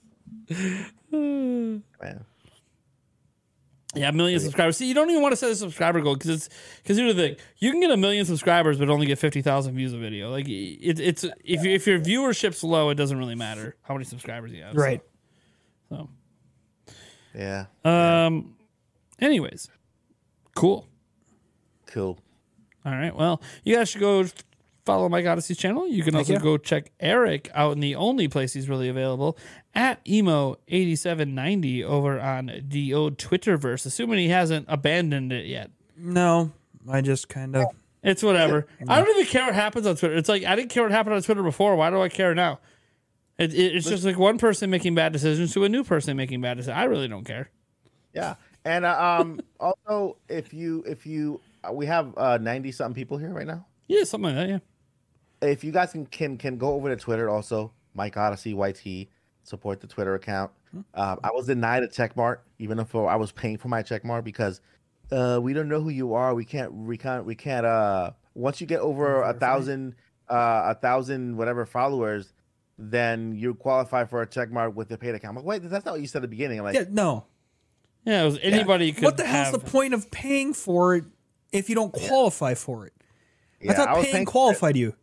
man. 1.11 1.85
Yeah, 3.97 4.09
a 4.09 4.13
million 4.13 4.41
subscribers. 4.41 4.77
See, 4.77 4.89
you 4.89 4.95
don't 4.95 5.09
even 5.09 5.23
want 5.23 5.33
to 5.33 5.37
set 5.37 5.51
a 5.51 5.55
subscriber 5.55 6.01
goal 6.01 6.15
because 6.15 6.31
it's 6.31 6.49
because 6.83 6.97
here's 6.97 7.15
the 7.15 7.23
thing: 7.29 7.37
you 7.59 7.71
can 7.71 7.79
get 7.79 7.93
a 7.93 7.97
million 7.97 8.25
subscribers, 8.27 8.77
but 8.77 8.91
only 8.91 9.07
get 9.07 9.21
fifty 9.21 9.41
thousand 9.41 9.77
views 9.77 9.93
a 9.93 9.99
video. 9.99 10.33
Like 10.33 10.49
it, 10.49 10.99
it's 10.99 11.23
if 11.45 11.63
you, 11.63 11.71
if 11.71 11.87
your 11.87 12.01
viewership's 12.01 12.65
low, 12.65 12.91
it 12.91 12.97
doesn't 12.97 13.17
really 13.17 13.37
matter 13.37 13.77
how 13.83 13.95
many 13.95 14.05
subscribers 14.05 14.51
you 14.51 14.65
have. 14.65 14.75
Right. 14.75 15.01
So, 15.01 15.07
Yeah, 17.35 17.67
so. 17.83 17.91
um, 17.91 18.57
anyways, 19.19 19.69
cool. 20.55 20.87
cool. 21.87 22.19
All 22.87 22.93
right. 22.93 23.15
Well, 23.15 23.43
you 23.65 23.75
guys 23.75 23.89
should 23.89 24.01
go 24.01 24.25
follow 24.85 25.09
Mike 25.09 25.27
Odyssey's 25.27 25.57
channel. 25.57 25.89
You 25.89 26.03
can 26.03 26.15
also 26.15 26.35
you. 26.35 26.39
go 26.39 26.57
check 26.59 26.93
Eric 27.01 27.51
out 27.55 27.73
in 27.73 27.81
the 27.81 27.95
only 27.97 28.29
place 28.29 28.53
he's 28.53 28.69
really 28.69 28.89
available 28.89 29.39
at 29.75 30.05
emo8790 30.05 31.83
over 31.83 32.21
on 32.21 32.53
the 32.63 32.95
old 32.95 33.19
Twitterverse, 33.19 33.87
assuming 33.87 34.19
he 34.19 34.29
hasn't 34.29 34.67
abandoned 34.69 35.33
it 35.33 35.47
yet. 35.47 35.71
No, 35.97 36.53
I 36.89 37.01
just 37.01 37.29
kind 37.29 37.57
of. 37.57 37.67
It's 38.03 38.23
whatever. 38.23 38.67
I 38.87 39.01
don't 39.01 39.09
even 39.17 39.25
care 39.25 39.47
what 39.47 39.55
happens 39.55 39.87
on 39.87 39.97
Twitter. 39.97 40.15
It's 40.15 40.29
like 40.29 40.45
I 40.45 40.55
didn't 40.57 40.69
care 40.69 40.83
what 40.83 40.93
happened 40.93 41.17
on 41.17 41.23
Twitter 41.23 41.43
before. 41.43 41.75
Why 41.75 41.89
do 41.89 42.03
I 42.03 42.11
care 42.11 42.35
now? 42.35 42.61
It, 43.39 43.53
it, 43.55 43.77
it's 43.77 43.89
just 43.89 44.05
like 44.05 44.19
one 44.19 44.39
person 44.39 44.71
making 44.71 44.95
bad 44.95 45.13
decisions 45.13 45.53
to 45.55 45.65
a 45.65 45.69
new 45.69 45.83
person 45.85 46.17
making 46.17 46.41
bad 46.41 46.57
decisions. 46.57 46.79
I 46.79 46.85
really 46.85 47.09
don't 47.09 47.25
care. 47.25 47.51
Yeah, 48.15 48.37
and 48.65 48.85
uh, 48.85 49.19
um, 49.21 49.41
also 49.61 50.19
if 50.29 50.55
you 50.55 50.85
if 50.87 51.05
you 51.07 51.41
uh, 51.69 51.73
we 51.73 51.87
have 51.87 52.15
uh 52.17 52.39
ninety 52.39 52.71
something 52.73 52.95
people 52.95 53.19
here 53.19 53.31
right 53.33 53.47
now. 53.47 53.67
Yeah, 53.89 54.05
something 54.05 54.35
like 54.35 54.49
that. 54.49 54.61
Yeah. 55.43 55.49
if 55.51 55.65
you 55.65 55.73
guys 55.73 55.93
can 55.93 56.07
can, 56.07 56.39
can 56.39 56.59
go 56.59 56.75
over 56.75 56.89
to 56.89 56.97
Twitter 56.97 57.29
also, 57.29 57.73
Mike 57.95 58.17
Odyssey 58.17 58.55
YT, 58.55 59.09
support 59.43 59.81
the 59.81 59.87
Twitter 59.87 60.15
account. 60.15 60.51
Um, 60.95 61.21
I 61.23 61.31
was 61.33 61.47
denied 61.47 61.83
a 61.85 61.89
check 61.89 62.17
mark, 62.17 62.45
even 62.59 62.79
if 62.79 62.95
I 62.95 63.17
was 63.17 63.31
paying 63.33 63.59
for 63.59 63.69
my 63.69 63.83
check 63.83 64.05
mark 64.05 64.25
because 64.25 64.61
uh, 65.13 65.39
we 65.43 65.53
don't 65.53 65.69
know 65.69 65.81
who 65.81 65.91
you 65.91 66.15
are. 66.15 66.35
We 66.35 66.45
can't 66.45 66.73
we 66.73 66.97
can't 66.97 67.25
we 67.25 67.35
can't 67.35 67.67
uh 67.67 68.13
once 68.35 68.61
you 68.61 68.67
get 68.67 68.81
over 68.81 69.23
a 69.23 69.35
thousand 69.35 69.95
uh 70.29 70.63
a 70.67 70.75
thousand 70.75 71.37
whatever 71.37 71.67
followers, 71.67 72.33
then 72.79 73.35
you 73.37 73.55
qualify 73.55 74.05
for 74.05 74.23
a 74.23 74.27
check 74.27 74.51
mark 74.51 74.77
with 74.77 74.89
the 74.89 74.99
paid 74.99 75.15
account. 75.15 75.31
I'm 75.31 75.37
like, 75.37 75.45
wait, 75.45 75.71
that's 75.71 75.85
not 75.85 75.93
what 75.93 76.01
you 76.01 76.07
said 76.07 76.19
at 76.19 76.23
the 76.23 76.29
beginning. 76.29 76.59
I'm 76.59 76.65
like, 76.65 76.75
Yeah, 76.75 76.85
no. 76.91 77.27
Yeah, 78.05 78.23
it 78.23 78.25
was 78.27 78.39
anybody 78.43 78.93
could. 78.93 79.05
What 79.05 79.17
the 79.17 79.25
hell's 79.25 79.53
have, 79.53 79.65
the 79.65 79.71
point 79.71 79.95
of 79.95 80.11
paying 80.11 80.53
for 80.53 80.95
it 80.95 81.05
if 81.53 81.69
you 81.69 81.75
don't 81.75 81.93
qualify 81.93 82.55
for 82.55 82.87
it? 82.87 82.93
Yeah, 83.61 83.73
I 83.73 83.75
thought 83.75 83.97
was 83.97 84.05
paying 84.05 84.15
for 84.15 84.21
it. 84.21 84.27
qualified 84.27 84.77
you. 84.77 84.95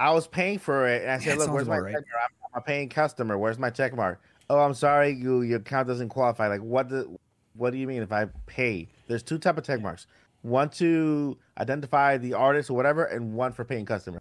I 0.00 0.12
was 0.12 0.26
paying 0.26 0.58
for 0.58 0.88
it, 0.88 1.02
and 1.02 1.10
I 1.10 1.18
said, 1.18 1.34
it 1.34 1.38
"Look, 1.38 1.52
where's 1.52 1.68
my 1.68 1.78
right. 1.78 1.94
check 1.94 2.04
mark? 2.12 2.22
I'm, 2.24 2.50
I'm 2.54 2.58
a 2.58 2.64
paying 2.64 2.88
customer. 2.88 3.38
Where's 3.38 3.58
my 3.58 3.70
check 3.70 3.94
mark? 3.94 4.20
Oh, 4.50 4.58
I'm 4.58 4.74
sorry, 4.74 5.12
you 5.12 5.42
your 5.42 5.58
account 5.58 5.86
doesn't 5.86 6.08
qualify. 6.08 6.48
Like, 6.48 6.60
what 6.60 6.88
do 6.88 7.16
what 7.54 7.70
do 7.70 7.78
you 7.78 7.86
mean 7.86 8.02
if 8.02 8.12
I 8.12 8.26
pay? 8.46 8.88
There's 9.06 9.22
two 9.22 9.38
type 9.38 9.56
of 9.56 9.64
check 9.64 9.80
marks. 9.80 10.06
One 10.42 10.68
to 10.70 11.38
identify 11.58 12.18
the 12.18 12.34
artist 12.34 12.70
or 12.70 12.74
whatever, 12.74 13.04
and 13.04 13.34
one 13.34 13.52
for 13.52 13.64
paying 13.64 13.86
customer. 13.86 14.20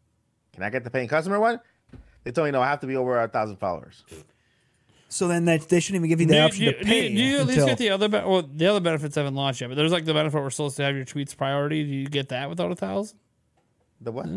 Can 0.54 0.64
I 0.64 0.70
get 0.70 0.84
the 0.84 0.90
paying 0.90 1.08
customer 1.08 1.40
one? 1.40 1.60
They 2.26 2.32
told 2.32 2.46
me 2.48 2.52
no, 2.52 2.62
I 2.62 2.68
have 2.68 2.82
to 2.82 2.88
be 2.88 2.98
over 2.98 3.18
a 3.22 3.28
thousand 3.30 3.56
followers. 3.58 4.04
So 5.08 5.28
then 5.30 5.46
that 5.46 5.70
they 5.70 5.80
shouldn't 5.80 6.02
even 6.02 6.10
give 6.10 6.20
you 6.20 6.28
the 6.28 6.34
Do 6.34 6.40
option 6.42 6.66
do, 6.66 6.72
to 6.74 6.78
you- 6.80 6.84
pay. 6.86 7.16
do 7.16 7.22
you 7.24 7.38
at 7.40 7.48
least 7.48 7.66
get 7.66 7.78
the 7.78 7.92
other? 7.92 8.10
Be- 8.10 8.18
well, 8.18 8.42
the 8.42 8.66
other 8.68 8.80
benefits 8.82 9.16
haven't 9.16 9.36
launched 9.36 9.62
yet, 9.62 9.68
but 9.70 9.76
there's 9.76 9.92
like 9.94 10.04
the 10.06 10.14
benefit 10.14 10.42
we're 10.42 10.50
supposed 10.50 10.76
to 10.78 10.84
have 10.84 10.96
your 10.96 11.06
tweets 11.06 11.38
priority. 11.38 11.84
Do 11.86 11.90
you 11.94 12.08
get 12.08 12.30
that 12.30 12.50
without 12.50 12.72
a 12.72 12.76
thousand? 12.76 13.18
The 14.02 14.12
what? 14.12 14.28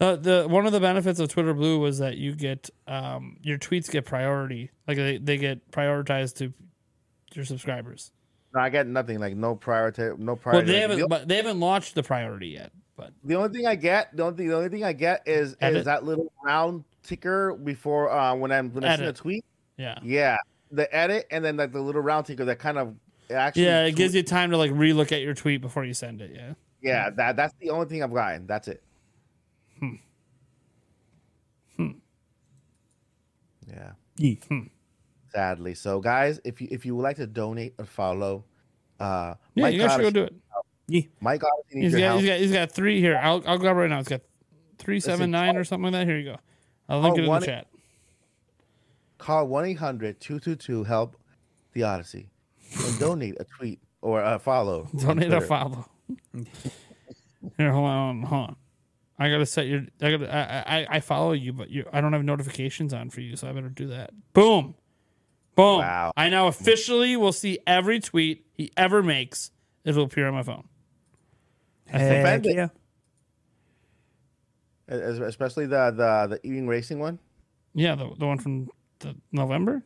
Uh, 0.00 0.16
the 0.16 0.46
one 0.50 0.66
of 0.66 0.72
the 0.72 0.80
benefits 0.80 1.20
of 1.20 1.28
Twitter 1.28 1.54
Blue 1.54 1.78
was 1.78 1.98
that 1.98 2.16
you 2.18 2.34
get 2.34 2.68
um, 2.88 3.36
your 3.42 3.56
tweets 3.56 3.88
get 3.90 4.04
priority, 4.04 4.70
like 4.88 4.96
they, 4.96 5.16
they 5.18 5.36
get 5.38 5.70
prioritized 5.70 6.36
to 6.38 6.52
your 7.34 7.44
subscribers. 7.44 8.10
No, 8.54 8.60
I 8.60 8.68
get 8.68 8.86
nothing. 8.88 9.18
Like 9.20 9.36
no 9.36 9.54
priority, 9.54 10.02
no 10.18 10.34
priority. 10.34 10.34
Well, 10.34 10.36
priority. 10.36 10.72
they 10.72 10.80
haven't, 10.80 11.02
o- 11.02 11.08
but 11.08 11.28
they 11.28 11.36
haven't 11.36 11.60
launched 11.60 11.94
the 11.94 12.02
priority 12.02 12.48
yet. 12.48 12.72
But 12.96 13.12
The 13.24 13.36
only 13.36 13.56
thing 13.56 13.66
I 13.66 13.76
get, 13.76 14.14
the 14.14 14.24
only 14.24 14.36
thing, 14.36 14.48
the 14.48 14.56
only 14.56 14.68
thing 14.68 14.84
I 14.84 14.92
get 14.92 15.22
is 15.26 15.56
Edit. 15.60 15.78
is 15.78 15.84
that 15.86 16.04
little 16.04 16.30
round 16.44 16.84
ticker 17.02 17.54
before 17.54 18.10
uh 18.10 18.34
when 18.34 18.52
I'm 18.52 18.72
when 18.72 18.84
I 18.84 18.96
see 18.96 19.04
a 19.04 19.12
tweet. 19.12 19.44
yeah, 19.76 19.98
Yeah, 20.02 20.36
the 20.70 20.92
edit 20.94 21.26
and 21.30 21.44
then 21.44 21.56
like 21.56 21.72
the 21.72 21.80
little 21.80 22.02
round 22.02 22.26
ticker 22.26 22.44
that 22.44 22.58
kind 22.58 22.78
of 22.78 22.94
actually. 23.30 23.64
yeah, 23.64 23.84
it 23.84 23.96
gives 23.96 24.14
you 24.14 24.22
time 24.22 24.50
to 24.50 24.56
like 24.56 24.70
relook 24.72 25.12
at 25.12 25.20
your 25.22 25.34
tweet 25.34 25.60
before 25.60 25.84
you 25.84 25.94
send 25.94 26.20
it. 26.20 26.30
Yeah, 26.34 26.54
Yeah, 26.80 27.10
that 27.10 27.36
that's 27.36 27.54
the 27.60 27.70
only 27.70 27.86
thing 27.86 28.02
I've 28.02 28.12
gotten. 28.12 28.46
That's 28.46 28.68
it. 28.68 28.82
Hmm. 29.78 29.94
Hmm. 31.76 31.90
Yeah, 33.68 33.92
Ye. 34.16 34.38
sadly. 35.32 35.74
So 35.74 36.00
guys, 36.00 36.40
if 36.44 36.60
you 36.60 36.68
if 36.70 36.84
you 36.86 36.94
would 36.96 37.02
like 37.02 37.16
to 37.16 37.26
donate 37.26 37.74
or 37.78 37.84
follow, 37.84 38.44
uh, 39.00 39.34
yeah, 39.54 39.62
Mike 39.64 39.74
you 39.74 39.80
guys 39.80 39.92
should 39.92 40.02
go 40.02 40.10
do 40.10 40.22
it. 40.24 40.34
Ye. 40.88 41.08
Mike 41.20 41.42
Odyssey 41.44 41.78
needs 41.80 41.94
He's 41.94 42.00
got, 42.00 42.06
help. 42.06 42.20
he's 42.20 42.28
got 42.28 42.38
he's 42.38 42.52
got 42.52 42.72
three 42.72 43.00
here. 43.00 43.18
I'll 43.22 43.42
I'll 43.46 43.58
grab 43.58 43.76
right 43.76 43.88
now. 43.88 44.00
It's 44.00 44.08
got 44.08 44.20
three 44.78 45.00
seven 45.00 45.30
nine 45.30 45.56
or 45.56 45.64
something 45.64 45.84
like 45.84 45.92
that. 45.92 46.06
Here 46.06 46.18
you 46.18 46.24
go. 46.32 46.36
I'll 46.92 47.00
link 47.00 47.16
it 47.16 47.24
in 47.24 47.30
the 47.32 47.40
chat. 47.40 47.66
Call 49.16 49.48
1-800-222-HELP 49.48 51.16
the 51.72 51.82
Odyssey 51.84 52.28
and 52.84 52.98
donate 52.98 53.36
a 53.40 53.44
tweet 53.44 53.80
or 54.02 54.22
a 54.22 54.38
follow. 54.38 54.88
on 54.92 54.98
Donate 54.98 55.32
a 55.32 55.40
follow. 55.40 55.88
Here, 57.56 57.72
hold 57.72 57.86
on, 57.86 58.22
hold 58.22 58.50
on. 58.50 58.56
I 59.18 59.30
gotta 59.30 59.46
set 59.46 59.68
your. 59.68 59.82
I 60.02 60.10
gotta. 60.10 60.34
I, 60.34 60.80
I, 60.80 60.86
I 60.90 61.00
follow 61.00 61.32
you, 61.32 61.52
but 61.52 61.70
you. 61.70 61.86
I 61.92 62.00
don't 62.00 62.12
have 62.12 62.24
notifications 62.24 62.92
on 62.92 63.08
for 63.08 63.20
you, 63.20 63.36
so 63.36 63.48
I 63.48 63.52
better 63.52 63.68
do 63.68 63.86
that. 63.88 64.10
Boom, 64.32 64.74
boom. 65.54 65.78
Wow. 65.78 66.12
I 66.16 66.28
now 66.28 66.48
officially 66.48 67.16
will 67.16 67.32
see 67.32 67.58
every 67.66 68.00
tweet 68.00 68.44
he 68.52 68.70
ever 68.76 69.02
makes. 69.02 69.50
It'll 69.84 70.04
appear 70.04 70.26
on 70.26 70.34
my 70.34 70.42
phone. 70.42 70.68
Heck 71.86 72.02
offended. 72.02 72.54
yeah. 72.54 72.68
Es- 74.92 75.18
especially 75.18 75.66
the 75.66 75.90
the 75.90 76.36
the 76.36 76.46
E-Win 76.48 76.68
Racing 76.68 76.98
one. 76.98 77.18
Yeah, 77.74 77.94
the 77.94 78.10
the 78.18 78.26
one 78.26 78.38
from 78.38 78.68
the 79.00 79.14
November. 79.32 79.82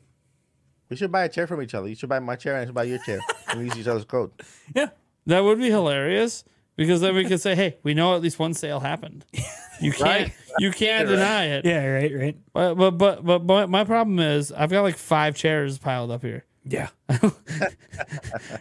We 0.89 0.97
should 0.97 1.11
buy 1.13 1.25
a 1.25 1.29
chair 1.29 1.47
from 1.47 1.63
each 1.63 1.75
other. 1.75 1.89
You 1.89 1.95
should 1.97 2.09
buy 2.09 2.19
my 2.21 2.37
chair 2.37 2.55
and 2.55 2.63
I 2.63 2.67
should 2.67 2.75
buy 2.75 2.85
your 2.85 2.99
chair 3.05 3.19
and 3.49 3.65
use 3.67 3.77
each 3.79 3.87
other's 3.89 4.05
code. 4.05 4.31
Yeah. 4.75 4.91
That 5.27 5.41
would 5.43 5.59
be 5.59 5.69
hilarious 5.71 6.45
because 6.77 7.01
then 7.01 7.15
we 7.17 7.25
could 7.25 7.41
say, 7.41 7.55
"Hey, 7.57 7.79
we 7.83 7.95
know 7.95 8.15
at 8.15 8.23
least 8.23 8.39
one 8.39 8.55
sale 8.55 8.81
happened." 8.81 9.25
You 9.79 9.93
can't. 9.93 10.03
Right. 10.29 10.33
You 10.59 10.71
can't 10.71 11.07
Right. 11.07 11.15
deny 11.17 11.45
it. 11.49 11.67
Yeah, 11.67 11.85
right, 11.85 12.11
right. 12.17 12.37
But, 12.55 12.77
but 12.77 12.93
but 12.93 13.23
but 13.27 13.39
but 13.41 13.69
my 13.69 13.85
problem 13.85 14.19
is 14.21 14.51
I've 14.51 14.71
got 14.71 14.81
like 14.81 14.97
five 14.97 15.37
chairs 15.37 15.77
piled 15.77 16.11
up 16.11 16.23
here. 16.23 16.47
Yeah. 16.65 16.89
I 17.11 17.21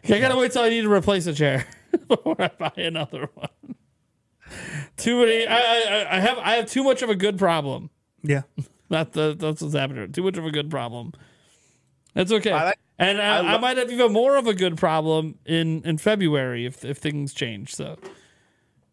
gotta 0.04 0.36
wait 0.38 0.52
till 0.52 0.64
I 0.64 0.70
need 0.70 0.82
to 0.82 0.92
replace 0.92 1.26
a 1.28 1.34
chair 1.34 1.66
before 2.10 2.36
I 2.38 2.50
buy 2.60 2.74
another 2.76 3.30
one. 3.34 3.75
Too 5.06 5.20
many. 5.20 5.46
I, 5.46 5.56
I 5.58 6.18
I 6.18 6.20
have 6.20 6.38
I 6.40 6.56
have 6.56 6.66
too 6.66 6.84
much 6.84 7.04
of 7.04 7.10
a 7.12 7.16
good 7.16 7.38
problem. 7.38 7.90
Yeah. 8.24 8.42
That 8.90 9.14
the, 9.14 9.36
that's 9.36 9.64
what's 9.64 9.74
happening. 9.74 10.12
Too 10.12 10.22
much 10.22 10.38
of 10.38 10.46
a 10.46 10.52
good 10.52 10.70
problem. 10.70 11.14
That's 12.14 12.32
okay. 12.32 12.52
I 12.52 12.66
like- 12.66 12.80
and 13.00 13.20
I, 13.20 13.40
I 13.40 13.56
I, 13.56 13.58
might 13.58 13.78
have 13.78 13.92
even 13.92 14.14
more 14.14 14.36
of 14.36 14.46
a 14.46 14.54
good 14.54 14.78
problem 14.78 15.40
in 15.44 15.82
in 15.84 15.98
February 15.98 16.68
if 16.68 16.86
if 16.86 17.00
things 17.00 17.34
change. 17.34 17.74
So 17.74 17.98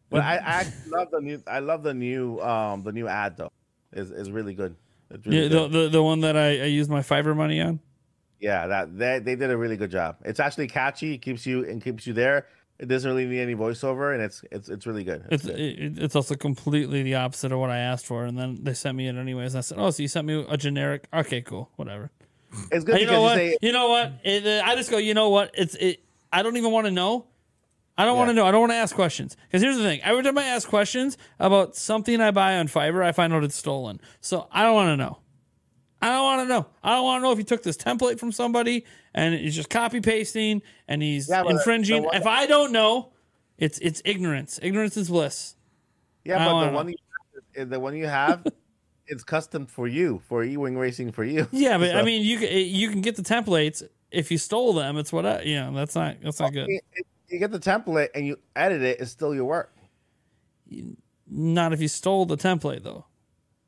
But 0.09 0.23
I, 0.23 0.39
I 0.39 0.73
love 0.89 1.11
the 1.11 1.21
new. 1.21 1.43
I 1.47 1.59
love 1.59 1.83
the 1.83 1.93
new 1.93 2.41
um 2.41 2.83
the 2.85 2.93
new 2.93 3.07
ad 3.07 3.37
though. 3.37 3.53
is 3.93 4.11
is 4.11 4.31
really 4.31 4.55
good. 4.55 4.75
Really 5.27 5.43
yeah, 5.43 5.49
good. 5.49 5.73
the, 5.73 5.79
the 5.83 5.89
the 5.91 6.03
one 6.03 6.21
that 6.21 6.39
I, 6.39 6.63
I 6.63 6.71
used 6.73 6.91
my 6.91 7.01
Fiverr 7.01 7.37
money 7.37 7.61
on. 7.61 7.79
Yeah, 8.41 8.67
that 8.67 8.97
they 8.99 9.19
they 9.19 9.37
did 9.37 9.51
a 9.51 9.57
really 9.59 9.77
good 9.77 9.91
job. 9.91 10.17
It's 10.25 10.41
actually 10.41 10.69
catchy. 10.69 11.15
It 11.15 11.23
keeps 11.23 11.45
you 11.45 11.65
and 11.69 11.85
keeps 11.85 12.07
you 12.07 12.15
there. 12.15 12.47
It 12.79 12.87
doesn't 12.89 13.09
really 13.09 13.27
need 13.27 13.41
any 13.41 13.55
voiceover, 13.55 14.13
and 14.13 14.23
it's 14.23 14.43
it's 14.51 14.69
it's 14.69 14.87
really 14.87 15.05
good. 15.05 15.25
It's 15.31 15.45
good. 15.45 15.59
it, 15.59 15.99
it's 15.99 16.17
also 16.17 16.35
completely 16.35 17.03
the 17.03 17.15
opposite 17.15 17.53
of 17.53 17.61
what 17.61 17.71
I 17.71 17.79
asked 17.79 18.07
for, 18.07 18.25
and 18.25 18.37
then 18.37 18.59
they 18.65 18.75
sent 18.75 18.97
me 18.97 19.07
it 19.09 19.15
anyways. 19.17 19.55
And 19.55 19.59
I 19.59 19.61
said, 19.63 19.79
"Oh, 19.79 19.91
so 19.91 20.03
you 20.03 20.09
sent 20.09 20.27
me 20.27 20.45
a 20.49 20.57
generic? 20.57 21.07
Okay, 21.13 21.43
cool, 21.43 21.71
whatever." 21.77 22.11
It's 22.71 22.85
good 22.85 23.01
you 23.01 23.07
know 23.07 23.15
you 23.17 23.21
what? 23.23 23.35
say 23.37 23.57
You 23.63 23.73
know 23.73 23.89
what? 23.89 24.13
It, 24.25 24.47
uh, 24.47 24.63
I 24.65 24.75
just 24.75 24.91
go. 24.91 24.99
You 24.99 25.15
know 25.15 25.29
what? 25.31 25.53
It's 25.55 25.75
it. 25.77 26.03
I 26.33 26.43
don't 26.43 26.57
even 26.57 26.73
want 26.73 26.87
to 26.87 26.91
know. 26.91 27.27
I 27.97 28.05
don't 28.05 28.15
Yeah. 28.15 28.19
want 28.19 28.31
to 28.31 28.35
know. 28.35 28.47
I 28.47 28.51
don't 28.51 28.61
want 28.61 28.73
to 28.73 28.77
ask 28.77 28.95
questions. 28.97 29.37
Because 29.47 29.63
here's 29.63 29.77
the 29.77 29.83
thing: 29.85 30.01
every 30.03 30.23
time 30.25 30.37
I 30.37 30.45
ask 30.45 30.69
questions 30.69 31.17
about 31.39 31.77
something 31.77 32.21
I 32.21 32.31
buy 32.33 32.57
on 32.57 32.67
Fiverr, 32.69 33.05
I 33.05 33.13
find 33.13 33.33
out 33.33 33.45
it's 33.45 33.55
stolen. 33.55 34.01
So 34.21 34.49
I 34.51 34.63
don't 34.65 34.75
want 34.75 34.89
to 34.89 34.97
know. 34.97 35.19
I 36.01 36.09
don't 36.09 36.25
want 36.25 36.41
to 36.49 36.53
know. 36.53 36.67
I 36.83 36.91
don't 36.97 37.05
want 37.05 37.21
to 37.21 37.23
know 37.23 37.33
if 37.33 37.39
you 37.39 37.45
took 37.45 37.63
this 37.63 37.77
template 37.77 38.19
from 38.19 38.33
somebody 38.33 38.85
and 39.15 39.35
he's 39.35 39.55
just 39.55 39.71
copy 39.71 40.01
pasting 40.01 40.63
and 40.89 41.03
he's 41.03 41.29
Yeah, 41.29 41.45
infringing. 41.47 42.05
one- 42.05 42.15
if 42.17 42.27
I 42.27 42.47
don't 42.47 42.73
know, 42.73 43.13
it's 43.59 43.79
it's 43.79 44.03
ignorance. 44.05 44.59
Ignorance 44.63 44.97
is 44.97 45.09
bliss. 45.09 45.57
Yeah, 46.25 46.39
but 46.39 46.61
the 46.61 46.67
know. 46.71 46.73
one 46.77 46.89
you 46.89 46.97
have, 47.57 47.71
the 47.71 47.81
one 47.81 47.97
you 47.97 48.07
have, 48.07 48.47
it's 49.07 49.25
custom 49.25 49.67
for 49.67 49.87
you 49.89 50.23
for 50.29 50.45
E-Win 50.45 50.79
Racing 50.79 51.13
for 51.13 51.25
you. 51.25 51.47
Yeah, 51.53 51.79
but 51.79 51.95
I 51.97 52.03
mean, 52.03 52.23
you 52.23 52.39
can, 52.39 52.49
you 52.51 52.89
can 52.89 53.01
get 53.01 53.17
the 53.17 53.23
templates 53.23 53.83
if 54.11 54.31
you 54.31 54.39
stole 54.39 54.73
them. 54.73 54.97
It's 54.97 55.13
what 55.13 55.27
I, 55.27 55.43
you 55.43 55.57
know. 55.57 55.73
That's 55.75 55.95
not 55.95 56.17
that's 56.23 56.41
not 56.41 56.53
good. 56.53 56.69
You 57.29 57.39
get 57.39 57.51
the 57.51 57.59
template 57.59 58.09
and 58.15 58.27
you 58.27 58.39
edit 58.55 58.83
it. 58.83 59.01
It's 59.01 59.11
still 59.11 59.35
your 59.35 59.45
work. 59.47 59.75
Not 61.29 61.73
if 61.73 61.81
you 61.81 61.89
stole 61.89 62.27
the 62.27 62.37
template 62.37 62.83
though. 62.83 63.07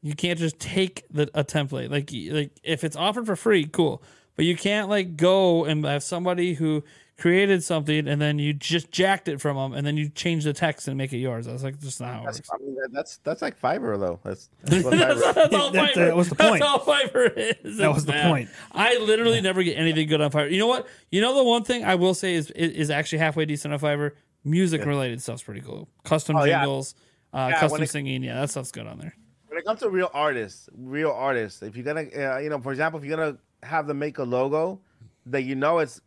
You 0.02 0.14
can't 0.14 0.38
just 0.38 0.58
take 0.58 1.04
the 1.10 1.30
a 1.34 1.42
template. 1.44 1.90
Like 1.90 2.10
like 2.32 2.58
if 2.62 2.84
it's 2.84 2.96
offered 2.96 3.26
for 3.26 3.36
free, 3.36 3.64
cool. 3.66 4.02
But 4.36 4.44
you 4.44 4.56
can't 4.56 4.88
like 4.88 5.16
go 5.16 5.64
and 5.64 5.84
have 5.84 6.02
somebody 6.02 6.54
who 6.54 6.82
created 7.16 7.62
something 7.62 8.08
and 8.08 8.20
then 8.20 8.40
you 8.40 8.52
just 8.52 8.90
jacked 8.90 9.28
it 9.28 9.40
from 9.40 9.56
them 9.56 9.72
and 9.72 9.86
then 9.86 9.96
you 9.96 10.08
change 10.08 10.42
the 10.42 10.52
text 10.52 10.88
and 10.88 10.98
make 10.98 11.12
it 11.12 11.18
yours. 11.18 11.46
That's 11.46 11.62
like 11.62 11.78
just 11.80 12.00
not 12.00 12.12
how 12.14 12.22
it 12.22 12.24
That's, 12.24 12.38
works. 12.38 12.50
I 12.52 12.56
mean, 12.64 12.76
that's 12.90 13.16
that's 13.18 13.40
like 13.42 13.60
Fiverr 13.60 13.98
though. 14.00 14.18
That's, 14.24 14.50
that's 14.64 14.84
what 14.84 14.98
That's, 14.98 15.22
that's 15.34 15.54
all 15.54 15.70
Fiverr. 15.70 15.94
that 15.94 16.16
was 16.16 16.28
the 16.30 16.34
point. 16.34 16.60
That's 16.60 16.64
all 16.64 16.80
Fiverr 16.80 17.54
is. 17.64 17.78
That 17.78 17.94
was 17.94 18.04
the 18.04 18.12
Man, 18.12 18.30
point. 18.30 18.48
I 18.72 18.98
literally 18.98 19.40
never 19.40 19.62
get 19.62 19.78
anything 19.78 20.08
good 20.08 20.20
on 20.20 20.32
Fiverr. 20.32 20.50
You 20.50 20.58
know 20.58 20.66
what? 20.66 20.88
You 21.12 21.20
know 21.20 21.36
the 21.36 21.44
one 21.44 21.62
thing 21.62 21.84
I 21.84 21.94
will 21.94 22.14
say 22.14 22.34
is 22.34 22.50
is, 22.50 22.72
is 22.72 22.90
actually 22.90 23.18
halfway 23.18 23.44
decent 23.44 23.72
on 23.72 23.78
Fiverr. 23.78 24.10
Music 24.42 24.84
related 24.84 25.22
stuff's 25.22 25.42
pretty 25.42 25.60
cool. 25.60 25.88
Custom 26.02 26.36
Oh, 26.36 26.44
yeah. 26.44 26.58
jingles, 26.60 26.94
uh, 27.32 27.48
Yeah, 27.52 27.60
custom 27.60 27.82
it- 27.82 27.90
singing. 27.90 28.22
Yeah, 28.24 28.40
that 28.40 28.50
stuff's 28.50 28.72
good 28.72 28.86
on 28.88 28.98
there. 28.98 29.14
when 29.46 29.56
it 29.58 29.64
comes 29.64 29.80
to 29.80 29.88
real 29.88 30.10
artists, 30.12 30.68
real 30.76 31.12
artists, 31.12 31.62
if 31.62 31.76
you're 31.76 31.84
gonna, 31.84 32.06
uh, 32.14 32.38
you 32.38 32.50
know, 32.50 32.58
for 32.60 32.72
example, 32.72 32.98
if 32.98 33.06
you're 33.06 33.16
gonna 33.16 33.38
have 33.64 33.86
them 33.86 33.98
make 33.98 34.18
a 34.18 34.24
logo 34.24 34.80
that 35.26 35.42
you 35.42 35.54
know 35.54 35.78
it's 35.78 36.00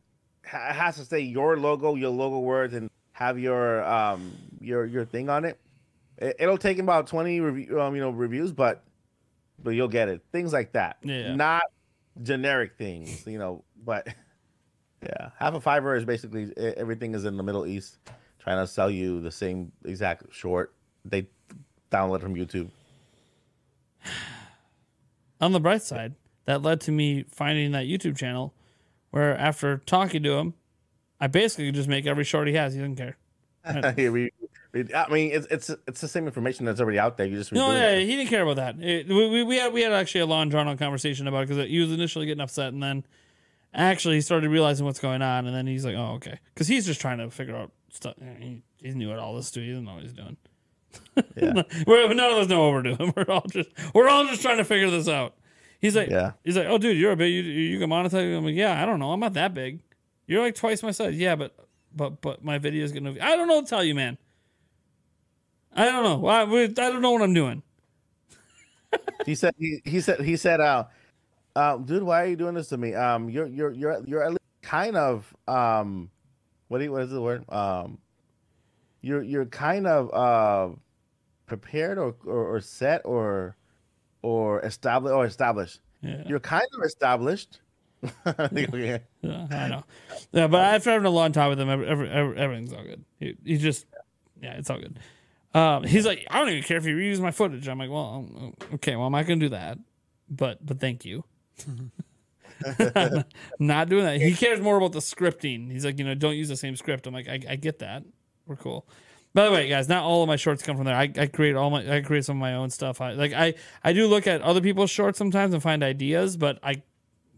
ha- 0.45 0.73
has 0.73 0.95
to 0.97 1.05
say 1.05 1.19
your 1.19 1.57
logo, 1.57 1.95
your 1.95 2.09
logo 2.11 2.39
words, 2.39 2.73
and 2.73 2.89
have 3.11 3.39
your 3.39 3.83
um 3.83 4.31
your 4.61 4.85
your 4.85 5.05
thing 5.05 5.29
on 5.29 5.43
it, 5.45 5.59
it 6.17 6.35
it'll 6.39 6.57
take 6.57 6.77
about 6.79 7.07
twenty 7.07 7.39
review, 7.39 7.81
um, 7.81 7.95
you 7.95 8.01
know, 8.01 8.11
reviews, 8.11 8.51
but 8.51 8.83
but 9.63 9.71
you'll 9.71 9.87
get 9.87 10.07
it. 10.07 10.21
Things 10.31 10.53
like 10.53 10.73
that, 10.73 10.97
Yeah. 11.01 11.33
not 11.35 11.63
generic 12.21 12.73
things, 12.77 13.25
you 13.25 13.39
know. 13.39 13.63
But 13.83 14.07
yeah, 15.03 15.31
half 15.39 15.55
a 15.55 15.59
Fiverr 15.59 15.97
is 15.97 16.05
basically 16.05 16.53
everything 16.57 17.15
is 17.15 17.25
in 17.25 17.37
the 17.37 17.43
Middle 17.43 17.65
East, 17.65 17.97
trying 18.39 18.63
to 18.63 18.67
sell 18.71 18.89
you 18.91 19.19
the 19.21 19.31
same 19.31 19.71
exact 19.83 20.31
short 20.31 20.73
they 21.05 21.27
download 21.91 22.21
from 22.21 22.35
YouTube. 22.35 22.69
On 25.41 25.51
the 25.51 25.59
bright 25.59 25.81
side, 25.83 26.15
that 26.47 26.63
led 26.63 26.81
to 26.81 26.91
me 26.91 27.25
finding 27.29 27.73
that 27.73 27.85
YouTube 27.85 28.17
channel 28.17 28.53
where 29.11 29.37
after 29.37 29.77
talking 29.85 30.23
to 30.23 30.33
him, 30.33 30.53
I 31.19 31.27
basically 31.27 31.71
just 31.71 31.87
make 31.87 32.07
every 32.07 32.23
short 32.23 32.47
he 32.47 32.53
has. 32.55 32.73
He 32.73 32.79
doesn't 32.79 32.95
care. 32.95 33.17
He 33.95 34.07
re- 34.07 34.31
re- 34.71 34.93
I 34.95 35.09
mean, 35.09 35.31
it's 35.33 35.45
it's 35.51 35.69
it's 35.87 35.99
the 35.99 36.07
same 36.07 36.25
information 36.25 36.65
that's 36.65 36.79
already 36.79 36.99
out 36.99 37.17
there. 37.17 37.27
You 37.27 37.35
just 37.35 37.51
No, 37.51 37.73
yeah, 37.73 37.89
it. 37.91 38.05
he 38.05 38.15
didn't 38.15 38.29
care 38.29 38.43
about 38.43 38.55
that. 38.55 38.81
It- 38.81 39.07
we, 39.09 39.43
we, 39.43 39.57
had 39.57 39.73
we 39.73 39.81
had 39.81 39.91
actually 39.91 40.21
a 40.21 40.25
long 40.25 40.49
drawn 40.49 40.67
out 40.67 40.79
conversation 40.79 41.27
about 41.27 41.43
it 41.43 41.49
because 41.49 41.67
he 41.67 41.79
was 41.79 41.91
initially 41.91 42.25
getting 42.25 42.41
upset, 42.41 42.71
and 42.71 42.81
then 42.81 43.05
actually 43.73 44.15
he 44.15 44.21
started 44.21 44.49
realizing 44.49 44.85
what's 44.85 44.99
going 44.99 45.21
on, 45.21 45.47
and 45.47 45.55
then 45.55 45.67
he's 45.67 45.83
like, 45.83 45.95
"Oh, 45.95 46.13
okay," 46.15 46.39
because 46.53 46.67
he's 46.69 46.85
just 46.85 47.01
trying 47.01 47.17
to 47.17 47.29
figure 47.29 47.57
out 47.57 47.71
stuff. 47.91 48.15
He, 48.39 48.61
he 48.81 48.91
knew 48.91 49.09
what 49.09 49.19
all 49.19 49.35
this 49.35 49.51
too. 49.51 49.59
He 49.61 49.69
doesn't 49.69 49.83
know 49.83 49.95
what 49.95 50.03
he's 50.03 50.13
doing. 50.13 50.37
Yeah. 51.35 51.63
we're, 51.87 52.13
none 52.13 52.31
of 52.31 52.37
us 52.37 52.47
know 52.47 52.63
what 52.63 52.73
we're 52.73 52.95
doing. 52.95 53.13
We're 53.17 53.25
all 53.33 53.45
just 53.49 53.69
we're 53.93 54.07
all 54.07 54.25
just 54.25 54.41
trying 54.41 54.57
to 54.57 54.63
figure 54.63 54.89
this 54.89 55.07
out. 55.09 55.35
He's 55.79 55.95
like, 55.95 56.09
Yeah. 56.09 56.33
he's 56.43 56.57
like, 56.57 56.67
oh, 56.67 56.77
dude, 56.77 56.97
you're 56.97 57.11
a 57.11 57.15
big. 57.15 57.33
You, 57.33 57.41
you 57.43 57.79
can 57.79 57.89
monetize. 57.89 58.35
I'm 58.37 58.45
like, 58.45 58.55
yeah, 58.55 58.81
I 58.81 58.85
don't 58.85 58.99
know. 58.99 59.11
I'm 59.11 59.19
not 59.19 59.33
that 59.33 59.53
big. 59.53 59.81
You're 60.27 60.41
like 60.41 60.55
twice 60.55 60.83
my 60.83 60.91
size. 60.91 61.15
Yeah, 61.17 61.35
but 61.35 61.55
but 61.95 62.21
but 62.21 62.43
my 62.43 62.57
video 62.57 62.83
is 62.83 62.91
gonna. 62.91 63.13
Be, 63.13 63.21
I 63.21 63.35
don't 63.35 63.47
know 63.47 63.55
what 63.55 63.65
to 63.65 63.69
tell 63.69 63.83
you, 63.83 63.95
man. 63.95 64.17
I 65.73 65.85
don't 65.85 66.03
know. 66.03 66.27
I, 66.27 66.43
we- 66.43 66.63
I 66.65 66.67
don't 66.67 67.01
know 67.01 67.11
what 67.11 67.21
I'm 67.21 67.33
doing. 67.33 67.63
He 69.25 69.35
said 69.35 69.53
he, 69.57 69.81
he 69.85 70.01
said 70.01 70.21
he 70.21 70.37
said 70.37 70.61
uh, 70.61 70.85
uh 71.55 71.77
dude 71.77 72.03
why 72.03 72.23
are 72.23 72.27
you 72.27 72.37
doing 72.37 72.55
this 72.55 72.69
to 72.69 72.77
me 72.77 72.95
um 72.95 73.29
you're 73.29 73.47
you're 73.47 73.71
you're 73.73 74.03
you're 74.05 74.23
at 74.23 74.31
least 74.31 74.41
kind 74.63 74.95
of 74.97 75.35
um 75.47 76.11
what 76.69 76.79
do 76.79 76.85
you, 76.85 76.93
what 76.93 77.03
is 77.03 77.11
the 77.11 77.21
word 77.21 77.45
um 77.51 77.99
you're 79.01 79.23
you're 79.23 79.45
kind 79.47 79.87
of 79.87 80.13
uh 80.13 80.75
prepared 81.47 81.99
or 81.99 82.15
or, 82.25 82.55
or 82.57 82.61
set 82.61 83.03
or 83.05 83.56
or 84.21 84.61
established 84.61 85.13
or 85.13 85.25
established 85.25 85.79
Yeah. 86.01 86.23
you're 86.27 86.39
kind 86.39 86.65
of 86.77 86.83
established 86.83 87.59
Okay. 88.27 89.01
Yeah, 89.21 89.47
I 89.49 89.67
know. 89.69 89.83
Yeah, 90.31 90.47
but 90.47 90.63
after 90.63 90.91
having 90.91 91.07
a 91.07 91.09
long 91.09 91.31
time 91.31 91.49
with 91.49 91.59
him, 91.59 91.67
every, 91.69 91.87
every, 91.87 92.09
every, 92.09 92.37
everything's 92.37 92.71
all 92.71 92.83
good. 92.83 93.03
He, 93.19 93.35
he 93.43 93.57
just, 93.57 93.87
yeah, 94.39 94.53
it's 94.53 94.69
all 94.69 94.79
good. 94.79 94.99
Um, 95.55 95.83
he's 95.83 96.05
like, 96.05 96.27
I 96.29 96.37
don't 96.39 96.49
even 96.49 96.61
care 96.63 96.77
if 96.77 96.85
you 96.85 96.95
reuse 96.95 97.19
my 97.19 97.31
footage. 97.31 97.67
I'm 97.67 97.79
like, 97.79 97.89
well, 97.89 98.27
um, 98.29 98.53
okay, 98.75 98.95
well, 98.95 99.07
I'm 99.07 99.13
not 99.13 99.25
gonna 99.25 99.39
do 99.39 99.49
that, 99.49 99.79
but 100.29 100.63
but 100.63 100.79
thank 100.79 101.05
you. 101.05 101.23
not 103.59 103.89
doing 103.89 104.03
that. 104.05 104.19
He 104.21 104.33
cares 104.33 104.59
more 104.61 104.77
about 104.77 104.91
the 104.91 104.99
scripting. 104.99 105.71
He's 105.71 105.85
like, 105.85 105.97
you 105.99 106.05
know, 106.05 106.15
don't 106.15 106.35
use 106.35 106.49
the 106.49 106.57
same 106.57 106.75
script. 106.75 107.07
I'm 107.07 107.13
like, 107.13 107.27
I, 107.27 107.39
I 107.49 107.55
get 107.55 107.79
that. 107.79 108.03
We're 108.45 108.55
cool. 108.55 108.87
By 109.37 109.45
the 109.45 109.51
way, 109.51 109.69
guys, 109.69 109.87
not 109.87 110.01
all 110.03 110.23
of 110.23 110.27
my 110.27 110.35
shorts 110.35 110.63
come 110.63 110.77
from 110.77 110.85
there. 110.85 110.95
I, 110.95 111.11
I 111.15 111.27
create 111.27 111.55
all 111.55 111.69
my 111.69 111.97
I 111.97 112.01
create 112.01 112.25
some 112.25 112.37
of 112.37 112.39
my 112.39 112.55
own 112.55 112.71
stuff. 112.71 113.01
I 113.01 113.11
like 113.11 113.33
I 113.33 113.53
I 113.83 113.93
do 113.93 114.07
look 114.07 114.25
at 114.25 114.41
other 114.41 114.61
people's 114.61 114.89
shorts 114.89 115.19
sometimes 115.19 115.53
and 115.53 115.61
find 115.61 115.83
ideas, 115.83 116.35
but 116.35 116.57
I 116.63 116.81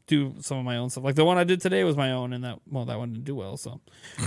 do 0.08 0.36
some 0.40 0.60
of 0.60 0.64
my 0.64 0.78
own 0.78 0.90
stuff. 0.90 1.04
Like 1.04 1.16
the 1.16 1.26
one 1.26 1.38
I 1.38 1.44
did 1.44 1.60
today 1.60 1.84
was 1.84 1.98
my 1.98 2.14
own, 2.14 2.32
and 2.32 2.46
that 2.46 2.60
well, 2.70 2.86
that 2.86 2.98
one 2.98 3.12
didn't 3.12 3.26
do 3.26 3.36
well, 3.36 3.58
so 3.58 3.82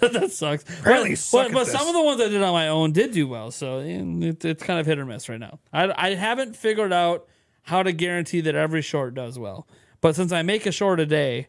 that 0.00 0.30
sucks. 0.32 0.64
You 0.68 0.84
but 0.84 1.16
suck 1.16 1.46
but, 1.46 1.52
but 1.52 1.66
some 1.68 1.86
of 1.86 1.94
the 1.94 2.02
ones 2.02 2.20
I 2.20 2.26
did 2.26 2.42
on 2.42 2.52
my 2.52 2.66
own 2.66 2.90
did 2.90 3.12
do 3.12 3.28
well, 3.28 3.52
so 3.52 3.78
eh, 3.78 4.02
it, 4.02 4.44
it's 4.44 4.64
kind 4.64 4.80
of 4.80 4.86
hit 4.86 4.98
or 4.98 5.06
miss 5.06 5.28
right 5.28 5.38
now. 5.38 5.60
I 5.72 6.08
I 6.08 6.14
haven't 6.16 6.56
figured 6.56 6.92
out 6.92 7.28
how 7.62 7.84
to 7.84 7.92
guarantee 7.92 8.40
that 8.40 8.56
every 8.56 8.82
short 8.82 9.14
does 9.14 9.38
well, 9.38 9.68
but 10.00 10.16
since 10.16 10.32
I 10.32 10.42
make 10.42 10.66
a 10.66 10.72
short 10.72 10.98
a 10.98 11.06
day, 11.06 11.46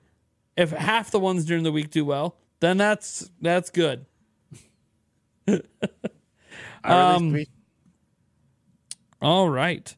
if 0.56 0.70
half 0.70 1.10
the 1.10 1.20
ones 1.20 1.46
during 1.46 1.64
the 1.64 1.72
week 1.72 1.90
do 1.90 2.06
well, 2.06 2.38
then 2.60 2.78
that's 2.78 3.32
that's 3.42 3.72
good. 3.72 4.06
I 6.84 7.16
Um, 7.16 7.46
All 9.22 9.50
right. 9.50 9.96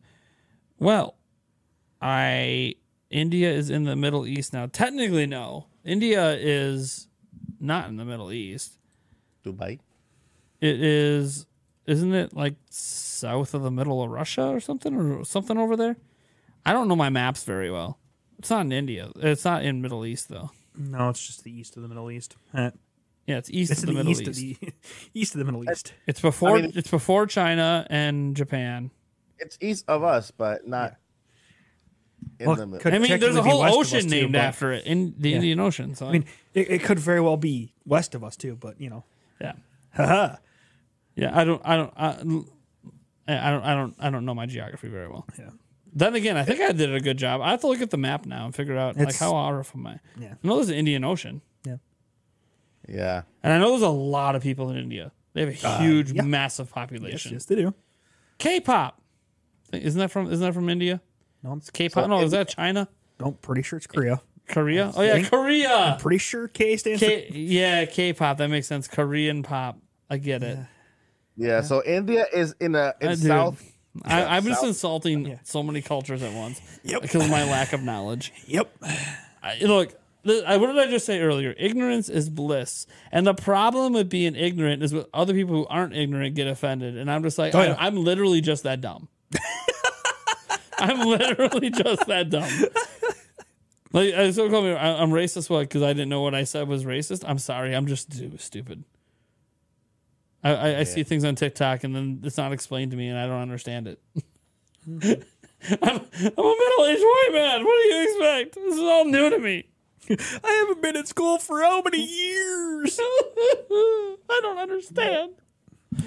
Well, 0.80 1.16
I 2.02 2.76
India 3.10 3.52
is 3.52 3.70
in 3.70 3.84
the 3.84 3.96
Middle 3.96 4.28
East 4.28 4.54
now. 4.54 4.68
Technically, 4.68 5.26
no. 5.26 5.68
India 5.84 6.34
is 6.34 7.08
not 7.60 7.88
in 7.90 7.98
the 7.98 8.06
Middle 8.06 8.32
East. 8.32 8.78
Dubai 9.44 9.80
It 10.60 10.82
is, 10.82 11.46
isn't 11.86 12.14
it 12.14 12.36
like 12.36 12.56
south 12.70 13.54
of 13.54 13.62
the 13.62 13.72
middle 13.72 14.04
of 14.04 14.10
Russia 14.10 14.48
or 14.48 14.60
something 14.60 14.96
or 14.96 15.24
something 15.24 15.58
over 15.58 15.76
there? 15.76 15.98
I 16.66 16.74
don't 16.74 16.88
know 16.88 16.96
my 16.96 17.10
maps 17.10 17.44
very 17.44 17.70
well. 17.70 18.00
It's 18.40 18.50
not 18.50 18.62
in 18.62 18.72
India. 18.72 19.12
It's 19.18 19.46
not 19.46 19.64
in 19.64 19.82
Middle 19.82 20.06
East 20.06 20.30
though. 20.30 20.52
No, 20.78 21.10
it's 21.10 21.26
just 21.26 21.44
the 21.44 21.58
east 21.58 21.78
of 21.78 21.84
the 21.84 21.88
Middle 21.88 22.12
East. 22.12 22.36
Yeah, 23.28 23.38
it's 23.38 23.50
east 23.50 23.72
It's 23.72 23.82
of 23.82 23.88
the, 23.88 23.94
the, 23.94 23.98
Middle 24.04 24.12
east, 24.12 24.22
East. 24.22 24.30
of 24.30 24.36
the 24.36 24.74
east 25.20 25.34
of 25.36 25.40
the 25.40 25.46
Middle 25.46 25.70
East. 25.70 25.94
It's 26.08 26.22
before. 26.22 26.56
mean- 26.60 26.72
it's 26.76 26.92
before 26.92 27.26
China 27.28 27.86
and 27.90 28.36
Japan. 28.36 28.92
it's 29.40 29.58
east 29.62 29.86
of 29.88 30.04
us 30.04 30.32
but 30.32 30.68
not 30.68 30.96
in 32.40 32.48
Well, 32.48 32.56
the 32.56 32.66
middle 32.66 32.80
could 32.80 32.94
I 32.94 33.00
mean, 33.00 33.20
there's 33.20 33.36
a 33.36 33.42
whole 33.44 33.62
west 33.62 33.74
of 33.74 33.80
ocean 33.80 34.02
too, 34.02 34.10
named 34.10 34.34
but- 34.34 34.42
after 34.42 34.72
it 34.74 34.86
in 34.86 35.16
the 35.18 35.34
Indian 35.34 35.60
Ocean. 35.60 35.96
So 35.96 36.08
I 36.08 36.12
mean, 36.12 36.26
it, 36.54 36.70
it 36.70 36.84
could 36.84 37.00
very 37.00 37.22
well 37.22 37.38
be 37.38 37.74
west 37.86 38.14
of 38.16 38.24
us 38.24 38.36
too, 38.36 38.56
but 38.56 38.80
you 38.80 38.90
know, 38.90 39.04
yeah. 39.42 39.54
haha. 39.94 40.36
Yeah, 41.16 41.32
I 41.38 41.44
don't, 41.46 41.62
I 41.66 41.78
don't, 41.78 41.94
I, 41.96 42.10
I 43.28 43.50
don't, 43.52 43.64
I 43.64 43.74
don't, 43.74 43.96
I 44.00 44.10
don't 44.10 44.26
know 44.26 44.36
my 44.36 44.46
geography 44.48 44.90
very 44.90 45.08
well. 45.08 45.26
Yeah. 45.40 45.50
Then 45.94 46.14
again, 46.14 46.36
I 46.36 46.44
think 46.44 46.60
I 46.60 46.74
did 46.74 46.94
a 46.94 47.00
good 47.00 47.18
job. 47.18 47.40
I 47.42 47.52
have 47.52 47.62
to 47.62 47.68
look 47.68 47.80
at 47.82 47.90
the 47.90 47.98
map 47.98 48.26
now 48.26 48.44
and 48.46 48.54
figure 48.54 48.78
out 48.78 48.98
like 48.98 49.04
It's- 49.04 49.20
how 49.20 49.34
off 49.34 49.72
am 49.74 49.88
I. 49.88 50.00
Yeah. 50.20 50.34
I 50.44 50.48
know 50.48 50.56
there's 50.58 50.68
an 50.70 50.76
Indian 50.76 51.04
Ocean, 51.06 51.42
Yeah. 51.66 51.78
Yeah 52.88 53.24
and 53.44 53.54
I 53.54 53.58
know 53.60 53.72
there's 53.72 53.82
a 53.82 53.90
lot 53.90 54.36
of 54.36 54.44
people 54.44 54.70
in 54.70 54.78
India. 54.78 55.12
They 55.34 55.42
have 55.42 55.50
a 55.50 55.78
huge, 55.84 56.12
yeah. 56.14 56.22
massive 56.22 56.72
population. 56.72 57.34
yes, 57.34 57.46
they 57.46 57.56
do. 57.56 57.74
K-pop, 58.38 59.02
isn't 59.74 60.00
that 60.00 60.10
from? 60.12 60.32
Isn't 60.32 60.46
that 60.46 60.54
from 60.54 60.70
India? 60.70 61.02
No, 61.44 61.52
I'm, 61.52 61.62
K-pop? 61.62 62.08
no, 62.10 62.22
is 62.24 62.32
that 62.32 62.48
China? 62.50 62.88
no, 63.20 63.32
pretty 63.32 63.62
sure 63.62 63.78
it's 63.78 63.88
Korea. 63.88 64.22
Korea? 64.48 64.92
Oh 64.96 65.02
yeah, 65.02 65.14
think- 65.16 65.30
Korea. 65.30 65.98
Pretty 66.00 66.20
sure 66.20 66.48
K 66.48 66.78
stands 66.78 67.02
K, 67.02 67.30
yeah, 67.32 67.86
K-pop. 67.86 68.38
That 68.38 68.50
makes 68.50 68.68
sense. 68.68 68.88
Korean 68.88 69.44
pop. 69.44 69.78
I 70.10 70.18
get 70.18 70.44
it. 70.44 70.60
yeah 71.36 71.62
so 71.62 71.84
india 71.84 72.26
is 72.32 72.56
in 72.62 72.76
a 72.76 72.94
in 73.02 73.10
uh, 73.10 73.16
south. 73.16 73.72
I, 74.04 74.38
I'm 74.38 74.44
just 74.44 74.64
insulting 74.64 75.26
Yeah. 75.26 75.38
so 75.44 75.64
many 75.64 75.82
cultures 75.82 76.22
at 76.22 76.34
once 76.34 76.62
Yep. 76.84 77.02
because 77.02 77.24
of 77.24 77.30
my 77.32 77.44
lack 77.50 77.74
of 77.74 77.82
knowledge. 77.82 78.32
Yep. 78.48 78.70
I, 79.42 79.58
look, 79.62 79.90
th- 79.90 80.00
I, 80.00 80.05
what 80.26 80.68
did 80.68 80.80
I 80.80 80.88
just 80.90 81.06
say 81.06 81.20
earlier? 81.20 81.54
Ignorance 81.58 82.10
is 82.10 82.30
bliss, 82.30 82.88
and 83.12 83.26
the 83.28 83.34
problem 83.34 83.94
with 83.94 84.10
being 84.10 84.36
ignorant 84.36 84.84
is 84.84 84.94
with 84.94 85.08
other 85.14 85.34
people 85.34 85.56
who 85.56 85.68
aren't 85.68 85.96
ignorant 85.96 86.36
get 86.36 86.48
offended, 86.48 86.98
and 86.98 87.12
I'm 87.12 87.24
just 87.24 87.38
like, 87.38 87.54
Oh, 87.54 87.62
yeah. 87.62 87.76
I'm 87.78 87.96
literally 87.96 88.42
just 88.42 88.64
that 88.64 88.82
dumb. 88.82 89.08
I'm 90.78 91.08
literally 91.08 91.70
just 91.70 92.06
that 92.08 92.30
dumb. 92.30 92.52
Like, 93.96 94.14
uh, 94.14 94.24
I 94.24 94.32
still 94.32 94.50
call 94.50 94.62
me. 94.62 94.74
I'm 94.74 95.12
racist. 95.12 95.50
What? 95.50 95.62
Because 95.62 95.82
I 95.82 95.94
didn't 95.94 96.10
know 96.10 96.22
what 96.22 96.36
I 96.36 96.44
said 96.44 96.68
was 96.68 96.84
racist. 96.84 97.24
I'm 97.26 97.38
sorry. 97.38 97.74
I'm 97.74 97.88
just 97.88 98.12
stupid. 98.42 98.84
I, 100.44 100.54
I, 100.54 100.80
I 100.80 100.84
see 100.84 101.04
things 101.04 101.24
on 101.24 101.36
TikTok 101.36 101.86
and 101.86 101.96
then 101.96 102.22
it's 102.24 102.36
not 102.36 102.52
explained 102.52 102.92
to 102.92 102.98
me 102.98 103.08
and 103.08 103.18
I 103.18 103.26
don't 103.26 103.42
understand 103.42 103.88
it. 103.88 104.00
Mm-hmm. 104.88 105.22
I'm, 105.82 105.96
I'm 105.96 106.46
a 106.46 106.56
middle 106.60 106.86
aged 106.86 107.02
white 107.02 107.30
man. 107.32 107.64
What 107.64 107.82
do 107.82 107.88
you 107.88 108.04
expect? 108.04 108.56
This 108.56 108.74
is 108.76 108.82
all 108.82 109.06
new 109.06 109.30
to 109.30 109.40
me. 109.40 109.70
I 110.10 110.52
haven't 110.52 110.82
been 110.82 110.96
in 110.96 111.06
school 111.06 111.38
for 111.40 111.62
how 111.62 111.82
many 111.82 112.04
years? 112.04 113.00
I 113.02 114.40
don't 114.42 114.58
understand. 114.58 115.32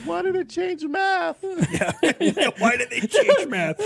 why 0.05 0.20
did 0.20 0.37
it 0.37 0.51
change 0.51 0.85
math 0.85 1.39
Yeah, 1.43 2.51
Why 2.59 2.77
did 2.77 2.91
they 2.91 3.01
change 3.01 3.47
math? 3.49 3.81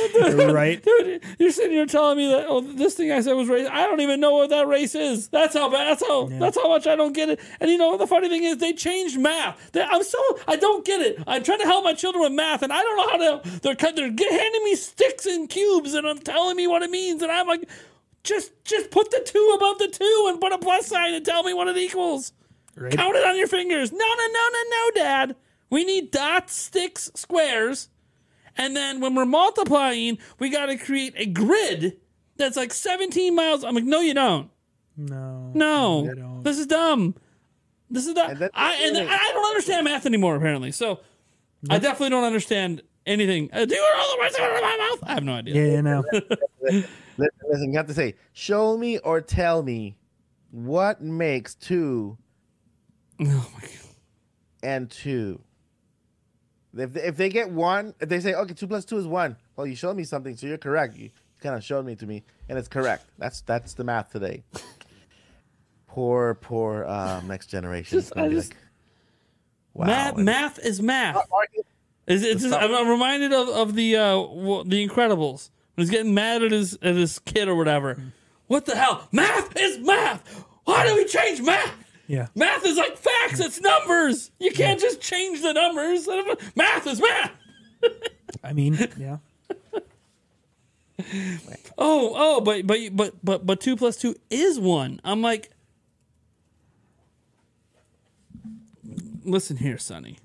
right? 0.53 0.83
Dude, 0.83 1.23
you're 1.39 1.53
sitting 1.53 1.71
here 1.73 1.87
telling 1.87 2.17
me 2.17 2.27
that 2.29 2.47
oh 2.49 2.61
this 2.61 2.95
thing 2.95 3.13
I 3.13 3.21
said 3.21 3.35
was 3.35 3.49
race. 3.49 3.69
I 3.71 3.87
don't 3.87 4.01
even 4.01 4.19
know 4.19 4.35
what 4.35 4.51
that 4.51 4.67
race 4.67 4.95
is. 4.97 5.29
That's 5.29 5.55
how 5.55 5.71
bad. 5.71 5.87
That's 5.91 6.07
how. 6.07 6.27
That's 6.27 6.57
how 6.57 6.69
much 6.69 6.87
I 6.89 6.97
don't 6.97 7.13
get 7.13 7.29
it. 7.29 7.41
And 7.61 7.71
you 7.71 7.79
know 7.79 7.97
the 7.97 8.07
funny 8.09 8.29
thing 8.29 8.43
is 8.43 8.57
they 8.59 8.73
changed 8.73 9.19
math. 9.21 9.71
They, 9.73 9.83
I'm 9.83 10.03
so 10.03 10.19
I 10.49 10.57
don't 10.57 10.85
get 10.85 11.01
it. 11.01 11.23
I'm 11.27 11.45
trying 11.45 11.61
to 11.61 11.67
help 11.67 11.85
my 11.85 11.95
children 11.95 12.23
with 12.25 12.33
math, 12.33 12.63
and 12.63 12.73
I 12.73 12.83
don't 12.83 12.97
know 12.97 13.09
how 13.09 13.41
to. 13.41 13.61
They're 13.61 13.75
they're 13.93 14.31
handing 14.41 14.65
me 14.65 14.75
sticks 14.75 15.25
and 15.27 15.49
cubes, 15.49 15.95
and 15.95 16.07
I'm 16.07 16.19
telling 16.19 16.57
me 16.57 16.67
what 16.67 16.83
it 16.83 16.91
means, 16.91 17.23
and 17.23 17.31
I'm 17.31 17.47
like, 17.47 17.69
just 18.25 18.53
just 18.65 18.91
put 18.91 19.11
the 19.11 19.23
two 19.25 19.53
above 19.57 19.79
the 19.79 19.89
two 19.89 20.27
and 20.29 20.41
put 20.41 20.53
a 20.53 20.59
plus 20.59 20.87
sign 20.87 21.15
and 21.15 21.25
tell 21.25 21.43
me 21.43 21.55
what 21.55 21.69
it 21.69 21.77
equals. 21.77 22.33
Right? 22.77 22.93
Count 22.93 23.17
it 23.17 23.25
on 23.25 23.37
your 23.37 23.49
fingers. 23.49 23.93
No, 23.93 23.99
no, 23.99 24.27
no, 24.27 24.49
no, 24.53 24.63
no, 24.71 24.91
Dad. 24.95 25.37
We 25.71 25.85
need 25.85 26.11
dots, 26.11 26.55
sticks, 26.55 27.11
squares. 27.15 27.89
And 28.57 28.77
then 28.77 29.01
when 29.01 29.15
we're 29.15 29.25
multiplying, 29.25 30.19
we 30.39 30.51
got 30.51 30.67
to 30.67 30.77
create 30.77 31.15
a 31.17 31.27
grid 31.27 31.97
that's 32.37 32.57
like 32.57 32.73
17 32.73 33.35
miles. 33.35 33.65
I'm 33.65 33.75
like, 33.75 33.85
no, 33.85 34.01
you 34.01 34.15
don't. 34.15 34.51
No. 34.97 35.51
No, 35.55 36.13
don't. 36.15 36.43
this 36.45 36.59
is 36.59 36.67
dumb. 36.67 37.15
This 37.91 38.07
is 38.07 38.15
dumb. 38.15 38.31
And 38.31 38.39
that's 38.41 38.53
I, 38.55 38.75
and 38.87 38.97
the. 38.97 39.07
I 39.09 39.31
don't 39.33 39.47
understand 39.47 39.85
math 39.85 40.07
anymore, 40.07 40.37
apparently. 40.37 40.73
So 40.73 41.01
I 41.71 41.79
definitely 41.79 42.11
don't 42.11 42.25
understand 42.25 42.83
anything. 43.07 43.49
Uh, 43.53 43.65
do 43.65 43.75
it 43.75 43.97
all 43.99 44.17
the 44.17 44.21
way 44.21 44.27
out 44.27 44.57
of 44.57 44.63
my 44.63 44.89
mouth. 44.91 45.09
I 45.09 45.15
have 45.15 45.25
no 45.25 45.33
idea. 45.33 45.55
Yeah, 45.55 45.73
yeah, 45.73 45.81
no. 45.81 46.85
Listen, 47.19 47.39
listen, 47.49 47.73
you 47.73 47.77
have 47.79 47.87
to 47.89 47.95
say, 47.95 48.15
show 48.33 48.77
me 48.77 48.99
or 48.99 49.21
tell 49.21 49.63
me 49.63 49.97
what 50.51 51.01
makes 51.03 51.55
two 51.55 52.17
Oh 53.21 53.49
and 54.63 54.91
two. 54.91 55.41
If 56.77 56.93
they, 56.95 57.03
if 57.03 57.17
they 57.17 57.29
get 57.29 57.51
one, 57.51 57.95
if 58.01 58.09
they 58.09 58.21
say, 58.21 58.33
okay, 58.35 58.55
two 58.55 58.67
plus 58.67 58.85
two 58.85 58.97
is 58.99 59.07
one, 59.07 59.37
well, 59.57 59.67
you 59.67 59.75
showed 59.77 59.97
me 59.97 60.05
something, 60.05 60.37
so 60.37 60.47
you're 60.47 60.57
correct. 60.59 60.97
You 60.97 61.11
kind 61.41 61.55
of 61.55 61.63
showed 61.65 61.85
me 61.85 61.95
to 61.97 62.07
me, 62.07 62.23
and 62.49 62.59
it's 62.59 62.69
correct. 62.69 63.05
That's 63.19 63.43
that's 63.43 63.75
the 63.75 63.85
math 63.85 64.11
today. 64.13 64.43
Poor, 65.89 66.35
poor 66.35 66.85
um, 66.87 67.29
next 67.29 67.49
generation. 67.49 67.99
Just- 67.99 68.15
just- 68.15 68.53
like, 68.53 68.57
wow. 69.75 69.87
math, 69.87 70.17
math 70.17 70.59
is 70.61 70.81
math. 70.81 71.17
Is 72.07 72.25
it's 72.25 72.43
just, 72.43 72.55
I'm, 72.55 72.75
I'm 72.75 72.89
reminded 72.89 73.33
of, 73.33 73.49
of 73.49 73.75
the 73.75 73.97
uh, 73.97 74.13
w- 74.17 74.65
the 74.65 74.87
Incredibles 74.89 75.51
he's 75.83 75.91
getting 75.91 76.15
mad 76.15 76.43
at 76.43 76.53
his 76.53 76.79
at 76.83 76.95
his 76.95 77.19
kid 77.19 77.49
or 77.49 77.55
whatever. 77.55 78.01
What 78.47 78.67
the 78.67 78.77
hell? 78.77 79.09
Math 79.13 79.57
is 79.59 79.79
math. 79.79 80.45
Why 80.65 80.87
do 80.87 80.95
we 80.95 81.05
change 81.05 81.41
math? 81.41 81.75
Yeah. 82.07 82.29
Math 82.35 82.65
is 82.67 82.77
like 82.77 82.97
facts, 82.97 83.41
it's 83.41 83.61
numbers. 83.61 84.31
You 84.39 84.51
can't 84.53 84.81
just 84.81 85.01
change 85.01 85.41
the 85.41 85.53
numbers. 85.53 86.07
Math 86.55 86.87
is 86.87 87.01
math. 87.01 87.33
I 88.45 88.53
mean, 88.53 88.79
yeah. 88.99 89.19
Oh, 91.79 92.13
oh, 92.15 92.41
but 92.41 92.67
but 92.67 92.79
but 92.93 93.15
but 93.25 93.47
but 93.47 93.61
two 93.61 93.77
plus 93.77 93.97
two 93.97 94.15
is 94.31 94.59
one. 94.59 95.01
I'm 95.05 95.23
like, 95.23 95.51
listen 99.25 99.57
here, 99.57 99.79
Sonny. 99.79 100.19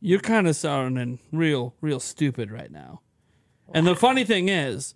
You're 0.00 0.20
kind 0.20 0.46
of 0.46 0.56
sounding 0.56 1.18
real, 1.32 1.74
real 1.80 2.00
stupid 2.00 2.50
right 2.50 2.70
now. 2.70 3.00
And 3.72 3.86
the 3.86 3.96
funny 3.96 4.24
thing 4.24 4.48
is, 4.48 4.94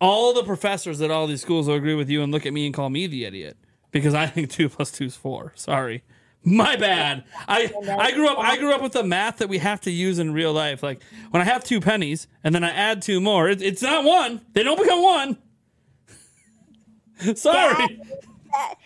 all 0.00 0.32
the 0.32 0.44
professors 0.44 1.00
at 1.00 1.10
all 1.10 1.26
these 1.26 1.42
schools 1.42 1.66
will 1.66 1.74
agree 1.74 1.94
with 1.94 2.08
you 2.08 2.22
and 2.22 2.32
look 2.32 2.46
at 2.46 2.52
me 2.52 2.64
and 2.66 2.74
call 2.74 2.90
me 2.90 3.06
the 3.06 3.24
idiot 3.24 3.56
because 3.90 4.14
I 4.14 4.26
think 4.26 4.50
two 4.50 4.68
plus 4.68 4.90
two 4.90 5.06
is 5.06 5.16
four. 5.16 5.52
Sorry. 5.56 6.02
My 6.42 6.76
bad. 6.76 7.24
I 7.48 7.70
I 7.98 8.12
grew 8.12 8.26
up 8.26 8.38
I 8.38 8.56
grew 8.56 8.72
up 8.72 8.80
with 8.80 8.92
the 8.92 9.04
math 9.04 9.36
that 9.38 9.50
we 9.50 9.58
have 9.58 9.80
to 9.82 9.90
use 9.90 10.18
in 10.18 10.32
real 10.32 10.54
life. 10.54 10.82
Like 10.82 11.02
when 11.30 11.42
I 11.42 11.44
have 11.44 11.62
two 11.62 11.80
pennies 11.80 12.28
and 12.42 12.54
then 12.54 12.64
I 12.64 12.70
add 12.70 13.02
two 13.02 13.20
more, 13.20 13.48
it, 13.48 13.60
it's 13.60 13.82
not 13.82 14.04
one. 14.04 14.40
They 14.54 14.62
don't 14.62 14.80
become 14.80 15.02
one. 15.02 15.36
Sorry. 17.36 18.00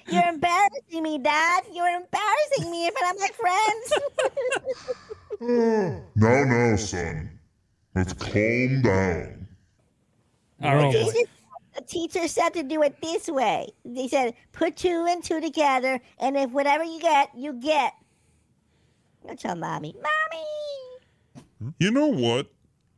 You're 0.08 0.28
embarrassing 0.28 1.02
me, 1.02 1.18
Dad. 1.18 1.62
You're 1.72 1.88
embarrassing 1.88 2.70
me 2.70 2.88
in 2.88 2.92
front 2.92 3.16
of 3.16 3.20
my 3.20 3.30
friends. 3.38 3.92
No, 5.46 6.44
no, 6.44 6.76
son. 6.76 7.38
Let's 7.94 8.12
calm 8.12 8.82
down. 8.82 9.46
All 10.62 10.76
right, 10.76 10.92
guys. 10.92 11.12
the 11.76 11.82
teacher 11.82 12.26
said 12.28 12.50
to 12.50 12.62
do 12.62 12.82
it 12.82 13.00
this 13.00 13.28
way. 13.28 13.68
They 13.84 14.08
said 14.08 14.34
put 14.52 14.76
two 14.76 15.06
and 15.08 15.22
two 15.22 15.40
together, 15.40 16.00
and 16.18 16.36
if 16.36 16.50
whatever 16.50 16.84
you 16.84 17.00
get, 17.00 17.30
you 17.36 17.52
get. 17.54 17.92
Go 19.26 19.34
tell 19.34 19.56
mommy. 19.56 19.94
Mommy. 19.94 21.74
You 21.78 21.90
know 21.90 22.08
what? 22.08 22.50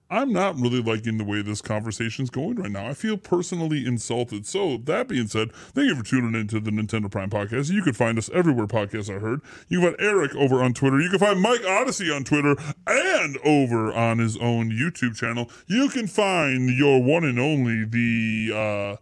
I'm 0.08 0.32
not 0.32 0.56
really 0.56 0.80
liking 0.80 1.18
the 1.18 1.24
way 1.24 1.42
this 1.42 1.60
conversation 1.60 2.22
is 2.22 2.30
going 2.30 2.56
right 2.56 2.70
now. 2.70 2.86
I 2.86 2.94
feel 2.94 3.16
personally 3.16 3.84
insulted. 3.84 4.46
So, 4.46 4.76
that 4.84 5.08
being 5.08 5.26
said, 5.26 5.52
thank 5.52 5.88
you 5.88 5.96
for 5.96 6.04
tuning 6.04 6.40
into 6.40 6.60
the 6.60 6.70
Nintendo 6.70 7.10
Prime 7.10 7.28
Podcast. 7.28 7.72
You 7.72 7.82
can 7.82 7.92
find 7.92 8.16
us 8.16 8.30
everywhere 8.32 8.68
podcasts 8.68 9.08
are 9.08 9.18
heard. 9.18 9.40
You 9.68 9.80
can 9.80 9.90
find 9.90 10.00
Eric 10.00 10.34
over 10.36 10.62
on 10.62 10.74
Twitter. 10.74 11.00
You 11.00 11.10
can 11.10 11.18
find 11.18 11.40
Mike 11.40 11.64
Odyssey 11.66 12.10
on 12.10 12.22
Twitter 12.22 12.54
and 12.86 13.36
over 13.44 13.92
on 13.92 14.18
his 14.18 14.36
own 14.36 14.70
YouTube 14.70 15.16
channel. 15.16 15.50
You 15.66 15.88
can 15.88 16.06
find 16.06 16.70
your 16.70 17.02
one 17.02 17.24
and 17.24 17.40
only, 17.40 17.84
the, 17.84 18.98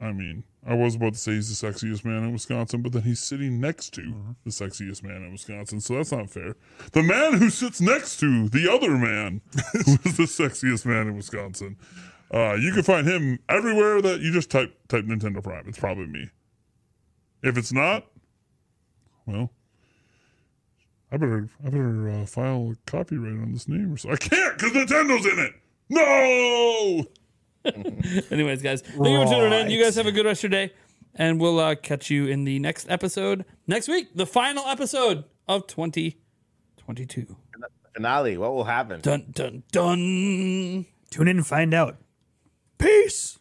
uh, 0.00 0.04
I 0.04 0.12
mean, 0.12 0.44
I 0.64 0.74
was 0.74 0.94
about 0.94 1.14
to 1.14 1.18
say 1.18 1.32
he's 1.32 1.60
the 1.60 1.66
sexiest 1.66 2.04
man 2.04 2.22
in 2.22 2.32
Wisconsin, 2.32 2.82
but 2.82 2.92
then 2.92 3.02
he's 3.02 3.18
sitting 3.18 3.60
next 3.60 3.90
to 3.94 4.34
the 4.44 4.50
sexiest 4.50 5.02
man 5.02 5.22
in 5.24 5.32
Wisconsin, 5.32 5.80
so 5.80 5.94
that's 5.94 6.12
not 6.12 6.30
fair. 6.30 6.54
The 6.92 7.02
man 7.02 7.34
who 7.34 7.50
sits 7.50 7.80
next 7.80 8.20
to 8.20 8.48
the 8.48 8.70
other 8.70 8.96
man 8.96 9.40
who 9.72 9.98
is 10.04 10.16
the 10.16 10.24
sexiest 10.24 10.86
man 10.86 11.08
in 11.08 11.16
Wisconsin. 11.16 11.76
Uh, 12.32 12.54
you 12.54 12.72
can 12.72 12.84
find 12.84 13.08
him 13.08 13.40
everywhere 13.48 14.00
that 14.00 14.20
you 14.20 14.32
just 14.32 14.50
type 14.50 14.74
type 14.88 15.04
Nintendo 15.04 15.42
Prime. 15.42 15.64
It's 15.66 15.78
probably 15.78 16.06
me. 16.06 16.30
If 17.42 17.58
it's 17.58 17.72
not, 17.72 18.06
well, 19.26 19.50
I 21.10 21.16
better 21.16 21.48
I 21.66 21.70
better 21.70 22.08
uh, 22.08 22.26
file 22.26 22.72
a 22.72 22.90
copyright 22.90 23.32
on 23.32 23.52
this 23.52 23.66
name 23.68 23.92
or 23.92 23.96
so. 23.96 24.12
I 24.12 24.16
can't 24.16 24.56
because 24.56 24.72
Nintendo's 24.72 25.26
in 25.26 25.38
it. 25.40 25.52
No. 25.90 27.04
Anyways, 28.30 28.62
guys, 28.62 28.82
thank 28.82 28.98
right. 28.98 29.10
you 29.10 29.24
for 29.24 29.32
tuning 29.32 29.52
in. 29.52 29.70
You 29.70 29.82
guys 29.82 29.94
have 29.96 30.06
a 30.06 30.12
good 30.12 30.26
rest 30.26 30.44
of 30.44 30.50
your 30.50 30.66
day, 30.66 30.74
and 31.14 31.40
we'll 31.40 31.58
uh, 31.58 31.74
catch 31.74 32.10
you 32.10 32.26
in 32.26 32.44
the 32.44 32.58
next 32.58 32.88
episode 32.90 33.44
next 33.66 33.88
week, 33.88 34.08
the 34.14 34.26
final 34.26 34.66
episode 34.66 35.24
of 35.48 35.66
2022. 35.66 37.36
Finale. 37.94 38.38
What 38.38 38.52
will 38.52 38.64
happen? 38.64 39.00
Dun 39.00 39.26
dun 39.32 39.62
dun. 39.70 40.86
Tune 41.10 41.28
in 41.28 41.36
and 41.36 41.46
find 41.46 41.74
out. 41.74 41.98
Peace. 42.78 43.38